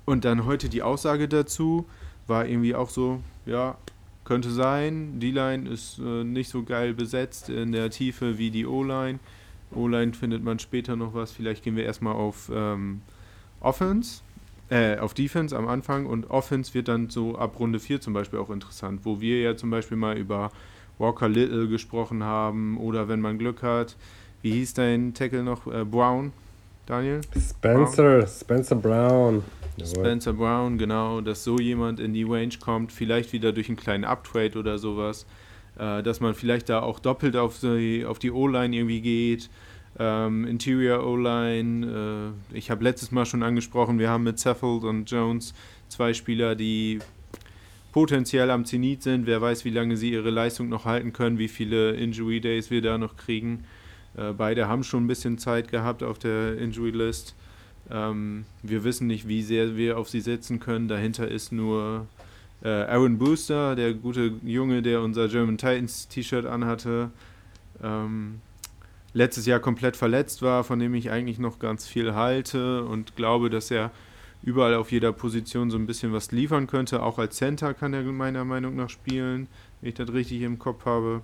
und 0.05 0.25
dann 0.25 0.45
heute 0.45 0.69
die 0.69 0.83
Aussage 0.83 1.27
dazu 1.27 1.85
war 2.27 2.45
irgendwie 2.45 2.75
auch 2.75 2.89
so, 2.89 3.21
ja, 3.45 3.77
könnte 4.25 4.51
sein, 4.51 5.19
die 5.19 5.31
Line 5.31 5.67
ist 5.67 5.97
äh, 5.97 6.23
nicht 6.23 6.49
so 6.49 6.63
geil 6.63 6.93
besetzt 6.93 7.49
in 7.49 7.71
der 7.71 7.89
Tiefe 7.89 8.37
wie 8.37 8.51
die 8.51 8.67
O-Line. 8.67 9.19
O-Line 9.73 10.13
findet 10.13 10.43
man 10.43 10.59
später 10.59 10.95
noch 10.95 11.13
was. 11.13 11.31
Vielleicht 11.31 11.63
gehen 11.63 11.75
wir 11.75 11.85
erstmal 11.85 12.13
auf 12.13 12.51
ähm, 12.53 13.01
Offense, 13.61 14.21
äh, 14.69 14.97
auf 14.97 15.13
Defense 15.13 15.55
am 15.55 15.67
Anfang 15.67 16.05
und 16.05 16.29
Offense 16.29 16.73
wird 16.73 16.87
dann 16.87 17.09
so 17.09 17.37
ab 17.37 17.59
Runde 17.59 17.79
4 17.79 18.01
zum 18.01 18.13
Beispiel 18.13 18.39
auch 18.39 18.49
interessant, 18.49 19.01
wo 19.03 19.19
wir 19.19 19.41
ja 19.41 19.55
zum 19.55 19.69
Beispiel 19.69 19.97
mal 19.97 20.17
über 20.17 20.51
Walker 20.97 21.29
Little 21.29 21.67
gesprochen 21.67 22.23
haben 22.23 22.77
oder 22.77 23.07
wenn 23.07 23.21
man 23.21 23.37
Glück 23.37 23.63
hat, 23.63 23.95
wie 24.41 24.51
hieß 24.51 24.73
dein 24.75 25.13
Tackle 25.13 25.43
noch? 25.43 25.67
Äh, 25.67 25.85
Brown, 25.85 26.31
Daniel? 26.85 27.21
Spencer, 27.37 28.27
Spencer 28.27 28.75
Brown. 28.75 29.43
Spencer 29.83 30.33
Brown, 30.33 30.77
genau, 30.77 31.21
dass 31.21 31.43
so 31.43 31.57
jemand 31.57 31.99
in 31.99 32.13
die 32.13 32.23
Range 32.23 32.53
kommt, 32.59 32.91
vielleicht 32.91 33.31
wieder 33.33 33.53
durch 33.53 33.69
einen 33.69 33.77
kleinen 33.77 34.03
Uptrade 34.03 34.57
oder 34.59 34.77
sowas, 34.77 35.25
äh, 35.79 36.03
dass 36.03 36.19
man 36.19 36.33
vielleicht 36.33 36.69
da 36.69 36.81
auch 36.81 36.99
doppelt 36.99 37.35
auf 37.35 37.59
die, 37.59 38.05
auf 38.05 38.19
die 38.19 38.31
O-Line 38.31 38.75
irgendwie 38.75 39.01
geht. 39.01 39.49
Ähm, 39.97 40.45
Interior 40.45 41.05
O-Line, 41.05 42.33
äh, 42.53 42.57
ich 42.57 42.69
habe 42.69 42.83
letztes 42.83 43.11
Mal 43.11 43.25
schon 43.25 43.43
angesprochen, 43.43 43.97
wir 43.99 44.09
haben 44.09 44.23
mit 44.23 44.39
Seffold 44.39 44.83
und 44.83 45.09
Jones 45.09 45.53
zwei 45.87 46.13
Spieler, 46.13 46.55
die 46.55 46.99
potenziell 47.91 48.51
am 48.51 48.65
Zenit 48.65 49.03
sind. 49.03 49.25
Wer 49.25 49.41
weiß, 49.41 49.65
wie 49.65 49.71
lange 49.71 49.97
sie 49.97 50.11
ihre 50.11 50.29
Leistung 50.29 50.69
noch 50.69 50.85
halten 50.85 51.11
können, 51.13 51.39
wie 51.39 51.47
viele 51.47 51.91
Injury 51.93 52.39
Days 52.39 52.69
wir 52.69 52.81
da 52.81 52.97
noch 52.97 53.15
kriegen. 53.15 53.65
Äh, 54.15 54.33
beide 54.33 54.67
haben 54.67 54.83
schon 54.83 55.05
ein 55.05 55.07
bisschen 55.07 55.37
Zeit 55.37 55.69
gehabt 55.71 56.03
auf 56.03 56.19
der 56.19 56.57
Injury 56.57 56.91
List. 56.91 57.35
Ähm, 57.89 58.45
wir 58.61 58.83
wissen 58.83 59.07
nicht, 59.07 59.27
wie 59.27 59.41
sehr 59.41 59.75
wir 59.75 59.97
auf 59.97 60.09
sie 60.09 60.21
setzen 60.21 60.59
können. 60.59 60.87
Dahinter 60.87 61.27
ist 61.27 61.51
nur 61.51 62.07
äh, 62.63 62.67
Aaron 62.67 63.17
Booster, 63.17 63.75
der 63.75 63.93
gute 63.93 64.33
Junge, 64.43 64.81
der 64.81 65.01
unser 65.01 65.27
German 65.27 65.57
Titans 65.57 66.07
T-Shirt 66.07 66.45
anhatte. 66.45 67.11
Ähm, 67.81 68.41
letztes 69.13 69.45
Jahr 69.45 69.59
komplett 69.59 69.95
verletzt 69.95 70.41
war, 70.41 70.63
von 70.63 70.79
dem 70.79 70.93
ich 70.93 71.09
eigentlich 71.11 71.39
noch 71.39 71.59
ganz 71.59 71.87
viel 71.87 72.13
halte 72.13 72.83
und 72.83 73.15
glaube, 73.15 73.49
dass 73.49 73.71
er 73.71 73.91
überall 74.41 74.75
auf 74.75 74.91
jeder 74.91 75.11
Position 75.11 75.69
so 75.69 75.77
ein 75.77 75.85
bisschen 75.85 76.13
was 76.13 76.31
liefern 76.31 76.67
könnte. 76.67 77.03
Auch 77.03 77.19
als 77.19 77.37
Center 77.37 77.73
kann 77.73 77.93
er 77.93 78.03
meiner 78.03 78.45
Meinung 78.45 78.75
nach 78.75 78.89
spielen, 78.89 79.47
wenn 79.81 79.89
ich 79.89 79.95
das 79.95 80.13
richtig 80.13 80.41
im 80.41 80.59
Kopf 80.59 80.85
habe. 80.85 81.21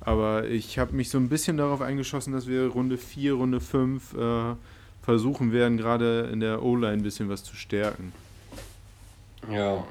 Aber 0.00 0.46
ich 0.46 0.78
habe 0.78 0.94
mich 0.94 1.10
so 1.10 1.18
ein 1.18 1.28
bisschen 1.28 1.56
darauf 1.56 1.80
eingeschossen, 1.80 2.32
dass 2.32 2.46
wir 2.46 2.68
Runde 2.68 2.98
4, 2.98 3.32
Runde 3.34 3.60
5 3.60 4.14
äh, 4.14 4.54
versuchen 5.02 5.52
werden, 5.52 5.76
gerade 5.76 6.28
in 6.32 6.40
der 6.40 6.62
O-Line 6.62 6.92
ein 6.92 7.02
bisschen 7.02 7.28
was 7.28 7.42
zu 7.42 7.56
stärken. 7.56 8.12
Ja. 9.50 9.84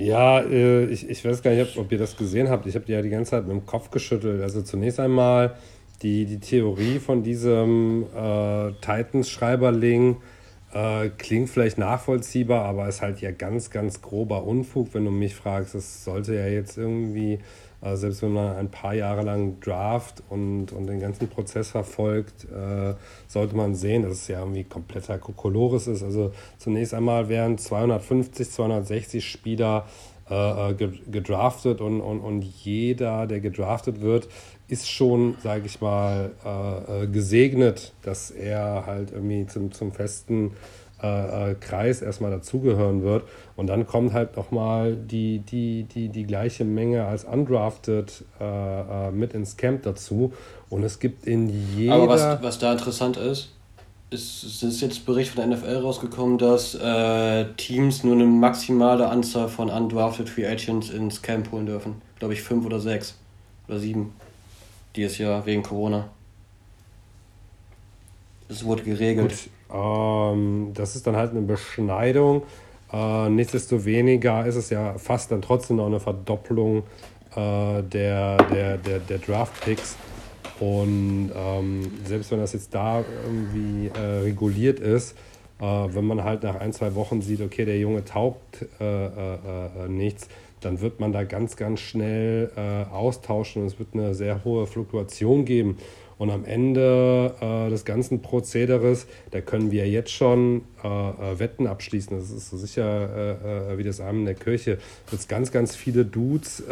Ja, 0.00 0.40
äh, 0.40 0.84
ich, 0.84 1.08
ich 1.10 1.24
weiß 1.24 1.42
gar 1.42 1.50
nicht, 1.50 1.76
ob 1.76 1.90
ihr 1.90 1.98
das 1.98 2.16
gesehen 2.16 2.48
habt. 2.48 2.66
Ich 2.66 2.76
habe 2.76 2.84
die 2.84 2.92
ja 2.92 3.02
die 3.02 3.08
ganze 3.08 3.32
Zeit 3.32 3.48
mit 3.48 3.56
dem 3.56 3.66
Kopf 3.66 3.90
geschüttelt. 3.90 4.40
Also 4.42 4.62
zunächst 4.62 5.00
einmal 5.00 5.56
die, 6.02 6.24
die 6.24 6.38
Theorie 6.38 7.00
von 7.00 7.24
diesem 7.24 8.04
äh, 8.14 8.72
Titans-Schreiberling 8.80 10.18
äh, 10.72 11.08
klingt 11.18 11.50
vielleicht 11.50 11.78
nachvollziehbar, 11.78 12.64
aber 12.64 12.86
ist 12.88 13.02
halt 13.02 13.20
ja 13.20 13.32
ganz, 13.32 13.70
ganz 13.70 14.00
grober 14.00 14.44
Unfug, 14.44 14.94
wenn 14.94 15.04
du 15.04 15.10
mich 15.10 15.34
fragst. 15.34 15.74
Das 15.74 16.04
sollte 16.04 16.36
ja 16.36 16.46
jetzt 16.46 16.78
irgendwie 16.78 17.40
Also 17.80 18.02
selbst 18.02 18.22
wenn 18.22 18.32
man 18.32 18.56
ein 18.56 18.70
paar 18.70 18.94
Jahre 18.94 19.22
lang 19.22 19.60
Draft 19.60 20.22
und, 20.28 20.72
und 20.72 20.86
den 20.88 20.98
ganzen 20.98 21.28
Prozess 21.28 21.70
verfolgt, 21.70 22.44
äh, 22.44 22.94
sollte 23.28 23.54
man 23.54 23.74
sehen, 23.74 24.02
dass 24.02 24.12
es 24.12 24.28
ja 24.28 24.40
irgendwie 24.40 24.64
kompletter 24.64 25.18
Kokolores 25.18 25.86
ist. 25.86 26.02
Also 26.02 26.32
zunächst 26.58 26.92
einmal 26.92 27.28
werden 27.28 27.56
250, 27.56 28.50
260 28.50 29.28
Spieler 29.28 29.86
äh, 30.28 30.70
äh 30.70 30.74
gedraftet 30.74 31.80
und, 31.80 32.00
und, 32.00 32.20
und 32.20 32.42
jeder, 32.42 33.26
der 33.28 33.40
gedraftet 33.40 34.00
wird, 34.00 34.28
ist 34.66 34.90
schon, 34.90 35.36
sage 35.42 35.66
ich 35.66 35.80
mal, 35.80 36.32
äh, 36.44 37.04
äh, 37.04 37.06
gesegnet, 37.06 37.94
dass 38.02 38.30
er 38.30 38.84
halt 38.86 39.12
irgendwie 39.12 39.46
zum, 39.46 39.72
zum 39.72 39.92
festen 39.92 40.52
äh, 41.02 41.50
äh, 41.50 41.54
Kreis 41.54 42.02
erstmal 42.02 42.30
dazugehören 42.30 43.02
wird. 43.02 43.24
Und 43.56 43.68
dann 43.68 43.86
kommt 43.86 44.12
halt 44.12 44.36
nochmal 44.36 44.96
die, 44.96 45.40
die, 45.40 45.84
die, 45.84 46.08
die 46.08 46.24
gleiche 46.24 46.64
Menge 46.64 47.06
als 47.06 47.24
undrafted 47.24 48.24
äh, 48.40 49.10
mit 49.10 49.34
ins 49.34 49.56
Camp 49.56 49.82
dazu. 49.82 50.32
Und 50.70 50.82
es 50.82 50.98
gibt 50.98 51.26
in 51.26 51.48
jeder... 51.76 51.94
Aber 51.94 52.08
was, 52.08 52.42
was 52.42 52.58
da 52.58 52.72
interessant 52.72 53.16
ist, 53.16 53.50
ist, 54.10 54.42
es 54.42 54.62
ist 54.62 54.80
jetzt 54.80 55.04
Bericht 55.06 55.32
von 55.32 55.48
der 55.48 55.56
NFL 55.56 55.76
rausgekommen, 55.76 56.38
dass 56.38 56.74
äh, 56.74 57.44
Teams 57.56 58.04
nur 58.04 58.14
eine 58.14 58.24
maximale 58.24 59.08
Anzahl 59.08 59.48
von 59.48 59.70
undrafted 59.70 60.28
Free 60.28 60.46
Agents 60.46 60.90
ins 60.90 61.20
Camp 61.22 61.52
holen 61.52 61.66
dürfen. 61.66 62.00
Glaube 62.18 62.34
ich 62.34 62.42
fünf 62.42 62.64
oder 62.64 62.80
sechs 62.80 63.14
oder 63.68 63.78
sieben 63.78 64.14
dieses 64.96 65.18
Jahr 65.18 65.44
wegen 65.46 65.62
Corona. 65.62 66.08
Das 68.48 68.64
wurde 68.64 68.82
geregelt. 68.82 69.30
Gut, 69.30 69.50
ähm, 69.72 70.72
das 70.74 70.96
ist 70.96 71.06
dann 71.06 71.16
halt 71.16 71.32
eine 71.32 71.42
Beschneidung. 71.42 72.42
Äh, 72.92 73.28
nichtsdestoweniger 73.28 74.46
ist 74.46 74.56
es 74.56 74.70
ja 74.70 74.94
fast 74.98 75.30
dann 75.30 75.42
trotzdem 75.42 75.76
noch 75.76 75.86
eine 75.86 76.00
Verdopplung 76.00 76.84
äh, 77.34 77.82
der, 77.82 78.36
der, 78.52 78.78
der, 78.78 78.98
der 79.00 79.18
Draft-Picks. 79.18 79.96
Und 80.60 81.30
ähm, 81.34 81.92
selbst 82.04 82.30
wenn 82.30 82.40
das 82.40 82.52
jetzt 82.52 82.74
da 82.74 83.04
irgendwie 83.24 83.88
äh, 83.88 84.22
reguliert 84.22 84.80
ist, 84.80 85.16
äh, 85.60 85.64
wenn 85.64 86.04
man 86.04 86.24
halt 86.24 86.42
nach 86.42 86.56
ein, 86.56 86.72
zwei 86.72 86.94
Wochen 86.94 87.20
sieht, 87.20 87.40
okay, 87.40 87.64
der 87.64 87.78
Junge 87.78 88.04
taugt 88.04 88.66
äh, 88.80 89.06
äh, 89.06 89.88
nichts, 89.88 90.28
dann 90.60 90.80
wird 90.80 90.98
man 90.98 91.12
da 91.12 91.22
ganz, 91.22 91.54
ganz 91.54 91.78
schnell 91.78 92.50
austauschen 92.90 93.62
und 93.62 93.68
es 93.68 93.78
wird 93.78 93.90
eine 93.94 94.12
sehr 94.12 94.42
hohe 94.42 94.66
Fluktuation 94.66 95.44
geben. 95.44 95.78
Und 96.18 96.30
am 96.30 96.44
Ende 96.44 97.34
äh, 97.40 97.70
des 97.70 97.84
ganzen 97.84 98.22
Prozederes, 98.22 99.06
da 99.30 99.40
können 99.40 99.70
wir 99.70 99.88
jetzt 99.88 100.10
schon 100.10 100.62
äh, 100.82 100.88
äh 100.88 101.38
Wetten 101.38 101.66
abschließen. 101.66 102.18
Das 102.18 102.30
ist 102.30 102.50
so 102.50 102.56
sicher 102.56 103.38
äh, 103.40 103.74
äh, 103.74 103.78
wie 103.78 103.84
das 103.84 104.00
Arm 104.00 104.20
in 104.20 104.24
der 104.24 104.34
Kirche. 104.34 104.78
Wird 105.10 105.20
es 105.20 105.28
ganz, 105.28 105.52
ganz 105.52 105.76
viele 105.76 106.04
Dudes 106.04 106.62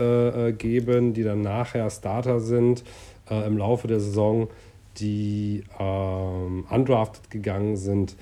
geben, 0.58 1.14
die 1.14 1.22
dann 1.22 1.42
nachher 1.42 1.88
Starter 1.90 2.40
sind 2.40 2.84
im 3.30 3.56
Laufe 3.56 3.88
der 3.88 4.00
Saison, 4.00 4.48
die 4.98 5.64
ähm, 5.78 6.64
undrafted 6.70 7.30
gegangen 7.30 7.76
sind 7.76 8.16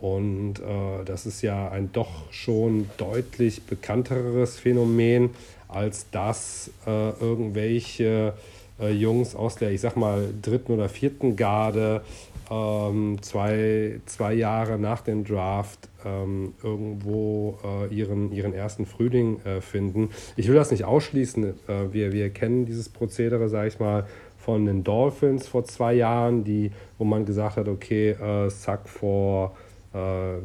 und 0.00 0.60
äh, 0.60 1.04
das 1.04 1.26
ist 1.26 1.42
ja 1.42 1.68
ein 1.70 1.90
doch 1.92 2.32
schon 2.32 2.88
deutlich 2.98 3.62
bekannteres 3.62 4.58
Phänomen, 4.58 5.30
als 5.66 6.08
dass 6.10 6.70
äh, 6.86 7.10
irgendwelche 7.20 8.34
äh, 8.80 8.90
Jungs 8.90 9.34
aus 9.34 9.56
der, 9.56 9.70
ich 9.70 9.80
sag 9.80 9.96
mal, 9.96 10.28
dritten 10.42 10.72
oder 10.72 10.88
vierten 10.88 11.36
Garde 11.36 12.02
ähm, 12.50 13.18
zwei, 13.20 14.00
zwei 14.06 14.32
Jahre 14.34 14.78
nach 14.78 15.02
dem 15.02 15.24
Draft 15.24 15.88
ähm, 16.04 16.54
irgendwo 16.62 17.58
äh, 17.64 17.94
ihren, 17.94 18.32
ihren 18.32 18.54
ersten 18.54 18.86
Frühling 18.86 19.40
äh, 19.44 19.60
finden. 19.60 20.10
Ich 20.36 20.48
will 20.48 20.54
das 20.54 20.70
nicht 20.70 20.84
ausschließen. 20.84 21.44
Äh, 21.44 21.92
wir, 21.92 22.12
wir 22.12 22.30
kennen 22.30 22.64
dieses 22.64 22.88
Prozedere, 22.88 23.48
sage 23.48 23.68
ich 23.68 23.78
mal, 23.78 24.06
von 24.38 24.64
den 24.64 24.82
Dolphins 24.82 25.46
vor 25.46 25.64
zwei 25.64 25.92
Jahren, 25.92 26.44
die, 26.44 26.70
wo 26.96 27.04
man 27.04 27.26
gesagt 27.26 27.56
hat, 27.58 27.68
okay, 27.68 28.16
Sack 28.48 28.88
vor 28.88 29.52
äh, 29.92 29.98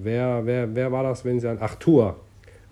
wer, 0.04 0.46
wer, 0.46 0.76
wer 0.76 0.92
war 0.92 1.04
das, 1.04 1.26
wenn 1.26 1.40
sie 1.40 1.50
an. 1.50 1.58
Ach, 1.60 1.76
Tour. 1.76 2.16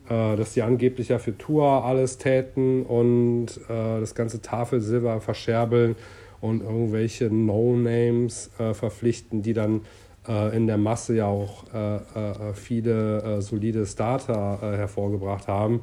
Äh, 0.09 0.35
dass 0.35 0.53
sie 0.53 0.61
angeblich 0.61 1.09
ja 1.09 1.19
für 1.19 1.37
Tour 1.37 1.85
alles 1.85 2.17
täten 2.17 2.83
und 2.83 3.47
äh, 3.69 3.99
das 3.99 4.15
ganze 4.15 4.41
Tafelsilber 4.41 5.21
verscherbeln 5.21 5.95
und 6.41 6.61
irgendwelche 6.61 7.25
No-Names 7.25 8.49
äh, 8.57 8.73
verpflichten, 8.73 9.43
die 9.43 9.53
dann 9.53 9.81
äh, 10.27 10.55
in 10.55 10.65
der 10.65 10.77
Masse 10.77 11.15
ja 11.15 11.27
auch 11.27 11.65
äh, 11.73 12.53
viele 12.53 13.41
solide 13.41 13.85
Starter 13.85 14.59
hervorgebracht 14.77 15.47
haben. 15.47 15.81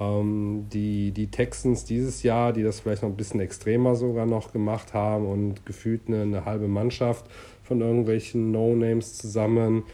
Ähm, 0.00 0.66
die, 0.72 1.12
die 1.12 1.30
Texans 1.30 1.84
dieses 1.84 2.22
Jahr, 2.22 2.52
die 2.52 2.62
das 2.62 2.80
vielleicht 2.80 3.02
noch 3.02 3.10
ein 3.10 3.16
bisschen 3.16 3.40
extremer 3.40 3.94
sogar 3.94 4.26
noch 4.26 4.52
gemacht 4.52 4.92
haben 4.92 5.26
und 5.26 5.64
gefühlt 5.66 6.08
eine, 6.08 6.22
eine 6.22 6.44
halbe 6.44 6.66
Mannschaft 6.66 7.26
von 7.62 7.80
irgendwelchen 7.80 8.50
No-Names 8.50 9.14
zusammen 9.18 9.84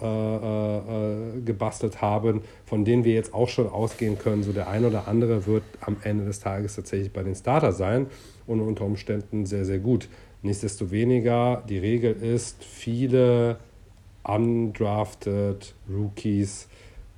äh, 0.00 0.06
äh, 0.06 1.40
gebastelt 1.44 2.02
haben, 2.02 2.42
von 2.66 2.84
denen 2.84 3.04
wir 3.04 3.14
jetzt 3.14 3.32
auch 3.32 3.48
schon 3.48 3.68
ausgehen 3.68 4.18
können, 4.18 4.42
so 4.42 4.52
der 4.52 4.68
ein 4.68 4.84
oder 4.84 5.06
andere 5.06 5.46
wird 5.46 5.62
am 5.80 5.96
Ende 6.02 6.24
des 6.24 6.40
Tages 6.40 6.74
tatsächlich 6.74 7.12
bei 7.12 7.22
den 7.22 7.36
Starter 7.36 7.70
sein 7.70 8.06
und 8.46 8.60
unter 8.60 8.84
Umständen 8.84 9.46
sehr, 9.46 9.64
sehr 9.64 9.78
gut. 9.78 10.08
Nichtsdestoweniger, 10.42 11.62
die 11.68 11.78
Regel 11.78 12.12
ist, 12.12 12.64
viele 12.64 13.58
undrafted 14.24 15.74
Rookies 15.88 16.68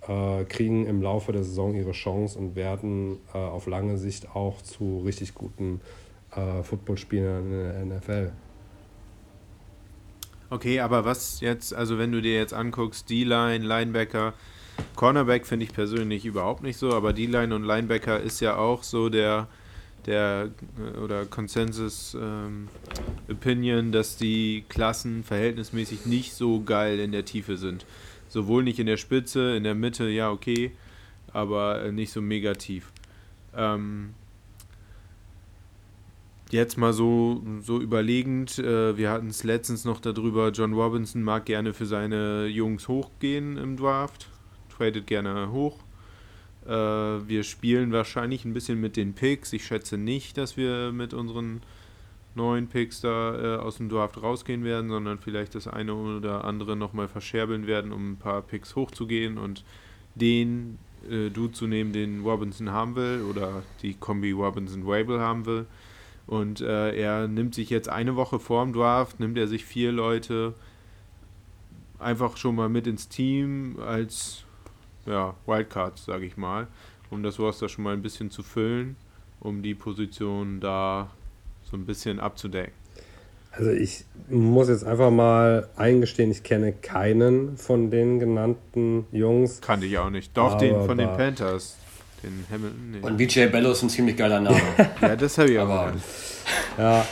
äh, 0.06 0.44
kriegen 0.44 0.86
im 0.86 1.02
Laufe 1.02 1.32
der 1.32 1.44
Saison 1.44 1.74
ihre 1.74 1.92
Chance 1.92 2.38
und 2.38 2.56
werden 2.56 3.18
äh, 3.32 3.38
auf 3.38 3.66
lange 3.66 3.96
Sicht 3.96 4.34
auch 4.36 4.60
zu 4.60 5.00
richtig 5.00 5.34
guten 5.34 5.80
äh, 6.32 6.62
Footballspielern 6.62 7.80
in 7.80 7.88
der 7.88 7.98
NFL. 7.98 8.32
Okay, 10.48 10.80
aber 10.80 11.04
was 11.04 11.40
jetzt, 11.40 11.74
also 11.74 11.98
wenn 11.98 12.12
du 12.12 12.22
dir 12.22 12.36
jetzt 12.36 12.54
anguckst, 12.54 13.10
D-Line, 13.10 13.64
Linebacker, 13.64 14.32
Cornerback 14.94 15.46
finde 15.46 15.64
ich 15.64 15.72
persönlich 15.72 16.24
überhaupt 16.24 16.62
nicht 16.62 16.76
so, 16.76 16.92
aber 16.92 17.12
D-Line 17.12 17.54
und 17.54 17.64
Linebacker 17.64 18.20
ist 18.20 18.40
ja 18.40 18.56
auch 18.56 18.82
so 18.82 19.08
der, 19.08 19.48
der 20.06 20.50
äh, 20.78 20.98
oder 20.98 21.24
Consensus 21.26 22.16
ähm, 22.20 22.68
Opinion, 23.28 23.90
dass 23.90 24.16
die 24.16 24.64
Klassen 24.68 25.24
verhältnismäßig 25.24 26.06
nicht 26.06 26.32
so 26.32 26.62
geil 26.62 27.00
in 27.00 27.10
der 27.10 27.24
Tiefe 27.24 27.56
sind. 27.56 27.84
Sowohl 28.28 28.62
nicht 28.62 28.78
in 28.78 28.86
der 28.86 28.96
Spitze, 28.98 29.56
in 29.56 29.64
der 29.64 29.74
Mitte, 29.74 30.08
ja, 30.08 30.30
okay, 30.30 30.72
aber 31.32 31.82
äh, 31.82 31.92
nicht 31.92 32.12
so 32.12 32.22
mega 32.22 32.54
tief. 32.54 32.92
Ähm, 33.56 34.14
Jetzt 36.50 36.78
mal 36.78 36.92
so, 36.92 37.42
so 37.60 37.80
überlegend, 37.80 38.58
äh, 38.60 38.96
wir 38.96 39.10
hatten 39.10 39.28
es 39.28 39.42
letztens 39.42 39.84
noch 39.84 40.00
darüber, 40.00 40.50
John 40.50 40.74
Robinson 40.74 41.22
mag 41.22 41.44
gerne 41.44 41.74
für 41.74 41.86
seine 41.86 42.46
Jungs 42.46 42.86
hochgehen 42.86 43.56
im 43.56 43.76
Draft, 43.76 44.28
tradet 44.76 45.08
gerne 45.08 45.50
hoch. 45.50 45.80
Äh, 46.64 46.70
wir 46.70 47.42
spielen 47.42 47.90
wahrscheinlich 47.90 48.44
ein 48.44 48.54
bisschen 48.54 48.80
mit 48.80 48.96
den 48.96 49.14
Picks. 49.14 49.52
Ich 49.52 49.66
schätze 49.66 49.98
nicht, 49.98 50.38
dass 50.38 50.56
wir 50.56 50.92
mit 50.92 51.14
unseren 51.14 51.62
neuen 52.36 52.68
Picks 52.68 53.00
da 53.00 53.56
äh, 53.56 53.58
aus 53.58 53.78
dem 53.78 53.88
Draft 53.88 54.22
rausgehen 54.22 54.62
werden, 54.62 54.88
sondern 54.88 55.18
vielleicht 55.18 55.56
das 55.56 55.66
eine 55.66 55.94
oder 55.94 56.44
andere 56.44 56.76
nochmal 56.76 57.08
verscherbeln 57.08 57.66
werden, 57.66 57.90
um 57.90 58.12
ein 58.12 58.16
paar 58.18 58.42
Picks 58.42 58.76
hochzugehen 58.76 59.36
und 59.36 59.64
den 60.14 60.78
äh, 61.10 61.30
Dude 61.30 61.52
zu 61.52 61.66
nehmen, 61.66 61.92
den 61.92 62.22
Robinson 62.22 62.70
haben 62.70 62.94
will 62.94 63.22
oder 63.28 63.62
die 63.82 63.94
Kombi 63.94 64.32
Robinson-Wable 64.32 65.18
haben 65.18 65.46
will. 65.46 65.66
Und 66.26 66.60
äh, 66.60 66.94
er 66.94 67.28
nimmt 67.28 67.54
sich 67.54 67.70
jetzt 67.70 67.88
eine 67.88 68.16
Woche 68.16 68.40
vorm 68.40 68.72
Draft, 68.72 69.20
nimmt 69.20 69.38
er 69.38 69.46
sich 69.46 69.64
vier 69.64 69.92
Leute 69.92 70.54
einfach 71.98 72.36
schon 72.36 72.56
mal 72.56 72.68
mit 72.68 72.86
ins 72.86 73.08
Team 73.08 73.78
als 73.84 74.44
ja, 75.06 75.34
Wildcards, 75.46 76.04
sage 76.04 76.26
ich 76.26 76.36
mal, 76.36 76.66
um 77.10 77.22
das 77.22 77.38
Roster 77.38 77.68
schon 77.68 77.84
mal 77.84 77.92
ein 77.92 78.02
bisschen 78.02 78.30
zu 78.30 78.42
füllen, 78.42 78.96
um 79.40 79.62
die 79.62 79.74
Position 79.74 80.60
da 80.60 81.10
so 81.62 81.76
ein 81.76 81.86
bisschen 81.86 82.20
abzudecken. 82.20 82.72
Also 83.52 83.70
ich 83.70 84.04
muss 84.28 84.68
jetzt 84.68 84.84
einfach 84.84 85.10
mal 85.10 85.68
eingestehen, 85.76 86.30
ich 86.30 86.42
kenne 86.42 86.72
keinen 86.72 87.56
von 87.56 87.90
den 87.90 88.18
genannten 88.18 89.06
Jungs. 89.12 89.62
Kannte 89.62 89.86
ich 89.86 89.96
auch 89.96 90.10
nicht. 90.10 90.36
Doch, 90.36 90.58
den 90.58 90.84
von 90.84 90.98
den 90.98 91.08
Panthers. 91.08 91.78
Den 92.22 92.44
Hamilton. 92.50 92.90
Nee. 92.92 93.00
Und 93.00 93.16
BJ 93.16 93.46
Bello 93.46 93.72
ist 93.72 93.82
ein 93.82 93.90
ziemlich 93.90 94.16
geiler 94.16 94.40
Name. 94.40 94.60
ja, 95.00 95.16
das 95.16 95.38
habe 95.38 95.50
ich 95.50 95.58
aber. 95.58 95.92
Ja. 96.78 97.04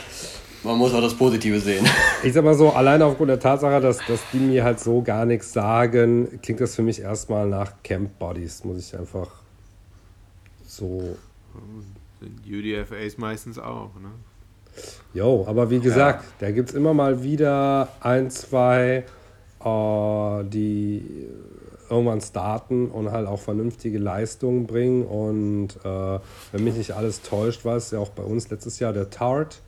Man 0.63 0.79
muss 0.79 0.93
auch 0.95 1.01
das 1.01 1.13
Positive 1.13 1.59
sehen. 1.59 1.85
Ich 2.23 2.33
sag 2.33 2.43
mal 2.43 2.55
so, 2.55 2.71
alleine 2.71 3.05
aufgrund 3.05 3.29
der 3.29 3.39
Tatsache, 3.39 3.79
dass, 3.79 3.99
dass 4.07 4.19
die 4.33 4.39
mir 4.39 4.63
halt 4.63 4.79
so 4.79 5.03
gar 5.03 5.25
nichts 5.25 5.53
sagen, 5.53 6.39
klingt 6.41 6.59
das 6.59 6.75
für 6.75 6.81
mich 6.81 7.01
erstmal 7.01 7.47
nach 7.47 7.73
Camp 7.83 8.17
Bodies, 8.17 8.63
muss 8.63 8.79
ich 8.79 8.97
einfach 8.97 9.29
so. 10.65 11.15
Sind 12.19 12.39
UDFAs 12.47 13.19
meistens 13.19 13.59
auch, 13.59 13.91
ne? 14.01 14.09
Jo, 15.13 15.45
aber 15.47 15.69
wie 15.69 15.79
gesagt, 15.79 16.23
ja. 16.23 16.47
da 16.47 16.51
gibt 16.51 16.69
es 16.69 16.75
immer 16.75 16.95
mal 16.95 17.23
wieder 17.23 17.89
ein, 18.01 18.31
zwei, 18.31 19.05
äh, 19.63 20.43
die 20.45 21.27
irgendwann 21.89 22.21
starten 22.21 22.87
und 22.89 23.11
halt 23.11 23.27
auch 23.27 23.39
vernünftige 23.39 23.97
Leistungen 23.97 24.65
bringen. 24.67 25.03
Und 25.05 25.69
äh, 25.83 26.19
wenn 26.51 26.63
mich 26.63 26.75
nicht 26.75 26.91
alles 26.91 27.21
täuscht, 27.21 27.65
war 27.65 27.75
es 27.75 27.91
ja 27.91 27.99
auch 27.99 28.09
bei 28.09 28.23
uns 28.23 28.49
letztes 28.49 28.79
Jahr 28.79 28.93
der 28.93 29.09
Tart, 29.09 29.61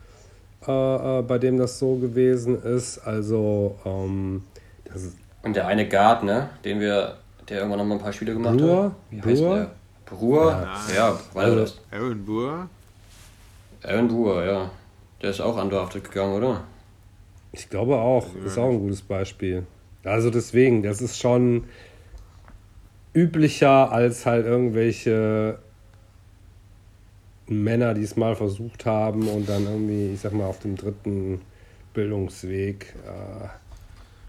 äh, 0.67 1.19
äh, 1.19 1.21
bei 1.21 1.37
dem 1.37 1.57
das 1.57 1.79
so 1.79 1.95
gewesen 1.95 2.61
ist. 2.63 2.99
Also, 2.99 3.75
ähm, 3.85 4.43
das 4.85 5.03
ist 5.03 5.17
Und 5.43 5.55
der 5.55 5.67
eine 5.67 5.87
Guard, 5.87 6.23
ne? 6.23 6.49
Den 6.65 6.79
wir, 6.79 7.15
der 7.49 7.57
irgendwann 7.59 7.79
noch 7.79 7.85
mal 7.85 7.95
ein 7.95 8.01
paar 8.01 8.13
Spiele 8.13 8.33
gemacht 8.33 8.57
Brewer? 8.57 8.83
hat. 8.85 8.91
Wie 9.11 9.21
heißt 9.21 9.41
Brewer? 9.41 9.55
der? 9.57 9.71
Brewer? 10.05 10.67
Ja. 10.89 10.95
Ja, 10.95 11.19
war 11.33 11.43
Also- 11.43 11.59
das. 11.59 11.79
Aaron 11.91 12.25
Burr? 12.25 12.69
Aaron 13.83 14.07
Brewer, 14.07 14.45
ja. 14.45 14.71
Der 15.21 15.29
ist 15.31 15.41
auch 15.41 15.61
undrafted 15.61 16.03
gegangen, 16.03 16.33
oder? 16.35 16.61
Ich 17.51 17.69
glaube 17.69 17.95
auch, 17.95 18.25
ist 18.45 18.57
auch 18.57 18.69
ein 18.69 18.79
gutes 18.79 19.01
Beispiel. 19.01 19.65
Also 20.03 20.29
deswegen, 20.29 20.83
das 20.83 21.01
ist 21.01 21.19
schon 21.19 21.63
üblicher 23.17 23.91
als 23.91 24.25
halt 24.27 24.45
irgendwelche 24.45 25.57
Männer, 27.47 27.93
die 27.93 28.03
es 28.03 28.15
mal 28.15 28.35
versucht 28.35 28.85
haben 28.85 29.27
und 29.27 29.49
dann 29.49 29.63
irgendwie, 29.63 30.13
ich 30.13 30.21
sag 30.21 30.33
mal, 30.33 30.45
auf 30.45 30.59
dem 30.59 30.75
dritten 30.75 31.41
Bildungsweg. 31.93 32.93
Äh, 33.05 33.47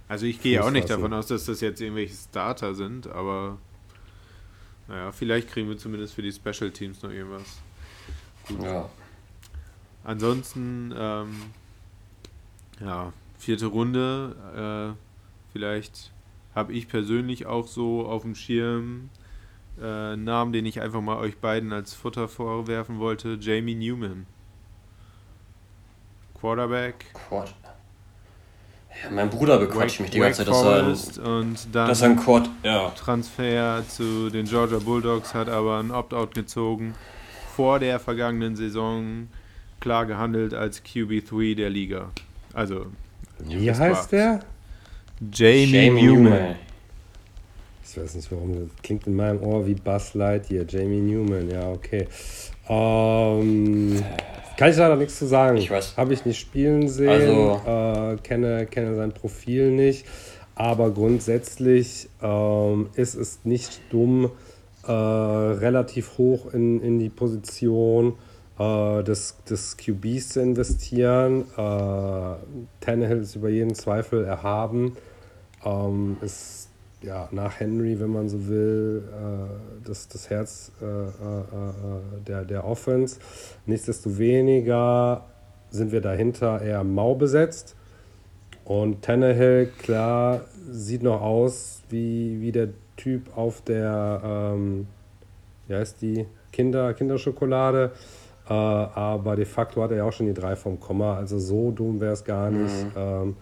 Also 0.08 0.24
ich 0.24 0.40
gehe 0.40 0.64
auch 0.64 0.70
nicht 0.70 0.88
davon 0.88 1.12
aus, 1.12 1.26
dass 1.26 1.44
das 1.44 1.60
jetzt 1.60 1.80
irgendwelche 1.82 2.14
Starter 2.14 2.74
sind, 2.74 3.06
aber 3.08 3.58
naja, 4.86 5.12
vielleicht 5.12 5.48
kriegen 5.50 5.68
wir 5.68 5.76
zumindest 5.76 6.14
für 6.14 6.22
die 6.22 6.32
Special 6.32 6.70
Teams 6.70 7.02
noch 7.02 7.10
irgendwas. 7.10 7.60
Ja. 8.62 8.88
Ansonsten, 10.04 10.94
ähm, 10.96 11.36
ja, 12.80 13.12
vierte 13.38 13.66
Runde. 13.66 14.94
Äh, 14.96 15.52
vielleicht 15.52 16.10
habe 16.58 16.72
ich 16.72 16.88
persönlich 16.88 17.46
auch 17.46 17.68
so 17.68 18.04
auf 18.04 18.22
dem 18.22 18.34
Schirm 18.34 19.10
äh, 19.80 19.84
einen 19.84 20.24
Namen, 20.24 20.52
den 20.52 20.66
ich 20.66 20.80
einfach 20.80 21.00
mal 21.00 21.16
euch 21.18 21.38
beiden 21.38 21.72
als 21.72 21.94
Futter 21.94 22.26
vorwerfen 22.28 22.98
wollte: 22.98 23.38
Jamie 23.40 23.76
Newman. 23.76 24.26
Quarterback. 26.40 27.06
Quad. 27.28 27.54
Ja, 29.02 29.10
mein 29.10 29.30
Bruder 29.30 29.58
bequatscht 29.58 30.00
mich 30.00 30.10
die 30.10 30.18
ganze 30.18 30.44
Zeit, 30.44 30.48
dass 30.48 30.64
er, 30.64 31.24
ein, 31.24 31.32
und 31.32 31.74
dann 31.74 31.88
dass 31.88 32.02
er 32.02 32.10
ein 32.10 32.16
Quad. 32.16 32.50
Ja. 32.64 32.90
Transfer 32.90 33.84
zu 33.88 34.28
den 34.30 34.46
Georgia 34.46 34.80
Bulldogs, 34.80 35.34
hat 35.34 35.48
aber 35.48 35.78
ein 35.78 35.92
Opt-out 35.92 36.34
gezogen. 36.34 36.94
Vor 37.54 37.78
der 37.78 38.00
vergangenen 38.00 38.56
Saison 38.56 39.28
klar 39.78 40.06
gehandelt 40.06 40.54
als 40.54 40.84
QB3 40.84 41.54
der 41.54 41.70
Liga. 41.70 42.10
Also, 42.52 42.86
wie 43.38 43.70
heißt 43.70 43.80
war's. 43.80 44.08
der? 44.08 44.40
Jamie, 45.32 45.64
Jamie 45.66 46.02
Newman. 46.02 46.22
Newman. 46.32 46.54
Ich 47.84 47.96
weiß 47.96 48.14
nicht 48.14 48.30
warum, 48.30 48.52
das 48.54 48.82
klingt 48.82 49.06
in 49.06 49.16
meinem 49.16 49.42
Ohr 49.42 49.66
wie 49.66 49.74
Buzz 49.74 50.14
Lightyear, 50.14 50.64
Jamie 50.68 51.00
Newman, 51.00 51.50
ja, 51.50 51.70
okay. 51.70 52.06
Ähm, 52.68 54.02
kann 54.56 54.70
ich 54.70 54.76
leider 54.76 54.96
nichts 54.96 55.18
zu 55.18 55.26
sagen. 55.26 55.56
Ich 55.56 55.70
weiß. 55.70 55.96
Habe 55.96 56.12
ich 56.12 56.24
nicht 56.26 56.38
spielen 56.38 56.88
sehen, 56.88 57.08
Also- 57.08 57.60
äh, 57.66 58.16
kenne, 58.22 58.66
kenne 58.66 58.94
sein 58.94 59.12
Profil 59.12 59.70
nicht, 59.70 60.04
aber 60.54 60.90
grundsätzlich 60.90 62.08
ähm, 62.22 62.90
ist 62.94 63.14
es 63.14 63.40
nicht 63.44 63.80
dumm, 63.90 64.30
äh, 64.86 64.92
relativ 64.92 66.18
hoch 66.18 66.52
in, 66.52 66.80
in 66.82 66.98
die 66.98 67.08
Position 67.08 68.14
äh, 68.58 69.02
des, 69.02 69.36
des 69.48 69.76
QBs 69.76 70.28
zu 70.30 70.42
investieren. 70.42 71.42
Äh, 71.56 72.34
Tannehill 72.80 73.18
ist 73.22 73.34
über 73.34 73.48
jeden 73.48 73.74
Zweifel 73.74 74.24
erhaben. 74.24 74.96
Ähm, 75.68 76.16
ist 76.20 76.68
ja 77.02 77.28
nach 77.30 77.60
Henry, 77.60 78.00
wenn 78.00 78.10
man 78.10 78.28
so 78.28 78.48
will, 78.48 79.02
äh, 79.06 79.86
das, 79.86 80.08
das 80.08 80.30
Herz 80.30 80.72
äh, 80.80 80.84
äh, 80.84 80.88
äh, 80.88 82.22
der, 82.26 82.44
der 82.44 82.64
Offense. 82.64 83.18
Nichtsdestoweniger 83.66 85.24
sind 85.70 85.92
wir 85.92 86.00
dahinter 86.00 86.60
eher 86.62 86.84
mau 86.84 87.14
besetzt. 87.14 87.76
Und 88.64 89.02
Tannehill, 89.02 89.70
klar, 89.78 90.42
sieht 90.70 91.02
noch 91.02 91.22
aus 91.22 91.82
wie, 91.88 92.40
wie 92.40 92.52
der 92.52 92.68
Typ 92.96 93.36
auf 93.36 93.62
der, 93.62 94.20
ähm, 94.24 94.86
wie 95.66 95.74
heißt 95.74 96.02
die, 96.02 96.26
Kinder, 96.52 96.94
Kinderschokolade. 96.94 97.92
Äh, 98.48 98.52
aber 98.52 99.36
de 99.36 99.44
facto 99.44 99.82
hat 99.82 99.90
er 99.90 99.98
ja 99.98 100.04
auch 100.04 100.12
schon 100.12 100.26
die 100.26 100.34
drei 100.34 100.56
vom 100.56 100.80
Komma. 100.80 101.16
Also 101.16 101.38
so 101.38 101.70
dumm 101.70 102.00
wäre 102.00 102.12
es 102.12 102.24
gar 102.24 102.50
nicht, 102.50 102.86
ähm, 102.96 103.36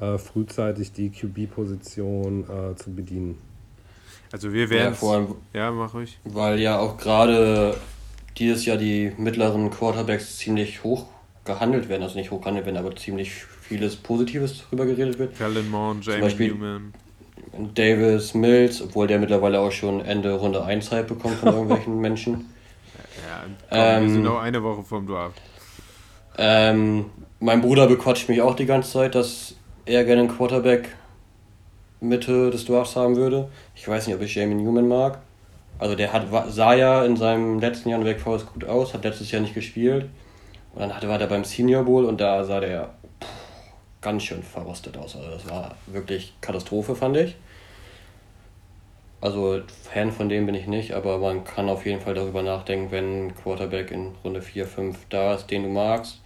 äh, 0.00 0.18
frühzeitig 0.18 0.92
die 0.92 1.10
QB-Position 1.10 2.44
äh, 2.44 2.76
zu 2.76 2.94
bedienen. 2.94 3.38
Also 4.32 4.52
wir 4.52 4.64
Ja, 4.64 4.70
werden 4.70 4.94
vor 4.94 5.14
allem, 5.14 5.26
ja, 5.52 5.70
mach 5.70 5.92
ruhig. 5.94 6.18
weil 6.24 6.60
ja 6.60 6.78
auch 6.78 6.96
gerade 6.96 7.76
dieses 8.38 8.64
Jahr 8.64 8.76
die 8.76 9.12
mittleren 9.18 9.70
Quarterbacks 9.70 10.36
ziemlich 10.38 10.84
hoch 10.84 11.06
gehandelt 11.44 11.88
werden. 11.88 12.02
Also 12.02 12.16
nicht 12.16 12.30
hoch 12.30 12.40
gehandelt 12.40 12.64
werden, 12.66 12.76
aber 12.76 12.94
ziemlich 12.94 13.32
vieles 13.32 13.96
Positives 13.96 14.64
drüber 14.68 14.86
geredet 14.86 15.18
wird. 15.18 15.36
Kellen 15.36 15.68
Mond, 15.70 16.04
Jamie 16.06 16.20
Beispiel- 16.22 16.54
Newman. 16.54 16.92
Davis 17.74 18.34
Mills, 18.34 18.80
obwohl 18.80 19.08
der 19.08 19.18
mittlerweile 19.18 19.58
auch 19.58 19.72
schon 19.72 20.00
Ende 20.00 20.32
Runde 20.34 20.62
1 20.64 20.86
Zeit 20.88 21.08
bekommt 21.08 21.34
von 21.34 21.48
irgendwelchen 21.52 21.98
Menschen. 22.00 22.46
Ja, 23.28 23.42
komm, 23.68 23.78
Ähm, 23.78 24.02
wir 24.04 24.10
sind 24.10 24.22
noch 24.22 24.38
eine 24.40 24.62
Woche 24.62 24.82
vom 24.84 25.06
Draft. 25.06 25.40
Ähm, 26.38 27.06
mein 27.40 27.60
Bruder 27.60 27.86
bequatscht 27.88 28.28
mich 28.28 28.40
auch 28.40 28.54
die 28.54 28.66
ganze 28.66 28.92
Zeit, 28.92 29.14
dass 29.14 29.56
er 29.90 30.04
gerne 30.04 30.22
einen 30.22 30.30
Quarterback 30.30 30.88
Mitte 32.00 32.50
des 32.50 32.64
Drafts 32.64 32.96
haben 32.96 33.16
würde. 33.16 33.48
Ich 33.74 33.86
weiß 33.86 34.06
nicht, 34.06 34.16
ob 34.16 34.22
ich 34.22 34.34
Jamie 34.34 34.54
Newman 34.54 34.88
mag. 34.88 35.18
Also 35.78 35.94
der 35.94 36.12
hat, 36.12 36.26
sah 36.48 36.74
ja 36.74 37.04
in 37.04 37.16
seinem 37.16 37.58
letzten 37.58 37.88
Jahr 37.88 38.00
in 38.00 38.06
Wake 38.06 38.20
Forest 38.20 38.46
gut 38.52 38.64
aus, 38.64 38.94
hat 38.94 39.04
letztes 39.04 39.30
Jahr 39.30 39.42
nicht 39.42 39.54
gespielt. 39.54 40.08
Und 40.74 40.80
dann 40.80 41.08
war 41.08 41.18
der 41.18 41.26
beim 41.26 41.44
Senior 41.44 41.84
Bowl 41.84 42.04
und 42.04 42.20
da 42.20 42.44
sah 42.44 42.60
der 42.60 42.90
ganz 44.00 44.22
schön 44.22 44.42
verrostet 44.42 44.96
aus. 44.96 45.16
Also 45.16 45.30
das 45.30 45.48
war 45.48 45.74
wirklich 45.86 46.34
Katastrophe, 46.40 46.94
fand 46.94 47.16
ich. 47.16 47.36
Also 49.20 49.60
Fan 49.92 50.12
von 50.12 50.28
dem 50.28 50.46
bin 50.46 50.54
ich 50.54 50.66
nicht, 50.66 50.92
aber 50.92 51.18
man 51.18 51.44
kann 51.44 51.68
auf 51.68 51.84
jeden 51.84 52.00
Fall 52.00 52.14
darüber 52.14 52.42
nachdenken, 52.42 52.90
wenn 52.90 53.34
Quarterback 53.34 53.90
in 53.90 54.14
Runde 54.24 54.40
4, 54.40 54.66
5 54.66 54.96
da 55.10 55.34
ist, 55.34 55.50
den 55.50 55.64
du 55.64 55.68
magst, 55.68 56.20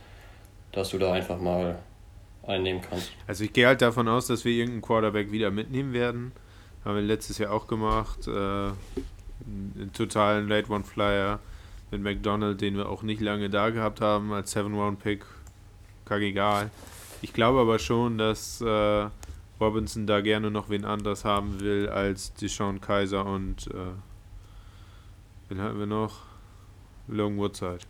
dass 0.71 0.91
du 0.91 0.99
da 0.99 1.12
einfach 1.12 1.41
mal 1.41 1.79
einnehmen 2.49 2.82
kannst. 2.82 3.12
Also 3.26 3.45
ich 3.45 3.53
gehe 3.53 3.66
halt 3.66 3.82
davon 3.82 4.09
aus, 4.09 4.26
dass 4.26 4.45
wir 4.45 4.53
irgendeinen 4.53 4.82
Quarterback 4.82 5.32
wieder 5.32 5.51
mitnehmen 5.51 5.92
werden. 5.92 6.32
Haben 6.84 6.97
wir 6.97 7.03
letztes 7.03 7.38
Jahr 7.38 7.53
auch 7.53 7.66
gemacht. 7.66 8.26
Äh, 8.26 8.30
einen 8.30 9.90
totalen 9.92 10.49
Late 10.49 10.70
One 10.70 10.84
Flyer 10.84 11.40
mit 11.90 12.03
McDonald, 12.03 12.61
den 12.61 12.76
wir 12.76 12.88
auch 12.88 13.03
nicht 13.03 13.20
lange 13.20 13.51
da 13.51 13.70
gehabt 13.70 14.01
haben 14.01 14.32
als 14.32 14.53
Seven 14.53 14.74
Round 14.74 15.01
Pick. 15.01 15.24
Kackegal. 16.05 16.70
Ich 17.22 17.32
glaube 17.32 17.61
aber 17.61 17.78
schon, 17.78 18.18
dass 18.18 18.61
äh, 18.61 19.09
Robinson 19.61 20.07
da 20.07 20.20
gerne 20.20 20.51
noch 20.51 20.68
wen 20.68 20.84
anders 20.84 21.24
haben 21.24 21.61
will 21.61 21.88
als 21.88 22.34
Deshaun 22.34 22.80
Kaiser 22.80 23.24
und 23.24 23.68
äh, 23.68 23.95
wen 25.49 25.61
hatten 25.61 25.78
wir 25.78 25.86
noch? 25.86 26.20
Long 27.09 27.36
Woodside. 27.38 27.80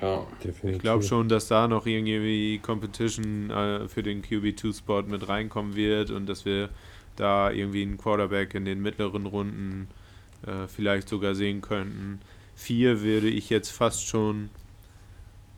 Ja, 0.00 0.26
Definitiv. 0.44 0.76
Ich 0.76 0.82
glaube 0.82 1.02
schon, 1.02 1.28
dass 1.28 1.48
da 1.48 1.66
noch 1.68 1.86
irgendwie 1.86 2.58
Competition 2.58 3.50
äh, 3.50 3.88
für 3.88 4.02
den 4.02 4.22
QB2-Spot 4.22 5.02
mit 5.02 5.28
reinkommen 5.28 5.74
wird 5.74 6.10
und 6.10 6.26
dass 6.26 6.44
wir 6.44 6.68
da 7.16 7.50
irgendwie 7.50 7.82
einen 7.82 7.98
Quarterback 7.98 8.54
in 8.54 8.64
den 8.64 8.80
mittleren 8.80 9.26
Runden 9.26 9.88
äh, 10.46 10.68
vielleicht 10.68 11.08
sogar 11.08 11.34
sehen 11.34 11.60
könnten. 11.60 12.20
Vier 12.54 13.02
würde 13.02 13.28
ich 13.28 13.50
jetzt 13.50 13.70
fast 13.70 14.06
schon 14.06 14.50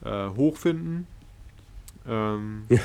äh, 0.05 0.29
hoch 0.31 0.57
finden. 0.57 1.07
Ähm, 2.09 2.65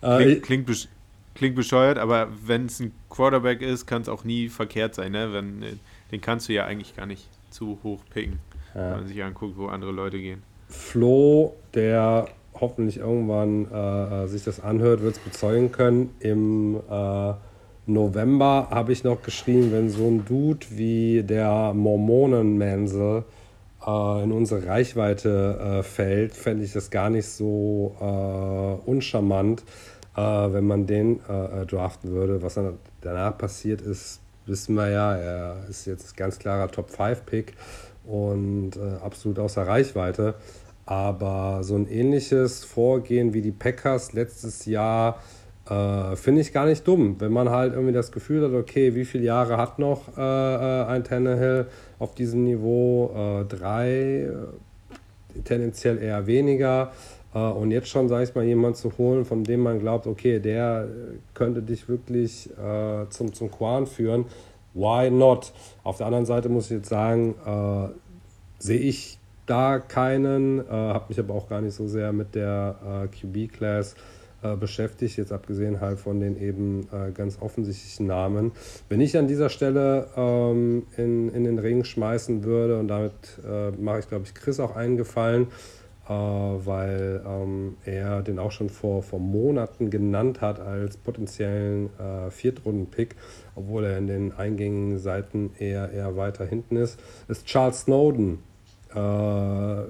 Äh, 0.00 0.16
klingt, 0.22 0.42
klingt, 0.42 0.66
besch 0.66 0.88
klingt 1.34 1.56
bescheuert, 1.56 1.98
aber 1.98 2.28
wenn 2.44 2.66
es 2.66 2.80
ein 2.80 2.92
Quarterback 3.10 3.62
ist, 3.62 3.86
kann 3.86 4.02
es 4.02 4.08
auch 4.08 4.24
nie 4.24 4.48
verkehrt 4.48 4.94
sein. 4.94 5.12
Ne? 5.12 5.32
Wenn, 5.32 5.62
äh, 5.62 5.72
den 6.12 6.20
kannst 6.20 6.48
du 6.48 6.52
ja 6.52 6.64
eigentlich 6.64 6.96
gar 6.96 7.06
nicht 7.06 7.28
zu 7.50 7.78
hoch 7.82 8.02
picken, 8.10 8.38
wenn 8.78 8.90
man 8.90 9.06
sich 9.06 9.22
anguckt, 9.22 9.56
wo 9.56 9.66
andere 9.66 9.92
Leute 9.92 10.18
gehen. 10.18 10.42
Flo, 10.68 11.54
der 11.74 12.28
hoffentlich 12.60 12.98
irgendwann 12.98 13.70
äh, 13.70 14.24
äh, 14.24 14.26
sich 14.26 14.44
das 14.44 14.60
anhört, 14.60 15.02
wird 15.02 15.16
es 15.16 15.20
bezeugen 15.20 15.72
können. 15.72 16.10
Im 16.20 16.76
äh, 16.90 17.32
November 17.86 18.68
habe 18.70 18.92
ich 18.92 19.04
noch 19.04 19.22
geschrieben, 19.22 19.72
wenn 19.72 19.90
so 19.90 20.06
ein 20.06 20.24
Dude 20.24 20.66
wie 20.70 21.22
der 21.22 21.72
Mormonenmansel 21.74 23.24
äh, 23.86 24.22
in 24.22 24.32
unsere 24.32 24.66
Reichweite 24.66 25.78
äh, 25.80 25.82
fällt, 25.82 26.34
fände 26.34 26.64
ich 26.64 26.72
das 26.72 26.90
gar 26.90 27.10
nicht 27.10 27.26
so 27.26 27.96
äh, 28.00 28.90
uncharmant, 28.90 29.62
äh, 30.16 30.20
wenn 30.20 30.66
man 30.66 30.86
den 30.86 31.20
draften 31.66 32.10
würde. 32.10 32.42
Was 32.42 32.54
dann 32.54 32.74
danach 33.00 33.38
passiert 33.38 33.80
ist, 33.80 34.20
wissen 34.46 34.74
wir 34.74 34.90
ja. 34.90 35.16
Er 35.16 35.56
ist 35.68 35.86
jetzt 35.86 36.16
ganz 36.16 36.38
klarer 36.38 36.70
Top-5-Pick 36.70 37.54
und 38.08 38.72
äh, 38.76 39.04
absolut 39.04 39.38
außer 39.38 39.66
Reichweite. 39.66 40.34
Aber 40.86 41.62
so 41.62 41.76
ein 41.76 41.86
ähnliches 41.86 42.64
Vorgehen 42.64 43.34
wie 43.34 43.42
die 43.42 43.52
Packers 43.52 44.14
letztes 44.14 44.64
Jahr 44.64 45.18
Äh, 45.68 46.16
Finde 46.16 46.40
ich 46.40 46.52
gar 46.52 46.66
nicht 46.66 46.86
dumm, 46.86 47.16
wenn 47.18 47.32
man 47.32 47.50
halt 47.50 47.74
irgendwie 47.74 47.92
das 47.92 48.10
Gefühl 48.10 48.44
hat, 48.44 48.52
okay, 48.52 48.94
wie 48.94 49.04
viele 49.04 49.24
Jahre 49.24 49.58
hat 49.58 49.78
noch 49.78 50.16
äh, 50.16 50.20
äh 50.20 50.84
ein 50.86 51.04
Tannehill 51.04 51.66
auf 51.98 52.14
diesem 52.14 52.44
Niveau? 52.44 53.10
Äh, 53.14 53.44
drei, 53.44 54.28
äh, 54.30 55.42
tendenziell 55.44 55.98
eher 55.98 56.26
weniger. 56.26 56.92
Äh, 57.34 57.38
und 57.38 57.70
jetzt 57.70 57.88
schon, 57.88 58.08
sage 58.08 58.24
ich 58.24 58.34
mal, 58.34 58.44
jemanden 58.44 58.76
zu 58.76 58.96
holen, 58.96 59.26
von 59.26 59.44
dem 59.44 59.60
man 59.60 59.78
glaubt, 59.78 60.06
okay, 60.06 60.38
der 60.38 60.88
könnte 61.34 61.62
dich 61.62 61.88
wirklich 61.88 62.50
zum, 63.10 63.32
zum 63.34 63.50
Quan 63.50 63.86
führen. 63.86 64.24
Why 64.78 65.10
not? 65.10 65.52
Auf 65.82 65.98
der 65.98 66.06
anderen 66.06 66.26
Seite 66.26 66.48
muss 66.48 66.66
ich 66.66 66.78
jetzt 66.78 66.88
sagen, 66.88 67.34
sehe 68.58 68.78
ich 68.78 69.18
da 69.48 69.78
keinen, 69.78 70.60
äh, 70.60 70.70
habe 70.70 71.06
mich 71.08 71.18
aber 71.18 71.34
auch 71.34 71.48
gar 71.48 71.60
nicht 71.60 71.74
so 71.74 71.88
sehr 71.88 72.12
mit 72.12 72.34
der 72.34 72.76
äh, 73.04 73.08
QB-Class 73.08 73.96
äh, 74.42 74.56
beschäftigt, 74.56 75.16
jetzt 75.16 75.32
abgesehen 75.32 75.80
halt 75.80 75.98
von 75.98 76.20
den 76.20 76.40
eben 76.40 76.86
äh, 76.92 77.10
ganz 77.12 77.38
offensichtlichen 77.40 78.06
Namen. 78.06 78.52
Wenn 78.88 79.00
ich 79.00 79.16
an 79.16 79.26
dieser 79.26 79.48
Stelle 79.48 80.08
ähm, 80.16 80.86
in, 80.96 81.30
in 81.30 81.44
den 81.44 81.58
Ring 81.58 81.84
schmeißen 81.84 82.44
würde, 82.44 82.78
und 82.78 82.88
damit 82.88 83.12
äh, 83.44 83.70
mache 83.70 84.00
ich, 84.00 84.08
glaube 84.08 84.24
ich, 84.26 84.34
Chris 84.34 84.60
auch 84.60 84.76
einen 84.76 84.96
Gefallen, 84.96 85.44
äh, 85.44 85.46
weil 86.08 87.22
ähm, 87.26 87.76
er 87.84 88.22
den 88.22 88.38
auch 88.38 88.52
schon 88.52 88.70
vor, 88.70 89.02
vor 89.02 89.20
Monaten 89.20 89.90
genannt 89.90 90.40
hat 90.40 90.58
als 90.60 90.96
potenziellen 90.96 91.90
Viertrunden-Pick, 92.30 93.14
obwohl 93.54 93.84
er 93.84 93.98
in 93.98 94.06
den 94.06 94.32
eingängigen 94.32 94.98
Seiten 94.98 95.50
eher, 95.58 95.90
eher 95.92 96.16
weiter 96.16 96.46
hinten 96.46 96.76
ist, 96.76 96.98
ist 97.28 97.46
Charles 97.46 97.82
Snowden 97.82 98.38
äh, 98.94 99.82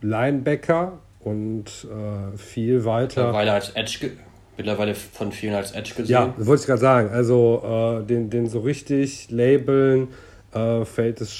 Linebacker 0.00 0.98
und 1.20 1.64
äh, 1.66 2.36
viel 2.36 2.84
weiter. 2.84 3.24
Mittlerweile 3.24 3.52
als 3.52 3.70
Edge, 3.70 4.10
mittlerweile 4.56 4.94
von 4.94 5.32
vielen 5.32 5.54
als 5.54 5.72
Edge 5.72 5.94
gesehen. 5.96 6.12
Ja, 6.12 6.34
das 6.36 6.46
wollte 6.46 6.60
ich 6.62 6.66
gerade 6.66 6.80
sagen. 6.80 7.10
Also 7.10 8.00
äh, 8.02 8.06
den, 8.06 8.30
den 8.30 8.48
so 8.48 8.60
richtig 8.60 9.30
labeln 9.30 10.08
äh, 10.54 10.84
fällt 10.84 11.20
es 11.20 11.32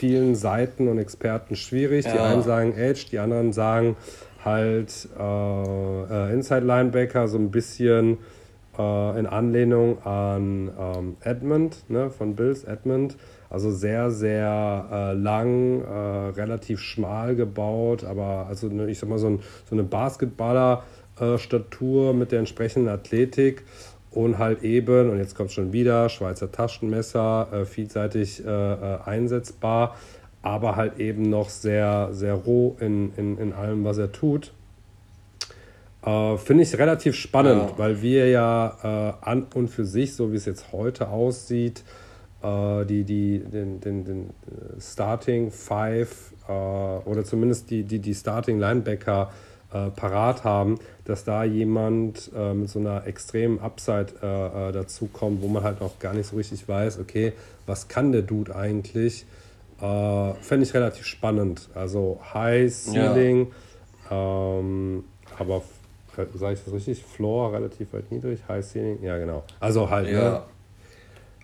vielen 0.00 0.34
Seiten 0.34 0.88
und 0.88 0.98
Experten 0.98 1.56
schwierig. 1.56 2.06
Ja. 2.06 2.12
Die 2.12 2.18
einen 2.18 2.42
sagen 2.42 2.72
Edge, 2.72 3.06
die 3.12 3.18
anderen 3.18 3.52
sagen 3.52 3.96
halt 4.42 5.08
äh, 5.18 5.22
äh, 5.22 6.32
Inside 6.32 6.64
Linebacker, 6.64 7.28
so 7.28 7.36
ein 7.38 7.50
bisschen 7.50 8.18
in 8.78 9.26
Anlehnung 9.26 10.00
an 10.06 10.70
ähm, 10.78 11.16
Edmund, 11.22 11.90
ne, 11.90 12.08
von 12.08 12.34
Bills 12.34 12.64
Edmund. 12.64 13.16
Also 13.50 13.70
sehr, 13.72 14.10
sehr 14.12 14.86
äh, 14.90 15.12
lang, 15.12 15.82
äh, 15.82 16.30
relativ 16.38 16.80
schmal 16.80 17.34
gebaut, 17.34 18.04
aber 18.04 18.46
also 18.48 18.68
ne, 18.68 18.88
ich 18.88 19.00
sag 19.00 19.10
mal 19.10 19.18
so, 19.18 19.26
ein, 19.26 19.40
so 19.68 19.74
eine 19.74 19.82
Basketballer-Statur 19.82 22.10
äh, 22.10 22.14
mit 22.14 22.30
der 22.30 22.38
entsprechenden 22.38 22.88
Athletik 22.88 23.64
und 24.10 24.38
halt 24.38 24.62
eben, 24.62 25.10
und 25.10 25.18
jetzt 25.18 25.34
kommt 25.34 25.52
schon 25.52 25.72
wieder, 25.72 26.08
Schweizer 26.08 26.50
Taschenmesser, 26.50 27.48
äh, 27.52 27.64
vielseitig 27.64 28.44
äh, 28.44 28.48
äh, 28.48 28.98
einsetzbar, 29.04 29.96
aber 30.42 30.76
halt 30.76 30.98
eben 30.98 31.22
noch 31.22 31.48
sehr, 31.48 32.08
sehr 32.12 32.34
roh 32.34 32.76
in, 32.80 33.12
in, 33.16 33.38
in 33.38 33.52
allem, 33.52 33.84
was 33.84 33.98
er 33.98 34.10
tut. 34.10 34.52
Finde 36.02 36.62
ich 36.62 36.78
relativ 36.78 37.14
spannend, 37.14 37.72
ja. 37.72 37.74
weil 37.78 38.00
wir 38.00 38.26
ja 38.30 39.18
an 39.20 39.48
und 39.52 39.68
für 39.68 39.84
sich, 39.84 40.14
so 40.14 40.32
wie 40.32 40.36
es 40.36 40.46
jetzt 40.46 40.72
heute 40.72 41.10
aussieht, 41.10 41.84
äh, 42.42 42.84
die, 42.86 43.04
die, 43.04 43.38
den, 43.38 43.80
den, 43.80 44.04
den 44.04 44.20
äh, 44.26 44.80
Starting 44.80 45.50
Five 45.50 46.32
äh, 46.48 46.52
oder 46.52 47.24
zumindest 47.24 47.70
die, 47.70 47.82
die, 47.84 47.98
die 47.98 48.14
Starting 48.14 48.58
Linebacker 48.58 49.30
äh, 49.30 49.49
parat 49.70 50.44
haben, 50.44 50.78
dass 51.04 51.24
da 51.24 51.44
jemand 51.44 52.30
äh, 52.34 52.54
mit 52.54 52.68
so 52.68 52.78
einer 52.78 53.06
extremen 53.06 53.60
Upside 53.60 54.14
äh, 54.20 54.72
dazu 54.72 55.08
kommt, 55.12 55.42
wo 55.42 55.48
man 55.48 55.62
halt 55.62 55.80
auch 55.80 55.98
gar 55.98 56.14
nicht 56.14 56.26
so 56.26 56.36
richtig 56.36 56.68
weiß, 56.68 56.98
okay, 56.98 57.32
was 57.66 57.88
kann 57.88 58.12
der 58.12 58.22
Dude 58.22 58.54
eigentlich? 58.54 59.26
Äh, 59.80 60.34
Fände 60.34 60.66
ich 60.66 60.74
relativ 60.74 61.06
spannend. 61.06 61.68
Also 61.74 62.20
High 62.34 62.72
Ceiling, 62.72 63.52
ja. 64.10 64.58
ähm, 64.58 65.04
aber 65.38 65.62
sage 66.34 66.54
ich 66.54 66.64
das 66.64 66.74
richtig? 66.74 67.02
Floor 67.02 67.52
relativ 67.52 67.92
weit 67.92 68.10
niedrig, 68.10 68.40
High 68.48 68.64
Ceiling, 68.64 69.02
ja 69.02 69.18
genau. 69.18 69.44
Also 69.60 69.88
halt, 69.88 70.08
ja. 70.08 70.30
ne? 70.30 70.42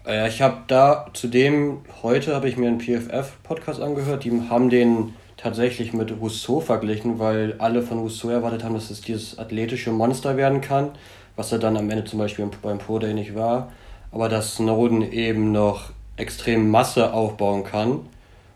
Ja, 0.07 0.27
ich 0.29 0.41
habe 0.41 0.59
da 0.69 1.07
zudem, 1.15 1.79
heute 2.03 2.35
habe 2.35 2.49
ich 2.49 2.57
mir 2.57 2.69
einen 2.69 2.79
PFF-Podcast 2.81 3.81
angehört, 3.81 4.23
die 4.23 4.31
haben 4.49 4.71
den 4.71 5.15
tatsächlich 5.37 5.93
mit 5.93 6.13
Rousseau 6.21 6.61
verglichen, 6.61 7.19
weil 7.19 7.57
alle 7.59 7.83
von 7.83 7.99
Rousseau 7.99 8.31
erwartet 8.31 8.65
haben, 8.65 8.75
dass 8.75 8.91
es 8.91 9.01
dieses 9.01 9.39
athletische 9.39 9.91
Monster 9.91 10.37
werden 10.37 10.61
kann, 10.61 10.91
was 11.37 11.53
er 11.53 11.59
dann 11.59 11.77
am 11.77 11.91
Ende 11.91 12.05
zum 12.05 12.19
Beispiel 12.19 12.49
beim 12.63 12.79
Pro 12.79 12.99
Day 12.99 13.13
nicht 13.13 13.35
war, 13.35 13.73
aber 14.11 14.29
dass 14.29 14.55
Snowden 14.55 15.03
eben 15.03 15.53
noch 15.53 15.91
extrem 16.17 16.71
Masse 16.71 17.13
aufbauen 17.13 17.65
kann 17.65 18.01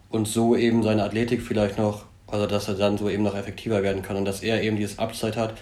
und 0.09 0.27
so 0.27 0.57
eben 0.57 0.83
seine 0.83 1.05
Athletik 1.05 1.43
vielleicht 1.43 1.79
noch, 1.79 2.05
also 2.27 2.47
dass 2.47 2.69
er 2.69 2.75
dann 2.75 2.97
so 2.97 3.11
eben 3.11 3.23
noch 3.23 3.37
effektiver 3.37 3.83
werden 3.83 4.03
kann 4.03 4.17
und 4.17 4.25
dass 4.25 4.43
er 4.43 4.63
eben 4.63 4.77
dieses 4.77 4.99
Upside 4.99 5.37
hat, 5.37 5.55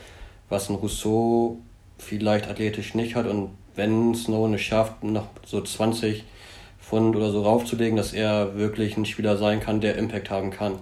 was 0.49 0.69
ein 0.69 0.77
Rousseau 0.77 1.59
vielleicht 1.99 2.49
athletisch 2.49 2.95
nicht 2.95 3.17
hat 3.17 3.27
und 3.27 3.51
wenn 3.75 4.15
Snowden 4.15 4.55
es 4.55 4.61
schafft, 4.61 5.03
noch 5.03 5.27
so 5.45 5.61
20 5.61 6.25
Pfund 6.81 7.15
oder 7.17 7.31
so 7.31 7.43
raufzulegen, 7.43 7.97
dass 7.97 8.13
er 8.13 8.57
wirklich 8.57 8.97
ein 8.97 9.05
Spieler 9.05 9.37
sein 9.37 9.61
kann, 9.61 9.81
der 9.81 9.97
Impact 9.97 10.31
haben 10.31 10.51
kann. 10.51 10.79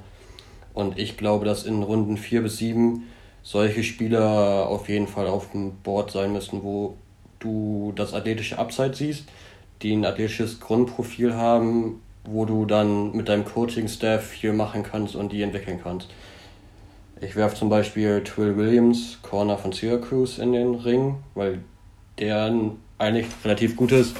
Und 0.77 0.99
ich 0.99 1.16
glaube, 1.16 1.47
dass 1.47 1.64
in 1.64 1.83
Runden 1.83 2.18
4 2.18 2.43
bis 2.43 2.59
7 2.59 3.05
solche 3.43 3.83
Spieler 3.83 4.68
auf 4.68 4.91
jeden 4.91 5.09
Fall 5.09 5.27
auf 5.27 5.51
dem 5.51 5.72
Board 5.77 6.11
sein 6.11 6.35
müssen, 6.35 6.62
wo 6.62 6.99
du 7.39 7.95
das 7.97 8.12
athletische 8.12 8.59
Upside 8.59 8.93
siehst, 8.93 9.24
die 9.81 9.95
ein 9.95 10.05
athletisches 10.05 10.61
Grundprofil 10.61 11.35
haben, 11.35 12.03
wo 12.24 12.45
du 12.45 12.66
dann 12.66 13.12
mit 13.12 13.31
deinem 13.31 13.47
Coaching-Staff 13.47 14.22
viel 14.22 14.53
machen 14.53 14.83
kannst 14.83 15.16
und 15.16 15.33
die 15.33 15.41
entwickeln 15.41 15.81
kannst. 15.83 16.09
Ich 17.22 17.37
werfe 17.37 17.57
zum 17.57 17.70
Beispiel 17.70 18.22
Twill 18.22 18.59
Williams, 18.59 19.18
Corner 19.22 19.57
von 19.57 19.72
Syracuse, 19.72 20.43
in 20.43 20.53
den 20.53 20.74
Ring, 20.74 21.14
weil 21.35 21.61
der 22.18 22.53
eigentlich 22.99 23.29
relativ 23.43 23.77
gutes 23.77 24.12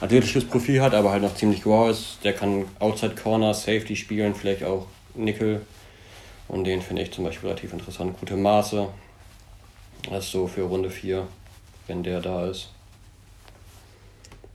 athletisches 0.00 0.46
Profil 0.46 0.80
hat, 0.80 0.94
aber 0.94 1.10
halt 1.10 1.20
noch 1.20 1.34
ziemlich 1.34 1.66
raw 1.66 1.90
ist. 1.90 2.20
Der 2.24 2.32
kann 2.32 2.64
Outside 2.78 3.14
Corner, 3.14 3.52
Safety 3.52 3.94
spielen, 3.94 4.34
vielleicht 4.34 4.64
auch 4.64 4.86
Nickel. 5.14 5.60
Und 6.48 6.64
den 6.64 6.80
finde 6.80 7.02
ich 7.02 7.12
zum 7.12 7.24
Beispiel 7.24 7.48
relativ 7.48 7.72
interessant. 7.72 8.18
Gute 8.18 8.36
Maße. 8.36 8.88
Das 10.10 10.24
ist 10.24 10.32
so 10.32 10.46
für 10.46 10.62
Runde 10.62 10.90
4, 10.90 11.26
wenn 11.86 12.02
der 12.02 12.20
da 12.20 12.46
ist. 12.46 12.72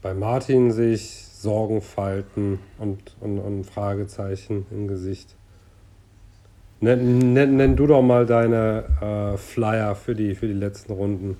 Bei 0.02 0.12
Martin 0.12 0.72
sehe 0.72 0.94
ich 0.94 1.24
Sorgenfalten 1.44 2.58
und, 2.78 3.14
und, 3.20 3.38
und 3.38 3.64
Fragezeichen 3.64 4.66
im 4.70 4.88
Gesicht. 4.88 5.34
Nenn, 6.80 7.32
nenn, 7.32 7.56
nenn 7.56 7.76
du 7.76 7.86
doch 7.86 8.02
mal 8.02 8.26
deine 8.26 8.84
äh, 9.00 9.38
Flyer 9.38 9.94
für 9.94 10.14
die, 10.14 10.34
für 10.34 10.46
die 10.46 10.54
letzten 10.54 10.92
Runden. 10.92 11.36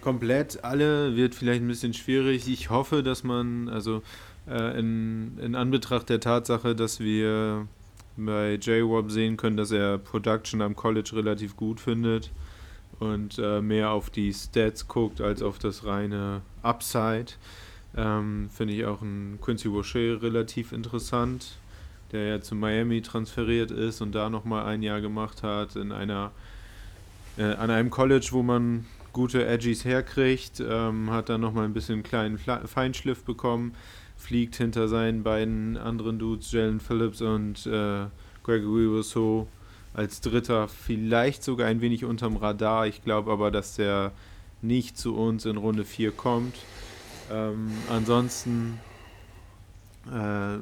Komplett 0.00 0.64
alle 0.64 1.14
wird 1.14 1.34
vielleicht 1.34 1.62
ein 1.62 1.68
bisschen 1.68 1.92
schwierig. 1.92 2.48
Ich 2.48 2.70
hoffe, 2.70 3.02
dass 3.02 3.22
man, 3.22 3.68
also 3.68 4.02
äh, 4.48 4.78
in, 4.78 5.38
in 5.38 5.54
Anbetracht 5.54 6.08
der 6.08 6.20
Tatsache, 6.20 6.74
dass 6.74 7.00
wir 7.00 7.66
bei 8.26 8.54
J-Wop 8.54 9.10
sehen 9.10 9.36
können, 9.36 9.56
dass 9.56 9.70
er 9.70 9.98
Production 9.98 10.62
am 10.62 10.76
College 10.76 11.10
relativ 11.14 11.56
gut 11.56 11.80
findet 11.80 12.30
und 12.98 13.38
äh, 13.38 13.60
mehr 13.60 13.90
auf 13.90 14.10
die 14.10 14.32
Stats 14.32 14.86
guckt 14.86 15.20
als 15.20 15.42
auf 15.42 15.58
das 15.58 15.84
reine 15.84 16.42
Upside. 16.62 17.32
Ähm, 17.96 18.48
Finde 18.50 18.74
ich 18.74 18.84
auch 18.84 19.02
ein 19.02 19.38
Quincy 19.40 19.68
Rocher 19.68 20.22
relativ 20.22 20.72
interessant, 20.72 21.56
der 22.12 22.26
ja 22.26 22.40
zu 22.40 22.54
Miami 22.54 23.02
transferiert 23.02 23.70
ist 23.70 24.00
und 24.00 24.12
da 24.12 24.30
nochmal 24.30 24.66
ein 24.66 24.82
Jahr 24.82 25.00
gemacht 25.00 25.42
hat 25.42 25.76
in 25.76 25.92
einer 25.92 26.30
äh, 27.36 27.44
an 27.44 27.70
einem 27.70 27.90
College, 27.90 28.28
wo 28.32 28.42
man 28.42 28.86
gute 29.12 29.46
Edgies 29.46 29.84
herkriegt, 29.84 30.60
ähm, 30.60 31.10
hat 31.10 31.28
dann 31.28 31.40
nochmal 31.40 31.64
ein 31.64 31.72
bisschen 31.72 32.02
kleinen 32.02 32.38
Feinschliff 32.38 33.24
bekommen, 33.24 33.74
fliegt 34.20 34.56
hinter 34.56 34.86
seinen 34.88 35.22
beiden 35.22 35.76
anderen 35.76 36.18
Dudes, 36.18 36.52
Jalen 36.52 36.78
Phillips 36.78 37.22
und 37.22 37.66
äh, 37.66 38.06
Gregory 38.44 38.86
Rousseau, 38.86 39.48
als 39.94 40.20
Dritter 40.20 40.68
vielleicht 40.68 41.42
sogar 41.42 41.66
ein 41.66 41.80
wenig 41.80 42.04
unterm 42.04 42.36
Radar. 42.36 42.86
Ich 42.86 43.02
glaube 43.02 43.32
aber, 43.32 43.50
dass 43.50 43.76
der 43.76 44.12
nicht 44.62 44.98
zu 44.98 45.16
uns 45.16 45.46
in 45.46 45.56
Runde 45.56 45.84
4 45.84 46.12
kommt. 46.12 46.54
Ähm, 47.32 47.70
ansonsten, 47.88 48.78
äh, 50.06 50.58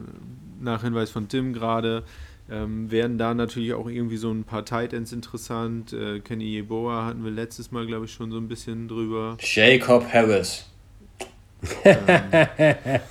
nach 0.61 0.83
Hinweis 0.83 1.11
von 1.11 1.29
Tim 1.29 1.53
gerade, 1.53 2.05
ähm, 2.51 2.91
werden 2.91 3.19
da 3.19 3.35
natürlich 3.35 3.75
auch 3.75 3.89
irgendwie 3.89 4.17
so 4.17 4.31
ein 4.31 4.45
paar 4.45 4.65
Tight 4.65 4.93
Ends 4.93 5.13
interessant. 5.13 5.93
Äh, 5.93 6.21
Kenny 6.21 6.45
Yeboah 6.45 7.05
hatten 7.05 7.25
wir 7.25 7.31
letztes 7.31 7.71
Mal, 7.71 7.87
glaube 7.87 8.07
ich, 8.07 8.13
schon 8.13 8.31
so 8.31 8.39
ein 8.39 8.49
bisschen 8.49 8.89
drüber. 8.89 9.37
Jacob 9.41 10.07
Harris. 10.13 10.67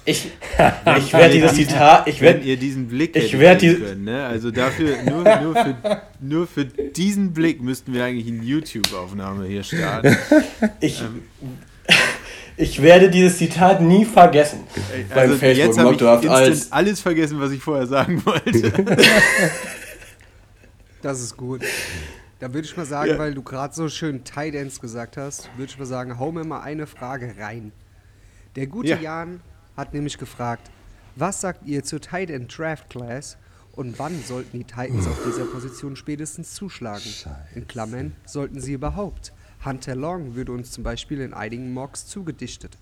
Ich, 0.06 0.32
ich 0.98 1.14
werde 1.14 1.34
dieses 1.34 1.54
Zitat, 1.56 2.08
ich 2.08 2.22
wenn 2.22 2.36
werde, 2.36 2.46
ihr 2.46 2.58
diesen 2.58 2.88
Blick 2.88 3.16
ich 3.16 3.26
hättet 3.26 3.40
werd 3.40 3.60
sehen 3.62 3.76
die- 3.76 3.82
können, 3.84 4.04
ne? 4.06 4.26
Also 4.26 4.52
dafür, 4.52 5.04
nur, 5.04 5.24
nur, 5.24 5.54
für, 5.56 5.76
nur 6.22 6.48
für 6.48 6.66
diesen 6.66 7.34
Blick 7.34 7.62
müssten 7.62 7.94
wir 7.94 8.06
eigentlich 8.06 8.28
eine 8.28 8.44
YouTube-Aufnahme 8.44 9.46
hier 9.48 9.64
starten. 9.64 10.16
ich, 10.80 11.04
ich 12.56 12.82
werde 12.82 13.10
dieses 13.10 13.38
Zitat 13.38 13.82
nie 13.82 14.06
vergessen. 14.06 14.62
beim 15.14 15.20
Also 15.32 15.46
jetzt 15.46 15.78
habe 15.78 15.94
ich 15.94 16.02
instant 16.02 16.28
als, 16.30 16.72
alles 16.72 17.02
vergessen, 17.02 17.40
was 17.42 17.52
ich 17.52 17.62
vorher 17.62 17.88
sagen 17.88 18.24
wollte. 18.26 18.72
Das 21.04 21.22
ist 21.22 21.38
gut. 21.38 21.62
Da 22.40 22.52
würde 22.54 22.68
ich 22.68 22.76
mal 22.76 22.86
sagen, 22.86 23.18
weil 23.20 23.34
du 23.36 23.44
gerade 23.44 23.74
so 23.74 23.88
schön 23.88 24.24
Tight 24.24 24.56
Ends 24.56 24.82
gesagt 24.82 25.16
hast, 25.16 25.48
würde 25.56 25.72
ich 25.72 25.78
mal 25.78 25.86
sagen, 25.86 26.18
hau 26.20 26.32
mir 26.32 26.44
mal 26.44 26.62
eine 26.62 26.88
Frage 26.88 27.36
rein. 27.40 27.72
Der 28.58 28.66
gute 28.66 28.90
Ja. 28.90 29.00
Jan 29.00 29.40
hat 29.78 29.94
nämlich 29.94 30.18
gefragt, 30.18 30.72
was 31.16 31.42
sagt 31.42 31.68
ihr 31.68 31.84
zur 31.84 32.02
Tight 32.02 32.32
End 32.32 32.58
Draft 32.58 32.90
Class 32.90 33.38
und 33.74 34.00
wann 34.00 34.20
sollten 34.24 34.58
die 34.58 34.64
Titans 34.64 35.06
auf 35.06 35.22
dieser 35.24 35.46
Position 35.46 35.96
spätestens 35.96 36.56
zuschlagen? 36.56 37.06
In 37.54 37.68
Klammern, 37.68 38.16
sollten 38.26 38.60
sie 38.60 38.74
überhaupt? 38.74 39.32
Hunter 39.64 39.96
Long 39.96 40.34
würde 40.34 40.54
uns 40.54 40.72
zum 40.72 40.84
Beispiel 40.84 41.22
in 41.22 41.36
einigen 41.36 41.72
Mocks 41.72 42.08
zugedichtet. 42.08 42.80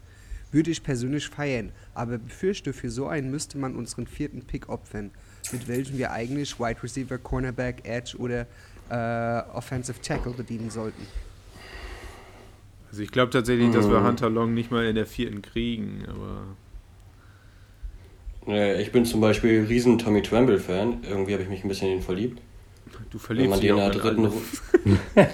Würde 0.50 0.72
ich 0.72 0.82
persönlich 0.82 1.28
feiern, 1.28 1.74
aber 1.94 2.20
befürchte, 2.20 2.72
für 2.72 2.90
so 2.90 3.08
einen 3.08 3.30
müsste 3.30 3.58
man 3.58 3.76
unseren 3.76 4.08
vierten 4.08 4.44
Pick 4.46 4.70
opfern, 4.70 5.12
mit 5.52 5.68
welchem 5.68 5.98
wir 5.98 6.14
eigentlich 6.14 6.58
Wide 6.58 6.82
Receiver, 6.82 7.18
Cornerback, 7.18 7.86
Edge 7.86 8.16
oder 8.18 8.48
äh, 8.90 9.50
Offensive 9.54 10.02
Tackle 10.02 10.32
bedienen 10.32 10.70
sollten. 10.70 11.06
Also 12.96 13.04
ich 13.04 13.12
glaube 13.12 13.30
tatsächlich, 13.30 13.72
dass 13.72 13.88
Mhm. 13.88 13.92
wir 13.92 14.04
Hunter 14.06 14.30
Long 14.30 14.54
nicht 14.54 14.72
mal 14.72 14.86
in 14.86 14.96
der 14.96 15.06
vierten 15.06 15.42
kriegen, 15.42 16.06
aber 16.08 16.44
ich 18.80 18.90
bin 18.94 19.04
zum 19.06 19.20
Beispiel 19.20 19.66
riesen 19.68 19.98
Tommy 20.00 20.22
Tremble-Fan. 20.22 21.00
Irgendwie 21.10 21.34
habe 21.34 21.44
ich 21.44 21.50
mich 21.50 21.66
ein 21.66 21.68
bisschen 21.68 21.90
in 21.90 21.98
ihn 21.98 22.02
verliebt. 22.02 22.40
du 23.12 23.18
Wenn 23.18 23.20
verliebst 23.20 23.50
man 23.50 23.60
dich 23.60 23.70
den 23.70 23.80
auch 23.82 23.86
in 23.88 23.92
dritten 23.92 24.26
alle. 24.28 24.34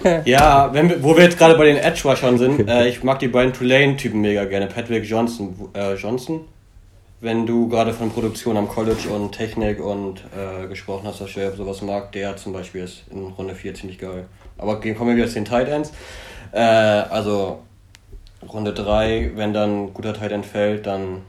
Ru- 0.02 0.22
Ja, 0.28 0.74
wenn 0.74 0.88
wir, 0.88 1.04
wo 1.04 1.14
wir 1.16 1.22
jetzt 1.22 1.38
gerade 1.38 1.54
bei 1.56 1.66
den 1.66 1.76
Edge-Rushern 1.76 2.36
sind, 2.36 2.68
äh, 2.68 2.88
ich 2.88 3.04
mag 3.04 3.20
die 3.20 3.28
beiden 3.28 3.52
Tulane-Typen 3.52 4.20
mega 4.20 4.44
gerne. 4.44 4.66
Patrick 4.66 5.04
Johnson, 5.04 5.54
äh, 5.74 5.94
Johnson, 5.94 6.40
wenn 7.20 7.46
du 7.46 7.68
gerade 7.68 7.92
von 7.92 8.10
Produktion 8.10 8.56
am 8.56 8.66
College 8.68 9.08
und 9.08 9.30
Technik 9.30 9.78
und 9.78 10.24
äh, 10.36 10.66
gesprochen 10.66 11.06
hast, 11.06 11.20
dass 11.20 11.36
er 11.36 11.52
sowas 11.54 11.80
mag, 11.80 12.10
der 12.10 12.36
zum 12.36 12.52
Beispiel 12.54 12.82
ist 12.82 13.04
in 13.12 13.22
Runde 13.28 13.54
4 13.54 13.74
ziemlich 13.74 13.98
geil. 14.00 14.26
Aber 14.58 14.80
kommen 14.80 15.10
wir 15.10 15.16
wieder 15.16 15.28
zu 15.28 15.34
den 15.34 15.44
Tight 15.44 15.68
Ends. 15.68 15.92
Äh, 16.52 16.60
also 16.60 17.62
Runde 18.46 18.72
3, 18.72 19.32
wenn 19.34 19.52
dann 19.52 19.92
guter 19.94 20.14
Tight 20.14 20.32
End 20.32 20.46
fällt, 20.46 20.86
dann 20.86 21.22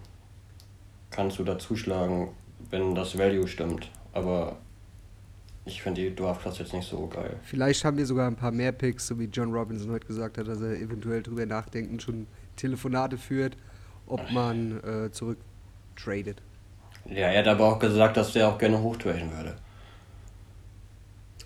kannst 1.09 1.39
du 1.39 1.43
da 1.43 1.57
zuschlagen, 1.57 2.29
wenn 2.69 2.95
das 2.95 3.17
Value 3.17 3.47
stimmt. 3.47 3.89
Aber 4.13 4.57
ich 5.65 5.81
finde 5.81 6.01
die 6.01 6.15
Draft-Klasse 6.15 6.63
jetzt 6.63 6.73
nicht 6.73 6.89
so 6.89 7.07
geil. 7.07 7.37
Vielleicht 7.43 7.85
haben 7.85 7.97
wir 7.97 8.05
sogar 8.05 8.27
ein 8.27 8.35
paar 8.35 8.51
mehr 8.51 8.71
Picks, 8.71 9.07
so 9.07 9.19
wie 9.19 9.25
John 9.25 9.53
Robinson 9.53 9.91
heute 9.91 10.05
gesagt 10.05 10.37
hat, 10.37 10.47
dass 10.47 10.61
er 10.61 10.73
eventuell 10.73 11.23
drüber 11.23 11.45
nachdenkt 11.45 11.91
und 11.91 12.01
schon 12.01 12.27
Telefonate 12.55 13.17
führt, 13.17 13.55
ob 14.07 14.29
man 14.31 14.83
äh, 14.83 15.11
zurück 15.11 15.37
tradet. 15.95 16.41
Ja, 17.05 17.27
er 17.27 17.39
hat 17.39 17.47
aber 17.47 17.65
auch 17.65 17.79
gesagt, 17.79 18.17
dass 18.17 18.33
der 18.33 18.47
auch 18.49 18.57
gerne 18.57 18.81
hochtraden 18.81 19.31
würde. 19.35 19.55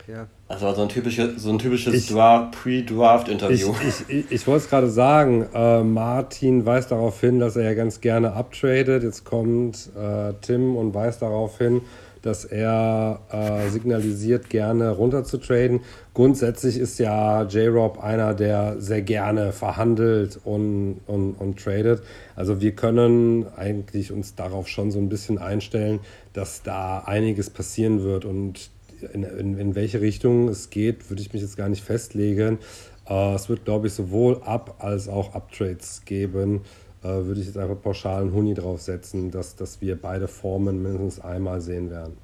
Ja. 0.08 0.28
Also 0.48 0.74
so 0.74 0.84
ein, 0.84 0.90
typische, 0.90 1.38
so 1.38 1.50
ein 1.50 1.60
typisches 1.60 2.10
Dra- 2.10 2.50
Ich, 2.50 2.86
Pre-Draft-Interview. 2.86 3.74
ich, 3.86 4.10
ich, 4.10 4.32
ich 4.32 4.48
wollte 4.48 4.64
es 4.64 4.70
gerade 4.70 4.90
sagen, 4.90 5.46
äh, 5.54 5.84
Martin 5.84 6.66
weist 6.66 6.92
darauf 6.92 7.20
hin, 7.20 7.40
dass 7.40 7.58
er 7.58 7.64
ja 7.64 7.74
ganz 7.74 8.00
gerne 8.00 8.34
uptradet. 8.34 9.04
Jetzt 9.04 9.26
kommt 9.26 9.90
äh, 9.98 10.34
Tim 10.42 10.78
und 10.78 10.94
weist 10.94 11.22
darauf 11.22 11.58
hin, 11.58 11.82
dass 12.22 12.46
er 12.46 13.20
äh, 13.32 13.70
signalisiert, 13.70 14.50
gerne 14.50 14.92
runter 14.92 15.26
zu 15.26 15.38
traden. 15.38 15.82
Grundsätzlich 16.14 16.78
ist 16.78 17.00
ja 17.00 17.44
J-Rob 17.44 18.02
einer, 18.02 18.34
der 18.34 18.78
sehr 18.80 19.02
gerne 19.02 19.52
verhandelt 19.52 20.40
und, 20.46 21.02
und, 21.06 21.34
und 21.34 21.60
tradet. 21.62 22.02
Also 22.38 22.62
wir 22.62 22.72
können 22.72 23.46
eigentlich 23.58 24.14
uns 24.14 24.36
darauf 24.36 24.70
schon 24.70 24.92
so 24.92 25.00
ein 25.00 25.10
bisschen 25.10 25.38
einstellen, 25.38 26.00
dass 26.32 26.64
da 26.64 27.00
einiges 27.00 27.50
passieren 27.50 28.04
wird 28.04 28.24
und 28.24 28.70
in, 29.14 29.24
in, 29.24 29.58
in 29.58 29.76
welche 29.76 30.02
Richtung 30.02 30.50
es 30.50 30.70
geht, 30.70 31.10
würde 31.10 31.22
ich 31.22 31.34
mich 31.34 31.42
jetzt 31.42 31.58
gar 31.58 31.70
nicht 31.70 31.84
festlegen. 31.84 32.60
Äh, 33.08 33.36
es 33.36 33.50
wird, 33.50 33.66
glaube 33.66 33.88
ich, 33.88 33.94
sowohl 33.94 34.42
Up- 34.44 34.76
als 34.80 35.08
auch 35.08 35.34
Uptrades 35.34 36.04
geben. 36.06 36.62
Äh, 37.04 37.08
würde 37.08 37.40
ich 37.40 37.46
jetzt 37.48 37.58
einfach 37.58 37.82
pauschal 37.82 38.22
einen 38.22 38.34
Huni 38.34 38.54
draufsetzen, 38.54 39.32
dass, 39.32 39.56
dass 39.56 39.82
wir 39.82 40.02
beide 40.02 40.28
Formen 40.28 40.82
mindestens 40.82 41.24
einmal 41.24 41.62
sehen 41.62 41.90
werden. 41.90 42.18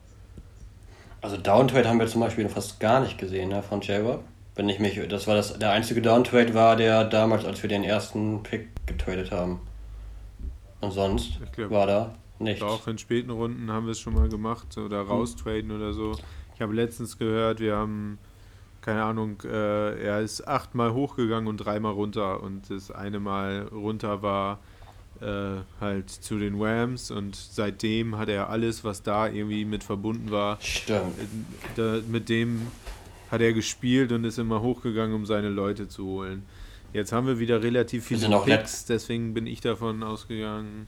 Also 1.21 1.37
Downtrade 1.37 1.87
haben 1.87 1.99
wir 1.99 2.07
zum 2.07 2.21
Beispiel 2.21 2.49
fast 2.49 2.79
gar 2.79 2.99
nicht 2.99 3.17
gesehen 3.17 3.49
ne, 3.49 3.63
von 3.63 3.81
J-Rob. 3.81 4.23
Wenn 4.55 4.67
ich 4.69 4.79
mich, 4.79 4.99
das 5.07 5.25
war 5.25 5.35
das, 5.35 5.57
der 5.57 5.71
einzige 5.71 6.01
Downtrade 6.01 6.53
war 6.53 6.75
der 6.75 7.05
damals, 7.05 7.45
als 7.45 7.63
wir 7.63 7.69
den 7.69 7.83
ersten 7.83 8.43
Pick 8.43 8.67
getradet 8.85 9.31
haben. 9.31 9.61
Und 10.81 10.91
sonst 10.91 11.39
glaub, 11.53 11.71
war 11.71 11.87
da 11.87 12.15
nichts. 12.39 12.61
Auch 12.61 12.85
in 12.87 12.97
späten 12.97 13.31
Runden 13.31 13.71
haben 13.71 13.85
wir 13.85 13.91
es 13.91 13.99
schon 13.99 14.13
mal 14.13 14.27
gemacht 14.27 14.77
oder 14.77 15.01
raustraden 15.01 15.71
oder 15.71 15.93
so. 15.93 16.11
Ich 16.55 16.61
habe 16.61 16.73
letztens 16.73 17.17
gehört, 17.17 17.59
wir 17.59 17.75
haben, 17.75 18.19
keine 18.81 19.03
Ahnung, 19.03 19.41
äh, 19.43 20.03
er 20.03 20.21
ist 20.21 20.47
achtmal 20.47 20.93
hochgegangen 20.93 21.47
und 21.47 21.57
dreimal 21.57 21.93
runter. 21.93 22.41
Und 22.43 22.69
das 22.69 22.91
eine 22.91 23.19
Mal 23.19 23.67
runter 23.71 24.21
war 24.21 24.59
äh, 25.21 25.61
halt 25.79 26.09
zu 26.09 26.37
den 26.37 26.61
Rams 26.61 27.11
und 27.11 27.35
seitdem 27.35 28.17
hat 28.17 28.29
er 28.29 28.49
alles, 28.49 28.83
was 28.83 29.03
da 29.03 29.27
irgendwie 29.27 29.65
mit 29.65 29.83
verbunden 29.83 30.31
war, 30.31 30.59
Stimmt. 30.61 31.17
äh, 31.17 31.75
da, 31.75 31.99
mit 32.07 32.29
dem 32.29 32.67
hat 33.31 33.41
er 33.41 33.53
gespielt 33.53 34.11
und 34.11 34.25
ist 34.25 34.37
immer 34.37 34.61
hochgegangen, 34.61 35.15
um 35.15 35.25
seine 35.25 35.49
Leute 35.49 35.87
zu 35.87 36.05
holen. 36.05 36.43
Jetzt 36.93 37.11
haben 37.11 37.25
wir 37.25 37.39
wieder 37.39 37.63
relativ 37.63 38.05
viele 38.05 38.39
Picks, 38.41 38.85
deswegen 38.85 39.33
bin 39.33 39.47
ich 39.47 39.61
davon 39.61 40.03
ausgegangen. 40.03 40.87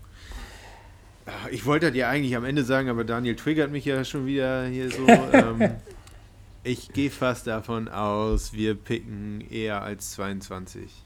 Ich 1.52 1.66
wollte 1.66 1.88
das 1.88 1.96
ja 1.96 2.10
eigentlich 2.10 2.36
am 2.36 2.46
Ende 2.46 2.64
sagen, 2.64 2.90
aber 2.90 3.04
Daniel 3.04 3.36
triggert 3.36 3.72
mich 3.72 3.86
ja 3.86 4.04
schon 4.06 4.26
wieder 4.26 4.66
hier 4.68 4.92
so. 4.92 5.08
ähm, 5.34 5.72
ich 6.64 6.94
gehe 6.94 7.10
fast 7.10 7.48
davon 7.48 7.88
aus, 7.88 8.54
wir 8.54 8.76
picken 8.76 9.42
eher 9.50 9.82
als 9.82 10.12
22. 10.12 11.06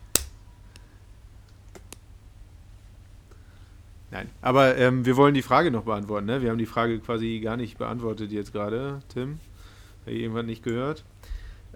Nein, 4.12 4.30
aber 4.42 4.76
ähm, 4.78 5.06
wir 5.06 5.18
wollen 5.18 5.36
die 5.36 5.42
Frage 5.42 5.70
noch 5.70 5.84
beantworten. 5.84 6.26
Ne? 6.26 6.42
Wir 6.42 6.50
haben 6.50 6.58
die 6.58 6.66
Frage 6.66 7.00
quasi 7.00 7.40
gar 7.44 7.58
nicht 7.58 7.78
beantwortet 7.78 8.32
jetzt 8.32 8.54
gerade, 8.54 9.02
Tim. 9.10 9.40
Hat 10.06 10.14
jemand 10.14 10.48
nicht 10.48 10.64
gehört? 10.64 11.04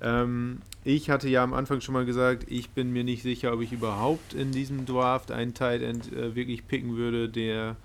Ähm, 0.01 0.61
ich 0.83 1.09
hatte 1.09 1.29
ja 1.29 1.43
am 1.43 1.53
Anfang 1.53 1.81
schon 1.81 1.93
mal 1.93 2.05
gesagt, 2.05 2.45
ich 2.49 2.71
bin 2.71 2.91
mir 2.91 3.03
nicht 3.03 3.21
sicher, 3.21 3.53
ob 3.53 3.61
ich 3.61 3.71
überhaupt 3.71 4.33
in 4.33 4.51
diesem 4.51 4.85
Draft 4.85 5.31
einen 5.31 5.53
Tight 5.53 5.81
End 5.81 6.11
äh, 6.11 6.35
wirklich 6.35 6.67
picken 6.67 6.97
würde, 6.97 7.29
der, 7.29 7.75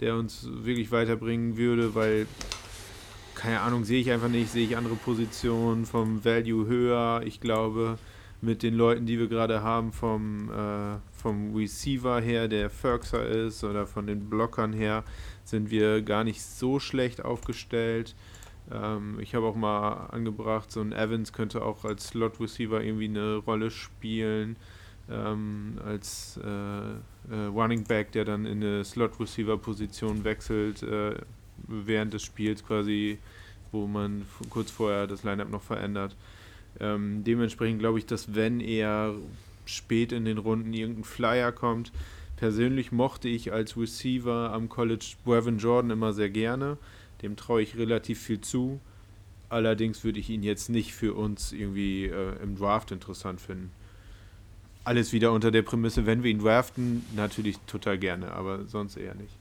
der 0.00 0.16
uns 0.16 0.48
wirklich 0.50 0.90
weiterbringen 0.90 1.56
würde, 1.56 1.94
weil, 1.94 2.26
keine 3.34 3.60
Ahnung, 3.60 3.84
sehe 3.84 4.00
ich 4.00 4.10
einfach 4.10 4.28
nicht, 4.28 4.50
sehe 4.50 4.66
ich 4.66 4.76
andere 4.76 4.96
Positionen 4.96 5.86
vom 5.86 6.24
Value 6.24 6.66
höher. 6.66 7.22
Ich 7.24 7.40
glaube, 7.40 7.98
mit 8.40 8.62
den 8.62 8.74
Leuten, 8.74 9.06
die 9.06 9.18
wir 9.18 9.28
gerade 9.28 9.62
haben, 9.62 9.92
vom, 9.92 10.50
äh, 10.50 10.98
vom 11.12 11.54
Receiver 11.54 12.20
her, 12.20 12.48
der 12.48 12.70
Ferkser 12.70 13.26
ist, 13.26 13.64
oder 13.64 13.86
von 13.86 14.06
den 14.06 14.28
Blockern 14.28 14.72
her, 14.72 15.04
sind 15.44 15.70
wir 15.70 16.02
gar 16.02 16.24
nicht 16.24 16.42
so 16.42 16.78
schlecht 16.78 17.24
aufgestellt. 17.24 18.14
Ähm, 18.70 19.18
ich 19.20 19.34
habe 19.34 19.46
auch 19.46 19.56
mal 19.56 20.08
angebracht, 20.08 20.70
so 20.70 20.80
ein 20.80 20.92
Evans 20.92 21.32
könnte 21.32 21.62
auch 21.62 21.84
als 21.84 22.08
Slot 22.08 22.40
Receiver 22.40 22.82
irgendwie 22.82 23.06
eine 23.08 23.36
Rolle 23.36 23.70
spielen, 23.70 24.56
ähm, 25.10 25.78
als 25.84 26.38
äh, 26.42 26.48
äh, 26.48 27.46
Running 27.54 27.84
Back, 27.84 28.12
der 28.12 28.24
dann 28.24 28.46
in 28.46 28.62
eine 28.62 28.84
Slot 28.84 29.18
Receiver 29.20 29.56
Position 29.56 30.24
wechselt 30.24 30.82
äh, 30.82 31.14
während 31.68 32.12
des 32.12 32.22
Spiels 32.22 32.64
quasi, 32.64 33.18
wo 33.72 33.86
man 33.86 34.26
kurz 34.50 34.70
vorher 34.70 35.06
das 35.06 35.22
Lineup 35.24 35.50
noch 35.50 35.62
verändert. 35.62 36.16
Ähm, 36.80 37.24
dementsprechend 37.24 37.78
glaube 37.78 37.98
ich, 37.98 38.06
dass 38.06 38.34
wenn 38.34 38.60
er 38.60 39.14
spät 39.64 40.12
in 40.12 40.24
den 40.24 40.38
Runden 40.38 40.72
irgendein 40.72 41.04
Flyer 41.04 41.52
kommt, 41.52 41.92
persönlich 42.36 42.92
mochte 42.92 43.28
ich 43.28 43.52
als 43.52 43.76
Receiver 43.76 44.52
am 44.52 44.68
College 44.68 45.14
Brevin 45.24 45.58
Jordan 45.58 45.90
immer 45.90 46.12
sehr 46.12 46.30
gerne. 46.30 46.76
Dem 47.22 47.36
traue 47.36 47.62
ich 47.62 47.76
relativ 47.76 48.20
viel 48.20 48.40
zu. 48.40 48.80
Allerdings 49.48 50.04
würde 50.04 50.18
ich 50.18 50.28
ihn 50.28 50.42
jetzt 50.42 50.68
nicht 50.68 50.92
für 50.92 51.14
uns 51.14 51.52
irgendwie 51.52 52.06
äh, 52.06 52.42
im 52.42 52.56
Draft 52.56 52.90
interessant 52.90 53.40
finden. 53.40 53.70
Alles 54.86 55.12
wieder 55.12 55.32
unter 55.32 55.50
der 55.50 55.62
Prämisse, 55.62 56.06
wenn 56.06 56.22
wir 56.22 56.30
ihn 56.30 56.38
draften, 56.38 57.04
natürlich 57.16 57.58
total 57.66 57.98
gerne, 57.98 58.30
aber 58.30 58.66
sonst 58.66 58.96
eher 58.96 59.16
nicht. 59.16 59.36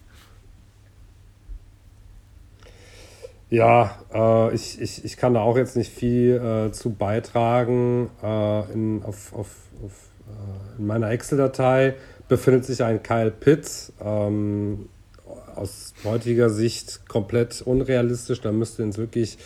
Ja, 3.52 4.00
äh, 4.12 4.56
ich, 4.56 4.82
ich, 4.82 5.06
ich 5.06 5.18
kann 5.18 5.36
da 5.36 5.42
auch 5.42 5.56
jetzt 5.56 5.78
nicht 5.78 5.94
viel 5.94 6.36
äh, 6.36 6.72
zu 6.72 6.90
beitragen. 6.90 8.10
Äh, 8.24 8.74
in, 8.74 9.04
auf, 9.04 9.34
auf, 9.34 9.52
auf, 9.84 10.10
äh, 10.28 10.80
in 10.80 10.88
meiner 10.88 11.12
Excel-Datei 11.12 11.94
befindet 12.28 12.66
sich 12.66 12.84
ein 12.84 13.04
Kyle 13.04 13.30
Pitts. 13.30 13.94
Ähm, 14.02 14.90
aus 15.56 15.94
heutiger 16.04 16.50
Sicht 16.50 17.08
komplett 17.08 17.62
unrealistisch. 17.62 18.42
Da 18.42 18.52
müsste 18.52 18.84
jetzt 18.84 18.98
wirklich 18.98 19.38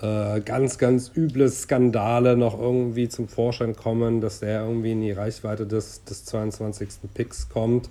äh, 0.00 0.40
ganz, 0.40 0.78
ganz 0.78 1.10
üble 1.14 1.50
Skandale 1.50 2.36
noch 2.36 2.58
irgendwie 2.58 3.08
zum 3.08 3.28
Vorschein 3.28 3.76
kommen, 3.76 4.20
dass 4.20 4.40
der 4.40 4.62
irgendwie 4.62 4.92
in 4.92 5.00
die 5.00 5.12
Reichweite 5.12 5.66
des, 5.66 6.04
des 6.04 6.24
22. 6.24 6.88
Picks 7.14 7.48
kommt. 7.48 7.88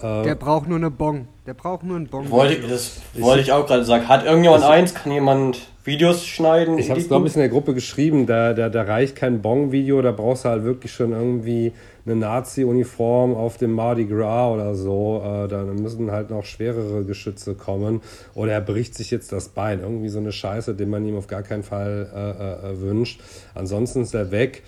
Äh, 0.00 0.22
der 0.22 0.34
braucht 0.34 0.68
nur 0.68 0.76
eine 0.76 0.90
Bon. 0.90 1.26
Der 1.46 1.54
braucht 1.54 1.82
nur 1.82 1.96
einen 1.96 2.08
Bon. 2.08 2.30
Wollte 2.30 2.54
ich, 2.54 2.68
das 2.68 3.00
wollte 3.14 3.42
ich 3.42 3.52
auch 3.52 3.66
gerade 3.66 3.84
sagen. 3.84 4.06
Hat 4.06 4.24
irgendjemand 4.24 4.62
ich, 4.62 4.68
eins? 4.68 4.94
Kann 4.94 5.12
jemand 5.12 5.68
Videos 5.84 6.26
schneiden? 6.26 6.78
Ich 6.78 6.90
habe 6.90 7.00
es, 7.00 7.08
glaube 7.08 7.26
ich, 7.26 7.34
in 7.34 7.40
der 7.40 7.48
Gruppe 7.48 7.74
geschrieben. 7.74 8.26
Da, 8.26 8.52
da, 8.52 8.68
da 8.68 8.82
reicht 8.82 9.16
kein 9.16 9.42
Bong-Video. 9.42 10.00
Da 10.02 10.12
brauchst 10.12 10.44
du 10.44 10.50
halt 10.50 10.64
wirklich 10.64 10.92
schon 10.92 11.12
irgendwie 11.12 11.72
eine 12.06 12.16
Nazi-Uniform 12.16 13.34
auf 13.34 13.56
dem 13.56 13.72
Mardi 13.72 14.04
Gras 14.04 14.52
oder 14.52 14.74
so. 14.74 15.22
Äh, 15.24 15.48
da 15.48 15.64
müssen 15.64 16.10
halt 16.10 16.30
noch 16.30 16.44
schwerere 16.44 17.04
Geschütze 17.04 17.54
kommen. 17.54 18.02
Oder 18.34 18.52
er 18.52 18.60
bricht 18.60 18.94
sich 18.94 19.10
jetzt 19.10 19.32
das 19.32 19.48
Bein. 19.48 19.80
Irgendwie 19.80 20.08
so 20.08 20.18
eine 20.18 20.32
Scheiße, 20.32 20.74
den 20.74 20.90
man 20.90 21.04
ihm 21.04 21.16
auf 21.16 21.26
gar 21.26 21.42
keinen 21.42 21.62
Fall 21.62 22.08
äh, 22.14 22.72
äh, 22.72 22.80
wünscht. 22.80 23.20
Ansonsten 23.54 24.02
ist 24.02 24.14
er 24.14 24.30
weg. 24.30 24.62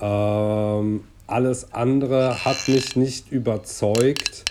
Ähm, 0.00 1.04
alles 1.26 1.72
andere 1.72 2.44
hat 2.44 2.68
mich 2.68 2.94
nicht 2.96 3.32
überzeugt. 3.32 4.44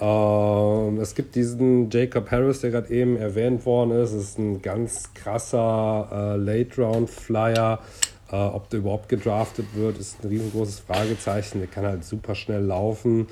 Ähm, 0.00 0.98
es 0.98 1.14
gibt 1.14 1.34
diesen 1.34 1.90
Jacob 1.90 2.30
Harris, 2.30 2.60
der 2.60 2.70
gerade 2.70 2.92
eben 2.92 3.16
erwähnt 3.16 3.66
worden 3.66 3.90
ist. 3.92 4.14
Das 4.14 4.22
ist 4.22 4.38
ein 4.38 4.62
ganz 4.62 5.12
krasser 5.14 6.08
äh, 6.10 6.36
Late-Round-Flyer. 6.36 7.80
Äh, 8.32 8.36
ob 8.36 8.70
der 8.70 8.80
überhaupt 8.80 9.08
gedraftet 9.08 9.66
wird, 9.74 9.98
ist 9.98 10.22
ein 10.24 10.28
riesengroßes 10.28 10.80
Fragezeichen. 10.80 11.58
Der 11.58 11.68
kann 11.68 11.84
halt 11.84 12.04
super 12.04 12.34
schnell 12.34 12.62
laufen. 12.62 13.26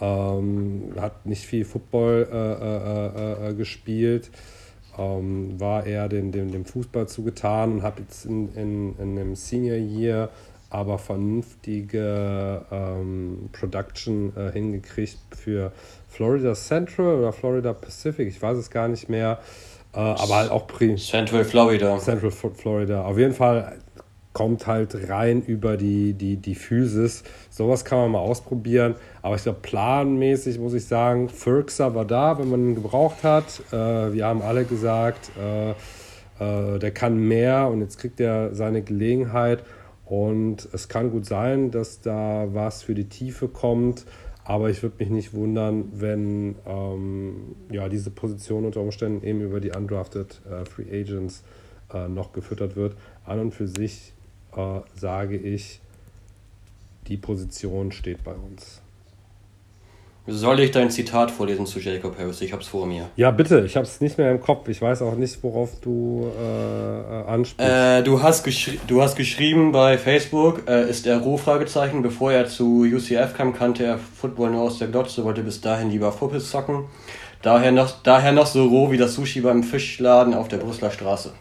Ähm, 0.00 0.92
hat 0.98 1.26
nicht 1.26 1.44
viel 1.44 1.64
Football 1.64 2.28
äh, 2.30 2.36
äh, 2.36 3.46
äh, 3.46 3.50
äh 3.50 3.54
gespielt. 3.54 4.30
Ähm, 4.96 5.60
war 5.60 5.86
eher 5.86 6.08
dem, 6.08 6.32
dem, 6.32 6.50
dem 6.50 6.64
Fußball 6.64 7.06
zugetan 7.06 7.74
und 7.74 7.82
hat 7.82 8.00
jetzt 8.00 8.24
in, 8.24 8.52
in, 8.54 8.96
in 8.98 9.14
dem 9.14 9.36
Senior 9.36 9.76
Year 9.76 10.30
aber 10.70 10.98
vernünftige 10.98 12.64
ähm, 12.70 13.48
Production 13.52 14.32
äh, 14.36 14.52
hingekriegt 14.52 15.18
für 15.30 15.72
Florida 16.08 16.54
Central 16.54 17.16
oder 17.16 17.32
Florida 17.32 17.72
Pacific, 17.72 18.28
ich 18.28 18.40
weiß 18.40 18.58
es 18.58 18.70
gar 18.70 18.88
nicht 18.88 19.08
mehr. 19.08 19.38
Äh, 19.94 19.98
aber 19.98 20.36
halt 20.36 20.50
auch 20.50 20.66
Pri 20.66 20.96
Central 20.96 21.44
Florida. 21.44 21.98
Central 21.98 22.30
Florida. 22.30 23.04
Auf 23.04 23.16
jeden 23.16 23.34
Fall 23.34 23.78
kommt 24.34 24.66
halt 24.66 25.08
rein 25.08 25.42
über 25.42 25.76
die, 25.76 26.12
die, 26.12 26.36
die 26.36 26.54
Physis. 26.54 27.24
Sowas 27.50 27.84
kann 27.84 27.98
man 27.98 28.10
mal 28.12 28.20
ausprobieren. 28.20 28.94
Aber 29.22 29.34
ich 29.34 29.42
glaube, 29.42 29.58
planmäßig 29.62 30.58
muss 30.58 30.74
ich 30.74 30.84
sagen, 30.84 31.28
Ferguson 31.28 31.94
war 31.94 32.04
da, 32.04 32.38
wenn 32.38 32.50
man 32.50 32.60
ihn 32.68 32.74
gebraucht 32.74 33.24
hat. 33.24 33.60
Äh, 33.72 34.12
wir 34.12 34.26
haben 34.26 34.42
alle 34.42 34.64
gesagt, 34.64 35.30
äh, 35.40 35.70
äh, 35.70 36.78
der 36.78 36.90
kann 36.92 37.18
mehr 37.18 37.68
und 37.68 37.80
jetzt 37.80 37.98
kriegt 37.98 38.20
er 38.20 38.54
seine 38.54 38.82
Gelegenheit. 38.82 39.64
Und 40.08 40.68
es 40.72 40.88
kann 40.88 41.10
gut 41.10 41.26
sein, 41.26 41.70
dass 41.70 42.00
da 42.00 42.48
was 42.52 42.82
für 42.82 42.94
die 42.94 43.08
Tiefe 43.08 43.46
kommt. 43.48 44.06
Aber 44.44 44.70
ich 44.70 44.82
würde 44.82 44.96
mich 44.98 45.10
nicht 45.10 45.34
wundern, 45.34 45.92
wenn 45.92 46.54
ähm, 46.66 47.54
ja, 47.70 47.90
diese 47.90 48.10
Position 48.10 48.64
unter 48.64 48.80
Umständen 48.80 49.26
eben 49.26 49.42
über 49.42 49.60
die 49.60 49.70
undrafted 49.70 50.40
äh, 50.50 50.64
Free 50.64 50.90
Agents 50.90 51.44
äh, 51.92 52.08
noch 52.08 52.32
gefüttert 52.32 52.74
wird. 52.74 52.96
An 53.26 53.40
und 53.40 53.52
für 53.52 53.68
sich 53.68 54.14
äh, 54.56 54.80
sage 54.94 55.36
ich, 55.36 55.80
die 57.08 57.18
Position 57.18 57.92
steht 57.92 58.24
bei 58.24 58.32
uns. 58.32 58.80
Soll 60.30 60.60
ich 60.60 60.72
dein 60.72 60.90
Zitat 60.90 61.30
vorlesen 61.30 61.64
zu 61.64 61.80
Jacob 61.80 62.18
Harris? 62.18 62.42
Ich 62.42 62.52
habe 62.52 62.62
es 62.62 62.68
vor 62.68 62.86
mir. 62.86 63.08
Ja, 63.16 63.30
bitte. 63.30 63.64
Ich 63.64 63.76
habe 63.76 63.86
es 63.86 64.02
nicht 64.02 64.18
mehr 64.18 64.30
im 64.30 64.42
Kopf. 64.42 64.68
Ich 64.68 64.82
weiß 64.82 65.00
auch 65.00 65.14
nicht, 65.14 65.42
worauf 65.42 65.80
du 65.80 66.30
äh, 66.38 67.30
ansprichst. 67.30 67.72
Äh, 67.72 68.02
du, 68.02 68.22
hast 68.22 68.46
du 68.86 69.02
hast 69.02 69.16
geschrieben 69.16 69.72
bei 69.72 69.96
Facebook, 69.96 70.68
äh, 70.68 70.88
ist 70.90 71.06
er 71.06 71.16
roh? 71.18 71.38
Fragezeichen. 71.38 72.02
Bevor 72.02 72.30
er 72.30 72.46
zu 72.46 72.82
UCF 72.84 73.34
kam, 73.34 73.54
kannte 73.54 73.84
er 73.84 73.98
Football 73.98 74.50
nur 74.50 74.62
aus 74.64 74.78
der 74.78 74.88
Glotze, 74.88 75.24
wollte 75.24 75.42
bis 75.42 75.62
dahin 75.62 75.90
lieber 75.90 76.12
Fuppes 76.12 76.50
zocken. 76.50 76.84
Daher 77.40 77.72
noch, 77.72 78.02
daher 78.02 78.32
noch 78.32 78.46
so 78.46 78.66
roh 78.66 78.90
wie 78.90 78.98
das 78.98 79.14
Sushi 79.14 79.40
beim 79.40 79.62
Fischladen 79.62 80.34
auf 80.34 80.48
der 80.48 80.58
Brüsseler 80.58 80.90
Straße. 80.90 81.32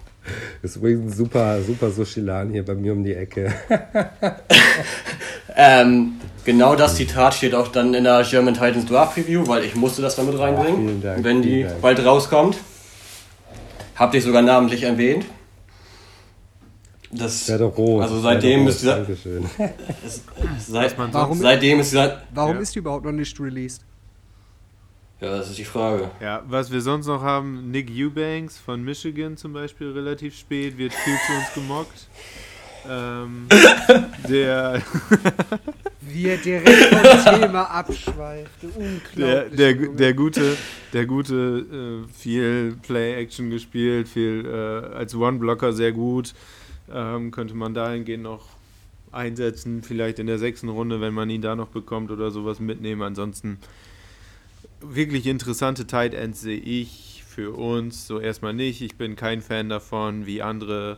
Das 0.61 0.71
ist 0.71 0.77
übrigens 0.77 1.13
ein 1.13 1.17
super, 1.17 1.61
super 1.61 1.91
Sushi-Laden 1.91 2.51
hier 2.51 2.65
bei 2.65 2.75
mir 2.75 2.93
um 2.93 3.03
die 3.03 3.13
Ecke. 3.13 3.53
ähm, 5.55 6.13
genau 6.45 6.75
das 6.75 6.95
Zitat 6.95 7.33
steht 7.33 7.55
auch 7.55 7.69
dann 7.69 7.93
in 7.93 8.03
der 8.03 8.23
German 8.23 8.53
Titans 8.53 8.85
Draft 8.85 9.17
Review, 9.17 9.47
weil 9.47 9.63
ich 9.63 9.75
musste 9.75 10.01
das 10.01 10.15
damit 10.15 10.37
reinbringen, 10.37 11.01
Dank, 11.01 11.23
wenn 11.23 11.41
die 11.41 11.65
bald 11.81 12.03
rauskommt. 12.05 12.57
Habt 13.95 14.13
ihr 14.13 14.21
sogar 14.21 14.41
namentlich 14.41 14.83
erwähnt. 14.83 15.25
Das 17.11 17.47
wäre 17.47 17.59
doch 17.59 17.77
rot. 17.77 18.03
Also 18.03 18.19
seitdem 18.19 18.67
ist 18.67 18.81
dieser, 18.81 19.05
seit, 20.59 20.97
warum, 20.97 21.37
seitdem 21.39 21.79
ist 21.79 21.91
dieser, 21.91 22.21
Warum 22.33 22.57
ja. 22.57 22.61
ist 22.61 22.75
die 22.75 22.79
überhaupt 22.79 23.05
noch 23.05 23.13
nicht 23.13 23.39
released? 23.39 23.81
Ja, 25.19 25.35
das 25.37 25.49
ist 25.49 25.57
die 25.57 25.65
Frage. 25.65 26.11
Ja, 26.21 26.43
was 26.47 26.71
wir 26.71 26.81
sonst 26.81 27.07
noch 27.07 27.23
haben, 27.23 27.71
Nick 27.71 27.89
Eubanks 27.89 28.57
von 28.57 28.83
Michigan 28.83 29.35
zum 29.35 29.51
Beispiel, 29.51 29.91
relativ 29.91 30.37
spät, 30.37 30.77
wird 30.77 30.93
viel 30.93 31.17
zu 31.25 31.33
uns 31.33 31.53
gemockt. 31.55 32.07
Ähm, 32.87 33.47
der. 34.29 34.81
Wie 36.01 36.27
er 36.27 36.37
direkt 36.37 36.69
vom 36.69 37.39
Thema 37.39 37.63
abschweift. 37.63 38.63
Unglaublich. 38.63 39.15
Der, 39.15 39.49
der, 39.49 39.73
der 39.73 40.13
gute, 40.13 40.55
der 40.93 41.05
gute 41.05 42.05
äh, 42.05 42.13
viel 42.13 42.77
Play-Action 42.83 43.49
gespielt, 43.49 44.07
viel 44.07 44.45
äh, 44.45 44.95
als 44.95 45.15
One-Blocker 45.15 45.73
sehr 45.73 45.91
gut. 45.91 46.33
Ähm, 46.93 47.31
könnte 47.31 47.55
man 47.55 47.73
dahingehend 47.73 48.23
noch 48.23 48.45
einsetzen, 49.11 49.81
vielleicht 49.83 50.19
in 50.19 50.27
der 50.27 50.37
sechsten 50.37 50.69
Runde, 50.69 51.01
wenn 51.01 51.13
man 51.13 51.29
ihn 51.29 51.41
da 51.41 51.55
noch 51.55 51.69
bekommt 51.69 52.11
oder 52.11 52.31
sowas 52.31 52.59
mitnehmen. 52.59 53.01
Ansonsten 53.01 53.57
wirklich 54.81 55.27
interessante 55.27 55.87
Tight 55.87 56.13
Ends 56.13 56.41
sehe 56.41 56.59
ich 56.59 57.23
für 57.27 57.51
uns 57.51 58.07
so 58.07 58.19
erstmal 58.19 58.53
nicht. 58.53 58.81
Ich 58.81 58.95
bin 58.95 59.15
kein 59.15 59.41
Fan 59.41 59.69
davon, 59.69 60.25
wie 60.25 60.41
andere 60.41 60.97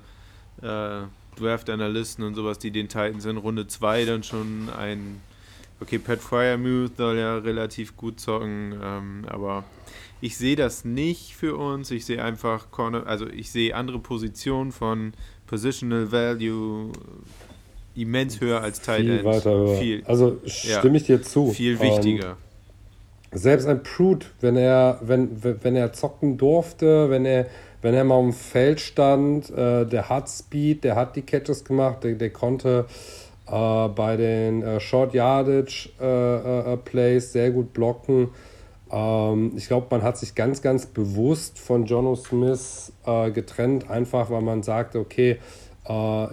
äh, 0.61 1.01
Draft-Analysten 1.39 2.23
und 2.23 2.35
sowas, 2.35 2.59
die 2.59 2.71
den 2.71 2.87
Titans 2.87 3.25
in 3.25 3.37
Runde 3.37 3.67
2 3.67 4.05
dann 4.05 4.23
schon 4.23 4.69
ein. 4.69 5.21
Okay, 5.81 5.97
Pat 5.97 6.19
Fryermuth 6.19 6.97
soll 6.97 7.17
ja 7.17 7.37
relativ 7.37 7.95
gut 7.95 8.19
zocken, 8.19 8.77
ähm, 8.83 9.25
aber 9.29 9.63
ich 10.19 10.37
sehe 10.37 10.57
das 10.57 10.83
nicht 10.83 11.35
für 11.35 11.55
uns. 11.55 11.89
Ich 11.91 12.05
sehe 12.05 12.21
einfach 12.21 12.69
Corner, 12.71 13.07
also 13.07 13.27
ich 13.27 13.49
sehe 13.51 13.73
andere 13.73 13.99
Positionen 13.99 14.73
von 14.73 15.13
Positional 15.47 16.11
Value 16.11 16.91
immens 17.95 18.41
höher 18.41 18.61
als 18.61 18.81
Tight 18.81 19.05
End. 19.05 19.21
Viel 19.21 19.23
weiter 19.23 19.51
höher. 19.51 19.77
Viel, 19.77 20.03
also 20.05 20.39
stimme 20.45 20.97
ja, 20.97 21.01
ich 21.01 21.03
dir 21.03 21.21
zu. 21.21 21.51
Viel 21.51 21.79
wichtiger. 21.79 22.31
Ähm, 22.31 22.48
selbst 23.31 23.67
ein 23.67 23.83
Prude, 23.83 24.25
wenn 24.41 24.57
er, 24.57 24.99
wenn, 25.01 25.41
wenn 25.43 25.75
er 25.75 25.93
zocken 25.93 26.37
durfte, 26.37 27.09
wenn 27.09 27.25
er, 27.25 27.45
wenn 27.81 27.93
er 27.93 28.03
mal 28.03 28.15
auf 28.15 28.23
dem 28.23 28.33
Feld 28.33 28.79
stand, 28.79 29.49
äh, 29.51 29.85
der 29.85 30.09
hat 30.09 30.29
Speed, 30.29 30.83
der 30.83 30.95
hat 30.95 31.15
die 31.15 31.21
Catches 31.21 31.63
gemacht, 31.63 32.03
der, 32.03 32.15
der 32.15 32.31
konnte 32.31 32.85
äh, 33.47 33.87
bei 33.89 34.17
den 34.17 34.63
äh, 34.63 34.79
Short 34.79 35.13
Yardage 35.13 35.89
äh, 36.01 36.73
äh, 36.73 36.77
Plays 36.77 37.31
sehr 37.31 37.51
gut 37.51 37.71
blocken. 37.73 38.29
Ähm, 38.91 39.53
ich 39.55 39.67
glaube, 39.67 39.87
man 39.91 40.01
hat 40.01 40.17
sich 40.17 40.33
ganz, 40.33 40.61
ganz 40.61 40.87
bewusst 40.87 41.59
von 41.59 41.85
Jono 41.85 42.15
Smith 42.15 42.91
äh, 43.05 43.29
getrennt, 43.29 43.89
einfach 43.89 44.31
weil 44.31 44.41
man 44.41 44.63
sagte, 44.63 44.99
okay, 44.99 45.37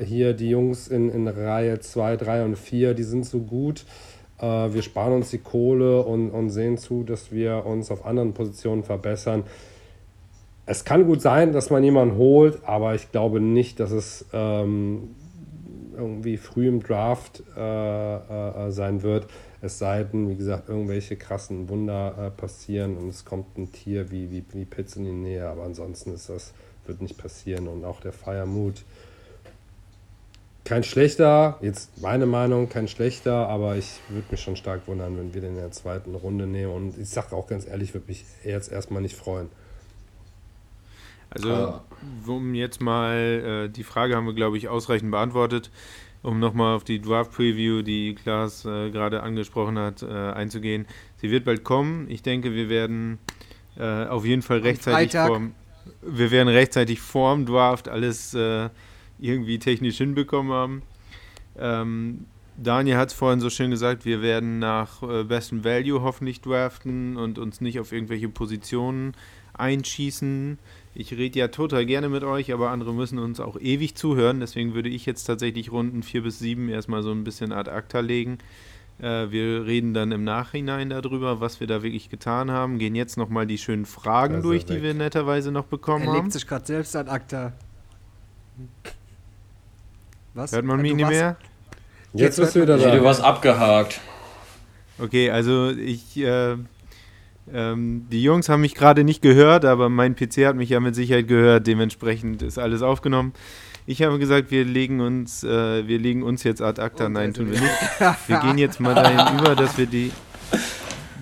hier 0.04 0.34
die 0.34 0.50
Jungs 0.50 0.86
in, 0.88 1.08
in 1.10 1.28
Reihe 1.28 1.80
2, 1.80 2.16
3 2.18 2.44
und 2.44 2.58
4, 2.58 2.92
die 2.92 3.04
sind 3.04 3.24
so 3.24 3.38
gut 3.38 3.86
äh, 3.86 4.05
wir 4.38 4.82
sparen 4.82 5.14
uns 5.14 5.30
die 5.30 5.38
Kohle 5.38 6.02
und, 6.02 6.30
und 6.30 6.50
sehen 6.50 6.76
zu, 6.76 7.04
dass 7.04 7.32
wir 7.32 7.64
uns 7.64 7.90
auf 7.90 8.04
anderen 8.04 8.34
Positionen 8.34 8.82
verbessern. 8.82 9.44
Es 10.66 10.84
kann 10.84 11.06
gut 11.06 11.22
sein, 11.22 11.52
dass 11.52 11.70
man 11.70 11.82
jemanden 11.84 12.16
holt, 12.16 12.58
aber 12.66 12.94
ich 12.94 13.12
glaube 13.12 13.40
nicht, 13.40 13.80
dass 13.80 13.92
es 13.92 14.26
ähm, 14.32 15.14
irgendwie 15.96 16.36
früh 16.36 16.68
im 16.68 16.82
Draft 16.82 17.42
äh, 17.56 18.16
äh, 18.16 18.70
sein 18.70 19.02
wird. 19.02 19.26
Es 19.62 19.78
sei 19.78 20.04
denn, 20.04 20.28
wie 20.28 20.36
gesagt, 20.36 20.68
irgendwelche 20.68 21.16
krassen 21.16 21.68
Wunder 21.68 22.14
äh, 22.18 22.30
passieren 22.30 22.96
und 22.96 23.08
es 23.08 23.24
kommt 23.24 23.56
ein 23.56 23.72
Tier 23.72 24.10
wie, 24.10 24.30
wie, 24.30 24.44
wie 24.52 24.64
Pitts 24.64 24.96
in 24.96 25.04
die 25.04 25.12
Nähe, 25.12 25.48
aber 25.48 25.64
ansonsten 25.64 26.12
ist 26.12 26.28
das, 26.28 26.52
wird 26.86 27.00
nicht 27.00 27.16
passieren. 27.16 27.68
Und 27.68 27.84
auch 27.84 28.00
der 28.00 28.12
Fire 28.12 28.46
Mood 28.46 28.84
kein 30.66 30.82
schlechter, 30.82 31.58
jetzt 31.62 32.02
meine 32.02 32.26
Meinung, 32.26 32.68
kein 32.68 32.88
schlechter, 32.88 33.48
aber 33.48 33.76
ich 33.76 34.00
würde 34.08 34.26
mich 34.30 34.40
schon 34.40 34.56
stark 34.56 34.86
wundern, 34.86 35.16
wenn 35.16 35.32
wir 35.32 35.40
den 35.40 35.50
in 35.50 35.60
der 35.60 35.70
zweiten 35.70 36.14
Runde 36.14 36.46
nehmen. 36.46 36.72
Und 36.72 36.98
ich 36.98 37.08
sage 37.08 37.34
auch 37.34 37.46
ganz 37.46 37.66
ehrlich, 37.66 37.94
würde 37.94 38.08
mich 38.08 38.24
jetzt 38.44 38.70
erstmal 38.70 39.00
nicht 39.00 39.16
freuen. 39.16 39.48
Also, 41.30 41.80
um 42.26 42.54
jetzt 42.54 42.80
mal, 42.80 43.66
äh, 43.66 43.68
die 43.68 43.84
Frage 43.84 44.16
haben 44.16 44.26
wir, 44.26 44.34
glaube 44.34 44.58
ich, 44.58 44.68
ausreichend 44.68 45.10
beantwortet. 45.10 45.70
um 46.22 46.40
nochmal 46.40 46.74
auf 46.74 46.82
die 46.82 47.00
Draft-Preview, 47.00 47.82
die 47.82 48.16
Klaas 48.16 48.64
äh, 48.64 48.90
gerade 48.90 49.22
angesprochen 49.22 49.78
hat, 49.78 50.02
äh, 50.02 50.06
einzugehen. 50.06 50.86
Sie 51.18 51.30
wird 51.30 51.44
bald 51.44 51.62
kommen. 51.62 52.10
Ich 52.10 52.22
denke, 52.22 52.52
wir 52.52 52.68
werden 52.68 53.18
äh, 53.78 54.06
auf 54.06 54.24
jeden 54.24 54.42
Fall 54.42 54.58
rechtzeitig 54.58 55.12
vorm, 55.12 55.54
wir 56.02 56.32
werden 56.32 56.48
rechtzeitig 56.48 57.00
vorm 57.00 57.46
Draft 57.46 57.88
alles 57.88 58.34
äh, 58.34 58.68
irgendwie 59.18 59.58
technisch 59.58 59.98
hinbekommen 59.98 60.52
haben. 60.52 60.82
Ähm, 61.58 62.26
Daniel 62.58 62.96
hat 62.96 63.08
es 63.08 63.14
vorhin 63.14 63.40
so 63.40 63.50
schön 63.50 63.70
gesagt, 63.70 64.04
wir 64.04 64.22
werden 64.22 64.58
nach 64.58 65.02
äh, 65.02 65.24
bestem 65.24 65.64
Value 65.64 66.02
hoffentlich 66.02 66.40
draften 66.40 67.16
und 67.16 67.38
uns 67.38 67.60
nicht 67.60 67.78
auf 67.80 67.92
irgendwelche 67.92 68.28
Positionen 68.28 69.12
einschießen. 69.54 70.58
Ich 70.94 71.12
rede 71.12 71.38
ja 71.38 71.48
total 71.48 71.84
gerne 71.84 72.08
mit 72.08 72.24
euch, 72.24 72.52
aber 72.52 72.70
andere 72.70 72.94
müssen 72.94 73.18
uns 73.18 73.40
auch 73.40 73.58
ewig 73.60 73.94
zuhören. 73.94 74.40
Deswegen 74.40 74.74
würde 74.74 74.88
ich 74.88 75.04
jetzt 75.04 75.24
tatsächlich 75.24 75.70
Runden 75.70 76.02
4 76.02 76.22
bis 76.22 76.38
7 76.38 76.68
erstmal 76.70 77.02
so 77.02 77.10
ein 77.10 77.24
bisschen 77.24 77.52
ad 77.52 77.70
acta 77.70 78.00
legen. 78.00 78.38
Äh, 78.98 79.30
wir 79.30 79.66
reden 79.66 79.92
dann 79.92 80.10
im 80.12 80.24
Nachhinein 80.24 80.88
darüber, 80.88 81.40
was 81.40 81.60
wir 81.60 81.66
da 81.66 81.82
wirklich 81.82 82.08
getan 82.08 82.50
haben. 82.50 82.78
Gehen 82.78 82.94
jetzt 82.94 83.18
nochmal 83.18 83.46
die 83.46 83.58
schönen 83.58 83.84
Fragen 83.84 84.36
er 84.36 84.40
durch, 84.42 84.64
die 84.64 84.76
weg. 84.76 84.82
wir 84.82 84.94
netterweise 84.94 85.52
noch 85.52 85.66
bekommen 85.66 86.04
Er 86.04 86.12
haben. 86.14 86.22
legt 86.22 86.32
sich 86.32 86.46
gerade 86.46 86.64
selbst 86.64 86.96
an 86.96 87.08
Akta. 87.08 87.52
Was? 90.36 90.52
Hört 90.52 90.66
man 90.66 90.76
Du 90.76 90.82
mich 90.82 90.94
nicht 90.94 91.08
mehr? 91.08 91.36
Jetzt 92.12 92.20
Jetzt 92.20 92.36
bist 92.40 92.56
du 92.56 92.62
wieder 92.62 92.76
Nee, 92.76 92.84
du 92.84 92.98
da. 92.98 93.04
warst 93.04 93.22
abgehakt. 93.22 94.00
Okay, 94.98 95.30
also 95.30 95.70
ich, 95.70 96.16
äh, 96.18 96.56
ähm, 97.52 98.06
die 98.10 98.22
Jungs 98.22 98.50
haben 98.50 98.60
mich 98.60 98.74
gerade 98.74 99.02
nicht 99.02 99.22
gehört, 99.22 99.64
aber 99.64 99.88
mein 99.88 100.14
PC 100.14 100.44
hat 100.46 100.56
mich 100.56 100.68
ja 100.68 100.78
mit 100.80 100.94
Sicherheit 100.94 101.26
gehört. 101.26 101.66
Dementsprechend 101.66 102.42
ist 102.42 102.58
alles 102.58 102.82
aufgenommen. 102.82 103.32
Ich 103.86 104.02
habe 104.02 104.18
gesagt, 104.18 104.50
wir 104.50 104.66
legen 104.66 105.00
uns, 105.00 105.42
äh, 105.42 105.86
wir 105.88 105.98
legen 105.98 106.22
uns 106.22 106.42
jetzt 106.42 106.60
ad 106.60 106.82
acta. 106.82 107.06
Und 107.06 107.14
Nein, 107.14 107.28
also 107.30 107.42
tun 107.42 107.52
wir 107.52 107.60
nicht. 107.60 107.72
Wir 108.28 108.38
gehen 108.40 108.58
jetzt 108.58 108.78
mal 108.78 108.94
dahin 108.94 109.38
über, 109.38 109.54
dass 109.54 109.78
wir 109.78 109.86
die, 109.86 110.12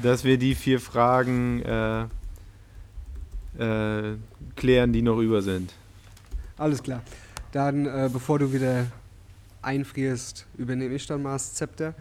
dass 0.03 0.25
wir 0.25 0.39
die 0.39 0.55
vier 0.57 0.81
Fragen 0.81 1.63
äh, 1.63 2.03
äh, 3.59 4.17
klären, 4.57 4.93
die 4.93 5.03
noch 5.03 5.19
über 5.19 5.41
sind. 5.43 5.73
Alles 6.57 6.83
klar. 6.83 7.03
Dann, 7.53 7.87
äh, 7.87 8.09
bevor 8.13 8.39
du 8.41 8.53
wieder 8.53 8.87
einfrierst, 9.65 10.47
übernehme 10.57 10.95
ich 10.95 11.07
dann 11.07 11.23
mal 11.23 11.33
das 11.33 11.55
Zepter. 11.55 11.95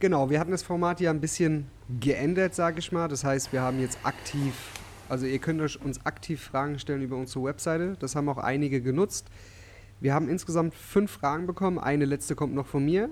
Genau, 0.00 0.30
wir 0.30 0.40
hatten 0.40 0.50
das 0.50 0.62
Format 0.62 1.00
ja 1.00 1.10
ein 1.10 1.20
bisschen 1.20 1.66
geändert, 2.00 2.54
sage 2.54 2.78
ich 2.80 2.90
mal. 2.92 3.08
Das 3.08 3.24
heißt, 3.24 3.52
wir 3.52 3.62
haben 3.62 3.80
jetzt 3.80 3.98
aktiv, 4.04 4.54
also 5.08 5.26
ihr 5.26 5.38
könnt 5.38 5.60
euch 5.60 5.80
uns 5.80 6.04
aktiv 6.04 6.42
Fragen 6.42 6.78
stellen 6.78 7.02
über 7.02 7.16
unsere 7.16 7.44
Webseite. 7.44 7.96
Das 8.00 8.16
haben 8.16 8.28
auch 8.28 8.38
einige 8.38 8.80
genutzt. 8.80 9.26
Wir 10.00 10.14
haben 10.14 10.28
insgesamt 10.28 10.74
fünf 10.74 11.12
Fragen 11.12 11.46
bekommen. 11.46 11.78
Eine 11.78 12.04
letzte 12.04 12.34
kommt 12.34 12.54
noch 12.54 12.66
von 12.66 12.84
mir. 12.84 13.08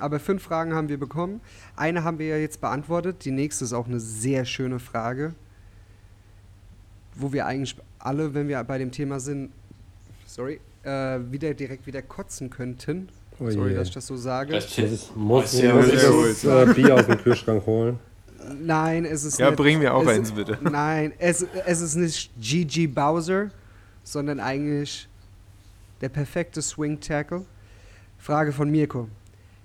Aber 0.00 0.20
fünf 0.20 0.42
Fragen 0.42 0.74
haben 0.74 0.88
wir 0.88 0.98
bekommen. 0.98 1.40
Eine 1.76 2.04
haben 2.04 2.18
wir 2.18 2.28
ja 2.28 2.36
jetzt 2.36 2.60
beantwortet. 2.60 3.24
Die 3.24 3.30
nächste 3.30 3.64
ist 3.64 3.72
auch 3.72 3.86
eine 3.86 4.00
sehr 4.00 4.44
schöne 4.44 4.78
Frage, 4.78 5.34
wo 7.14 7.32
wir 7.32 7.46
eigentlich 7.46 7.76
alle, 7.98 8.32
wenn 8.32 8.48
wir 8.48 8.62
bei 8.64 8.78
dem 8.78 8.92
Thema 8.92 9.20
sind, 9.20 9.50
sorry, 10.24 10.60
äh, 10.82 11.18
wieder 11.30 11.54
direkt 11.54 11.86
wieder 11.86 12.02
kotzen 12.02 12.50
könnten. 12.50 13.08
Oh 13.40 13.48
sorry, 13.50 13.70
je. 13.70 13.76
dass 13.76 13.88
ich 13.88 13.94
das 13.94 14.06
so 14.06 14.16
sage. 14.16 14.52
Das 14.52 14.66
Muss 15.14 15.54
ich, 15.54 15.62
ich 15.64 15.70
gut. 15.70 16.44
das 16.44 16.44
äh, 16.44 16.74
Bier 16.74 16.94
aus 16.96 17.06
dem 17.06 17.18
Kühlschrank 17.18 17.64
holen? 17.66 17.98
Nein, 18.60 19.04
es 19.04 19.24
ist 19.24 19.38
Ja, 19.38 19.50
nicht. 19.50 19.56
bring 19.56 19.78
mir 19.78 19.94
auch 19.94 20.02
es, 20.02 20.08
eins, 20.08 20.32
bitte. 20.32 20.58
Nein, 20.60 21.12
es, 21.18 21.44
es 21.66 21.80
ist 21.80 21.94
nicht 21.96 22.30
Gigi 22.40 22.86
Bowser, 22.86 23.50
sondern 24.02 24.40
eigentlich 24.40 25.08
der 26.00 26.08
perfekte 26.08 26.62
Swing 26.62 26.98
Tackle. 27.00 27.44
Frage 28.18 28.52
von 28.52 28.70
Mirko. 28.70 29.08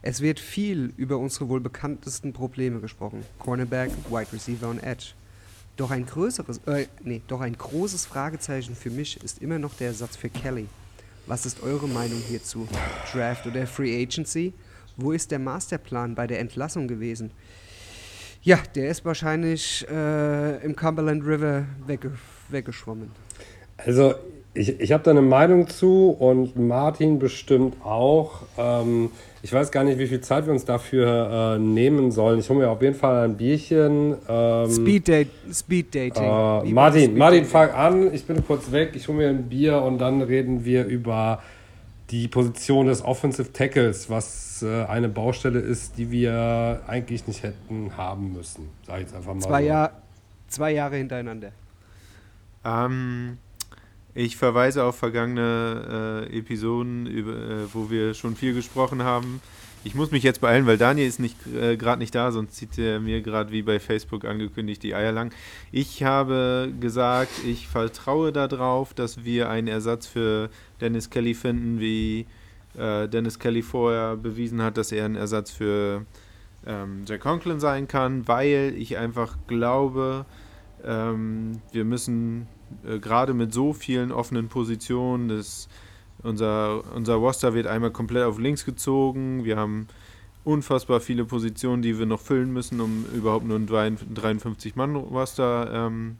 Es 0.01 0.21
wird 0.21 0.39
viel 0.39 0.93
über 0.97 1.17
unsere 1.17 1.47
wohl 1.49 1.61
bekanntesten 1.61 2.33
Probleme 2.33 2.79
gesprochen. 2.81 3.23
Cornerback, 3.39 3.89
Wide 4.09 4.31
Receiver 4.33 4.69
und 4.69 4.83
Edge. 4.83 5.13
Doch 5.77 5.89
ein 5.89 6.05
größeres, 6.05 6.59
äh, 6.67 6.87
nee, 7.03 7.21
doch 7.27 7.41
ein 7.41 7.57
großes 7.57 8.05
Fragezeichen 8.05 8.75
für 8.75 8.91
mich 8.91 9.23
ist 9.23 9.41
immer 9.41 9.57
noch 9.57 9.73
der 9.75 9.87
Ersatz 9.87 10.15
für 10.17 10.29
Kelly. 10.29 10.67
Was 11.25 11.45
ist 11.45 11.63
eure 11.63 11.87
Meinung 11.87 12.21
hierzu? 12.27 12.67
Draft 13.13 13.47
oder 13.47 13.65
Free 13.65 14.03
Agency? 14.03 14.53
Wo 14.97 15.13
ist 15.13 15.31
der 15.31 15.39
Masterplan 15.39 16.15
bei 16.15 16.27
der 16.27 16.39
Entlassung 16.39 16.87
gewesen? 16.87 17.31
Ja, 18.41 18.59
der 18.75 18.89
ist 18.89 19.05
wahrscheinlich 19.05 19.87
äh, 19.89 20.63
im 20.65 20.75
Cumberland 20.75 21.25
River 21.25 21.65
wegge 21.87 22.11
weggeschwommen. 22.49 23.09
Also, 23.77 24.15
ich, 24.53 24.79
ich 24.79 24.91
habe 24.91 25.03
da 25.03 25.11
eine 25.11 25.21
Meinung 25.21 25.67
zu 25.67 26.09
und 26.09 26.55
Martin 26.57 27.19
bestimmt 27.19 27.75
auch. 27.83 28.43
Ähm, 28.57 29.09
ich 29.41 29.51
weiß 29.51 29.71
gar 29.71 29.83
nicht, 29.83 29.97
wie 29.97 30.07
viel 30.07 30.21
Zeit 30.21 30.45
wir 30.45 30.53
uns 30.53 30.63
dafür 30.63 31.55
äh, 31.55 31.59
nehmen 31.59 32.11
sollen. 32.11 32.39
Ich 32.39 32.49
hole 32.49 32.59
mir 32.59 32.69
auf 32.69 32.81
jeden 32.81 32.95
Fall 32.95 33.25
ein 33.25 33.35
Bierchen. 33.35 34.15
Ähm, 34.29 34.71
Speed, 34.71 35.07
Date, 35.07 35.29
Speed 35.51 35.95
Dating. 35.95 36.23
Äh, 36.23 36.71
Martin, 36.71 37.03
Speed 37.03 37.17
Martin, 37.17 37.45
fang 37.45 37.71
an. 37.71 38.13
Ich 38.13 38.25
bin 38.25 38.45
kurz 38.45 38.71
weg. 38.71 38.91
Ich 38.93 39.07
hole 39.07 39.17
mir 39.17 39.29
ein 39.29 39.49
Bier 39.49 39.81
und 39.81 39.97
dann 39.97 40.21
reden 40.21 40.63
wir 40.63 40.85
über 40.85 41.41
die 42.11 42.27
Position 42.27 42.85
des 42.87 43.03
Offensive 43.03 43.51
Tackles, 43.51 44.09
was 44.09 44.61
äh, 44.61 44.85
eine 44.85 45.09
Baustelle 45.09 45.59
ist, 45.59 45.97
die 45.97 46.11
wir 46.11 46.81
eigentlich 46.85 47.27
nicht 47.27 47.41
hätten 47.41 47.97
haben 47.97 48.33
müssen. 48.33 48.69
Sag 48.85 48.97
ich 48.97 49.01
jetzt 49.01 49.15
einfach 49.15 49.33
mal. 49.33 49.41
Zwei, 49.41 49.61
so. 49.61 49.67
Jahr, 49.67 49.91
zwei 50.47 50.71
Jahre 50.71 50.97
hintereinander. 50.97 51.51
Ähm, 52.63 53.39
ich 54.15 54.37
verweise 54.37 54.83
auf 54.83 54.97
vergangene 54.97 56.27
äh, 56.29 56.37
Episoden, 56.37 57.07
über, 57.07 57.33
äh, 57.33 57.73
wo 57.73 57.89
wir 57.89 58.13
schon 58.13 58.35
viel 58.35 58.53
gesprochen 58.53 59.03
haben. 59.03 59.41
Ich 59.85 59.95
muss 59.95 60.11
mich 60.11 60.23
jetzt 60.23 60.39
beeilen, 60.39 60.65
weil 60.65 60.77
Daniel 60.77 61.07
ist 61.07 61.19
nicht 61.19 61.35
äh, 61.47 61.75
gerade 61.75 61.99
nicht 61.99 62.15
da, 62.15 62.31
sonst 62.31 62.55
zieht 62.55 62.77
er 62.77 62.99
mir 63.01 63.21
gerade 63.21 63.51
wie 63.51 63.63
bei 63.63 63.79
Facebook 63.79 64.23
angekündigt 64.23 64.81
die 64.83 64.95
Eier 64.95 65.11
lang. 65.11 65.33
Ich 65.71 66.03
habe 66.03 66.71
gesagt, 66.79 67.31
ich 67.45 67.67
vertraue 67.67 68.31
darauf, 68.31 68.93
dass 68.93 69.25
wir 69.25 69.49
einen 69.49 69.67
Ersatz 69.67 70.07
für 70.07 70.49
Dennis 70.79 71.09
Kelly 71.09 71.33
finden, 71.33 71.81
wie 71.81 72.27
äh, 72.77 73.09
Dennis 73.09 73.39
Kelly 73.39 73.61
vorher 73.61 74.15
bewiesen 74.15 74.61
hat, 74.61 74.77
dass 74.77 74.91
er 74.93 75.05
ein 75.05 75.15
Ersatz 75.15 75.51
für 75.51 76.05
ähm, 76.65 77.03
Jack 77.05 77.21
Conklin 77.21 77.59
sein 77.59 77.87
kann, 77.87 78.27
weil 78.27 78.73
ich 78.77 78.97
einfach 78.97 79.35
glaube, 79.47 80.25
ähm, 80.85 81.61
wir 81.73 81.83
müssen 81.83 82.47
äh, 82.87 82.99
gerade 82.99 83.33
mit 83.33 83.53
so 83.53 83.73
vielen 83.73 84.11
offenen 84.11 84.49
Positionen, 84.49 85.29
das, 85.29 85.67
unser, 86.21 86.83
unser 86.95 87.15
Roster 87.15 87.53
wird 87.53 87.67
einmal 87.67 87.91
komplett 87.91 88.23
auf 88.23 88.39
links 88.39 88.65
gezogen. 88.65 89.43
Wir 89.43 89.57
haben 89.57 89.87
unfassbar 90.43 90.99
viele 90.99 91.25
Positionen, 91.25 91.81
die 91.81 91.97
wir 91.97 92.05
noch 92.05 92.19
füllen 92.19 92.51
müssen, 92.51 92.81
um 92.81 93.05
überhaupt 93.13 93.45
nur 93.45 93.57
ein 93.57 93.67
53-Mann-Roster 93.67 95.87
ähm, 95.87 96.17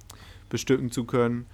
bestücken 0.49 0.91
zu 0.91 1.05
können. 1.05 1.45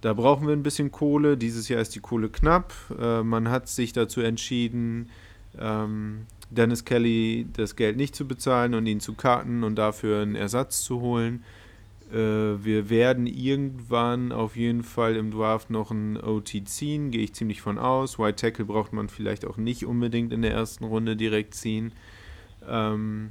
Da 0.00 0.14
brauchen 0.14 0.46
wir 0.46 0.54
ein 0.54 0.62
bisschen 0.62 0.90
Kohle. 0.90 1.36
Dieses 1.36 1.68
Jahr 1.68 1.80
ist 1.80 1.94
die 1.94 2.00
Kohle 2.00 2.30
knapp. 2.30 2.72
Äh, 2.98 3.22
man 3.22 3.50
hat 3.50 3.68
sich 3.68 3.92
dazu 3.92 4.22
entschieden, 4.22 5.10
ähm, 5.58 6.26
Dennis 6.50 6.84
Kelly 6.84 7.46
das 7.52 7.76
Geld 7.76 7.96
nicht 7.96 8.16
zu 8.16 8.26
bezahlen 8.26 8.74
und 8.74 8.86
ihn 8.86 9.00
zu 9.00 9.14
karten 9.14 9.62
und 9.62 9.76
dafür 9.76 10.22
einen 10.22 10.34
Ersatz 10.34 10.82
zu 10.82 11.00
holen. 11.00 11.44
Äh, 12.12 12.64
wir 12.64 12.90
werden 12.90 13.26
irgendwann 13.26 14.32
auf 14.32 14.56
jeden 14.56 14.82
Fall 14.82 15.16
im 15.16 15.30
Draft 15.30 15.70
noch 15.70 15.90
einen 15.90 16.16
OT 16.16 16.66
ziehen, 16.66 17.10
gehe 17.10 17.22
ich 17.22 17.34
ziemlich 17.34 17.62
von 17.62 17.78
aus. 17.78 18.18
White 18.18 18.36
Tackle 18.36 18.64
braucht 18.64 18.92
man 18.92 19.08
vielleicht 19.08 19.44
auch 19.44 19.56
nicht 19.56 19.86
unbedingt 19.86 20.32
in 20.32 20.42
der 20.42 20.52
ersten 20.52 20.84
Runde 20.84 21.16
direkt 21.16 21.54
ziehen. 21.54 21.92
Ähm, 22.68 23.30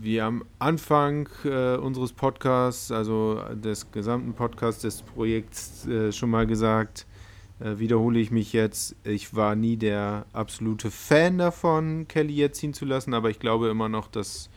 wie 0.00 0.20
am 0.20 0.44
Anfang 0.58 1.28
äh, 1.44 1.76
unseres 1.76 2.12
Podcasts, 2.12 2.90
also 2.92 3.42
des 3.54 3.90
gesamten 3.90 4.32
Podcasts 4.32 4.82
des 4.82 5.02
Projekts 5.02 5.86
äh, 5.86 6.12
schon 6.12 6.30
mal 6.30 6.46
gesagt, 6.46 7.06
äh, 7.60 7.78
wiederhole 7.78 8.20
ich 8.20 8.30
mich 8.30 8.52
jetzt. 8.52 8.96
Ich 9.04 9.34
war 9.34 9.56
nie 9.56 9.76
der 9.76 10.26
absolute 10.32 10.90
Fan 10.90 11.38
davon, 11.38 12.06
Kelly 12.08 12.34
jetzt 12.34 12.58
ziehen 12.58 12.74
zu 12.74 12.84
lassen, 12.84 13.12
aber 13.12 13.30
ich 13.30 13.40
glaube 13.40 13.68
immer 13.68 13.88
noch, 13.88 14.06
dass 14.06 14.50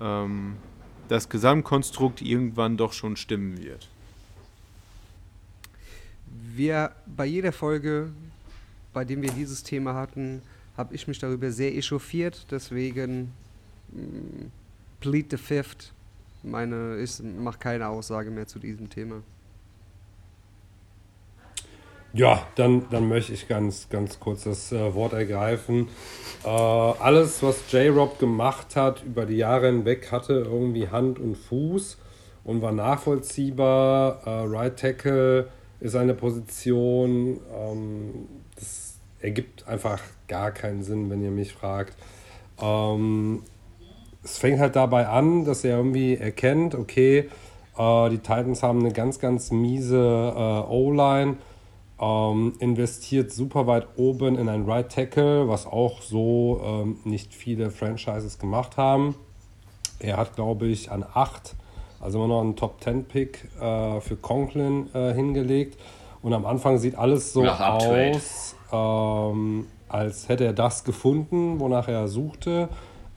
ähm, 0.00 0.56
das 1.08 1.28
Gesamtkonstrukt 1.28 2.22
irgendwann 2.22 2.76
doch 2.76 2.92
schon 2.92 3.16
stimmen 3.16 3.58
wird. 3.58 3.88
Wir, 6.54 6.92
bei 7.06 7.26
jeder 7.26 7.52
Folge, 7.52 8.10
bei 8.92 9.04
dem 9.04 9.22
wir 9.22 9.30
dieses 9.30 9.62
Thema 9.62 9.94
hatten, 9.94 10.42
habe 10.76 10.94
ich 10.94 11.08
mich 11.08 11.18
darüber 11.18 11.50
sehr 11.50 11.74
echauffiert. 11.76 12.46
Deswegen 12.50 13.32
mh, 13.92 14.46
plead 15.00 15.30
the 15.30 15.36
fifth. 15.36 15.92
Meine, 16.42 16.98
ich 16.98 17.20
mache 17.20 17.58
keine 17.58 17.88
Aussage 17.88 18.30
mehr 18.30 18.46
zu 18.46 18.58
diesem 18.58 18.88
Thema. 18.88 19.22
Ja, 22.14 22.46
dann, 22.54 22.86
dann 22.90 23.08
möchte 23.08 23.34
ich 23.34 23.48
ganz, 23.48 23.88
ganz 23.90 24.18
kurz 24.18 24.44
das 24.44 24.72
äh, 24.72 24.94
Wort 24.94 25.12
ergreifen. 25.12 25.88
Äh, 26.42 26.48
alles, 26.48 27.42
was 27.42 27.70
J-Rob 27.70 28.18
gemacht 28.18 28.76
hat 28.76 29.02
über 29.04 29.26
die 29.26 29.36
Jahre 29.36 29.66
hinweg, 29.66 30.10
hatte 30.10 30.32
irgendwie 30.32 30.88
Hand 30.88 31.18
und 31.18 31.36
Fuß 31.36 31.98
und 32.44 32.62
war 32.62 32.72
nachvollziehbar. 32.72 34.22
Äh, 34.24 34.30
right 34.48 34.78
Tackle 34.78 35.48
ist 35.80 35.96
eine 35.96 36.14
Position, 36.14 37.40
ähm, 37.54 38.26
ergibt 39.20 39.66
einfach 39.68 40.00
gar 40.28 40.50
keinen 40.52 40.82
Sinn, 40.82 41.10
wenn 41.10 41.22
ihr 41.22 41.30
mich 41.30 41.52
fragt. 41.52 41.94
Ähm, 42.60 43.42
es 44.22 44.38
fängt 44.38 44.60
halt 44.60 44.76
dabei 44.76 45.08
an, 45.08 45.44
dass 45.44 45.64
er 45.64 45.76
irgendwie 45.76 46.16
erkennt, 46.16 46.74
okay, 46.74 47.28
äh, 47.76 48.10
die 48.10 48.18
Titans 48.18 48.62
haben 48.62 48.80
eine 48.80 48.92
ganz, 48.92 49.18
ganz 49.18 49.50
miese 49.50 49.98
äh, 49.98 50.70
O-Line, 50.70 51.36
ähm, 52.00 52.54
investiert 52.58 53.32
super 53.32 53.66
weit 53.66 53.86
oben 53.96 54.36
in 54.36 54.48
ein 54.48 54.64
Right 54.64 54.90
Tackle, 54.90 55.48
was 55.48 55.66
auch 55.66 56.00
so 56.02 56.60
ähm, 56.64 56.98
nicht 57.04 57.34
viele 57.34 57.70
Franchises 57.70 58.38
gemacht 58.38 58.76
haben. 58.76 59.14
Er 59.98 60.16
hat, 60.16 60.36
glaube 60.36 60.66
ich, 60.66 60.90
an 60.92 61.04
8, 61.12 61.54
also 62.00 62.18
immer 62.18 62.28
noch 62.28 62.40
einen 62.40 62.56
Top 62.56 62.80
10 62.82 63.04
Pick 63.06 63.48
äh, 63.60 64.00
für 64.00 64.16
Conklin 64.16 64.88
äh, 64.94 65.12
hingelegt. 65.12 65.78
Und 66.22 66.32
am 66.32 66.46
Anfang 66.46 66.78
sieht 66.78 66.96
alles 66.96 67.32
so 67.32 67.44
aus, 67.46 68.54
ähm, 68.72 69.66
als 69.88 70.28
hätte 70.28 70.44
er 70.44 70.52
das 70.52 70.84
gefunden, 70.84 71.58
wonach 71.60 71.88
er 71.88 72.08
suchte. 72.08 72.68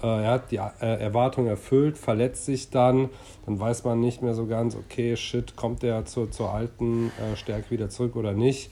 Äh, 0.02 0.24
er 0.24 0.32
hat 0.32 0.52
die 0.52 0.58
äh, 0.58 0.70
Erwartung 0.80 1.48
erfüllt, 1.48 1.98
verletzt 1.98 2.46
sich 2.46 2.70
dann. 2.70 3.10
Dann 3.46 3.60
weiß 3.60 3.84
man 3.84 4.00
nicht 4.00 4.22
mehr 4.22 4.34
so 4.34 4.48
ganz, 4.48 4.76
okay, 4.76 5.16
shit, 5.16 5.56
kommt 5.56 5.84
er 5.84 6.06
zur, 6.06 6.30
zur 6.32 6.54
alten 6.54 7.12
äh, 7.20 7.36
Stärke 7.36 7.72
wieder 7.72 7.90
zurück 7.90 8.16
oder 8.16 8.34
nicht. 8.34 8.72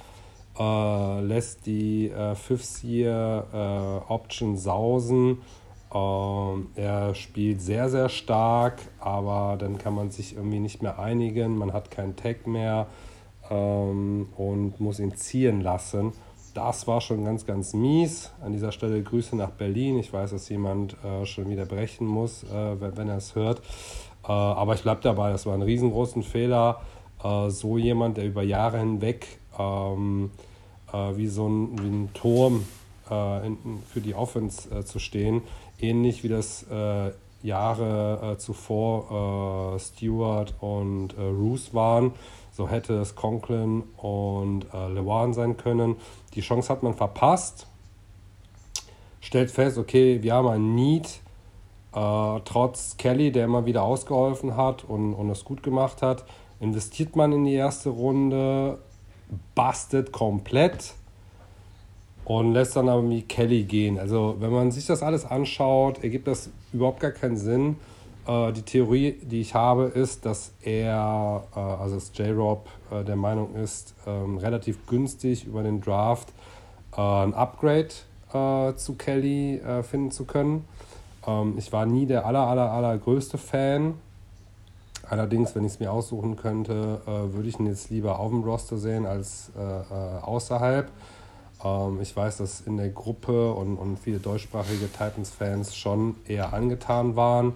Äh, 0.57 1.21
lässt 1.21 1.65
die 1.65 2.09
äh, 2.09 2.35
Fifth-Year-Option 2.35 4.57
sausen. 4.57 5.39
Ähm, 5.93 6.67
er 6.75 7.13
spielt 7.15 7.61
sehr, 7.61 7.89
sehr 7.89 8.09
stark, 8.09 8.81
aber 8.99 9.55
dann 9.57 9.77
kann 9.77 9.95
man 9.95 10.11
sich 10.11 10.35
irgendwie 10.35 10.59
nicht 10.59 10.83
mehr 10.83 10.99
einigen. 10.99 11.57
Man 11.57 11.71
hat 11.73 11.91
keinen 11.91 12.15
Tag 12.15 12.45
mehr 12.45 12.87
ähm, 13.49 14.27
und 14.37 14.79
muss 14.79 14.99
ihn 14.99 15.15
ziehen 15.15 15.61
lassen. 15.61 16.13
Das 16.53 16.87
war 16.87 17.01
schon 17.01 17.25
ganz, 17.25 17.45
ganz 17.45 17.73
mies. 17.73 18.31
An 18.41 18.53
dieser 18.53 18.71
Stelle 18.71 19.01
Grüße 19.01 19.35
nach 19.35 19.51
Berlin. 19.51 19.99
Ich 19.99 20.11
weiß, 20.11 20.31
dass 20.31 20.49
jemand 20.49 20.95
äh, 21.03 21.25
schon 21.25 21.49
wieder 21.49 21.65
brechen 21.65 22.07
muss, 22.07 22.43
äh, 22.43 22.81
wenn, 22.81 22.97
wenn 22.97 23.09
er 23.09 23.17
es 23.17 23.35
hört. 23.35 23.59
Äh, 24.23 24.31
aber 24.31 24.73
ich 24.73 24.81
bleibe 24.81 25.01
dabei, 25.01 25.31
das 25.31 25.45
war 25.45 25.53
ein 25.53 25.61
riesengroßen 25.61 26.23
Fehler. 26.23 26.81
Äh, 27.23 27.49
so 27.49 27.77
jemand, 27.77 28.17
der 28.17 28.25
über 28.25 28.43
Jahre 28.43 28.79
hinweg 28.79 29.39
ähm, 29.57 30.31
äh, 30.91 30.97
wie 31.15 31.27
so 31.27 31.47
ein, 31.47 31.79
wie 31.79 31.87
ein 31.87 32.09
Turm 32.13 32.65
äh, 33.11 33.47
in, 33.47 33.57
für 33.87 34.01
die 34.01 34.15
Offense 34.15 34.83
zu 34.85 34.99
stehen, 34.99 35.41
ähnlich 35.79 36.23
wie 36.23 36.29
das 36.29 36.65
Jahre 37.41 38.35
zuvor 38.37 39.79
Stewart 39.79 40.53
und 40.59 41.17
Roos 41.17 41.73
waren 41.73 42.11
so 42.59 42.67
hätte 42.67 42.95
es 42.95 43.15
Conklin 43.15 43.83
und 43.95 44.65
äh, 44.73 44.89
Lewan 44.89 45.31
sein 45.33 45.55
können. 45.55 45.95
Die 46.35 46.41
Chance 46.41 46.69
hat 46.69 46.83
man 46.83 46.93
verpasst. 46.93 47.67
Stellt 49.21 49.51
fest, 49.51 49.77
okay, 49.77 50.21
wir 50.21 50.33
haben 50.33 50.47
ein 50.47 50.75
Need. 50.75 51.19
Äh, 51.93 52.39
trotz 52.45 52.97
Kelly, 52.97 53.31
der 53.31 53.45
immer 53.45 53.65
wieder 53.65 53.83
ausgeholfen 53.83 54.55
hat 54.55 54.83
und, 54.83 55.13
und 55.13 55.45
gut 55.45 55.63
gemacht 55.63 56.01
hat, 56.01 56.23
investiert 56.59 57.15
man 57.15 57.31
in 57.31 57.45
die 57.45 57.55
erste 57.55 57.89
Runde, 57.89 58.79
bastet 59.55 60.11
komplett 60.11 60.93
und 62.25 62.53
lässt 62.53 62.75
dann 62.75 62.89
aber 62.89 63.09
wie 63.09 63.23
Kelly 63.23 63.63
gehen. 63.63 63.97
Also 63.97 64.35
wenn 64.39 64.51
man 64.51 64.71
sich 64.71 64.85
das 64.85 65.01
alles 65.01 65.25
anschaut, 65.25 66.03
ergibt 66.03 66.27
das 66.27 66.51
überhaupt 66.71 66.99
gar 66.99 67.11
keinen 67.11 67.37
Sinn. 67.37 67.77
Äh, 68.27 68.53
die 68.53 68.61
Theorie, 68.61 69.13
die 69.21 69.41
ich 69.41 69.53
habe, 69.53 69.85
ist, 69.85 70.25
dass 70.25 70.51
er, 70.61 71.43
äh, 71.55 71.59
also 71.59 71.95
dass 71.95 72.11
J-Rob 72.17 72.67
äh, 72.91 73.03
der 73.03 73.15
Meinung 73.15 73.55
ist, 73.55 73.93
ähm, 74.05 74.37
relativ 74.37 74.85
günstig 74.87 75.45
über 75.45 75.63
den 75.63 75.81
Draft 75.81 76.29
äh, 76.95 77.01
ein 77.01 77.33
Upgrade 77.33 77.89
äh, 78.33 78.75
zu 78.75 78.95
Kelly 78.95 79.57
äh, 79.57 79.83
finden 79.83 80.11
zu 80.11 80.25
können. 80.25 80.65
Ähm, 81.27 81.55
ich 81.57 81.71
war 81.71 81.85
nie 81.85 82.05
der 82.05 82.25
aller, 82.25 82.47
aller, 82.47 82.71
allergrößte 82.71 83.37
Fan. 83.37 83.95
Allerdings, 85.09 85.55
wenn 85.55 85.65
ich 85.65 85.73
es 85.73 85.79
mir 85.79 85.91
aussuchen 85.91 86.35
könnte, 86.35 87.01
würde 87.33 87.49
ich 87.49 87.59
ihn 87.59 87.65
jetzt 87.65 87.89
lieber 87.89 88.19
auf 88.19 88.29
dem 88.29 88.43
Roster 88.43 88.77
sehen 88.77 89.07
als 89.07 89.49
außerhalb. 90.21 90.87
Ähm, 91.63 91.99
ich 92.01 92.15
weiß, 92.15 92.37
dass 92.37 92.61
in 92.61 92.77
der 92.77 92.89
Gruppe 92.89 93.53
und, 93.53 93.77
und 93.77 93.97
viele 93.97 94.19
deutschsprachige 94.19 94.91
Titans-Fans 94.91 95.75
schon 95.75 96.15
eher 96.27 96.53
angetan 96.53 97.15
waren. 97.15 97.53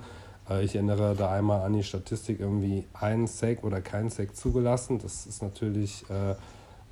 Äh, 0.50 0.64
ich 0.64 0.76
erinnere 0.76 1.16
da 1.16 1.32
einmal 1.32 1.62
an 1.62 1.74
die 1.74 1.84
Statistik, 1.84 2.40
irgendwie 2.40 2.86
ein 2.94 3.28
Sack 3.28 3.64
oder 3.64 3.82
kein 3.82 4.10
Sack 4.10 4.36
zugelassen. 4.36 5.00
Das 5.00 5.26
ist 5.26 5.42
natürlich 5.42 6.06
äh, 6.10 6.36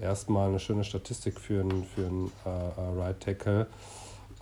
erstmal 0.03 0.49
eine 0.49 0.59
schöne 0.59 0.83
Statistik 0.83 1.39
für 1.39 1.61
einen 1.61 1.83
für 1.83 2.01
äh, 2.01 2.49
äh, 2.49 2.99
Right 3.01 3.19
Tackle. 3.19 3.67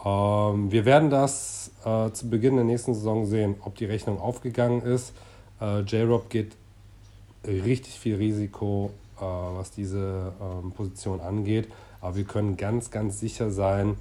Ähm, 0.06 0.72
wir 0.72 0.86
werden 0.86 1.10
das 1.10 1.72
äh, 1.86 2.12
zu 2.12 2.30
Beginn 2.30 2.56
der 2.56 2.66
nächsten 2.66 2.94
Saison 2.94 3.26
sehen, 3.26 3.56
ob 3.64 3.76
die 3.76 3.86
Rechnung 3.86 4.20
aufgegangen 4.20 4.82
ist. 4.82 5.14
Äh, 5.62 5.82
J-Rob 5.82 6.30
geht 6.30 6.54
richtig 7.46 8.00
viel 8.00 8.16
Risiko, 8.16 8.92
äh, 9.18 9.22
was 9.22 9.72
diese 9.72 10.34
ähm, 10.42 10.72
Position 10.72 11.20
angeht. 11.20 11.68
Aber 12.02 12.16
wir 12.16 12.24
können 12.24 12.56
ganz, 12.56 12.92
ganz 12.92 13.20
sicher 13.20 13.52
sein, 13.52 13.98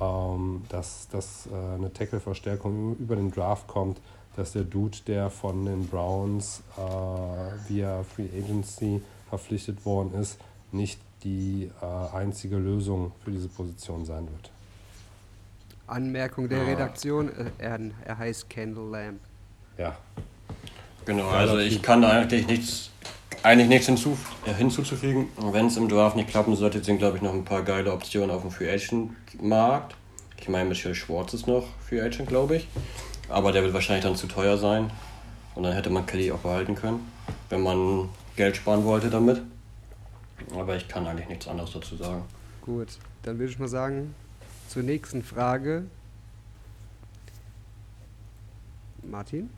ähm, 0.00 0.62
dass, 0.68 1.08
dass 1.08 1.48
eine 1.52 1.92
Tackle-Verstärkung 1.92 2.96
über 2.98 3.16
den 3.16 3.32
Draft 3.32 3.66
kommt 3.66 3.98
dass 4.36 4.52
der 4.52 4.64
Dude, 4.64 4.98
der 5.06 5.30
von 5.30 5.64
den 5.64 5.86
Browns 5.86 6.62
äh, 6.76 7.70
via 7.70 8.02
Free 8.02 8.28
Agency 8.36 9.02
verpflichtet 9.28 9.84
worden 9.84 10.14
ist, 10.20 10.38
nicht 10.72 10.98
die 11.24 11.70
äh, 11.80 12.16
einzige 12.16 12.56
Lösung 12.56 13.12
für 13.24 13.30
diese 13.30 13.48
Position 13.48 14.04
sein 14.04 14.26
wird. 14.26 14.50
Anmerkung 15.86 16.48
der 16.48 16.66
Redaktion, 16.66 17.28
äh, 17.28 17.50
er, 17.58 17.78
er 18.04 18.18
heißt 18.18 18.48
Candle 18.48 18.90
Lamb. 18.90 19.20
Ja. 19.78 19.96
Genau, 21.04 21.28
also 21.28 21.58
ich 21.58 21.82
kann 21.82 22.02
da 22.02 22.10
eigentlich 22.10 22.46
nichts, 22.46 22.90
eigentlich 23.42 23.68
nichts 23.68 23.86
hinzu, 23.86 24.16
äh, 24.46 24.54
hinzuzufügen. 24.54 25.28
Wenn 25.36 25.66
es 25.66 25.76
im 25.76 25.88
Draft 25.88 26.16
nicht 26.16 26.28
klappen 26.28 26.54
sollte, 26.56 26.82
sind 26.82 26.98
glaube 26.98 27.16
ich 27.16 27.22
noch 27.22 27.34
ein 27.34 27.44
paar 27.44 27.62
geile 27.62 27.92
Optionen 27.92 28.30
auf 28.30 28.42
dem 28.42 28.50
Free 28.50 28.70
Agent 28.70 29.12
Markt. 29.42 29.96
Ich 30.40 30.48
meine, 30.48 30.68
Michelle 30.68 30.94
Schwartz 30.94 31.34
ist 31.34 31.46
noch 31.46 31.64
Free 31.88 32.00
Agent, 32.00 32.28
glaube 32.28 32.56
ich. 32.56 32.68
Aber 33.32 33.50
der 33.52 33.62
wird 33.62 33.72
wahrscheinlich 33.72 34.04
dann 34.04 34.14
zu 34.16 34.26
teuer 34.26 34.56
sein. 34.58 34.90
Und 35.54 35.62
dann 35.64 35.72
hätte 35.72 35.90
man 35.90 36.06
Kelly 36.06 36.30
auch 36.32 36.38
behalten 36.38 36.74
können, 36.74 37.00
wenn 37.50 37.62
man 37.62 38.08
Geld 38.36 38.56
sparen 38.56 38.84
wollte 38.84 39.10
damit. 39.10 39.42
Aber 40.54 40.76
ich 40.76 40.88
kann 40.88 41.06
eigentlich 41.06 41.28
nichts 41.28 41.46
anderes 41.48 41.72
dazu 41.72 41.96
sagen. 41.96 42.22
Gut, 42.62 42.88
dann 43.22 43.38
würde 43.38 43.52
ich 43.52 43.58
mal 43.58 43.68
sagen, 43.68 44.14
zur 44.68 44.82
nächsten 44.82 45.22
Frage. 45.22 45.84
Martin? 49.02 49.50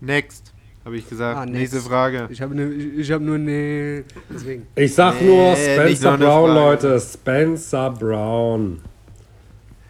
Next, 0.00 0.52
habe 0.84 0.96
ich 0.96 1.08
gesagt. 1.08 1.38
Ah, 1.38 1.46
Nächste. 1.46 1.80
Frage. 1.80 2.26
Ich 2.30 2.40
habe 2.40 2.54
ne, 2.54 2.70
ich, 2.72 2.98
ich 3.00 3.12
hab 3.12 3.20
nur 3.20 3.38
ne. 3.38 4.04
Deswegen. 4.30 4.66
Ich 4.74 4.94
sag 4.94 5.20
Nee, 5.20 5.26
nur 5.26 5.54
Spencer 5.56 6.04
nur 6.04 6.12
eine 6.14 6.24
Brown, 6.24 6.50
Frage. 6.50 6.60
Leute. 6.88 7.00
Spencer 7.00 7.90
Brown. 7.90 8.80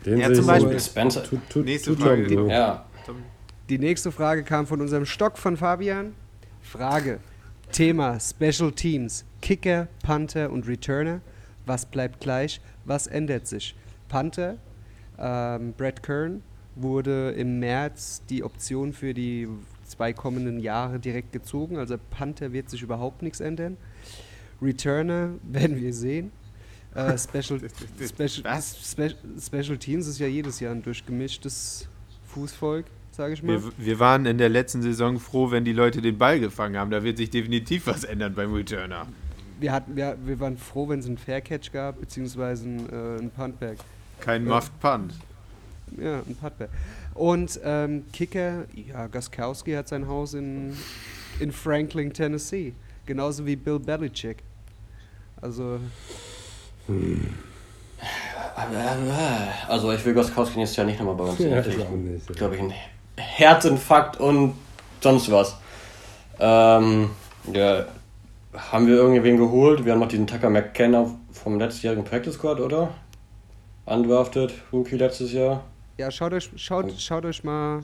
Den 0.05 0.19
Ja, 0.19 0.27
sehe 0.27 0.37
zum 0.37 0.45
ich 0.45 0.51
Beispiel 0.51 0.79
so- 0.81 0.91
Spencer. 0.91 1.23
Tut, 1.23 1.39
tut, 1.49 1.65
Nächste 1.65 1.91
tut 1.95 2.01
Frage. 2.03 2.47
Ja, 2.49 2.85
Die 3.71 3.79
nächste 3.79 4.11
Frage 4.11 4.43
kam 4.43 4.67
von 4.67 4.81
unserem 4.81 5.07
Stock 5.07 5.39
von 5.39 5.57
Fabian. 5.57 6.13
Frage: 6.61 7.21
Thema 7.71 8.19
Special 8.19 8.73
Teams. 8.73 9.25
Kicker, 9.41 9.87
Panther 10.03 10.51
und 10.51 10.67
Returner. 10.67 11.21
Was 11.67 11.87
bleibt 11.87 12.19
gleich? 12.19 12.61
Was 12.85 13.07
ändert 13.07 13.47
sich? 13.47 13.77
Panther, 14.09 14.57
ähm, 15.17 15.73
Brad 15.77 16.03
Kern, 16.03 16.43
wurde 16.75 17.31
im 17.31 17.61
März 17.61 18.23
die 18.29 18.43
Option 18.43 18.93
für 18.93 19.15
die 19.15 19.47
zwei 19.87 20.13
kommenden 20.13 20.59
Jahre 20.59 20.99
direkt 20.99 21.31
gezogen. 21.31 21.77
Also 21.77 21.97
Panther 22.11 22.53
wird 22.53 22.69
sich 22.69 22.83
überhaupt 22.83 23.23
nichts 23.23 23.39
ändern. 23.39 23.77
Returner 24.61 25.35
werden 25.45 25.81
wir 25.81 25.95
sehen. 25.95 26.33
Äh, 26.97 27.17
Special, 27.17 27.61
Special, 28.01 29.15
Special 29.41 29.79
Teams 29.79 30.09
ist 30.09 30.19
ja 30.19 30.27
jedes 30.27 30.59
Jahr 30.59 30.73
ein 30.73 30.83
durchgemischtes 30.83 31.89
Fußvolk, 32.25 32.87
sage 33.21 33.35
ich 33.35 33.43
mal. 33.43 33.63
Wir, 33.63 33.73
wir 33.77 33.99
waren 33.99 34.25
in 34.25 34.39
der 34.39 34.49
letzten 34.49 34.81
Saison 34.81 35.19
froh, 35.21 35.51
wenn 35.51 35.63
die 35.63 35.75
Leute 35.75 36.01
den 36.01 36.17
Ball 36.17 36.41
gefangen 36.41 36.79
haben. 36.79 36.91
Da 36.91 37.03
wird 37.05 37.19
sich 37.19 37.29
definitiv 37.29 37.87
was 37.87 38.03
ändern 38.03 38.35
beim 38.35 38.55
Returner. 38.55 39.07
Wir, 39.61 39.73
hatten, 39.73 39.95
wir, 39.95 40.17
wir 40.25 40.41
waren 40.41 40.57
froh, 40.57 40.89
wenn 40.89 41.01
es 41.01 41.07
einen 41.07 41.19
Faircatch 41.19 41.71
gab, 41.71 42.01
beziehungsweise 42.01 42.65
einen, 42.65 42.89
äh, 42.89 43.19
einen 43.19 43.31
Puntback. 43.31 43.77
Kein 44.21 44.47
Ja. 44.47 44.55
Muffed 44.55 44.81
Punt. 44.81 45.13
Ja, 45.99 46.21
ein 46.21 46.35
Puntback. 46.35 46.71
Und 47.13 47.61
ähm, 47.63 48.05
Kicker, 48.11 48.65
ja, 48.89 49.07
Gaskowski 49.07 49.73
hat 49.73 49.89
sein 49.89 50.09
Haus 50.09 50.33
in, 50.33 50.75
in 51.41 51.53
Franklin, 51.53 52.15
Tennessee. 52.15 52.73
Genauso 53.05 53.45
wie 53.45 53.57
Bill 53.57 53.79
Belichick. 53.79 54.39
Also, 55.43 55.79
also 59.69 59.93
ich 59.93 60.05
will 60.07 60.15
Goskowski 60.15 60.59
nächstes 60.59 60.77
Jahr 60.79 60.87
nicht 60.87 60.99
nochmal 60.99 61.17
bei 61.17 61.25
uns. 61.25 61.39
Ja, 61.39 61.61
ich 61.61 61.77
nicht. 61.77 62.37
glaube 62.37 62.57
ich, 62.57 62.63
ein 62.63 62.73
Herzinfarkt 63.21 64.19
und 64.19 64.55
sonst 65.01 65.31
was. 65.31 65.57
Ähm, 66.39 67.11
ja, 67.53 67.85
haben 68.57 68.87
wir 68.87 68.97
irgendwen 68.97 69.37
geholt? 69.37 69.85
Wir 69.85 69.93
haben 69.93 70.01
noch 70.01 70.09
diesen 70.09 70.27
Tucker 70.27 70.51
McKenna 70.51 71.07
vom 71.33 71.59
letztjährigen 71.59 72.05
Practice 72.05 72.35
Squad, 72.35 72.61
oder? 72.61 72.91
undrafted 73.87 74.53
Rookie 74.73 74.97
letztes 74.97 75.33
Jahr. 75.33 75.65
Ja, 75.99 76.11
schaut 76.11 76.33
euch, 76.33 76.51
schaut, 76.57 76.93
schaut 77.01 77.25
euch 77.25 77.45
mal 77.45 77.83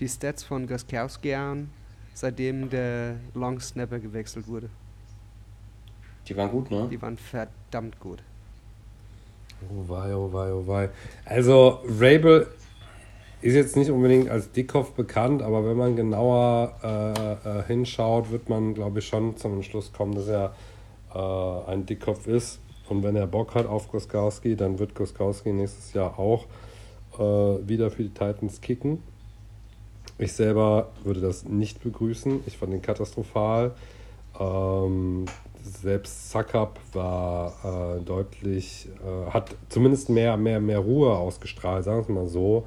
die 0.00 0.08
Stats 0.08 0.44
von 0.44 0.66
Gaskowski 0.66 1.34
an, 1.34 1.70
seitdem 2.14 2.70
der 2.70 3.16
Long 3.34 3.60
Snapper 3.60 3.98
gewechselt 3.98 4.46
wurde. 4.48 4.70
Die 6.28 6.36
waren 6.36 6.50
gut, 6.50 6.70
ne? 6.70 6.88
Die 6.90 7.00
waren 7.02 7.18
verdammt 7.18 7.98
gut. 8.00 8.22
Oh 9.68 9.88
wei, 9.88 10.14
oh 10.14 10.32
wei, 10.32 10.52
oh 10.52 10.66
wei. 10.66 10.88
Also, 11.26 11.80
Rabel 11.86 12.46
ist 13.44 13.54
jetzt 13.54 13.76
nicht 13.76 13.90
unbedingt 13.90 14.30
als 14.30 14.52
Dickkopf 14.52 14.92
bekannt, 14.92 15.42
aber 15.42 15.66
wenn 15.66 15.76
man 15.76 15.96
genauer 15.96 16.72
äh, 16.82 17.58
äh, 17.58 17.62
hinschaut, 17.66 18.30
wird 18.30 18.48
man, 18.48 18.72
glaube 18.72 19.00
ich, 19.00 19.06
schon 19.06 19.36
zum 19.36 19.56
Entschluss 19.56 19.92
kommen, 19.92 20.14
dass 20.14 20.28
er 20.28 20.54
äh, 21.14 21.70
ein 21.70 21.84
Dickkopf 21.84 22.26
ist. 22.26 22.58
Und 22.88 23.02
wenn 23.02 23.16
er 23.16 23.26
Bock 23.26 23.54
hat 23.54 23.66
auf 23.66 23.90
Goskowski, 23.90 24.56
dann 24.56 24.78
wird 24.78 24.94
Goskowski 24.94 25.52
nächstes 25.52 25.92
Jahr 25.92 26.18
auch 26.18 26.46
äh, 27.18 27.68
wieder 27.68 27.90
für 27.90 28.04
die 28.04 28.14
Titans 28.14 28.62
kicken. 28.62 29.02
Ich 30.16 30.32
selber 30.32 30.88
würde 31.02 31.20
das 31.20 31.44
nicht 31.44 31.82
begrüßen. 31.82 32.44
Ich 32.46 32.56
fand 32.56 32.72
ihn 32.72 32.80
katastrophal. 32.80 33.72
Ähm, 34.40 35.26
selbst 35.62 36.30
Suckup 36.30 36.80
war 36.94 37.98
äh, 37.98 38.00
deutlich, 38.00 38.88
äh, 39.04 39.30
hat 39.30 39.54
zumindest 39.68 40.08
mehr, 40.08 40.38
mehr, 40.38 40.60
mehr 40.60 40.78
Ruhe 40.78 41.14
ausgestrahlt, 41.14 41.84
sagen 41.84 41.98
wir 41.98 42.02
es 42.02 42.08
mal 42.08 42.26
so. 42.26 42.66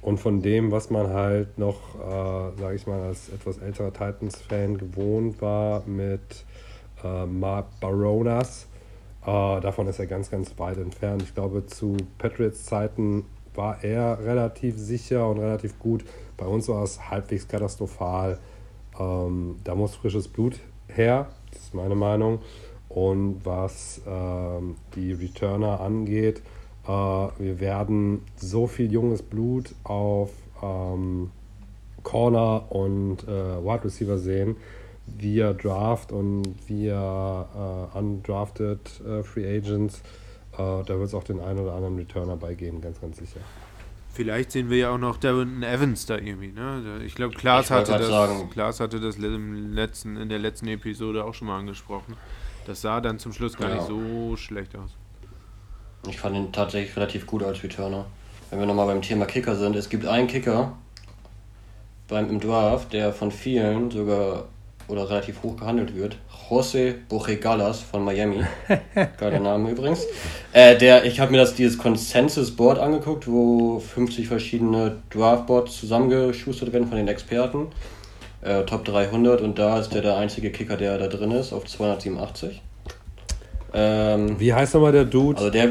Und 0.00 0.18
von 0.18 0.40
dem, 0.42 0.70
was 0.70 0.90
man 0.90 1.08
halt 1.08 1.58
noch, 1.58 1.94
äh, 1.96 2.60
sage 2.60 2.76
ich 2.76 2.86
mal, 2.86 3.00
als 3.02 3.28
etwas 3.30 3.58
älterer 3.58 3.92
Titans-Fan 3.92 4.78
gewohnt 4.78 5.42
war 5.42 5.82
mit 5.86 6.44
äh, 7.02 7.26
Mark 7.26 7.66
Baronas, 7.80 8.68
äh, 9.22 9.60
davon 9.60 9.86
ist 9.88 9.98
er 9.98 10.06
ganz, 10.06 10.30
ganz 10.30 10.58
weit 10.58 10.78
entfernt. 10.78 11.22
Ich 11.22 11.34
glaube, 11.34 11.66
zu 11.66 11.96
Patriots 12.18 12.64
Zeiten 12.64 13.24
war 13.54 13.82
er 13.82 14.24
relativ 14.24 14.78
sicher 14.78 15.28
und 15.28 15.38
relativ 15.38 15.78
gut. 15.78 16.04
Bei 16.36 16.46
uns 16.46 16.68
war 16.68 16.82
es 16.84 17.10
halbwegs 17.10 17.48
katastrophal. 17.48 18.38
Ähm, 18.98 19.56
da 19.64 19.74
muss 19.74 19.96
frisches 19.96 20.28
Blut 20.28 20.60
her, 20.86 21.26
das 21.50 21.62
ist 21.62 21.74
meine 21.74 21.96
Meinung. 21.96 22.38
Und 22.88 23.44
was 23.44 24.00
ähm, 24.06 24.76
die 24.94 25.12
Returner 25.12 25.80
angeht, 25.80 26.40
äh, 26.88 26.90
wir 26.90 27.60
werden 27.60 28.22
so 28.36 28.66
viel 28.66 28.90
junges 28.92 29.22
Blut 29.22 29.74
auf 29.84 30.30
ähm, 30.62 31.30
Corner 32.02 32.72
und 32.72 33.22
äh, 33.24 33.62
Wide 33.62 33.84
Receiver 33.84 34.18
sehen, 34.18 34.56
via 35.06 35.52
Draft 35.52 36.10
und 36.12 36.54
via 36.66 37.88
äh, 37.94 37.98
undrafted 37.98 38.80
äh, 39.06 39.22
Free 39.22 39.46
Agents. 39.58 40.00
Äh, 40.52 40.56
da 40.56 40.88
wird 40.88 41.02
es 41.04 41.14
auch 41.14 41.24
den 41.24 41.40
einen 41.40 41.60
oder 41.60 41.74
anderen 41.74 41.96
Returner 41.96 42.36
beigehen, 42.36 42.80
ganz, 42.80 43.00
ganz 43.00 43.18
sicher. 43.18 43.40
Vielleicht 44.12 44.50
sehen 44.50 44.68
wir 44.68 44.78
ja 44.78 44.90
auch 44.90 44.98
noch 44.98 45.16
Darren 45.18 45.62
Evans 45.62 46.06
da 46.06 46.16
irgendwie. 46.16 46.48
Ne? 46.50 47.02
Ich 47.06 47.14
glaube, 47.14 47.34
Klaas, 47.34 47.66
Ich 47.66 47.70
hatte 47.70 47.92
das, 47.92 48.08
sagen. 48.08 48.50
Klaas 48.50 48.80
hatte 48.80 48.98
das 48.98 49.16
im 49.16 49.72
letzten, 49.72 50.16
in 50.16 50.28
der 50.28 50.40
letzten 50.40 50.66
Episode 50.68 51.24
auch 51.24 51.34
schon 51.34 51.46
mal 51.46 51.58
angesprochen. 51.58 52.14
Das 52.66 52.80
sah 52.80 53.00
dann 53.00 53.18
zum 53.18 53.32
Schluss 53.32 53.56
gar 53.56 53.68
Ja. 53.68 53.76
nicht 53.76 53.86
so 53.86 54.34
schlecht 54.36 54.74
aus. 54.76 54.96
Ich 56.06 56.18
fand 56.18 56.36
ihn 56.36 56.52
tatsächlich 56.52 56.96
relativ 56.96 57.26
gut 57.26 57.42
als 57.42 57.62
Returner. 57.62 58.06
Wenn 58.50 58.60
wir 58.60 58.66
nochmal 58.66 58.86
beim 58.86 59.02
Thema 59.02 59.26
Kicker 59.26 59.56
sind, 59.56 59.76
es 59.76 59.88
gibt 59.88 60.06
einen 60.06 60.26
Kicker 60.26 60.72
beim, 62.08 62.30
im 62.30 62.40
Draft, 62.40 62.92
der 62.92 63.12
von 63.12 63.30
vielen 63.30 63.90
sogar 63.90 64.44
oder 64.88 65.08
relativ 65.08 65.42
hoch 65.42 65.56
gehandelt 65.56 65.94
wird. 65.94 66.16
José 66.48 66.94
Borregalas 67.08 67.80
von 67.80 68.04
Miami. 68.04 68.42
Geiler 69.18 69.40
Name 69.40 69.70
übrigens. 69.70 70.06
Äh, 70.52 70.78
der, 70.78 71.04
ich 71.04 71.20
habe 71.20 71.32
mir 71.32 71.38
das 71.38 71.54
dieses 71.54 71.76
Consensus 71.76 72.56
Board 72.56 72.78
angeguckt, 72.78 73.28
wo 73.28 73.80
50 73.80 74.28
verschiedene 74.28 75.02
Draftboards 75.10 75.78
zusammengeschustert 75.78 76.72
werden 76.72 76.88
von 76.88 76.96
den 76.96 77.08
Experten. 77.08 77.66
Äh, 78.40 78.64
Top 78.64 78.86
300 78.86 79.42
und 79.42 79.58
da 79.58 79.78
ist 79.78 79.90
der 79.90 80.00
der 80.00 80.16
einzige 80.16 80.50
Kicker, 80.50 80.78
der 80.78 80.96
da 80.96 81.08
drin 81.08 81.32
ist, 81.32 81.52
auf 81.52 81.66
287. 81.66 82.62
Ähm, 83.72 84.38
Wie 84.38 84.52
heißt 84.52 84.74
nochmal 84.74 84.92
der 84.92 85.04
Dude? 85.04 85.38
also 85.38 85.50
der, 85.50 85.70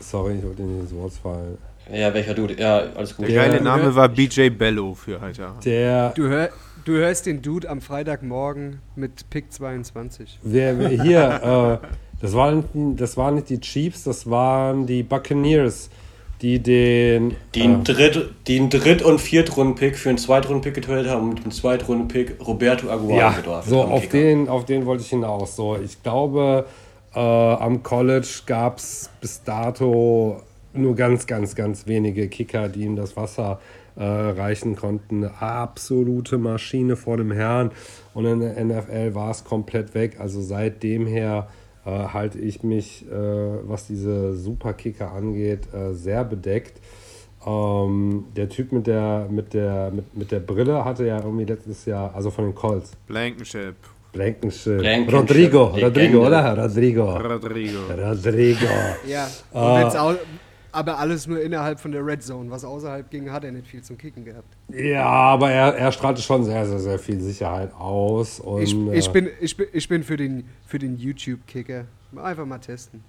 Sorry, 0.00 0.34
ich 0.38 0.44
wollte 0.44 0.62
nicht 0.62 0.80
ins 0.82 0.94
Wort 0.94 1.12
fallen. 1.22 1.58
ja, 1.92 2.12
welcher 2.14 2.34
Dude? 2.34 2.54
Ja, 2.58 2.82
alles 2.94 3.16
gut. 3.16 3.26
Der 3.28 3.34
Der- 3.34 3.48
geile 3.50 3.62
Name 3.64 3.94
war 3.94 4.08
BJ 4.08 4.50
Bello 4.50 4.94
für 4.94 5.20
heute. 5.20 5.48
Der, 5.64 6.10
Du, 6.10 6.24
hör, 6.28 6.50
du 6.84 6.92
hörst 6.92 7.26
den 7.26 7.42
Dude 7.42 7.68
am 7.68 7.80
Freitagmorgen 7.80 8.80
mit 8.96 9.28
Pick 9.30 9.52
22. 9.52 10.38
wer, 10.42 10.78
wer 10.78 10.88
hier, 10.88 11.80
äh, 11.82 11.86
das, 12.20 12.34
waren, 12.34 12.64
das 12.96 13.16
waren 13.16 13.36
nicht 13.36 13.50
die 13.50 13.60
Chiefs, 13.60 14.04
das 14.04 14.28
waren 14.30 14.86
die 14.86 15.02
Buccaneers, 15.02 15.90
die 16.40 16.58
den. 16.58 17.36
Die 17.54 17.62
einen 17.62 17.80
äh, 17.82 17.84
Dritt-, 17.84 18.30
die 18.48 18.58
einen 18.58 18.70
Dritt- 18.70 19.02
und 19.02 19.20
Viertrunden-Pick 19.20 19.96
für 19.96 20.08
einen 20.08 20.18
Zweitrunden-Pick 20.18 20.74
getötet 20.74 21.08
haben 21.08 21.22
und 21.28 21.34
mit 21.34 21.44
dem 21.44 21.52
Zweitrunden-Pick 21.52 22.36
Roberto 22.46 22.88
Aguado 22.90 23.16
ja, 23.16 23.30
gedraftet 23.32 23.70
so 23.70 23.82
auf 23.82 24.08
den, 24.08 24.48
auf 24.48 24.64
den 24.64 24.84
wollte 24.86 25.02
ich 25.04 25.10
hinaus. 25.10 25.54
So, 25.56 25.76
ich 25.76 26.02
glaube, 26.02 26.66
äh, 27.14 27.18
am 27.18 27.82
College 27.82 28.42
gab 28.46 28.78
es 28.78 29.10
bis 29.20 29.42
dato 29.42 30.42
nur 30.74 30.94
ganz, 30.94 31.26
ganz, 31.26 31.54
ganz 31.54 31.86
wenige 31.86 32.28
Kicker, 32.28 32.68
die 32.68 32.82
ihm 32.82 32.96
das 32.96 33.16
Wasser 33.16 33.60
äh, 33.96 34.04
reichen 34.04 34.76
konnten. 34.76 35.24
Eine 35.24 35.42
absolute 35.42 36.38
Maschine 36.38 36.96
vor 36.96 37.16
dem 37.16 37.30
Herrn. 37.30 37.70
Und 38.14 38.24
in 38.24 38.40
der 38.40 38.64
NFL 38.64 39.14
war 39.14 39.30
es 39.30 39.44
komplett 39.44 39.94
weg. 39.94 40.16
Also 40.18 40.40
seitdem 40.40 41.06
her 41.06 41.48
äh, 41.84 41.90
halte 41.90 42.38
ich 42.38 42.62
mich, 42.62 43.06
äh, 43.10 43.14
was 43.14 43.86
diese 43.86 44.34
Superkicker 44.34 45.12
angeht, 45.12 45.72
äh, 45.74 45.92
sehr 45.92 46.24
bedeckt. 46.24 46.80
Ähm, 47.44 48.26
der 48.36 48.48
Typ 48.48 48.72
mit 48.72 48.86
der, 48.86 49.26
mit, 49.28 49.52
der, 49.52 49.90
mit, 49.90 50.16
mit 50.16 50.30
der 50.30 50.40
Brille 50.40 50.84
hatte 50.84 51.06
ja 51.06 51.18
irgendwie 51.18 51.44
letztes 51.44 51.84
Jahr, 51.84 52.14
also 52.14 52.30
von 52.30 52.44
den 52.44 52.54
Colts, 52.54 52.92
Blankenship. 53.06 53.74
Blankenship. 54.12 54.78
Blankenship, 54.78 55.14
Rodrigo, 55.20 55.64
Legende. 55.74 55.84
Rodrigo, 55.86 56.26
oder? 56.26 56.58
Rodrigo. 56.62 57.16
Rodrigo. 57.16 57.78
Rodrigo. 57.88 58.66
Ja, 59.08 59.24
und 59.52 59.58
Ah. 59.60 59.80
wenn's 59.80 59.96
au- 59.96 60.16
aber 60.74 60.98
alles 60.98 61.26
nur 61.26 61.40
innerhalb 61.40 61.78
von 61.80 61.92
der 61.92 62.04
Red 62.06 62.22
Zone. 62.22 62.50
Was 62.50 62.64
außerhalb 62.64 63.10
ging, 63.10 63.30
hat 63.30 63.44
er 63.44 63.52
nicht 63.52 63.66
viel 63.66 63.82
zum 63.82 63.98
Kicken 63.98 64.24
gehabt. 64.24 64.48
Ja, 64.70 65.04
aber 65.04 65.50
er, 65.50 65.74
er 65.76 65.92
strahlte 65.92 66.22
schon 66.22 66.44
sehr, 66.44 66.66
sehr, 66.66 66.78
sehr 66.78 66.98
viel 66.98 67.20
Sicherheit 67.20 67.70
aus. 67.78 68.40
Und, 68.40 68.62
Ich, 68.62 68.74
äh, 68.74 68.96
ich, 68.98 69.08
bin, 69.10 69.28
ich, 69.40 69.56
bin, 69.56 69.66
ich 69.72 69.88
bin 69.88 70.02
für 70.02 70.16
den, 70.16 70.44
für 70.66 70.78
den 70.78 70.96
YouTube-Kicker. 70.96 71.84
Einfach 72.22 72.46
mal 72.46 72.58
testen. 72.58 73.02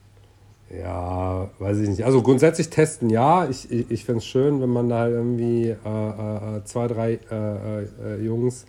Ja, 0.70 1.50
weiß 1.60 1.78
ich 1.80 1.90
nicht. 1.90 2.04
Also 2.04 2.22
grundsätzlich 2.22 2.70
testen 2.70 3.10
ja. 3.10 3.48
Ich, 3.50 3.70
ich, 3.72 3.92
ich 3.92 4.06
fände 4.06 4.20
es 4.20 4.26
schön, 4.26 4.62
wenn 4.62 4.70
man 4.70 4.90
da 4.90 5.00
halt 5.00 5.14
irgendwie 5.14 5.70
äh, 5.70 5.76
äh, 5.76 6.64
zwei, 6.66 6.88
drei 6.88 7.20
äh, 7.32 7.84
äh, 7.84 8.22
Jungs 8.26 8.66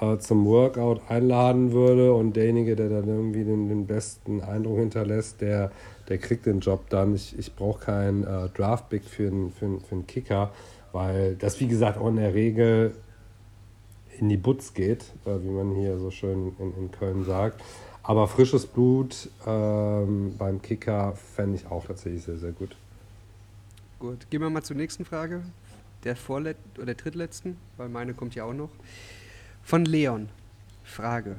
äh, 0.00 0.18
zum 0.18 0.46
Workout 0.46 1.02
einladen 1.08 1.72
würde 1.72 2.12
und 2.12 2.36
derjenige, 2.36 2.76
der 2.76 2.88
dann 2.88 3.08
irgendwie 3.08 3.44
den, 3.44 3.68
den 3.68 3.86
besten 3.86 4.40
Eindruck 4.40 4.78
hinterlässt, 4.78 5.40
der, 5.40 5.70
der 6.08 6.18
kriegt 6.18 6.46
den 6.46 6.60
Job 6.60 6.88
dann. 6.90 7.14
Ich, 7.14 7.38
ich 7.38 7.54
brauche 7.54 7.84
keinen 7.84 8.24
äh, 8.24 8.48
Draft-Pick 8.48 9.04
für 9.04 9.28
einen 9.28 9.52
für 9.52 9.80
für 9.80 10.02
Kicker, 10.02 10.52
weil 10.92 11.36
das, 11.36 11.60
wie 11.60 11.68
gesagt, 11.68 11.98
auch 11.98 12.08
in 12.08 12.16
der 12.16 12.34
Regel 12.34 12.94
in 14.18 14.28
die 14.28 14.36
Butz 14.36 14.74
geht, 14.74 15.04
äh, 15.24 15.42
wie 15.42 15.50
man 15.50 15.74
hier 15.74 15.98
so 15.98 16.10
schön 16.10 16.52
in, 16.58 16.74
in 16.76 16.90
Köln 16.90 17.24
sagt. 17.24 17.62
Aber 18.02 18.26
frisches 18.26 18.66
Blut 18.66 19.28
ähm, 19.46 20.34
beim 20.38 20.62
Kicker 20.62 21.14
fände 21.14 21.56
ich 21.56 21.66
auch 21.66 21.84
tatsächlich 21.86 22.22
sehr, 22.22 22.38
sehr 22.38 22.52
gut. 22.52 22.74
Gut, 23.98 24.30
gehen 24.30 24.40
wir 24.40 24.48
mal 24.48 24.62
zur 24.62 24.76
nächsten 24.76 25.04
Frage. 25.04 25.42
Der 26.04 26.16
vorlet 26.16 26.56
oder 26.80 26.94
drittletzten, 26.94 27.56
weil 27.76 27.88
meine 27.88 28.14
kommt 28.14 28.34
ja 28.34 28.44
auch 28.44 28.54
noch. 28.54 28.70
Von 29.68 29.84
Leon. 29.84 30.30
Frage. 30.82 31.36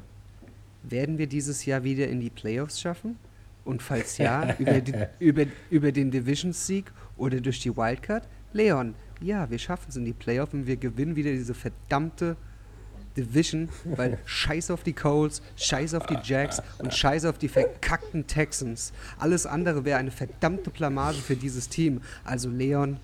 Werden 0.84 1.18
wir 1.18 1.26
dieses 1.26 1.66
Jahr 1.66 1.84
wieder 1.84 2.08
in 2.08 2.20
die 2.20 2.30
Playoffs 2.30 2.80
schaffen? 2.80 3.18
Und 3.66 3.82
falls 3.82 4.20
ja, 4.20 4.54
über, 4.60 4.82
die, 4.82 4.94
über, 5.18 5.46
über 5.72 5.92
den 5.92 6.12
Division-Sieg 6.12 6.92
oder 7.18 7.42
durch 7.42 7.60
die 7.60 7.76
Wildcard? 7.76 8.28
Leon, 8.54 8.94
ja, 9.20 9.50
wir 9.50 9.58
schaffen 9.58 9.88
es 9.90 9.96
in 9.96 10.06
die 10.06 10.14
Playoffs 10.14 10.54
und 10.54 10.68
wir 10.68 10.78
gewinnen 10.78 11.16
wieder 11.16 11.32
diese 11.32 11.56
verdammte 11.56 12.38
Division, 13.18 13.68
weil 13.84 14.20
scheiß 14.26 14.70
auf 14.70 14.84
die 14.84 14.94
Colts, 14.94 15.42
scheiß 15.56 15.96
auf 15.96 16.06
die 16.06 16.20
Jacks 16.24 16.62
und 16.78 16.94
scheiß 16.94 17.26
auf 17.26 17.40
die 17.40 17.50
verkackten 17.50 18.28
Texans. 18.28 18.94
Alles 19.18 19.48
andere 19.48 19.86
wäre 19.86 19.98
eine 19.98 20.12
verdammte 20.12 20.70
Blamage 20.70 21.18
für 21.18 21.36
dieses 21.36 21.68
Team. 21.68 22.02
Also 22.26 22.52
Leon, 22.52 22.98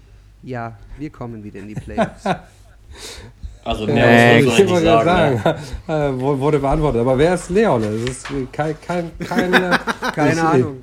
ja, 0.44 0.78
wir 1.00 1.10
kommen 1.10 1.44
wieder 1.44 1.62
in 1.62 1.70
die 1.70 1.74
Playoffs. 1.74 2.26
Also 3.66 3.86
mehr 3.88 4.42
muss 4.44 4.58
man 4.60 4.84
sagen. 4.84 5.42
sagen, 5.44 5.60
äh, 5.88 6.22
wu- 6.22 6.40
wurde 6.40 6.60
beantwortet. 6.60 7.02
Aber 7.02 7.18
wer 7.18 7.34
ist 7.34 7.50
Leon? 7.50 7.84
Es 7.84 8.10
ist 8.12 8.28
kein, 8.54 8.76
kein, 8.80 9.12
keine, 9.20 9.80
Keine 10.14 10.32
ich- 10.34 10.40
Ahnung. 10.42 10.78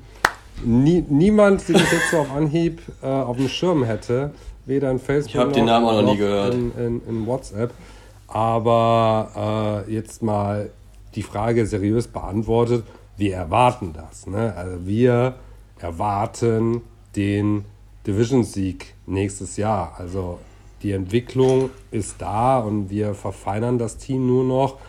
Nie, 0.65 1.03
niemand, 1.09 1.67
den 1.67 1.75
ich 1.77 1.91
jetzt 1.91 2.11
so 2.11 2.19
auf 2.19 2.31
Anhieb 2.35 2.81
äh, 3.01 3.07
auf 3.07 3.35
dem 3.37 3.49
Schirm 3.49 3.83
hätte, 3.83 4.31
weder 4.65 4.91
in 4.91 4.99
Facebook 4.99 5.33
Ich 5.33 5.37
hab 5.41 5.51
den 5.53 5.65
Namen 5.65 5.85
auch 5.85 5.93
noch 5.93 6.01
nie 6.03 6.07
noch 6.11 6.17
gehört. 6.17 6.53
In, 6.53 6.71
in, 6.77 7.01
in 7.07 7.25
WhatsApp. 7.27 7.71
Aber 8.27 9.83
äh, 9.87 9.91
jetzt 9.93 10.21
mal 10.23 10.69
die 11.15 11.23
Frage 11.23 11.65
seriös 11.65 12.07
beantwortet. 12.07 12.83
Wir 13.17 13.35
erwarten 13.35 13.93
das. 13.93 14.25
Ne? 14.27 14.53
Also 14.55 14.85
wir 14.85 15.35
erwarten 15.79 16.81
den 17.15 17.65
Division-Sieg 18.07 18.93
nächstes 19.05 19.57
Jahr. 19.57 19.93
Also 19.97 20.39
die 20.83 20.91
Entwicklung 20.91 21.69
ist 21.91 22.21
da 22.21 22.59
und 22.59 22.89
wir 22.89 23.13
verfeinern 23.13 23.79
das 23.79 23.97
Team 23.97 24.27
nur 24.27 24.43
noch. 24.43 24.79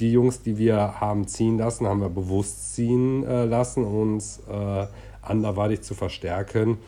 Die 0.00 0.10
Jungs, 0.10 0.42
die 0.42 0.58
wir 0.58 1.00
haben 1.00 1.28
ziehen 1.28 1.58
lassen, 1.58 1.86
haben 1.86 2.00
wir 2.00 2.08
bewusst 2.08 2.74
ziehen 2.74 3.24
äh, 3.24 3.44
lassen, 3.44 3.84
uns 3.84 4.40
äh, 4.50 4.86
anderweitig 5.22 5.82
zu 5.82 5.94
verstärken. 5.94 6.78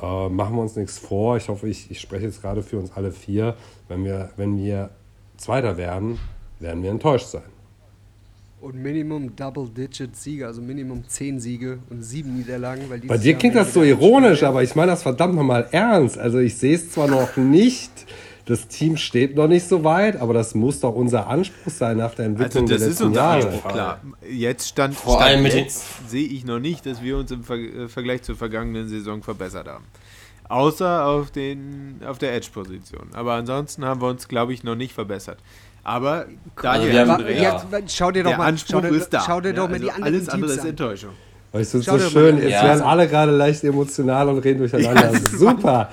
Äh, 0.00 0.28
machen 0.28 0.56
wir 0.56 0.62
uns 0.62 0.76
nichts 0.76 0.98
vor. 0.98 1.38
Ich 1.38 1.48
hoffe, 1.48 1.68
ich, 1.68 1.90
ich 1.90 2.00
spreche 2.00 2.26
jetzt 2.26 2.42
gerade 2.42 2.62
für 2.62 2.78
uns 2.78 2.92
alle 2.92 3.12
vier. 3.12 3.56
Wenn 3.88 4.04
wir, 4.04 4.30
wenn 4.36 4.58
wir 4.58 4.90
Zweiter 5.38 5.78
werden, 5.78 6.18
werden 6.58 6.82
wir 6.82 6.90
enttäuscht 6.90 7.28
sein. 7.28 7.59
Und 8.60 8.74
Minimum 8.74 9.34
Double-Digit 9.36 10.14
Siege, 10.14 10.46
also 10.46 10.60
Minimum 10.60 11.04
10 11.08 11.40
Siege 11.40 11.78
und 11.88 12.02
7 12.02 12.36
Niederlagen. 12.36 12.82
Weil 12.90 13.00
Bei 13.00 13.16
dir 13.16 13.30
Jahr 13.30 13.38
klingt 13.38 13.56
das 13.56 13.72
so 13.72 13.82
ironisch, 13.82 14.42
aber 14.42 14.62
ich 14.62 14.74
meine 14.74 14.90
das 14.92 15.02
verdammt 15.02 15.34
nochmal 15.34 15.66
ernst. 15.70 16.18
Also 16.18 16.38
ich 16.38 16.56
sehe 16.56 16.74
es 16.74 16.90
zwar 16.90 17.08
noch 17.08 17.38
nicht, 17.38 17.90
das 18.44 18.68
Team 18.68 18.98
steht 18.98 19.34
noch 19.34 19.48
nicht 19.48 19.66
so 19.66 19.82
weit, 19.82 20.20
aber 20.20 20.34
das 20.34 20.54
muss 20.54 20.80
doch 20.80 20.94
unser 20.94 21.26
Anspruch 21.28 21.70
sein 21.70 21.96
nach 21.96 22.14
der 22.14 22.26
Also 22.26 22.42
Entwicklung 22.42 22.66
das 22.66 22.78
der 22.80 22.88
ist 22.88 22.94
letzten 22.94 23.06
unser 23.06 23.20
Jahre. 23.20 23.46
Anspruch, 23.48 23.70
klar. 23.70 24.00
Jetzt 24.30 24.68
stand, 24.68 24.94
Vor 24.94 25.14
stand 25.14 25.30
allem 25.30 25.46
jetzt 25.46 26.10
sehe 26.10 26.26
ich 26.26 26.44
noch 26.44 26.58
nicht, 26.58 26.84
dass 26.84 27.02
wir 27.02 27.16
uns 27.16 27.30
im 27.30 27.44
Ver 27.44 27.56
äh, 27.56 27.88
Vergleich 27.88 28.22
zur 28.22 28.36
vergangenen 28.36 28.88
Saison 28.88 29.22
verbessert 29.22 29.68
haben. 29.68 29.84
Außer 30.50 31.06
auf, 31.06 31.30
den, 31.30 32.00
auf 32.04 32.18
der 32.18 32.34
Edge-Position. 32.34 33.10
Aber 33.12 33.34
ansonsten 33.34 33.84
haben 33.84 34.02
wir 34.02 34.08
uns, 34.08 34.26
glaube 34.26 34.52
ich, 34.52 34.64
noch 34.64 34.74
nicht 34.74 34.92
verbessert. 34.92 35.38
Aber 35.84 36.26
Daniel 36.60 36.92
wir 36.92 37.08
haben- 37.08 37.22
recht. 37.22 37.40
jetzt, 37.40 37.96
schau 37.96 38.10
dir 38.10 38.22
doch 38.22 38.30
der 38.30 38.38
mal, 38.38 38.46
Anspruch 38.46 38.70
schau 38.72 38.80
dir, 38.80 38.88
ist 38.88 39.08
da. 39.12 39.22
schau 39.26 39.40
dir 39.40 39.52
doch 39.54 39.64
Ja, 39.64 39.68
mal 39.70 39.78
die 39.78 39.90
also 39.90 39.96
anderen 39.96 40.14
Alles 40.14 40.28
andere 40.28 40.46
Teams 40.48 40.56
ist 40.58 40.62
an. 40.62 40.68
Enttäuschung. 40.70 41.10
Weißt 41.52 41.74
du, 41.74 41.82
Schau 41.82 41.98
so 41.98 42.10
schön, 42.10 42.38
jetzt 42.38 42.50
Ja. 42.52 42.62
werden 42.62 42.82
alle 42.82 43.08
gerade 43.08 43.32
leicht 43.32 43.64
emotional 43.64 44.28
und 44.28 44.38
reden 44.38 44.58
durcheinander. 44.60 45.10
super, 45.36 45.88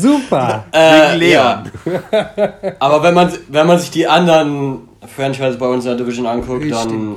super. 0.00 0.64
Äh, 0.72 1.16
Leon. 1.16 1.70
ja. 1.84 2.30
Aber 2.80 3.02
wenn 3.04 3.14
man, 3.14 3.32
wenn 3.48 3.66
man 3.66 3.78
sich 3.78 3.90
die 3.92 4.08
anderen 4.08 4.88
Franchises 5.14 5.56
bei 5.56 5.66
uns 5.66 5.84
in 5.84 5.90
der 5.90 5.98
Division 5.98 6.26
anguckt, 6.26 6.64
Richtig. 6.64 6.72
dann 6.82 7.16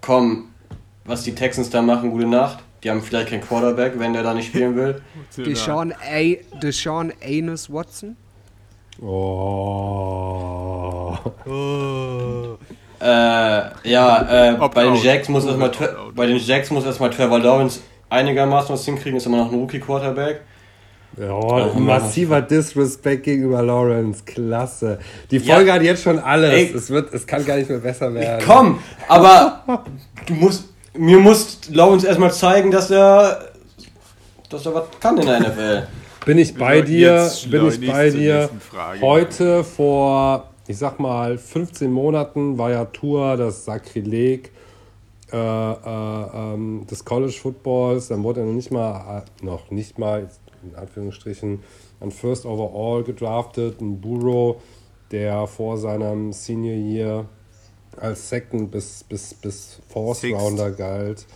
komm, 0.00 0.44
was 1.04 1.24
die 1.24 1.34
Texans 1.34 1.68
da 1.68 1.82
machen, 1.82 2.10
gute 2.10 2.26
Nacht. 2.26 2.60
Die 2.84 2.90
haben 2.90 3.02
vielleicht 3.02 3.28
keinen 3.30 3.42
Quarterback, 3.42 3.94
wenn 3.98 4.12
der 4.14 4.22
da 4.22 4.32
nicht 4.32 4.46
spielen 4.48 4.74
will. 4.76 5.02
Deshaun, 5.36 5.92
A, 5.92 6.36
Deshaun 6.62 7.12
Anus 7.22 7.70
Watson. 7.70 8.16
Oh. 9.00 9.78
Äh, 13.00 13.60
ja, 13.88 14.52
äh, 14.52 14.56
bei 14.74 14.84
den. 14.84 14.94
Jacks 14.96 15.28
muss 15.28 15.44
erstmal 15.44 15.70
bei 16.14 16.26
den 16.26 16.38
Jacks 16.38 16.70
muss 16.70 16.84
erstmal 16.84 17.10
Trevor 17.10 17.38
Lawrence 17.38 17.80
einigermaßen 18.10 18.72
was 18.74 18.84
hinkriegen, 18.84 19.16
ist 19.18 19.26
immer 19.26 19.38
noch 19.38 19.52
ein 19.52 19.58
Rookie 19.58 19.80
Quarterback. 19.80 20.40
Ja, 21.16 21.30
Oh, 21.32 21.70
massiver 21.78 22.42
Disrespect 22.42 23.24
gegenüber 23.24 23.62
Lawrence. 23.62 24.22
Klasse. 24.24 24.98
Die 25.30 25.40
Folge 25.40 25.68
Ja. 25.68 25.74
hat 25.74 25.82
jetzt 25.82 26.02
schon 26.02 26.18
alles. 26.18 26.52
Ey. 26.52 26.72
Es, 26.74 26.90
wird, 26.90 27.12
es 27.14 27.26
kann 27.26 27.44
gar 27.44 27.56
nicht 27.56 27.68
mehr 27.68 27.78
besser 27.78 28.12
werden. 28.14 28.44
Komm, 28.46 28.78
aber 29.08 29.62
du 30.26 30.34
musst, 30.34 30.64
mir 30.94 31.18
muss 31.18 31.60
Lawrence 31.70 32.06
erstmal 32.06 32.32
zeigen, 32.32 32.70
dass 32.70 32.90
er, 32.90 33.48
dass 34.50 34.66
er 34.66 34.74
was 34.74 34.84
kann 35.00 35.18
in 35.18 35.26
der 35.26 35.40
NFL. 35.40 35.86
Bin 36.24 36.38
ich 36.38 36.54
bei 36.54 36.82
dir, 36.82 37.30
bin 37.50 37.66
ich 37.68 37.86
bei 37.86 38.10
dir. 38.10 38.50
Heute 39.00 39.64
vor, 39.64 40.50
ich 40.66 40.76
sag 40.76 41.00
mal, 41.00 41.38
15 41.38 41.90
Monaten 41.90 42.58
war 42.58 42.70
ja 42.70 42.84
Tour 42.84 43.36
das 43.36 43.64
Sakrileg 43.64 44.50
äh, 45.32 45.36
äh, 45.36 46.54
ähm, 46.54 46.86
des 46.90 47.04
College 47.04 47.32
Footballs. 47.32 48.08
Dann 48.08 48.22
wurde 48.22 48.40
er 48.40 48.46
noch 48.46 48.54
nicht 48.54 48.70
mal, 48.70 49.22
äh, 49.22 49.44
noch 49.44 49.70
nicht 49.70 49.98
mal, 49.98 50.28
in 50.62 50.74
Anführungsstrichen, 50.74 51.62
ein 52.00 52.10
First 52.10 52.46
Overall 52.46 53.02
gedraftet, 53.04 53.80
ein 53.80 54.00
Burrow, 54.00 54.56
der 55.10 55.46
vor 55.46 55.78
seinem 55.78 56.32
Senior 56.32 56.76
Year 56.76 57.24
als 57.96 58.28
Second 58.28 58.70
bis, 58.70 59.04
bis, 59.04 59.34
bis 59.34 59.80
Fourth 59.88 60.18
Sixth. 60.18 60.40
Rounder 60.40 60.70
galt. 60.70 61.26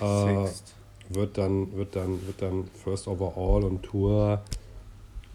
Äh, 0.00 0.44
Sixth. 0.44 0.74
Wird 1.10 1.38
dann, 1.38 1.76
wird 1.76 1.96
dann, 1.96 2.26
wird 2.26 2.42
dann 2.42 2.68
First 2.84 3.08
Overall 3.08 3.64
und 3.64 3.82
Tour 3.82 4.40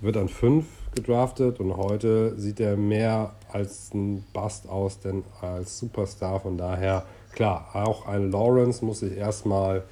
wird 0.02 0.18
an 0.18 0.28
5 0.28 0.66
gedraftet 0.96 1.60
und 1.60 1.78
heute 1.78 2.38
sieht 2.38 2.60
er 2.60 2.76
mehr 2.76 3.32
als 3.52 3.94
ein 3.94 4.24
Bust 4.34 4.68
aus, 4.70 5.00
denn 5.00 5.24
als 5.42 5.80
Superstar. 5.80 6.40
Von 6.40 6.58
daher, 6.58 7.04
klar, 7.34 7.70
auch 7.74 8.06
ein 8.08 8.32
Lawrence 8.32 8.84
muss 8.84 9.00
sich 9.00 9.18
erstmal 9.18 9.84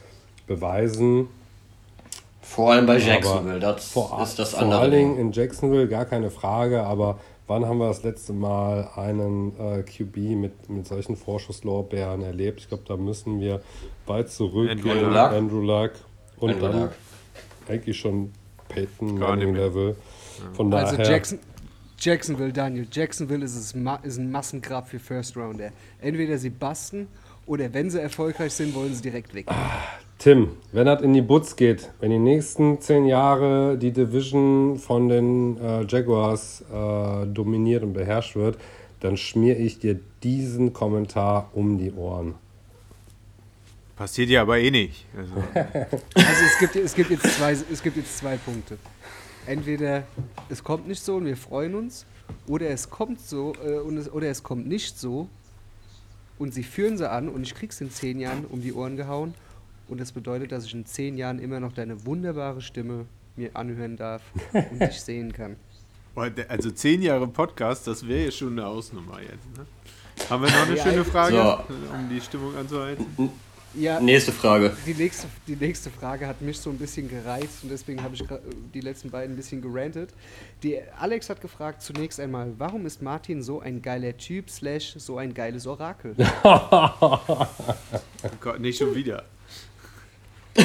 beweisen. 0.47 1.27
Vor 2.41 2.71
allem 2.73 2.85
bei 2.85 2.97
Jacksonville, 2.97 3.59
das 3.59 3.85
vor, 3.85 4.19
ist 4.21 4.37
das 4.37 4.51
vor 4.51 4.63
andere. 4.63 4.81
allen 4.81 4.91
Dingen 4.91 5.15
Ding. 5.15 5.27
in 5.27 5.31
Jacksonville 5.31 5.87
gar 5.87 6.05
keine 6.05 6.29
Frage, 6.29 6.83
aber 6.83 7.19
wann 7.51 7.65
haben 7.65 7.79
wir 7.79 7.87
das 7.87 8.03
letzte 8.03 8.31
Mal 8.31 8.89
einen 8.95 9.51
äh, 9.59 9.83
QB 9.83 10.17
mit, 10.37 10.69
mit 10.69 10.87
solchen 10.87 11.17
Vorschusslorbeeren 11.17 12.21
erlebt? 12.21 12.61
Ich 12.61 12.69
glaube, 12.69 12.83
da 12.87 12.95
müssen 12.95 13.41
wir 13.41 13.61
weit 14.07 14.29
zurück. 14.29 14.69
Andrew 14.69 14.89
äh, 14.89 15.01
Luck. 15.01 15.31
Andrew 15.31 15.61
Luck. 15.61 15.91
Und 16.37 16.51
Andrew 16.51 16.67
dann 16.67 16.81
Luck. 16.83 16.91
eigentlich 17.67 17.99
schon 17.99 18.31
Peyton 18.69 19.19
Manning. 19.19 19.53
Level. 19.53 19.97
Von 20.53 20.73
Also 20.73 20.95
daher, 20.95 21.11
Jackson, 21.11 21.39
Jacksonville, 21.99 22.53
Daniel. 22.53 22.87
Jacksonville 22.89 23.43
ist, 23.43 23.55
es 23.55 23.73
ist 23.73 24.17
ein 24.17 24.31
Massengrab 24.31 24.87
für 24.87 24.99
First 24.99 25.35
Rounder. 25.35 25.71
Entweder 25.99 26.37
sie 26.37 26.49
basten 26.49 27.09
oder 27.45 27.73
wenn 27.73 27.89
sie 27.89 28.01
erfolgreich 28.01 28.53
sind, 28.53 28.73
wollen 28.73 28.95
sie 28.95 29.01
direkt 29.01 29.35
weg. 29.35 29.47
Tim, 30.21 30.51
wenn 30.71 30.85
das 30.85 31.01
in 31.01 31.13
die 31.13 31.23
Butz 31.23 31.55
geht, 31.55 31.89
wenn 31.99 32.11
die 32.11 32.19
nächsten 32.19 32.79
zehn 32.79 33.07
Jahre 33.07 33.75
die 33.75 33.89
Division 33.89 34.77
von 34.77 35.09
den 35.09 35.57
äh, 35.57 35.83
Jaguars 35.87 36.61
äh, 36.71 37.25
dominiert 37.25 37.81
und 37.81 37.93
beherrscht 37.93 38.35
wird, 38.35 38.59
dann 38.99 39.17
schmier 39.17 39.59
ich 39.59 39.79
dir 39.79 39.99
diesen 40.21 40.73
Kommentar 40.73 41.49
um 41.55 41.79
die 41.79 41.91
Ohren. 41.93 42.35
Passiert 43.95 44.29
ja 44.29 44.43
aber 44.43 44.59
eh 44.59 44.69
nicht. 44.69 45.07
Also, 45.17 45.33
Also 46.13 46.45
es 46.45 46.59
gibt, 46.59 46.75
es, 46.75 46.93
gibt 46.93 47.09
jetzt 47.09 47.37
zwei, 47.37 47.53
es 47.53 47.81
gibt 47.81 47.97
jetzt 47.97 48.15
zwei 48.15 48.37
Punkte. 48.37 48.77
Entweder 49.47 50.03
es 50.49 50.63
kommt 50.63 50.87
nicht 50.87 51.01
so 51.03 51.15
und 51.15 51.25
wir 51.25 51.35
freuen 51.35 51.73
uns, 51.73 52.05
oder 52.45 52.69
es 52.69 52.91
kommt 52.91 53.21
so 53.21 53.53
äh, 53.65 53.79
und 53.79 53.97
es, 53.97 54.13
oder 54.13 54.27
es 54.27 54.43
kommt 54.43 54.67
nicht 54.67 54.99
so 54.99 55.27
und 56.37 56.53
sie 56.53 56.61
führen 56.61 56.99
sie 56.99 57.09
an 57.09 57.27
und 57.27 57.41
ich 57.41 57.55
krieg's 57.55 57.81
in 57.81 57.89
zehn 57.89 58.19
Jahren 58.19 58.45
um 58.45 58.61
die 58.61 58.71
Ohren 58.71 58.97
gehauen 58.97 59.33
und 59.91 59.99
das 60.01 60.11
bedeutet, 60.11 60.51
dass 60.51 60.65
ich 60.65 60.73
in 60.73 60.85
zehn 60.85 61.17
Jahren 61.17 61.37
immer 61.39 61.59
noch 61.59 61.73
deine 61.73 62.05
wunderbare 62.05 62.61
Stimme 62.61 63.05
mir 63.35 63.55
anhören 63.55 63.97
darf 63.97 64.21
und 64.53 64.79
dich 64.81 64.99
sehen 65.01 65.31
kann. 65.33 65.55
also 66.47 66.71
zehn 66.71 67.01
Jahre 67.01 67.27
Podcast, 67.27 67.87
das 67.87 68.07
wäre 68.07 68.25
ja 68.25 68.31
schon 68.31 68.53
eine 68.53 68.65
Ausnummer 68.67 69.21
jetzt. 69.21 69.57
Ne? 69.57 69.65
Haben 70.29 70.43
wir 70.43 70.49
noch 70.51 70.67
eine 70.67 70.75
Ja, 70.77 70.83
schöne 70.83 71.05
Frage, 71.05 71.35
so. 71.35 71.73
um 71.93 72.09
die 72.09 72.21
Stimmung 72.21 72.55
anzuhalten? 72.55 73.05
Ja, 73.73 74.01
Nächste 74.01 74.33
Frage. 74.33 74.75
die 74.85 74.93
nächste, 74.93 75.27
die 75.47 75.55
nächste 75.55 75.89
Frage 75.89 76.27
hat 76.27 76.41
mich 76.41 76.59
so 76.59 76.69
ein 76.71 76.77
bisschen 76.77 77.07
gereizt 77.09 77.63
und 77.63 77.69
deswegen 77.71 78.03
habe 78.03 78.15
ich 78.15 78.23
die 78.73 78.81
letzten 78.81 79.09
beiden 79.09 79.33
ein 79.33 79.37
bisschen 79.37 79.61
gerantet. 79.61 80.09
Die 80.61 80.77
Alex 80.99 81.29
hat 81.29 81.39
gefragt 81.39 81.81
zunächst 81.81 82.19
einmal, 82.19 82.51
warum 82.57 82.85
ist 82.85 83.01
Martin 83.01 83.41
so 83.41 83.61
ein 83.61 83.81
geiler 83.81 84.17
Typ 84.17 84.49
slash 84.49 84.95
so 84.97 85.17
ein 85.17 85.33
geiles 85.33 85.65
Orakel? 85.67 86.15
Oh 88.23 88.29
Gott, 88.39 88.59
nicht 88.59 88.77
schon 88.77 88.93
wieder. 88.93 89.23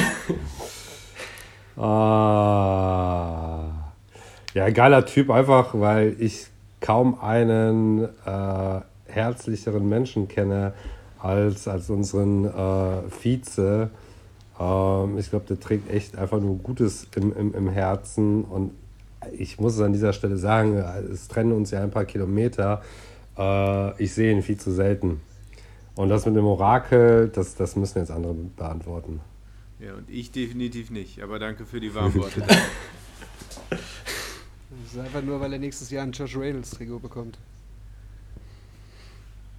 Ah. 1.79 3.67
Ja, 4.55 4.69
geiler 4.71 5.05
Typ 5.05 5.29
einfach, 5.29 5.79
weil 5.79 6.15
ich 6.17 6.47
kaum 6.81 7.19
einen 7.21 8.05
äh, 8.25 8.81
herzlicheren 9.05 9.87
Menschen 9.87 10.27
kenne 10.27 10.73
als, 11.19 11.67
als 11.67 11.91
unseren 11.91 12.45
äh, 12.45 13.01
Vize. 13.11 13.91
Ähm, 14.59 15.17
ich 15.19 15.29
glaube, 15.29 15.45
der 15.47 15.59
trägt 15.59 15.91
echt 15.91 16.17
einfach 16.17 16.39
nur 16.39 16.57
Gutes 16.57 17.07
im, 17.15 17.31
im, 17.35 17.53
im 17.53 17.69
Herzen 17.69 18.43
und 18.43 18.71
ich 19.31 19.59
muss 19.59 19.75
es 19.75 19.81
an 19.81 19.93
dieser 19.93 20.13
Stelle 20.13 20.37
sagen, 20.37 20.77
es 21.11 21.27
trennen 21.27 21.51
uns 21.51 21.71
ja 21.71 21.83
ein 21.83 21.91
paar 21.91 22.05
Kilometer. 22.05 22.81
Äh, 23.37 24.01
ich 24.01 24.13
sehe 24.13 24.31
ihn 24.31 24.41
viel 24.41 24.57
zu 24.57 24.71
selten. 24.71 25.21
Und 25.95 26.09
das 26.09 26.25
mit 26.25 26.35
dem 26.35 26.45
Orakel, 26.45 27.29
das, 27.29 27.55
das 27.55 27.75
müssen 27.75 27.99
jetzt 27.99 28.11
andere 28.11 28.33
beantworten. 28.33 29.19
Ja, 29.79 29.93
und 29.93 30.09
ich 30.09 30.31
definitiv 30.31 30.89
nicht. 30.89 31.21
Aber 31.21 31.39
danke 31.39 31.65
für 31.65 31.79
die 31.79 31.93
warmen 31.93 32.15
Worte. 32.15 32.45
Das 34.69 34.93
ist 34.93 34.99
einfach 34.99 35.21
nur, 35.21 35.41
weil 35.41 35.51
er 35.51 35.59
nächstes 35.59 35.89
Jahr 35.89 36.03
ein 36.03 36.13
Josh 36.13 36.37
Reynolds 36.37 36.71
Trikot 36.71 36.99
bekommt. 36.99 37.37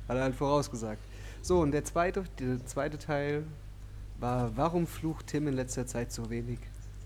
Hat 0.09 0.17
er 0.17 0.23
halt 0.23 0.35
vorausgesagt. 0.35 1.01
So, 1.43 1.61
und 1.61 1.73
der 1.73 1.85
zweite, 1.85 2.25
der 2.39 2.65
zweite 2.65 2.99
Teil 2.99 3.45
war, 4.19 4.57
warum 4.57 4.87
flucht 4.87 5.27
Tim 5.27 5.49
in 5.49 5.55
letzter 5.55 5.87
Zeit 5.87 6.13
so 6.13 6.31
wenig? 6.31 6.59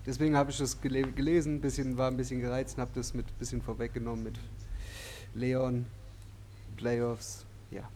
Deswegen 0.05 0.35
habe 0.35 0.51
ich 0.51 0.57
das 0.57 0.81
gele 0.81 1.03
gelesen, 1.03 1.61
bisschen, 1.61 1.97
war 1.97 2.09
ein 2.09 2.17
bisschen 2.17 2.41
gereizt 2.41 2.77
und 2.77 2.81
habe 2.81 2.91
das 2.95 3.13
mit 3.13 3.37
bisschen 3.39 3.61
vorweggenommen 3.61 4.23
mit 4.23 4.39
Leon, 5.33 5.85
Playoffs, 6.77 7.45
ja. 7.71 7.89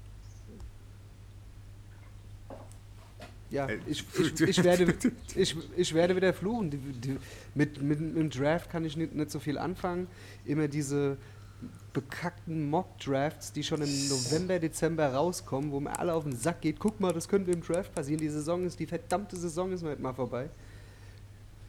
Ja, 3.50 3.68
ich, 3.86 4.04
ich, 4.20 4.42
ich, 4.42 4.64
werde, 4.64 4.94
ich, 5.36 5.56
ich 5.76 5.94
werde 5.94 6.16
wieder 6.16 6.34
fluchen. 6.34 6.70
Die, 6.70 6.78
die, 6.78 7.18
mit, 7.56 7.82
mit, 7.82 8.00
mit 8.00 8.16
dem 8.18 8.30
Draft 8.30 8.70
kann 8.70 8.84
ich 8.86 8.98
nicht, 8.98 9.16
nicht 9.16 9.32
so 9.32 9.40
viel 9.40 9.58
anfangen. 9.58 10.08
Immer 10.46 10.68
diese 10.68 11.18
bekackten 11.94 12.70
Mock-Drafts, 12.70 13.52
die 13.54 13.64
schon 13.64 13.82
im 13.82 14.10
November, 14.10 14.60
Dezember 14.60 15.08
rauskommen, 15.14 15.72
wo 15.72 15.80
mir 15.80 15.98
alle 15.98 16.14
auf 16.14 16.24
den 16.24 16.36
Sack 16.36 16.62
geht. 16.62 16.78
Guck 16.80 17.00
mal, 17.00 17.14
das 17.14 17.28
könnte 17.28 17.52
im 17.52 17.62
Draft 17.62 17.96
passieren. 17.96 18.20
Die 18.22 18.30
Saison 18.30 18.66
ist, 18.66 18.80
die 18.80 18.86
verdammte 18.86 19.36
Saison 19.36 19.72
ist 19.72 19.82
nicht 19.82 20.00
mal 20.00 20.14
vorbei. 20.14 20.50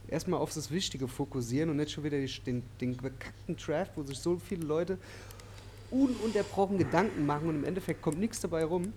Erstmal 0.07 0.39
auf 0.39 0.53
das 0.53 0.69
Wichtige 0.71 1.07
fokussieren 1.07 1.69
und 1.69 1.77
nicht 1.77 1.91
schon 1.91 2.03
wieder 2.03 2.17
den, 2.17 2.63
den 2.81 2.97
bekackten 2.97 3.55
Draft, 3.55 3.91
wo 3.95 4.03
sich 4.03 4.19
so 4.19 4.37
viele 4.37 4.65
Leute 4.65 4.97
ununterbrochen 5.91 6.77
Gedanken 6.77 7.25
machen 7.25 7.49
und 7.49 7.55
im 7.55 7.63
Endeffekt 7.63 8.01
kommt 8.01 8.19
nichts 8.19 8.39
dabei 8.39 8.63
rum, 8.65 8.93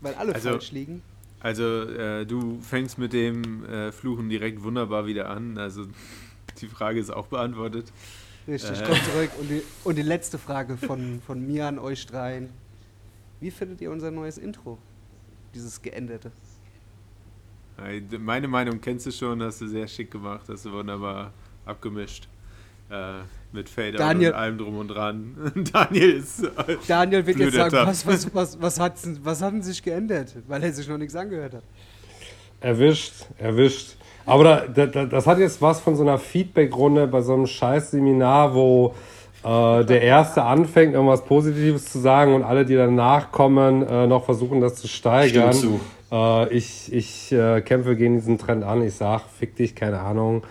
weil 0.00 0.14
alle 0.14 0.34
Also- 0.34 0.50
falsch 0.50 0.72
liegen. 0.72 1.02
Also, 1.40 1.64
äh, 1.84 2.26
du 2.26 2.60
fängst 2.60 2.98
mit 2.98 3.12
dem 3.12 3.64
äh, 3.64 3.92
Fluchen 3.92 4.28
direkt 4.28 4.62
wunderbar 4.62 5.06
wieder 5.06 5.30
an. 5.30 5.56
Also, 5.58 5.86
die 6.60 6.66
Frage 6.68 7.00
ist 7.00 7.10
auch 7.10 7.28
beantwortet. 7.28 7.90
Richtig, 8.46 8.80
Äh. 8.80 8.84
komm 8.86 8.96
zurück. 8.96 9.30
Und 9.40 9.48
die, 9.50 9.62
und 9.84 9.96
die 9.96 10.02
letzte 10.02 10.38
Frage 10.38 10.76
von, 10.76 11.20
von 11.26 11.46
mir 11.46 11.66
an 11.66 11.78
euch 11.78 12.06
dreien. 12.06 12.50
Wie 13.40 13.50
findet 13.50 13.80
ihr 13.80 13.90
unser 13.90 14.10
neues 14.10 14.36
Intro? 14.36 14.76
Dieses 15.54 15.80
geänderte. 15.80 16.30
Meine 18.18 18.46
Meinung 18.46 18.78
kennst 18.80 19.06
du 19.06 19.10
schon, 19.10 19.42
hast 19.42 19.62
du 19.62 19.66
sehr 19.66 19.88
schick 19.88 20.10
gemacht, 20.10 20.46
hast 20.48 20.66
du 20.66 20.72
wunderbar 20.72 21.32
abgemischt. 21.64 22.28
Äh, 22.90 23.22
mit 23.52 23.68
Fader 23.68 23.98
Daniel- 23.98 24.30
und 24.30 24.36
allem 24.36 24.58
drum 24.58 24.78
und 24.78 24.88
dran. 24.88 25.52
Daniel 25.72 26.10
ist. 26.10 26.44
Äh, 26.44 26.76
Daniel 26.86 27.26
wird 27.26 27.38
jetzt 27.38 27.54
sagen, 27.54 27.72
was, 27.86 28.06
was, 28.06 28.34
was, 28.34 28.60
was, 28.60 28.80
hat, 28.80 28.94
was 29.22 29.42
hat 29.42 29.52
denn 29.54 29.62
sich 29.62 29.82
geändert? 29.82 30.34
Weil 30.48 30.62
er 30.62 30.72
sich 30.72 30.88
noch 30.88 30.98
nichts 30.98 31.14
angehört 31.16 31.54
hat. 31.54 31.62
Erwischt, 32.60 33.12
erwischt. 33.38 33.96
Aber 34.26 34.44
da, 34.44 34.66
da, 34.66 34.86
da- 34.86 35.06
das 35.06 35.26
hat 35.26 35.38
jetzt 35.38 35.60
was 35.62 35.80
von 35.80 35.96
so 35.96 36.02
einer 36.02 36.18
Feedback-Runde 36.18 37.06
bei 37.06 37.22
so 37.22 37.32
einem 37.34 37.46
scheiß 37.46 37.92
Seminar, 37.92 38.54
wo 38.54 38.94
äh, 39.42 39.84
der 39.84 40.02
Erste 40.02 40.42
anfängt, 40.42 40.94
irgendwas 40.94 41.24
Positives 41.24 41.86
zu 41.90 41.98
sagen 41.98 42.34
und 42.34 42.44
alle, 42.44 42.64
die 42.66 42.74
danach 42.76 43.32
kommen, 43.32 43.82
äh, 43.86 44.06
noch 44.06 44.24
versuchen, 44.24 44.60
das 44.60 44.74
zu 44.76 44.88
steigern. 44.88 45.52
Stimmt 45.54 45.80
Äh, 46.12 46.52
ich 46.54 46.92
ich 46.92 47.32
äh, 47.32 47.62
kämpfe 47.62 47.96
gegen 47.96 48.16
diesen 48.16 48.36
Trend 48.36 48.62
an. 48.64 48.82
Ich 48.82 48.94
sag, 48.94 49.22
fick 49.38 49.56
dich, 49.56 49.74
keine 49.74 50.00
Ahnung. 50.00 50.42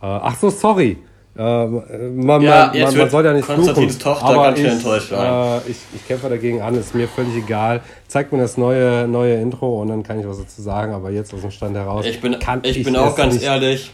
Äh, 0.00 0.06
ach 0.06 0.36
so, 0.36 0.50
sorry. 0.50 0.98
Äh, 1.38 1.66
man, 1.66 1.80
man, 2.16 2.42
Ja, 2.42 2.70
man, 2.72 2.82
man 2.82 2.94
wird 2.94 3.10
soll 3.10 3.24
ja 3.24 3.32
nicht 3.32 3.46
Konstantins 3.46 3.96
fluchen, 3.96 4.14
Tochter 4.18 4.26
aber 4.26 4.56
ich, 4.56 4.64
enttäuscht. 4.64 5.12
Äh, 5.12 5.58
ich, 5.70 5.76
ich 5.94 6.06
kämpfe 6.08 6.28
dagegen 6.28 6.62
an, 6.62 6.74
ist 6.76 6.94
mir 6.94 7.08
völlig 7.08 7.36
egal. 7.36 7.82
Zeigt 8.08 8.32
mir 8.32 8.38
das 8.38 8.56
neue, 8.56 9.06
neue 9.06 9.34
Intro 9.34 9.82
und 9.82 9.88
dann 9.88 10.02
kann 10.02 10.18
ich 10.18 10.26
was 10.26 10.38
dazu 10.38 10.62
sagen, 10.62 10.94
aber 10.94 11.10
jetzt 11.10 11.34
aus 11.34 11.42
dem 11.42 11.50
Stand 11.50 11.76
heraus 11.76 12.06
Ich 12.06 12.20
bin, 12.20 12.38
kann 12.38 12.60
ich 12.62 12.78
ich 12.78 12.84
bin 12.84 12.96
auch 12.96 13.14
ganz 13.16 13.34
nicht. 13.34 13.44
ehrlich. 13.44 13.90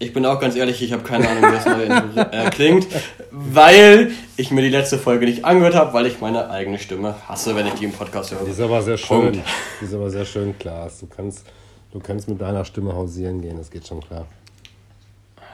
Ich 0.00 0.12
bin 0.12 0.26
auch 0.26 0.38
ganz 0.40 0.54
ehrlich, 0.56 0.82
ich 0.82 0.92
habe 0.92 1.02
keine 1.02 1.28
Ahnung, 1.28 1.50
wie 1.50 1.54
das 1.54 1.64
neue 1.66 1.84
Intro 1.84 2.20
äh, 2.20 2.50
klingt, 2.50 2.86
weil 3.30 4.10
ich 4.36 4.50
mir 4.50 4.60
die 4.62 4.68
letzte 4.68 4.98
Folge 4.98 5.24
nicht 5.24 5.44
angehört 5.44 5.74
habe, 5.76 5.94
weil 5.94 6.06
ich 6.06 6.20
meine 6.20 6.50
eigene 6.50 6.78
Stimme 6.78 7.14
hasse, 7.28 7.56
wenn 7.56 7.66
ich 7.66 7.74
die 7.74 7.84
im 7.84 7.92
Podcast 7.92 8.32
höre. 8.32 8.44
Die 8.44 8.50
ist 8.50 8.60
aber 8.60 8.82
sehr 8.82 8.98
schön. 8.98 9.32
Punkt. 9.32 9.38
Die 9.80 9.84
ist 9.84 9.94
aber 9.94 10.10
sehr 10.10 10.24
schön, 10.24 10.58
Klaas. 10.58 10.98
Du 11.00 11.06
kannst, 11.06 11.46
du 11.92 12.00
kannst 12.00 12.28
mit 12.28 12.40
deiner 12.40 12.64
Stimme 12.64 12.94
hausieren 12.94 13.40
gehen, 13.40 13.56
das 13.56 13.70
geht 13.70 13.86
schon 13.86 14.00
klar. 14.00 14.26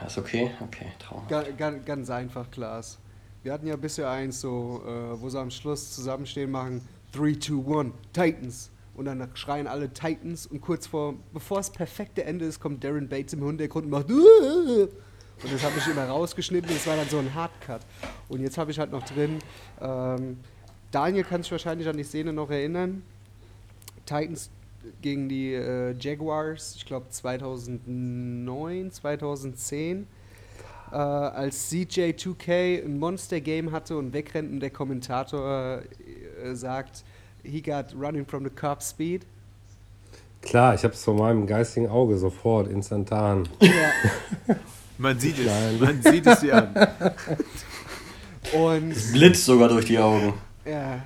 Ist 0.05 0.17
okay? 0.17 0.51
Okay, 0.61 0.87
Traum. 0.99 1.23
Ga, 1.27 1.43
ga, 1.57 1.71
ganz 1.71 2.09
einfach, 2.09 2.49
Klaas. 2.51 2.97
Wir 3.43 3.53
hatten 3.53 3.67
ja 3.67 3.75
bisher 3.75 4.09
eins 4.09 4.41
so, 4.41 4.81
äh, 4.85 5.19
wo 5.19 5.29
sie 5.29 5.39
am 5.39 5.49
Schluss 5.49 5.93
zusammenstehen 5.93 6.51
machen, 6.51 6.87
3, 7.13 7.35
2, 7.39 7.79
1, 7.79 7.93
Titans. 8.13 8.71
Und 8.95 9.05
dann 9.05 9.27
schreien 9.35 9.67
alle 9.67 9.91
Titans 9.91 10.45
und 10.45 10.61
kurz 10.61 10.85
vor, 10.85 11.15
bevor 11.33 11.57
das 11.57 11.71
perfekte 11.71 12.23
Ende 12.23 12.45
ist, 12.45 12.59
kommt 12.59 12.83
Darren 12.83 13.07
Bates 13.07 13.33
im 13.33 13.43
Hintergrund 13.43 13.85
und 13.85 13.91
macht 13.91 14.09
und 15.43 15.51
das 15.51 15.63
habe 15.63 15.73
ich 15.77 15.87
immer 15.87 16.05
rausgeschnitten 16.05 16.69
das 16.69 16.85
war 16.85 16.97
dann 16.97 17.07
so 17.07 17.17
ein 17.17 17.33
Hardcut. 17.33 17.81
Und 18.29 18.41
jetzt 18.41 18.57
habe 18.57 18.69
ich 18.69 18.77
halt 18.77 18.91
noch 18.91 19.03
drin, 19.03 19.39
ähm, 19.79 20.37
Daniel 20.91 21.23
kann 21.23 21.41
sich 21.41 21.51
wahrscheinlich 21.51 21.87
an 21.87 21.97
die 21.97 22.03
Szene 22.03 22.33
noch 22.33 22.49
erinnern, 22.51 23.01
Titans 24.05 24.51
gegen 25.01 25.29
die 25.29 25.53
äh, 25.53 25.95
Jaguars, 25.99 26.75
ich 26.75 26.85
glaube 26.85 27.09
2009, 27.09 28.91
2010 28.91 30.07
äh, 30.91 30.95
als 30.95 31.71
CJ2K 31.71 32.83
ein 32.85 32.99
Monster-Game 32.99 33.71
hatte 33.71 33.97
und 33.97 34.13
wegrennt 34.13 34.51
und 34.51 34.59
der 34.59 34.71
Kommentator 34.71 35.81
äh, 36.43 36.53
sagt, 36.53 37.03
he 37.43 37.61
got 37.61 37.93
running 37.99 38.25
from 38.25 38.43
the 38.43 38.49
cop 38.49 38.81
speed. 38.81 39.25
Klar, 40.41 40.73
ich 40.73 40.83
habe 40.83 40.93
es 40.93 41.03
vor 41.03 41.13
meinem 41.13 41.45
geistigen 41.45 41.87
Auge 41.87 42.17
sofort, 42.17 42.67
instantan. 42.67 43.47
Ja. 43.59 44.55
Man 44.97 45.19
sieht 45.19 45.39
es. 45.39 45.45
Nein. 45.45 45.79
Man 45.79 46.01
sieht 46.01 46.27
es 46.27 46.39
dir 46.41 46.55
an. 46.57 46.91
Und 48.53 48.93
Blitzt 49.13 49.45
sogar 49.45 49.69
durch 49.69 49.85
die 49.85 49.97
Augen. 49.97 50.33
ja, 50.65 51.01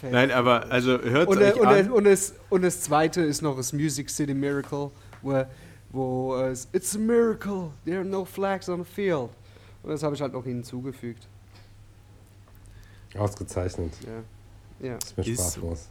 fällt. 0.00 0.12
Nein, 0.12 0.30
aber 0.30 0.70
also 0.70 1.00
hört 1.00 1.28
und, 1.28 1.40
es 1.40 1.42
äh, 1.42 1.52
euch 1.52 1.60
und, 1.60 1.66
an. 1.66 1.86
äh, 1.86 1.90
und, 1.90 2.04
das, 2.04 2.34
und 2.48 2.62
das 2.62 2.80
zweite 2.80 3.20
ist 3.22 3.42
noch 3.42 3.56
das 3.56 3.72
Music 3.72 4.10
City 4.10 4.34
Miracle, 4.34 4.90
wo, 5.22 5.44
wo 5.90 6.36
es 6.36 6.68
It's 6.72 6.94
a 6.96 6.98
miracle, 6.98 7.70
there 7.84 7.98
are 7.98 8.04
no 8.04 8.24
flags 8.24 8.68
on 8.68 8.84
the 8.84 8.90
field. 8.90 9.30
Und 9.82 9.90
das 9.90 10.02
habe 10.02 10.14
ich 10.14 10.20
halt 10.20 10.32
noch 10.32 10.44
hinzugefügt. 10.44 11.26
Ausgezeichnet. 13.16 13.92
Ja. 14.80 14.88
ja. 14.88 14.96
Ist 14.96 15.16
mir 15.16 15.26
Ist 15.26 15.52
sprachlos. 15.54 15.88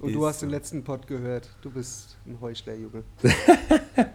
Und 0.00 0.12
du 0.12 0.20
Ist 0.20 0.28
hast 0.28 0.42
den 0.42 0.50
letzten 0.50 0.84
Pod 0.84 1.06
gehört. 1.06 1.48
Du 1.60 1.70
bist 1.70 2.16
ein 2.26 2.38
Heuchler, 2.40 2.74
Junge. 2.74 3.02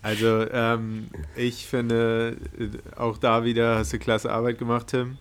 Also, 0.00 0.46
ähm, 0.52 1.08
ich 1.34 1.66
finde, 1.66 2.36
äh, 2.58 2.68
auch 2.96 3.18
da 3.18 3.44
wieder 3.44 3.76
hast 3.76 3.92
du 3.92 3.98
klasse 3.98 4.30
Arbeit 4.30 4.58
gemacht, 4.58 4.88
Tim. 4.88 5.18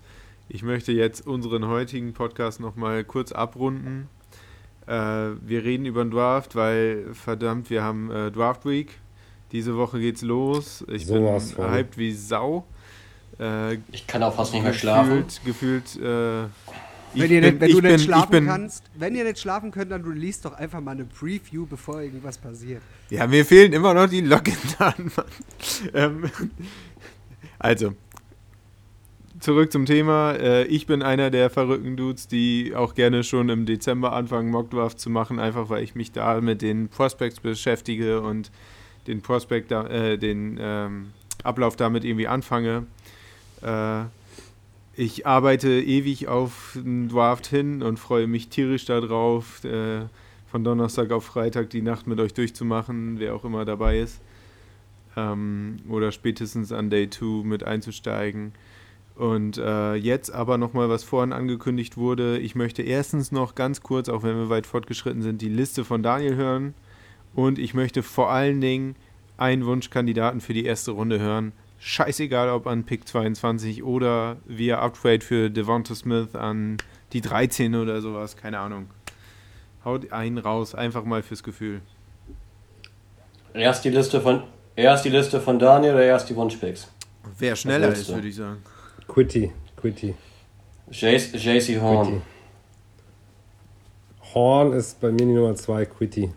Ich 0.49 0.63
möchte 0.63 0.91
jetzt 0.91 1.27
unseren 1.27 1.67
heutigen 1.67 2.13
Podcast 2.13 2.59
nochmal 2.59 3.03
kurz 3.03 3.31
abrunden. 3.31 4.07
Äh, 4.85 4.91
wir 4.93 5.63
reden 5.63 5.85
über 5.85 6.03
den 6.03 6.11
Draft, 6.11 6.55
weil 6.55 7.07
verdammt, 7.13 7.69
wir 7.69 7.83
haben 7.83 8.09
äh, 8.09 8.31
Draft 8.31 8.65
Week. 8.65 8.91
Diese 9.51 9.75
Woche 9.75 9.99
geht's 9.99 10.21
los. 10.21 10.85
Ich 10.89 11.05
Sowas 11.05 11.53
bin 11.53 11.69
hyped 11.69 11.97
wie 11.97 12.13
Sau. 12.13 12.65
Äh, 13.39 13.75
Ich 13.91 14.07
kann 14.07 14.23
auch 14.23 14.35
fast 14.35 14.53
nicht 14.53 14.63
mehr 14.63 14.73
schlafen. 14.73 15.25
Gefühlt, 15.43 15.93
gefühlt 15.93 16.03
äh, 16.05 16.45
ich 17.13 17.21
Wenn, 17.23 17.31
ihr 17.31 17.41
bin- 17.41 17.49
nicht, 17.57 17.61
wenn 17.61 17.71
du 17.71 17.81
bin- 17.81 17.91
nicht 17.91 18.03
schlafen 18.05 18.31
bin- 18.31 18.45
kannst, 18.47 18.83
wenn 18.95 19.15
ihr 19.15 19.23
nicht 19.25 19.39
schlafen 19.39 19.71
könnt, 19.71 19.91
dann 19.91 20.03
release 20.03 20.41
doch 20.43 20.53
einfach 20.53 20.79
mal 20.81 20.91
eine 20.91 21.05
Preview, 21.05 21.65
bevor 21.65 22.01
irgendwas 22.01 22.37
passiert. 22.37 22.81
Ja, 23.09 23.27
mir 23.27 23.45
fehlen 23.45 23.73
immer 23.73 23.93
noch 23.93 24.07
die 24.09 24.21
Login-Daten. 24.21 25.11
Mann. 25.15 25.25
ähm, 25.93 26.23
also, 27.59 27.93
zurück 29.39 29.71
zum 29.71 29.85
Thema. 29.85 30.33
Äh, 30.33 30.65
ich 30.65 30.87
bin 30.87 31.01
einer 31.01 31.29
der 31.29 31.49
verrückten 31.49 31.95
Dudes, 31.95 32.27
die 32.27 32.73
auch 32.75 32.95
gerne 32.95 33.23
schon 33.23 33.49
im 33.49 33.65
Dezember 33.65 34.13
anfangen, 34.13 34.51
Mockdraft 34.51 34.99
zu 34.99 35.09
machen, 35.09 35.39
einfach 35.39 35.69
weil 35.69 35.83
ich 35.83 35.95
mich 35.95 36.11
da 36.11 36.39
mit 36.41 36.61
den 36.61 36.89
Prospects 36.89 37.39
beschäftige 37.39 38.21
und 38.21 38.51
den 39.07 39.21
Prospect, 39.21 39.71
äh, 39.71 40.17
den 40.17 40.57
ähm, 40.59 41.07
Ablauf 41.43 41.75
damit 41.75 42.03
irgendwie 42.03 42.27
anfange. 42.27 42.85
Äh, 43.61 44.03
ich 44.95 45.27
arbeite 45.27 45.69
ewig 45.69 46.27
auf 46.27 46.71
den 46.75 47.07
Draft 47.09 47.47
hin 47.47 47.83
und 47.83 47.99
freue 47.99 48.27
mich 48.27 48.49
tierisch 48.49 48.85
darauf, 48.85 49.63
äh, 49.63 50.01
von 50.49 50.63
Donnerstag 50.63 51.11
auf 51.11 51.25
Freitag 51.25 51.69
die 51.69 51.81
Nacht 51.81 52.07
mit 52.07 52.19
euch 52.19 52.33
durchzumachen, 52.33 53.19
wer 53.19 53.35
auch 53.35 53.43
immer 53.43 53.65
dabei 53.65 53.99
ist. 53.99 54.21
Ähm, 55.15 55.77
oder 55.89 56.11
spätestens 56.11 56.71
an 56.71 56.89
Day 56.89 57.09
2 57.09 57.43
mit 57.45 57.63
einzusteigen. 57.63 58.53
Und 59.17 59.57
äh, 59.57 59.95
jetzt 59.95 60.31
aber 60.31 60.59
nochmal, 60.59 60.89
was 60.89 61.03
vorhin 61.03 61.33
angekündigt 61.33 61.97
wurde. 61.97 62.37
Ich 62.37 62.53
möchte 62.53 62.83
erstens 62.83 63.31
noch 63.31 63.55
ganz 63.55 63.81
kurz, 63.81 64.09
auch 64.09 64.21
wenn 64.21 64.37
wir 64.37 64.49
weit 64.49 64.67
fortgeschritten 64.67 65.23
sind, 65.23 65.41
die 65.41 65.49
Liste 65.49 65.83
von 65.83 66.03
Daniel 66.03 66.35
hören. 66.35 66.75
Und 67.33 67.57
ich 67.57 67.73
möchte 67.73 68.03
vor 68.03 68.29
allen 68.29 68.61
Dingen 68.61 68.95
einen 69.37 69.65
Wunschkandidaten 69.65 70.39
für 70.39 70.53
die 70.53 70.65
erste 70.65 70.91
Runde 70.91 71.19
hören. 71.19 71.51
Scheißegal, 71.79 72.49
ob 72.49 72.67
an 72.67 72.83
Pick 72.83 73.07
22 73.07 73.83
oder 73.83 74.37
via 74.45 74.79
Upgrade 74.79 75.21
für 75.21 75.49
Devonta 75.49 75.95
Smith 75.95 76.35
an 76.35 76.77
die 77.13 77.21
13 77.21 77.73
oder 77.73 78.01
sowas, 78.01 78.37
keine 78.37 78.59
Ahnung. 78.59 78.87
Haut 79.83 80.11
einen 80.11 80.37
raus, 80.37 80.75
einfach 80.75 81.05
mal 81.05 81.23
fürs 81.23 81.41
Gefühl. 81.41 81.81
Erst 83.53 83.83
die 83.83 83.89
Liste 83.89 84.21
von, 84.21 84.43
erst 84.75 85.05
die 85.05 85.09
Liste 85.09 85.41
von 85.41 85.57
Daniel 85.57 85.93
oder 85.93 86.03
erst 86.03 86.29
die 86.29 86.35
Wunschpicks? 86.35 86.91
Wer 87.39 87.55
schneller 87.55 87.89
ist, 87.89 88.13
würde 88.13 88.27
ich 88.27 88.35
sagen. 88.35 88.61
Quitty, 89.07 89.51
Quitty. 89.75 90.15
JC 90.91 91.31
Quitty. 91.31 91.75
Horn. 91.79 92.21
Horn 94.33 94.73
ist 94.73 94.99
bei 94.99 95.11
mir 95.11 95.25
die 95.25 95.33
Nummer 95.33 95.55
2, 95.55 95.85
Quitty. 95.85 96.31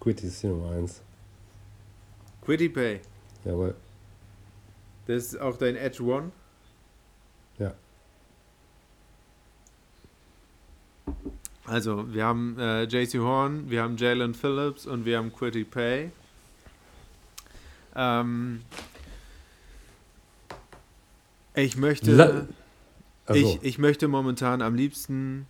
Quitty 0.00 0.26
ist 0.26 0.42
die 0.42 0.46
Nummer 0.46 0.72
1. 0.72 1.02
Quitty 2.42 2.68
Pay. 2.68 3.00
Jawohl. 3.44 3.74
Das 5.06 5.24
ist 5.24 5.40
auch 5.40 5.56
dein 5.56 5.76
Edge 5.76 6.02
One. 6.02 6.30
Ja. 7.58 7.74
Also, 11.66 12.12
wir 12.12 12.24
haben 12.24 12.56
äh, 12.58 12.84
JC 12.84 13.18
Horn, 13.18 13.70
wir 13.70 13.82
haben 13.82 13.96
Jalen 13.96 14.34
Phillips 14.34 14.86
und 14.86 15.04
wir 15.04 15.18
haben 15.18 15.32
Quitty 15.32 15.64
Pay. 15.64 16.10
Ähm, 17.94 18.62
ich 21.64 21.76
möchte. 21.76 22.12
La- 22.12 22.46
Also, 23.26 23.40
Ich, 23.40 23.58
ich 23.62 23.78
möchte 23.78 24.08
momentan 24.08 24.62
am 24.62 24.74
liebsten. 24.74 25.46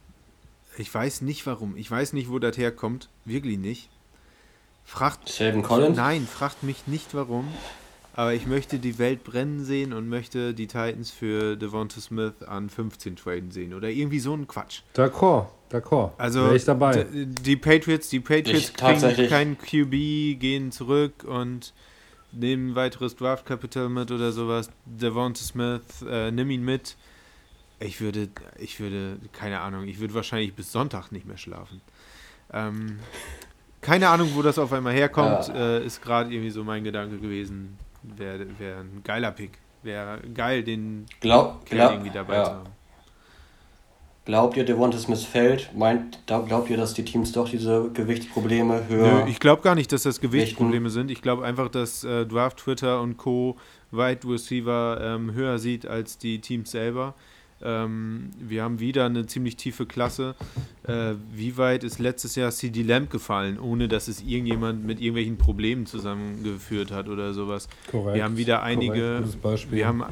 Ich 0.78 0.92
weiß 0.92 1.22
nicht 1.22 1.46
warum. 1.46 1.76
Ich 1.76 1.90
weiß 1.90 2.12
nicht, 2.12 2.30
wo 2.30 2.38
das 2.38 2.56
herkommt. 2.56 3.08
Wirklich 3.24 3.58
nicht. 3.58 3.88
Fragt. 4.84 5.28
Selvin 5.28 5.62
Collins? 5.62 5.96
Nein, 5.96 6.26
fragt 6.30 6.62
mich 6.62 6.86
nicht 6.86 7.14
warum. 7.14 7.48
Aber 8.14 8.34
ich 8.34 8.46
möchte 8.46 8.78
die 8.80 8.98
Welt 8.98 9.22
brennen 9.24 9.64
sehen 9.64 9.92
und 9.92 10.08
möchte 10.08 10.52
die 10.52 10.66
Titans 10.66 11.10
für 11.10 11.56
Devonta 11.56 12.00
Smith 12.00 12.32
an 12.46 12.68
15 12.68 13.14
traden 13.16 13.50
sehen. 13.52 13.72
Oder 13.72 13.88
irgendwie 13.88 14.18
so 14.18 14.34
ein 14.34 14.46
Quatsch. 14.48 14.80
d'accord, 14.96 15.46
d'accord. 15.70 16.10
Also 16.18 16.52
ich 16.52 16.64
dabei. 16.64 17.06
die 17.12 17.56
Patriots, 17.56 18.08
die 18.08 18.20
Patriots 18.20 18.70
Ich 18.70 18.74
kriegen 18.74 19.28
keinen 19.28 19.56
QB, 19.58 20.40
gehen 20.40 20.72
zurück 20.72 21.24
und 21.24 21.72
nehmen 22.32 22.74
weiteres 22.74 23.16
Draft 23.16 23.46
Capital 23.46 23.88
mit 23.88 24.10
oder 24.10 24.32
sowas. 24.32 24.70
Devonta 24.86 25.40
Smith, 25.42 26.02
äh, 26.08 26.30
nimm 26.30 26.50
ihn 26.50 26.64
mit. 26.64 26.96
Ich 27.78 28.00
würde, 28.00 28.28
ich 28.58 28.78
würde, 28.80 29.18
keine 29.32 29.60
Ahnung, 29.60 29.88
ich 29.88 30.00
würde 30.00 30.14
wahrscheinlich 30.14 30.54
bis 30.54 30.70
Sonntag 30.70 31.12
nicht 31.12 31.26
mehr 31.26 31.38
schlafen. 31.38 31.80
Ähm, 32.52 32.98
keine 33.80 34.08
Ahnung, 34.10 34.30
wo 34.34 34.42
das 34.42 34.58
auf 34.58 34.72
einmal 34.72 34.92
herkommt, 34.92 35.48
Ja. 35.48 35.54
äh, 35.54 35.84
ist 35.84 36.02
gerade 36.02 36.30
irgendwie 36.30 36.50
so 36.50 36.62
mein 36.64 36.84
Gedanke 36.84 37.18
gewesen. 37.18 37.78
Wäre 38.02 38.46
wär 38.58 38.78
ein 38.80 39.02
geiler 39.02 39.30
Pick. 39.30 39.58
Wäre 39.82 40.20
geil, 40.34 40.62
den 40.62 41.06
Glaub, 41.20 41.64
Kerl 41.64 41.78
glaub, 41.78 41.92
irgendwie 41.92 42.10
dabei 42.10 42.34
ja. 42.34 42.44
zu 42.44 42.50
haben. 42.50 42.70
Glaubt 44.26 44.56
ihr, 44.56 44.64
Devonta 44.64 44.98
Smith 44.98 45.24
fällt? 45.24 45.70
Meint, 45.74 46.18
da- 46.26 46.40
glaubt 46.40 46.68
ihr, 46.70 46.76
dass 46.76 46.94
die 46.94 47.04
Teams 47.04 47.32
doch 47.32 47.48
diese 47.48 47.90
Gewichtsprobleme 47.92 48.86
höher? 48.88 49.24
Nö, 49.24 49.30
ich 49.30 49.40
glaube 49.40 49.62
gar 49.62 49.74
nicht, 49.74 49.90
dass 49.92 50.02
das 50.02 50.20
Gewichtsprobleme 50.20 50.90
sind. 50.90 51.10
Ich 51.10 51.22
glaube 51.22 51.44
einfach, 51.44 51.68
dass 51.68 52.04
äh, 52.04 52.26
Draft 52.26 52.58
Twitter 52.58 53.00
und 53.00 53.16
Co. 53.16 53.56
Wide 53.90 54.20
Receiver 54.28 55.00
ähm, 55.02 55.32
höher 55.32 55.58
sieht 55.58 55.86
als 55.86 56.18
die 56.18 56.40
Teams 56.40 56.70
selber. 56.70 57.14
Ähm, 57.62 58.30
wir 58.38 58.62
haben 58.62 58.78
wieder 58.78 59.06
eine 59.06 59.26
ziemlich 59.26 59.56
tiefe 59.56 59.84
Klasse. 59.84 60.34
Äh, 60.86 61.14
wie 61.34 61.56
weit 61.58 61.82
ist 61.82 61.98
letztes 61.98 62.36
Jahr 62.36 62.50
CD 62.52 62.82
Lamb 62.82 63.10
gefallen, 63.10 63.58
ohne 63.58 63.88
dass 63.88 64.06
es 64.06 64.22
irgendjemand 64.22 64.84
mit 64.86 65.00
irgendwelchen 65.00 65.38
Problemen 65.38 65.86
zusammengeführt 65.86 66.90
hat 66.92 67.08
oder 67.08 67.34
sowas? 67.34 67.68
Korrekt, 67.90 68.16
Wir 68.16 68.24
haben 68.24 68.36
wieder 68.36 68.62
einige. 68.62 69.24
Wir 69.70 69.86
haben, 69.88 70.04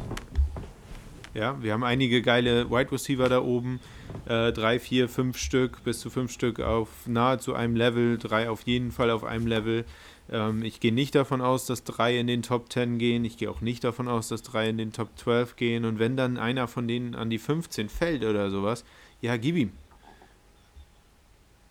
ja, 1.35 1.56
wir 1.62 1.72
haben 1.72 1.85
einige 1.85 2.20
geile 2.20 2.68
Wide 2.70 2.90
Receiver 2.90 3.28
da 3.28 3.40
oben. 3.43 3.80
Äh, 4.26 4.52
drei, 4.52 4.78
vier, 4.78 5.09
fünf 5.09 5.39
Stück, 5.39 5.82
bis 5.85 6.01
zu 6.01 6.10
fünf 6.10 6.32
Stück 6.32 6.60
auf 6.60 6.89
nahezu 7.06 7.55
einem 7.55 7.76
Level, 7.76 8.18
drei 8.18 8.51
auf 8.51 8.62
jeden 8.62 8.93
Fall 8.93 9.10
auf 9.10 9.24
einem 9.24 9.47
Level. 9.47 9.85
Ähm, 10.30 10.62
ich 10.62 10.80
gehe 10.80 10.93
nicht 10.93 11.14
davon 11.14 11.40
aus, 11.40 11.66
dass 11.66 11.85
drei 11.85 12.18
in 12.18 12.26
den 12.26 12.43
Top 12.43 12.70
10 12.70 12.98
gehen. 12.98 13.24
Ich 13.24 13.39
gehe 13.39 13.51
auch 13.51 13.60
nicht 13.60 13.85
davon 13.85 14.09
aus, 14.09 14.28
dass 14.28 14.43
drei 14.43 14.68
in 14.68 14.78
den 14.78 14.93
Top 14.93 15.09
12 15.16 15.56
gehen. 15.56 15.85
Und 15.85 15.98
wenn 15.98 16.16
dann 16.16 16.36
einer 16.36 16.68
von 16.68 16.86
denen 16.86 17.14
an 17.14 17.30
die 17.30 17.39
15 17.39 17.89
fällt 17.89 18.24
oder 18.24 18.51
sowas, 18.51 18.85
ja, 19.20 19.36
gib 19.36 19.56
ihm. 19.56 19.72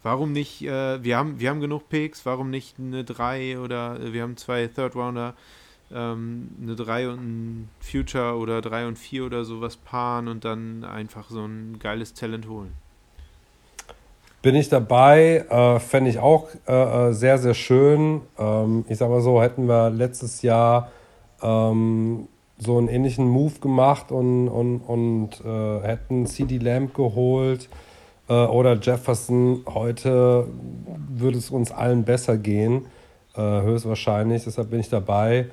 Warum 0.03 0.31
nicht, 0.31 0.61
äh, 0.61 1.03
wir, 1.03 1.18
haben, 1.18 1.39
wir 1.39 1.49
haben 1.49 1.59
genug 1.59 1.89
Picks, 1.89 2.26
warum 2.26 2.49
nicht 2.49 2.80
eine 2.80 3.03
3 3.03 3.59
oder 3.59 3.99
äh, 3.99 4.14
wir 4.14 4.23
haben 4.23 4.38
zwei 4.38 4.68
Third 4.68 4.95
Rounder, 4.95 5.35
ähm, 5.93 6.49
eine 6.61 6.76
3 6.76 7.09
und 7.09 7.19
ein 7.19 7.69
Future 7.80 8.35
oder 8.38 8.61
3 8.61 8.88
und 8.88 8.97
4 8.97 9.26
oder 9.26 9.45
sowas 9.45 9.77
paaren 9.77 10.27
und 10.27 10.45
dann 10.45 10.84
einfach 10.84 11.30
so 11.30 11.45
ein 11.45 11.80
geiles 11.80 12.14
Talent 12.14 12.47
holen. 12.47 12.73
Bin 14.41 14.55
ich 14.55 14.69
dabei, 14.69 15.45
äh, 15.49 15.80
fände 15.80 16.09
ich 16.09 16.19
auch 16.19 16.49
äh, 16.68 17.09
äh, 17.09 17.14
sehr, 17.14 17.38
sehr 17.38 17.53
schön. 17.53 18.22
Ähm, 18.38 18.85
ich 18.88 18.97
sag 18.97 19.09
mal 19.09 19.22
so, 19.22 19.41
hätten 19.41 19.68
wir 19.68 19.89
letztes 19.89 20.41
Jahr 20.41 20.91
ähm, 21.41 22.27
so 22.59 22.77
einen 22.77 22.88
ähnlichen 22.88 23.27
Move 23.27 23.59
gemacht 23.59 24.11
und, 24.11 24.47
und, 24.47 24.80
und 24.80 25.41
äh, 25.43 25.81
hätten 25.81 26.26
CD 26.26 26.57
Lamb 26.57 26.93
geholt 26.93 27.69
äh, 28.30 28.34
oder 28.34 28.76
Jefferson, 28.76 29.64
heute 29.68 30.47
würde 31.09 31.38
es 31.38 31.49
uns 31.49 31.72
allen 31.72 32.03
besser 32.03 32.38
gehen, 32.38 32.85
äh, 33.35 33.41
höchstwahrscheinlich. 33.41 34.43
Deshalb 34.43 34.69
bin 34.69 34.80
ich 34.80 34.89
dabei. 34.89 35.47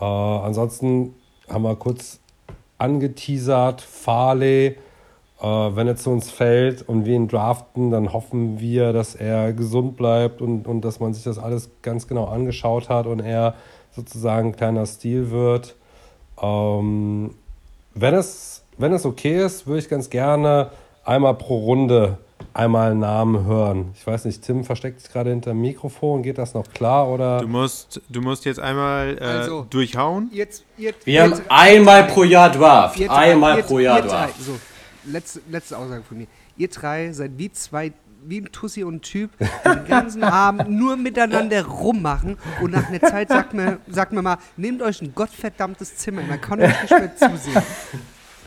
Äh, 0.00 0.04
ansonsten 0.04 1.14
haben 1.48 1.62
wir 1.62 1.76
kurz 1.76 2.20
angeteasert, 2.78 3.80
Farley. 3.80 4.76
Äh, 5.40 5.46
wenn 5.46 5.88
er 5.88 5.96
zu 5.96 6.10
uns 6.10 6.30
fällt 6.30 6.88
und 6.88 7.04
wir 7.04 7.14
ihn 7.14 7.28
draften, 7.28 7.90
dann 7.90 8.12
hoffen 8.12 8.60
wir, 8.60 8.92
dass 8.92 9.14
er 9.14 9.52
gesund 9.52 9.96
bleibt 9.96 10.40
und, 10.40 10.66
und 10.66 10.82
dass 10.82 11.00
man 11.00 11.14
sich 11.14 11.24
das 11.24 11.38
alles 11.38 11.70
ganz 11.82 12.06
genau 12.06 12.26
angeschaut 12.26 12.88
hat 12.88 13.06
und 13.06 13.20
er 13.20 13.54
sozusagen 13.90 14.48
ein 14.48 14.56
kleiner 14.56 14.86
Stil 14.86 15.30
wird. 15.30 15.74
Ähm, 16.40 17.34
wenn, 17.94 18.14
es, 18.14 18.62
wenn 18.78 18.92
es 18.92 19.04
okay 19.04 19.44
ist, 19.44 19.66
würde 19.66 19.80
ich 19.80 19.88
ganz 19.88 20.10
gerne 20.10 20.70
einmal 21.04 21.34
pro 21.34 21.58
Runde 21.58 22.18
einmal 22.54 22.90
einen 22.92 23.00
Namen 23.00 23.44
hören. 23.46 23.90
Ich 23.94 24.06
weiß 24.06 24.24
nicht, 24.24 24.42
Tim 24.42 24.64
versteckt 24.64 25.00
sich 25.00 25.10
gerade 25.12 25.30
hinter 25.30 25.50
dem 25.50 25.60
Mikrofon. 25.60 26.22
Geht 26.22 26.38
das 26.38 26.54
noch 26.54 26.68
klar? 26.72 27.08
Oder? 27.08 27.40
Du 27.40 27.48
musst, 27.48 28.00
du 28.08 28.20
musst 28.20 28.44
jetzt 28.44 28.60
einmal 28.60 29.16
äh, 29.20 29.24
Also, 29.24 29.66
durchhauen. 29.70 30.28
Jetzt, 30.32 30.64
jetzt, 30.76 31.06
Wir 31.06 31.22
haben 31.22 31.30
jetzt- 31.30 31.42
einmal 31.48 32.04
pro 32.04 32.24
Jahr 32.24 32.50
Draft. 32.50 33.00
Einmal 33.08 33.62
pro 33.62 33.78
Jahr 33.78 34.02
Draft. 34.02 34.40
So, 34.40 34.52
letzte, 35.04 35.40
letzte 35.50 35.76
Aussage 35.78 36.02
von 36.02 36.18
mir. 36.18 36.26
Ihr 36.56 36.68
drei 36.68 37.12
seid 37.12 37.32
wie 37.36 37.50
zwei, 37.50 37.92
wie 38.24 38.40
ein 38.40 38.52
Tussi 38.52 38.84
und 38.84 38.96
ein 38.96 39.00
Typ, 39.02 39.30
die 39.38 39.68
den 39.68 39.84
ganzen 39.86 40.22
Abend 40.44 40.70
nur 40.70 40.96
miteinander 40.96 41.64
rummachen 41.66 42.36
und 42.60 42.70
nach 42.72 42.88
einer 42.88 43.00
Zeit 43.00 43.28
sagt 43.30 43.52
mir, 43.54 43.78
sagt 43.88 44.12
mir 44.12 44.22
mal, 44.22 44.36
nehmt 44.56 44.80
euch 44.82 45.00
ein 45.02 45.12
gottverdammtes 45.14 45.96
Zimmer, 45.96 46.22
man 46.22 46.40
kann 46.40 46.60
euch 46.60 46.82
nicht 46.82 46.90
mehr 46.90 47.16
zusehen. 47.16 47.62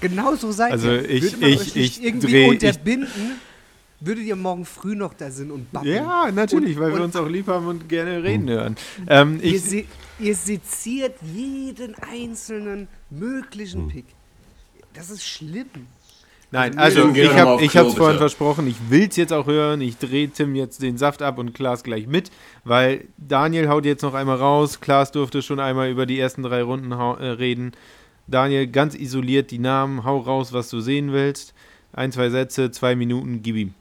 Genau 0.02 0.36
so 0.36 0.52
seid 0.52 0.74
Also 0.74 0.90
ihr. 0.92 1.10
ich- 1.10 1.24
Würde 1.24 1.38
man 1.38 1.50
ich- 1.50 1.60
euch 1.62 1.76
nicht 1.76 1.98
ich 2.00 2.04
irgendwie 2.06 2.28
dreh- 2.28 2.44
ich- 2.46 2.50
unterbinden, 2.52 3.32
würdet 4.00 4.24
ihr 4.26 4.36
morgen 4.36 4.66
früh 4.66 4.96
noch 4.96 5.14
da 5.14 5.32
sind 5.32 5.52
und 5.52 5.72
babbeln. 5.72 5.96
Ja, 5.96 6.30
natürlich, 6.32 6.76
Und- 6.78 6.82
weil 6.84 6.90
wir 6.90 6.96
und- 6.98 7.02
uns 7.06 7.16
auch 7.16 7.28
lieb 7.28 7.48
haben 7.48 7.68
und 7.68 7.88
gerne 7.90 8.24
reden 8.24 8.50
hören. 8.50 8.76
Ähm, 9.08 9.40
Ihr, 9.42 9.56
ich, 9.56 9.62
se 9.64 9.84
ihr 10.20 10.36
seziert 10.36 11.16
jeden 11.34 11.96
einzelnen 11.96 12.88
möglichen 13.10 13.88
Pick. 13.88 14.06
Das 14.94 15.10
ist 15.10 15.26
schlimm. 15.26 15.68
Nein, 16.52 16.78
Also, 16.78 17.06
also 17.06 17.16
ich 17.20 17.34
habe 17.34 17.62
hab's 17.62 17.74
vorhin 17.74 17.96
bitte. 17.96 18.18
versprochen, 18.18 18.68
ich 18.68 18.76
will's 18.90 19.16
jetzt 19.18 19.34
auch 19.34 19.46
hören. 19.48 19.82
Ich 19.82 19.98
drehe 19.98 20.30
Tim 20.30 20.56
jetzt 20.56 20.82
den 20.82 20.98
Saft 20.98 21.22
ab 21.22 21.38
und 21.38 21.54
Klaas 21.54 21.84
gleich 21.84 22.08
mit, 22.08 22.32
weil 22.64 23.06
Daniel 23.18 23.68
haut 23.68 23.84
jetzt 23.84 24.04
noch 24.04 24.14
einmal 24.14 24.38
raus. 24.38 24.80
Klaas 24.80 25.12
durfte 25.12 25.42
schon 25.42 25.60
einmal 25.60 25.90
über 25.90 26.06
die 26.06 26.18
ersten 26.20 26.44
drei 26.44 26.62
Runden 26.62 26.92
äh, 26.92 26.96
reden. 26.96 27.74
Daniel, 28.28 28.68
ganz 28.68 28.96
isoliert 28.96 29.52
die 29.52 29.60
Namen, 29.60 30.06
hau 30.06 30.18
raus, 30.20 30.54
was 30.54 30.70
du 30.70 30.80
sehen 30.80 31.12
willst. 31.12 31.54
Ein, 31.92 32.12
zwei 32.14 32.30
Sätze, 32.30 32.72
zwei 32.72 32.96
Minuten, 32.96 33.42
gib 33.42 33.56
ihm. 33.58 33.74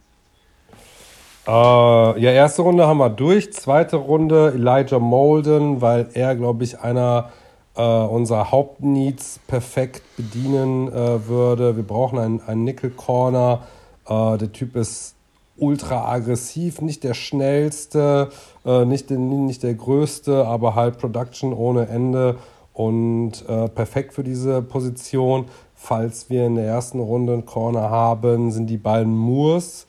Äh, 1.47 1.51
ja, 1.51 2.31
erste 2.31 2.63
Runde 2.63 2.87
haben 2.87 2.99
wir 2.99 3.11
durch. 3.11 3.53
Zweite 3.53 3.97
Runde 3.97 4.53
Elijah 4.55 4.99
Molden, 4.99 5.83
weil 5.83 6.09
er, 6.15 6.35
glaube 6.37 6.65
ich, 6.65 6.81
einer 6.81 7.31
äh, 7.77 7.83
unserer 7.83 8.51
Hauptneeds 8.51 9.41
perfekt 9.47 10.03
bedienen 10.17 10.89
äh, 10.89 11.27
würde. 11.29 11.77
Wir 11.77 11.83
brauchen 11.83 12.19
einen, 12.19 12.41
einen 12.41 12.65
Nickel 12.65 12.91
Corner. 12.91 13.63
Äh, 14.09 14.39
der 14.39 14.53
Typ 14.53 14.75
ist 14.75 15.17
ultra 15.57 16.11
aggressiv, 16.11 16.81
nicht 16.81 17.05
der 17.05 17.15
schnellste, 17.15 18.31
äh, 18.65 18.85
nicht, 18.87 19.11
den, 19.11 19.47
nicht 19.47 19.63
der 19.63 19.75
größte, 19.75 20.47
aber 20.47 20.75
halt 20.75 20.99
Production 20.99 21.53
ohne 21.53 21.89
Ende 21.89 22.37
und 22.73 23.49
äh, 23.49 23.69
perfekt 23.69 24.15
für 24.15 24.25
diese 24.25 24.63
Position. 24.63 25.45
Falls 25.75 26.31
wir 26.31 26.47
in 26.47 26.55
der 26.55 26.65
ersten 26.65 26.99
Runde 26.99 27.35
einen 27.35 27.45
Corner 27.45 27.91
haben, 27.91 28.51
sind 28.51 28.69
die 28.69 28.79
beiden 28.79 29.15
Moores 29.15 29.87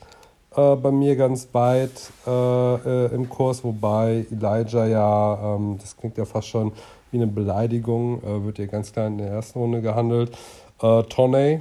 äh, 0.56 0.76
bei 0.76 0.90
mir 0.90 1.16
ganz 1.16 1.48
weit 1.52 2.10
äh, 2.26 2.30
äh, 2.30 3.14
im 3.14 3.28
Kurs, 3.28 3.62
wobei 3.62 4.26
Elijah 4.30 4.86
ja, 4.86 5.56
ähm, 5.56 5.78
das 5.80 5.96
klingt 5.96 6.16
ja 6.18 6.24
fast 6.24 6.48
schon 6.48 6.72
wie 7.10 7.18
eine 7.18 7.26
Beleidigung, 7.26 8.22
äh, 8.22 8.44
wird 8.44 8.58
ja 8.58 8.66
ganz 8.66 8.92
klar 8.92 9.06
in 9.06 9.18
der 9.18 9.28
ersten 9.28 9.58
Runde 9.58 9.82
gehandelt. 9.82 10.36
Äh, 10.80 11.02
Toney 11.04 11.60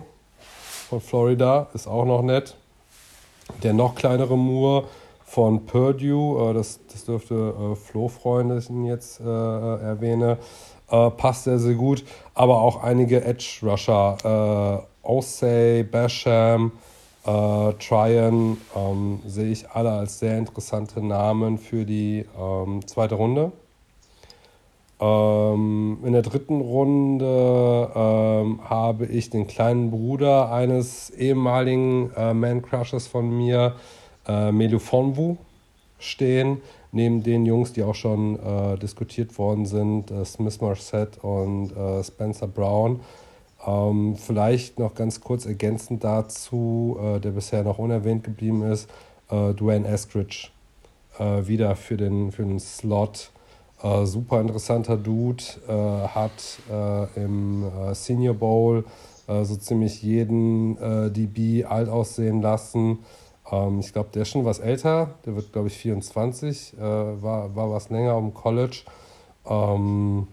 von 0.90 1.02
Florida 1.02 1.68
ist 1.74 1.88
auch 1.88 2.06
noch 2.06 2.22
nett. 2.22 2.56
Der 3.64 3.74
noch 3.74 3.96
kleinere 3.96 4.38
Moore 4.38 4.86
von 5.26 5.66
Purdue, 5.66 6.50
äh, 6.50 6.54
das, 6.54 6.80
das 6.92 7.06
dürfte 7.06 7.36
äh, 7.36 7.76
Flo 7.76 8.10
ihn 8.70 8.86
jetzt 8.86 9.20
äh, 9.20 9.24
äh, 9.24 9.82
erwähne, 9.82 10.38
äh, 10.90 11.10
passt 11.12 11.44
sehr, 11.44 11.60
sehr 11.60 11.76
gut. 11.76 12.04
Aber 12.34 12.62
auch 12.62 12.84
einige 12.84 13.24
Edge-Rusher, 13.24 14.84
äh, 15.04 15.08
Osei, 15.08 15.86
Basham, 15.90 16.72
äh, 17.26 17.74
Tryon, 17.74 18.58
ähm, 18.76 19.20
sehe 19.26 19.52
ich 19.52 19.70
alle 19.72 19.92
als 19.92 20.20
sehr 20.20 20.38
interessante 20.38 21.06
Namen 21.06 21.58
für 21.58 21.86
die 21.86 22.26
ähm, 22.40 22.86
zweite 22.86 23.16
Runde. 23.16 23.52
Ähm, 25.00 25.98
in 26.04 26.14
der 26.14 26.22
dritten 26.22 26.62
Runde 26.62 27.92
ähm, 27.96 28.60
habe 28.70 29.06
ich 29.08 29.30
den 29.30 29.48
kleinen 29.48 29.92
Bruder 29.92 30.52
eines 30.52 31.10
ehemaligen 31.10 32.12
äh, 32.16 32.34
Man-Crushers 32.34 33.08
von 33.08 33.30
mir 33.36 33.76
äh, 34.28 34.52
Melufonwu 34.52 35.38
stehen, 36.00 36.62
neben 36.92 37.24
den 37.24 37.46
Jungs, 37.46 37.74
die 37.74 37.84
auch 37.84 37.96
schon 37.96 38.40
äh, 38.40 38.78
diskutiert 38.78 39.38
worden 39.38 39.66
sind, 39.66 40.12
äh, 40.12 40.24
Smith 40.24 40.62
Marset 40.62 41.18
und 41.22 41.76
äh, 41.76 42.04
Spencer 42.04 42.48
Brown. 42.48 43.02
Ähm, 43.66 44.16
vielleicht 44.16 44.80
noch 44.80 44.94
ganz 44.94 45.22
kurz 45.22 45.46
ergänzend 45.46 46.04
dazu, 46.04 46.98
äh, 47.02 47.20
der 47.20 47.32
bisher 47.32 47.64
noch 47.64 47.80
unerwähnt 47.80 48.24
geblieben 48.24 48.64
ist, 48.64 48.90
äh, 49.30 49.54
Dwayne 49.54 49.88
Eskridge 49.88 50.50
äh, 51.18 51.48
wieder 51.48 51.76
für 51.76 51.98
den, 51.98 52.32
für 52.32 52.44
den 52.44 52.60
Slot. 52.60 53.32
Äh, 53.82 54.06
super 54.06 54.40
interessanter 54.40 54.98
Dude, 54.98 55.44
äh, 55.68 56.08
hat 56.08 56.60
äh, 56.72 57.24
im 57.24 57.66
Senior 57.94 58.36
Bowl 58.36 58.86
so 59.28 59.56
ziemlich 59.56 60.04
jeden 60.04 60.78
DB 61.12 61.66
alt 61.66 61.90
aussehen 61.90 62.44
lassen. 62.44 63.00
Ähm, 63.52 63.80
ich 63.80 63.92
glaube, 63.92 64.10
der 64.14 64.22
ist 64.22 64.30
schon 64.30 64.46
was 64.46 64.60
älter, 64.60 65.16
der 65.26 65.36
wird, 65.36 65.52
glaube 65.52 65.68
ich, 65.68 65.78
24, 65.78 66.76
war, 66.78 67.56
war 67.56 67.72
was 67.72 67.90
länger 67.90 68.12
am 68.12 68.36
College. 68.36 68.84
Ähm, 69.50 70.28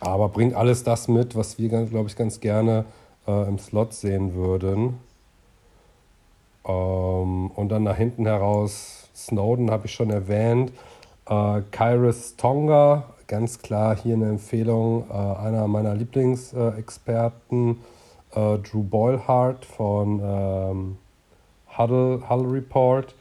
aber 0.00 0.28
bringt 0.28 0.54
alles 0.54 0.84
das 0.84 1.08
mit, 1.08 1.36
was 1.36 1.58
wir, 1.58 1.68
glaube 1.68 2.08
ich, 2.08 2.16
ganz 2.16 2.40
gerne 2.40 2.84
äh, 3.26 3.48
im 3.48 3.58
Slot 3.58 3.92
sehen 3.92 4.34
würden. 4.34 4.98
Ähm, 6.66 7.50
und 7.50 7.68
dann 7.70 7.84
nach 7.84 7.96
hinten 7.96 8.26
heraus, 8.26 9.08
Snowden 9.14 9.70
habe 9.70 9.86
ich 9.86 9.92
schon 9.92 10.10
erwähnt. 10.10 10.72
Äh, 11.28 11.62
Kairos 11.70 12.36
Tonga, 12.36 13.04
ganz 13.26 13.60
klar 13.60 13.96
hier 13.96 14.14
eine 14.14 14.28
Empfehlung, 14.28 15.04
äh, 15.10 15.12
einer 15.12 15.66
meiner 15.66 15.94
Lieblingsexperten, 15.94 17.78
äh, 18.34 18.58
Drew 18.58 18.82
Boylhart 18.82 19.64
von 19.64 20.20
ähm, 20.22 20.96
Huddle, 21.76 22.22
Huddle 22.28 22.52
Report. 22.52 23.14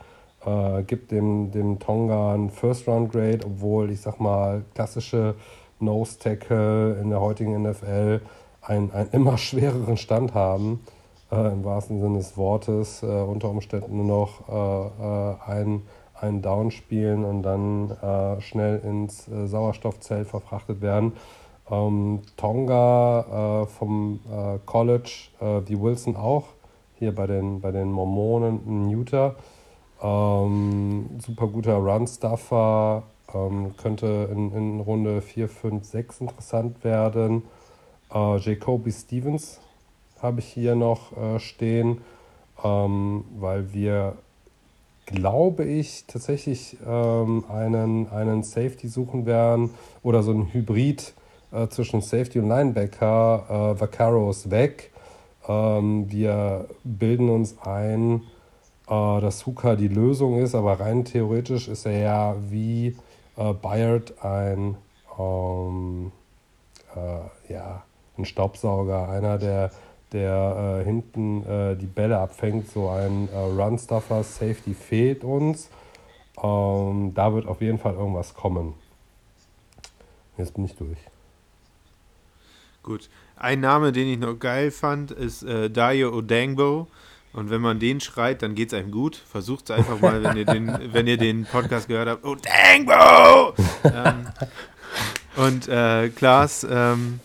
Äh, 0.45 0.83
gibt 0.83 1.11
dem, 1.11 1.51
dem 1.51 1.79
Tonga 1.79 2.33
ein 2.33 2.49
First-Round-Grade, 2.49 3.39
obwohl 3.45 3.91
ich 3.91 4.01
sag 4.01 4.19
mal 4.19 4.63
klassische 4.75 5.35
Nose 5.79 6.19
Tackle 6.19 6.97
in 7.01 7.09
der 7.09 7.21
heutigen 7.21 7.61
NFL 7.61 8.21
einen, 8.61 8.91
einen 8.91 9.09
immer 9.11 9.37
schwereren 9.37 9.97
Stand 9.97 10.33
haben, 10.33 10.81
äh, 11.31 11.51
im 11.51 11.63
wahrsten 11.63 11.99
Sinne 11.99 12.17
des 12.17 12.37
Wortes, 12.37 13.03
äh, 13.03 13.05
unter 13.05 13.49
Umständen 13.49 13.97
nur 13.97 14.05
noch 14.05 14.49
äh, 14.49 15.51
äh 15.51 15.51
ein, 15.51 15.81
einen 16.19 16.41
Down 16.41 16.71
spielen 16.71 17.23
und 17.23 17.43
dann 17.43 17.91
äh, 17.91 18.41
schnell 18.41 18.79
ins 18.79 19.27
äh, 19.27 19.47
Sauerstoffzelt 19.47 20.27
verfrachtet 20.27 20.81
werden. 20.81 21.13
Ähm, 21.69 22.21
Tonga 22.37 23.65
vom 23.65 24.21
College, 24.65 25.11
wie 25.65 25.81
Wilson 25.81 26.15
auch, 26.15 26.45
hier 26.95 27.13
bei 27.13 27.27
den, 27.27 27.59
bei 27.59 27.71
den 27.71 27.91
Mormonen 27.91 28.65
in 28.65 28.89
Utah. 28.89 29.35
Ähm, 30.01 31.09
super 31.19 31.47
guter 31.47 31.75
Run-Stuffer, 31.75 33.03
ähm, 33.33 33.75
könnte 33.77 34.29
in, 34.31 34.51
in 34.53 34.79
Runde 34.79 35.21
4, 35.21 35.49
5, 35.49 35.83
6 35.83 36.21
interessant 36.21 36.83
werden. 36.83 37.43
Äh, 38.13 38.37
Jacoby 38.37 38.91
Stevens 38.91 39.59
habe 40.21 40.39
ich 40.39 40.47
hier 40.47 40.75
noch 40.75 41.15
äh, 41.15 41.39
stehen, 41.39 42.01
ähm, 42.63 43.25
weil 43.37 43.73
wir, 43.73 44.13
glaube 45.05 45.65
ich, 45.65 46.05
tatsächlich 46.07 46.77
ähm, 46.85 47.45
einen, 47.49 48.09
einen 48.09 48.43
Safety 48.43 48.87
suchen 48.87 49.25
werden 49.25 49.71
oder 50.03 50.23
so 50.23 50.31
ein 50.31 50.53
Hybrid 50.53 51.13
äh, 51.51 51.67
zwischen 51.67 52.01
Safety 52.01 52.39
und 52.39 52.49
Linebacker. 52.49 53.75
Äh, 53.77 53.79
Vaccaro 53.79 54.29
ist 54.29 54.49
weg. 54.49 54.91
Ähm, 55.47 56.11
wir 56.11 56.67
bilden 56.83 57.29
uns 57.29 57.55
ein, 57.61 58.23
äh, 58.87 59.21
dass 59.21 59.45
Huka 59.45 59.75
die 59.75 59.87
Lösung 59.87 60.39
ist, 60.39 60.55
aber 60.55 60.79
rein 60.79 61.05
theoretisch 61.05 61.67
ist 61.67 61.85
er 61.85 61.99
ja 61.99 62.35
wie 62.49 62.95
äh, 63.37 63.53
Bayard 63.53 64.13
ein, 64.23 64.77
ähm, 65.17 66.11
äh, 66.95 67.53
ja, 67.53 67.83
ein 68.17 68.25
Staubsauger, 68.25 69.09
einer, 69.09 69.37
der, 69.37 69.71
der 70.11 70.81
äh, 70.81 70.85
hinten 70.85 71.45
äh, 71.45 71.75
die 71.75 71.85
Bälle 71.85 72.17
abfängt, 72.17 72.69
so 72.69 72.89
ein 72.89 73.29
äh, 73.31 73.37
Run-Stuffer, 73.37 74.23
Safety 74.23 74.73
fehlt 74.73 75.23
uns. 75.23 75.69
Ähm, 76.41 77.13
da 77.15 77.33
wird 77.33 77.47
auf 77.47 77.61
jeden 77.61 77.79
Fall 77.79 77.93
irgendwas 77.93 78.33
kommen. 78.33 78.73
Jetzt 80.37 80.53
bin 80.53 80.65
ich 80.65 80.75
durch. 80.75 80.99
Gut. 82.83 83.09
Ein 83.35 83.59
Name, 83.59 83.91
den 83.91 84.07
ich 84.07 84.17
noch 84.17 84.35
geil 84.39 84.71
fand, 84.71 85.11
ist 85.11 85.43
äh, 85.43 85.69
Dayo 85.69 86.11
Odangbo. 86.15 86.87
Und 87.37 87.51
wenn 87.51 87.61
man 87.61 87.77
den 87.77 88.01
schreit, 88.01 88.41
dann 88.41 88.55
geht 88.55 88.69
es 88.69 88.73
einem 88.73 88.89
gut. 88.89 89.15
Versucht 89.15 89.69
es 89.69 89.77
einfach 89.77 90.01
mal, 90.01 90.23
wenn 90.23 90.37
ihr, 90.37 90.45
den, 90.45 90.75
wenn 90.91 91.05
ihr 91.05 91.17
den 91.17 91.45
Podcast 91.45 91.87
gehört 91.87 92.09
habt. 92.09 92.25
Oh, 92.25 92.35
Dangbo! 92.35 93.53
ähm, 93.83 94.27
und 95.35 95.67
äh, 95.67 96.09
Klaas, 96.09 96.65
ähm, 96.67 97.19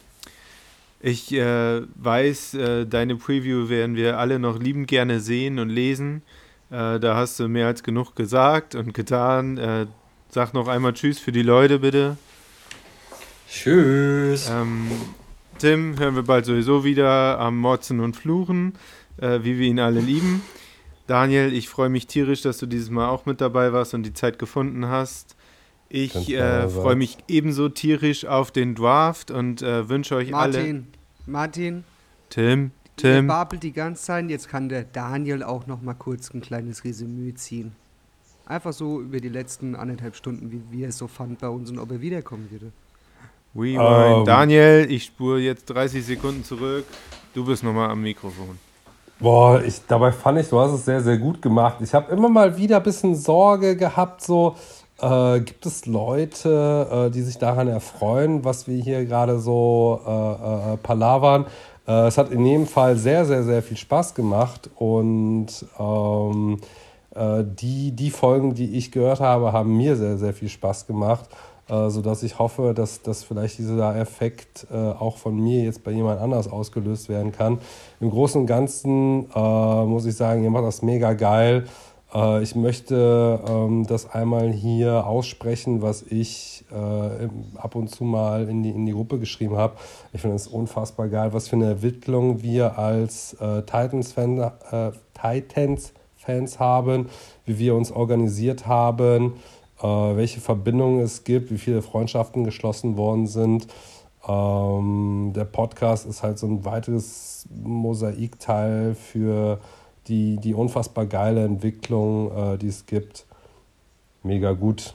ich 1.01 1.33
äh, 1.33 1.81
weiß, 1.95 2.53
äh, 2.53 2.85
deine 2.85 3.17
Preview 3.17 3.71
werden 3.71 3.97
wir 3.97 4.19
alle 4.19 4.39
noch 4.39 4.59
liebend 4.59 4.87
gerne 4.87 5.19
sehen 5.19 5.59
und 5.59 5.71
lesen. 5.71 6.21
Äh, 6.69 7.01
da 7.01 7.17
hast 7.17 7.41
du 7.41 7.49
mehr 7.49 7.69
als 7.69 7.83
genug 7.83 8.15
gesagt 8.15 8.75
und 8.75 8.93
getan. 8.93 9.57
Äh, 9.57 9.87
sag 10.29 10.53
noch 10.53 10.69
einmal 10.69 10.93
Tschüss 10.93 11.21
für 11.21 11.33
die 11.33 11.41
Leute, 11.41 11.79
bitte. 11.79 12.19
Tschüss. 13.51 14.47
Ähm, 14.51 14.91
Tim 15.59 15.99
hören 15.99 16.17
wir 16.17 16.25
bald 16.25 16.45
sowieso 16.45 16.85
wieder 16.85 17.39
am 17.39 17.57
Motzen 17.57 18.01
und 18.01 18.15
Fluchen 18.15 18.75
äh, 19.19 19.41
wie 19.43 19.59
wir 19.59 19.67
ihn 19.67 19.81
alle 19.81 20.01
lieben. 20.01 20.43
Daniel, 21.07 21.53
ich 21.53 21.69
freue 21.69 21.89
mich 21.89 22.07
tierisch, 22.07 22.43
dass 22.43 22.59
du 22.59 22.67
dieses 22.67 22.91
Mal 22.91 23.09
auch 23.09 23.27
mit 23.27 23.41
dabei 23.41 23.73
warst 23.73 23.95
und 23.95 24.05
die 24.05 24.15
Zeit 24.15 24.39
gefunden 24.39 24.87
hast. 24.87 25.37
Ich 25.89 26.31
äh, 26.31 26.69
freue 26.71 26.97
mich 26.97 27.19
ebenso 27.29 27.69
tierisch 27.69 28.25
auf 28.25 28.51
den 28.51 28.75
Draft 28.75 29.31
und 29.31 29.61
äh, 29.61 29.91
wünsche 29.91 30.17
euch 30.17 30.31
Martin, 30.31 30.55
alle. 30.55 30.73
Martin, 30.73 30.87
Martin. 31.27 31.85
Tim, 32.31 32.71
Tim. 32.97 33.11
Der 33.11 33.23
babelt 33.23 33.63
die 33.63 33.73
ganze 33.73 34.03
Zeit. 34.05 34.31
Jetzt 34.31 34.49
kann 34.49 34.71
der 34.71 34.85
Daniel 34.85 35.43
auch 35.43 35.67
noch 35.67 35.83
mal 35.83 35.93
kurz 35.93 36.33
ein 36.33 36.41
kleines 36.41 36.85
Resümee 36.85 37.35
ziehen. 37.35 37.73
Einfach 38.47 38.73
so 38.73 39.03
über 39.03 39.21
die 39.21 39.29
letzten 39.29 39.77
anderthalb 39.77 40.17
Stunden, 40.17 40.65
wie, 40.71 40.83
er 40.83 40.89
es 40.89 40.99
so 40.99 41.09
fand 41.09 41.41
bei 41.41 41.49
uns 41.49 41.71
und 41.71 41.79
ob 41.79 41.91
er 41.91 42.01
wiederkommen 42.01 42.49
würde. 42.51 42.73
Rewind. 43.55 43.79
Um. 43.79 44.21
Ähm. 44.21 44.25
Daniel, 44.25 44.87
ich 44.91 45.05
spure 45.05 45.41
jetzt 45.41 45.67
30 45.67 46.05
Sekunden 46.05 46.43
zurück. 46.43 46.87
Du 47.35 47.45
bist 47.45 47.63
nochmal 47.63 47.91
am 47.91 48.01
Mikrofon. 48.01 48.59
Boah, 49.23 49.63
ich, 49.63 49.87
dabei 49.87 50.11
fand 50.11 50.41
ich, 50.41 50.49
du 50.49 50.59
hast 50.59 50.73
es 50.73 50.85
sehr, 50.85 51.01
sehr 51.01 51.17
gut 51.17 51.41
gemacht. 51.41 51.77
Ich 51.81 51.95
habe 51.95 52.11
immer 52.13 52.29
mal 52.29 52.57
wieder 52.57 52.79
ein 52.79 52.83
bisschen 52.83 53.15
Sorge 53.15 53.77
gehabt, 53.77 54.21
so 54.21 54.57
äh, 55.01 55.39
gibt 55.39 55.65
es 55.65 55.87
Leute, 55.87 56.89
äh, 56.91 57.11
die 57.11 57.23
sich 57.23 57.39
daran 57.39 57.69
erfreuen, 57.69 58.45
was 58.45 58.67
wir 58.67 58.83
hier 58.83 59.05
gerade 59.05 59.39
so 59.39 60.01
äh, 60.05 60.73
äh 60.73 60.77
palavern. 60.77 61.47
Äh, 61.87 62.09
es 62.09 62.19
hat 62.19 62.33
in 62.33 62.45
jedem 62.45 62.67
Fall 62.67 62.97
sehr, 62.97 63.25
sehr, 63.25 63.45
sehr 63.45 63.63
viel 63.63 63.77
Spaß 63.77 64.17
gemacht 64.17 64.69
und 64.75 65.47
ähm, 65.79 66.59
äh, 67.15 67.45
die, 67.45 67.93
die 67.93 68.11
Folgen, 68.11 68.55
die 68.55 68.77
ich 68.77 68.91
gehört 68.91 69.21
habe, 69.21 69.53
haben 69.53 69.77
mir 69.77 69.95
sehr, 69.95 70.19
sehr 70.19 70.35
viel 70.35 70.49
Spaß 70.49 70.89
gemacht 70.89 71.29
äh, 71.73 71.89
sodass 71.89 72.23
ich 72.23 72.39
hoffe, 72.39 72.75
dass, 72.75 73.01
dass 73.01 73.25
vielleicht 73.25 73.59
dieser 73.59 73.97
Effekt 73.97 74.67
äh, 74.71 74.77
auch 74.77 75.17
von 75.17 75.35
mir 75.35 75.63
jetzt 75.63 75.83
bei 75.85 75.91
jemand 75.91 76.21
anders 76.21 76.51
ausgelöst 76.51 77.09
werden 77.09 77.33
kann. 77.33 77.59
Im 77.99 78.11
Großen 78.11 78.43
und 78.43 78.47
Ganzen 78.47 79.31
äh, 79.35 79.85
muss 79.87 80.05
ich 80.05 80.15
sagen, 80.15 80.45
ihr 80.45 80.51
macht 80.51 80.65
das 80.65 80.83
mega 80.83 81.15
geil. 81.15 81.65
Äh, 82.15 82.43
ich 82.43 82.55
möchte 82.55 83.41
ähm, 83.49 83.87
das 83.87 84.11
einmal 84.11 84.51
hier 84.53 85.07
aussprechen, 85.07 85.81
was 85.81 86.03
ich 86.03 86.67
äh, 86.71 87.29
ab 87.59 87.75
und 87.75 87.89
zu 87.89 88.05
mal 88.05 88.49
in 88.51 88.63
die, 88.63 88.71
in 88.71 88.85
die 88.85 88.93
Gruppe 88.93 89.19
geschrieben 89.19 89.57
habe. 89.57 89.77
Ich 90.13 90.21
finde 90.21 90.37
es 90.37 90.47
unfassbar 90.47 91.09
geil, 91.09 91.33
was 91.33 91.49
für 91.49 91.57
eine 91.57 91.71
Entwicklung 91.71 92.43
wir 92.43 92.79
als 92.79 93.35
äh, 93.35 93.63
Titans-Fans 93.63 94.53
Titans 95.15 95.93
Fans 96.17 96.61
haben, 96.61 97.09
wie 97.47 97.59
wir 97.59 97.75
uns 97.75 97.91
organisiert 97.91 98.67
haben, 98.67 99.33
äh, 99.35 99.62
welche 99.83 100.41
Verbindungen 100.41 101.01
es 101.01 101.25
gibt, 101.25 101.51
wie 101.51 101.59
viele 101.59 101.83
Freundschaften 101.83 102.45
geschlossen 102.45 102.97
worden 102.97 103.27
sind. 103.27 103.67
Ähm, 104.27 105.33
der 105.35 105.45
Podcast 105.45 106.07
ist 106.07 106.23
halt 106.23 106.39
so 106.39 106.47
ein 106.47 106.65
weiteres 106.65 107.49
Mosaikteil 107.63 108.95
für 108.95 109.59
die, 110.07 110.37
die 110.37 110.55
unfassbar 110.55 111.07
geile 111.07 111.45
Entwicklung, 111.45 112.31
äh, 112.37 112.59
die 112.59 112.69
es 112.69 112.87
gibt. 112.87 113.27
Mega 114.23 114.53
gut. 114.53 114.95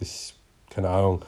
Ich, 0.00 0.34
keine 0.70 0.88
Ahnung. 0.88 1.20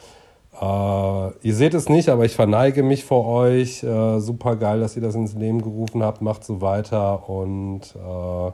Uh, 0.61 1.31
ihr 1.43 1.55
seht 1.55 1.73
es 1.73 1.89
nicht, 1.89 2.11
aber 2.11 2.27
ich 2.27 2.35
verneige 2.35 2.83
mich 2.83 3.05
vor 3.05 3.25
euch. 3.27 3.83
Uh, 3.83 4.19
super 4.19 4.57
geil, 4.57 4.81
dass 4.81 4.95
ihr 4.95 5.01
das 5.01 5.15
ins 5.15 5.33
Leben 5.35 5.63
gerufen 5.63 6.03
habt. 6.03 6.21
Macht 6.21 6.45
so 6.45 6.61
weiter 6.61 7.29
und 7.31 7.95
uh, 7.97 8.53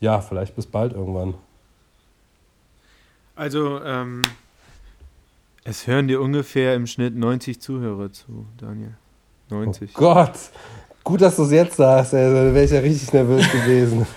ja, 0.00 0.20
vielleicht 0.20 0.56
bis 0.56 0.66
bald 0.66 0.94
irgendwann. 0.94 1.34
Also, 3.36 3.80
ähm, 3.82 4.22
es 5.64 5.86
hören 5.86 6.06
dir 6.08 6.20
ungefähr 6.20 6.74
im 6.74 6.86
Schnitt 6.86 7.16
90 7.16 7.60
Zuhörer 7.60 8.12
zu, 8.12 8.46
Daniel. 8.58 8.94
90. 9.50 9.90
Oh 9.94 9.98
Gott, 9.98 10.34
gut, 11.02 11.20
dass 11.20 11.36
du 11.36 11.42
es 11.44 11.50
jetzt 11.50 11.76
sagst, 11.76 12.14
ey. 12.14 12.32
dann 12.32 12.54
wäre 12.54 12.64
ich 12.64 12.70
ja 12.70 12.80
richtig 12.80 13.12
nervös 13.12 13.50
gewesen. 13.50 14.06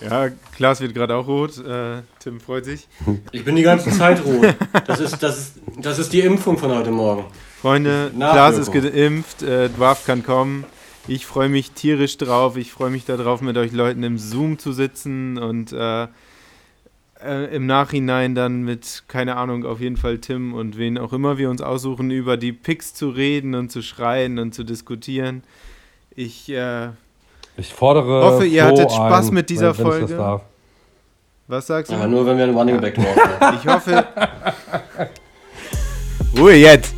Ja, 0.00 0.28
Klaas 0.56 0.80
wird 0.80 0.94
gerade 0.94 1.14
auch 1.14 1.26
rot. 1.26 1.58
Äh, 1.58 2.02
Tim 2.20 2.40
freut 2.40 2.64
sich. 2.64 2.88
Ich 3.32 3.44
bin 3.44 3.54
die 3.54 3.62
ganze 3.62 3.90
Zeit 3.90 4.24
rot. 4.24 4.54
Das 4.86 4.98
ist, 4.98 5.22
das 5.22 5.38
ist, 5.38 5.54
das 5.76 5.98
ist 5.98 6.12
die 6.12 6.20
Impfung 6.20 6.56
von 6.56 6.74
heute 6.74 6.90
Morgen. 6.90 7.26
Freunde, 7.60 8.10
Klaas 8.16 8.56
ist 8.56 8.72
geimpft, 8.72 9.42
äh, 9.42 9.68
Dwarf 9.68 10.06
kann 10.06 10.24
kommen. 10.24 10.64
Ich 11.06 11.26
freue 11.26 11.50
mich 11.50 11.72
tierisch 11.72 12.16
drauf. 12.16 12.56
Ich 12.56 12.72
freue 12.72 12.88
mich 12.88 13.04
darauf, 13.04 13.42
mit 13.42 13.58
euch 13.58 13.72
Leuten 13.72 14.02
im 14.02 14.16
Zoom 14.16 14.58
zu 14.58 14.72
sitzen 14.72 15.36
und 15.36 15.72
äh, 15.72 16.06
äh, 17.24 17.54
im 17.54 17.66
Nachhinein 17.66 18.34
dann 18.34 18.62
mit, 18.62 19.04
keine 19.08 19.36
Ahnung, 19.36 19.64
auf 19.64 19.80
jeden 19.80 19.96
Fall 19.96 20.18
Tim 20.18 20.54
und 20.54 20.78
wen 20.78 20.98
auch 20.98 21.12
immer 21.12 21.38
wir 21.38 21.50
uns 21.50 21.62
aussuchen, 21.62 22.10
über 22.10 22.36
die 22.36 22.52
Picks 22.52 22.94
zu 22.94 23.10
reden 23.10 23.54
und 23.54 23.70
zu 23.70 23.82
schreien 23.82 24.38
und 24.38 24.54
zu 24.54 24.64
diskutieren. 24.64 25.42
Ich, 26.14 26.50
äh, 26.50 26.88
ich 27.56 27.72
fordere 27.72 28.22
hoffe, 28.22 28.46
ihr 28.46 28.64
Flo 28.64 28.72
hattet 28.72 28.92
Spaß 28.92 29.28
ein, 29.28 29.34
mit 29.34 29.50
dieser 29.50 29.74
Folge. 29.74 30.40
Was 31.46 31.66
sagst 31.66 31.90
du? 31.90 31.96
Aber 31.96 32.06
nur 32.06 32.24
wenn 32.26 32.36
wir 32.36 32.44
einen 32.44 32.54
Running 32.56 32.80
Back 32.80 32.94
drauf 32.94 33.16
Ich 33.60 33.66
hoffe. 33.66 34.04
Ruhe 36.38 36.54
jetzt! 36.54 36.94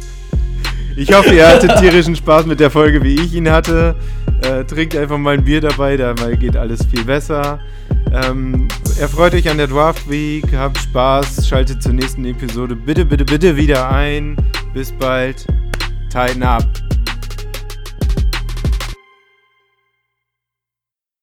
Ich 0.95 1.13
hoffe, 1.13 1.35
ihr 1.35 1.49
hattet 1.49 1.79
tierischen 1.79 2.15
Spaß 2.15 2.45
mit 2.45 2.61
der 2.61 2.71
Folge, 2.71 3.03
wie 3.03 3.15
ich 3.15 3.35
ihn 3.35 3.51
hatte. 3.51 3.97
Äh, 4.43 4.65
trinkt 4.65 4.95
einfach 4.95 5.17
mal 5.17 5.35
ein 5.35 5.45
Bier 5.45 5.63
dabei, 5.63 5.97
dabei 5.97 6.35
geht 6.35 6.57
alles 6.57 6.85
viel 6.85 7.05
besser. 7.05 7.61
Ähm, 8.11 8.69
erfreut 9.01 9.35
euch 9.35 9.49
an 9.49 9.59
der 9.59 9.67
Draft 9.69 10.09
Week, 10.11 10.45
habt 10.55 10.79
Spaß, 10.79 11.47
schaltet 11.49 11.83
zur 11.83 11.93
nächsten 11.93 12.25
Episode 12.25 12.77
bitte, 12.77 13.05
bitte, 13.05 13.25
bitte 13.25 13.57
wieder 13.57 13.91
ein. 13.91 14.37
Bis 14.75 14.93
bald. 14.93 15.47
Tighten 16.11 16.43
up. 16.43 16.67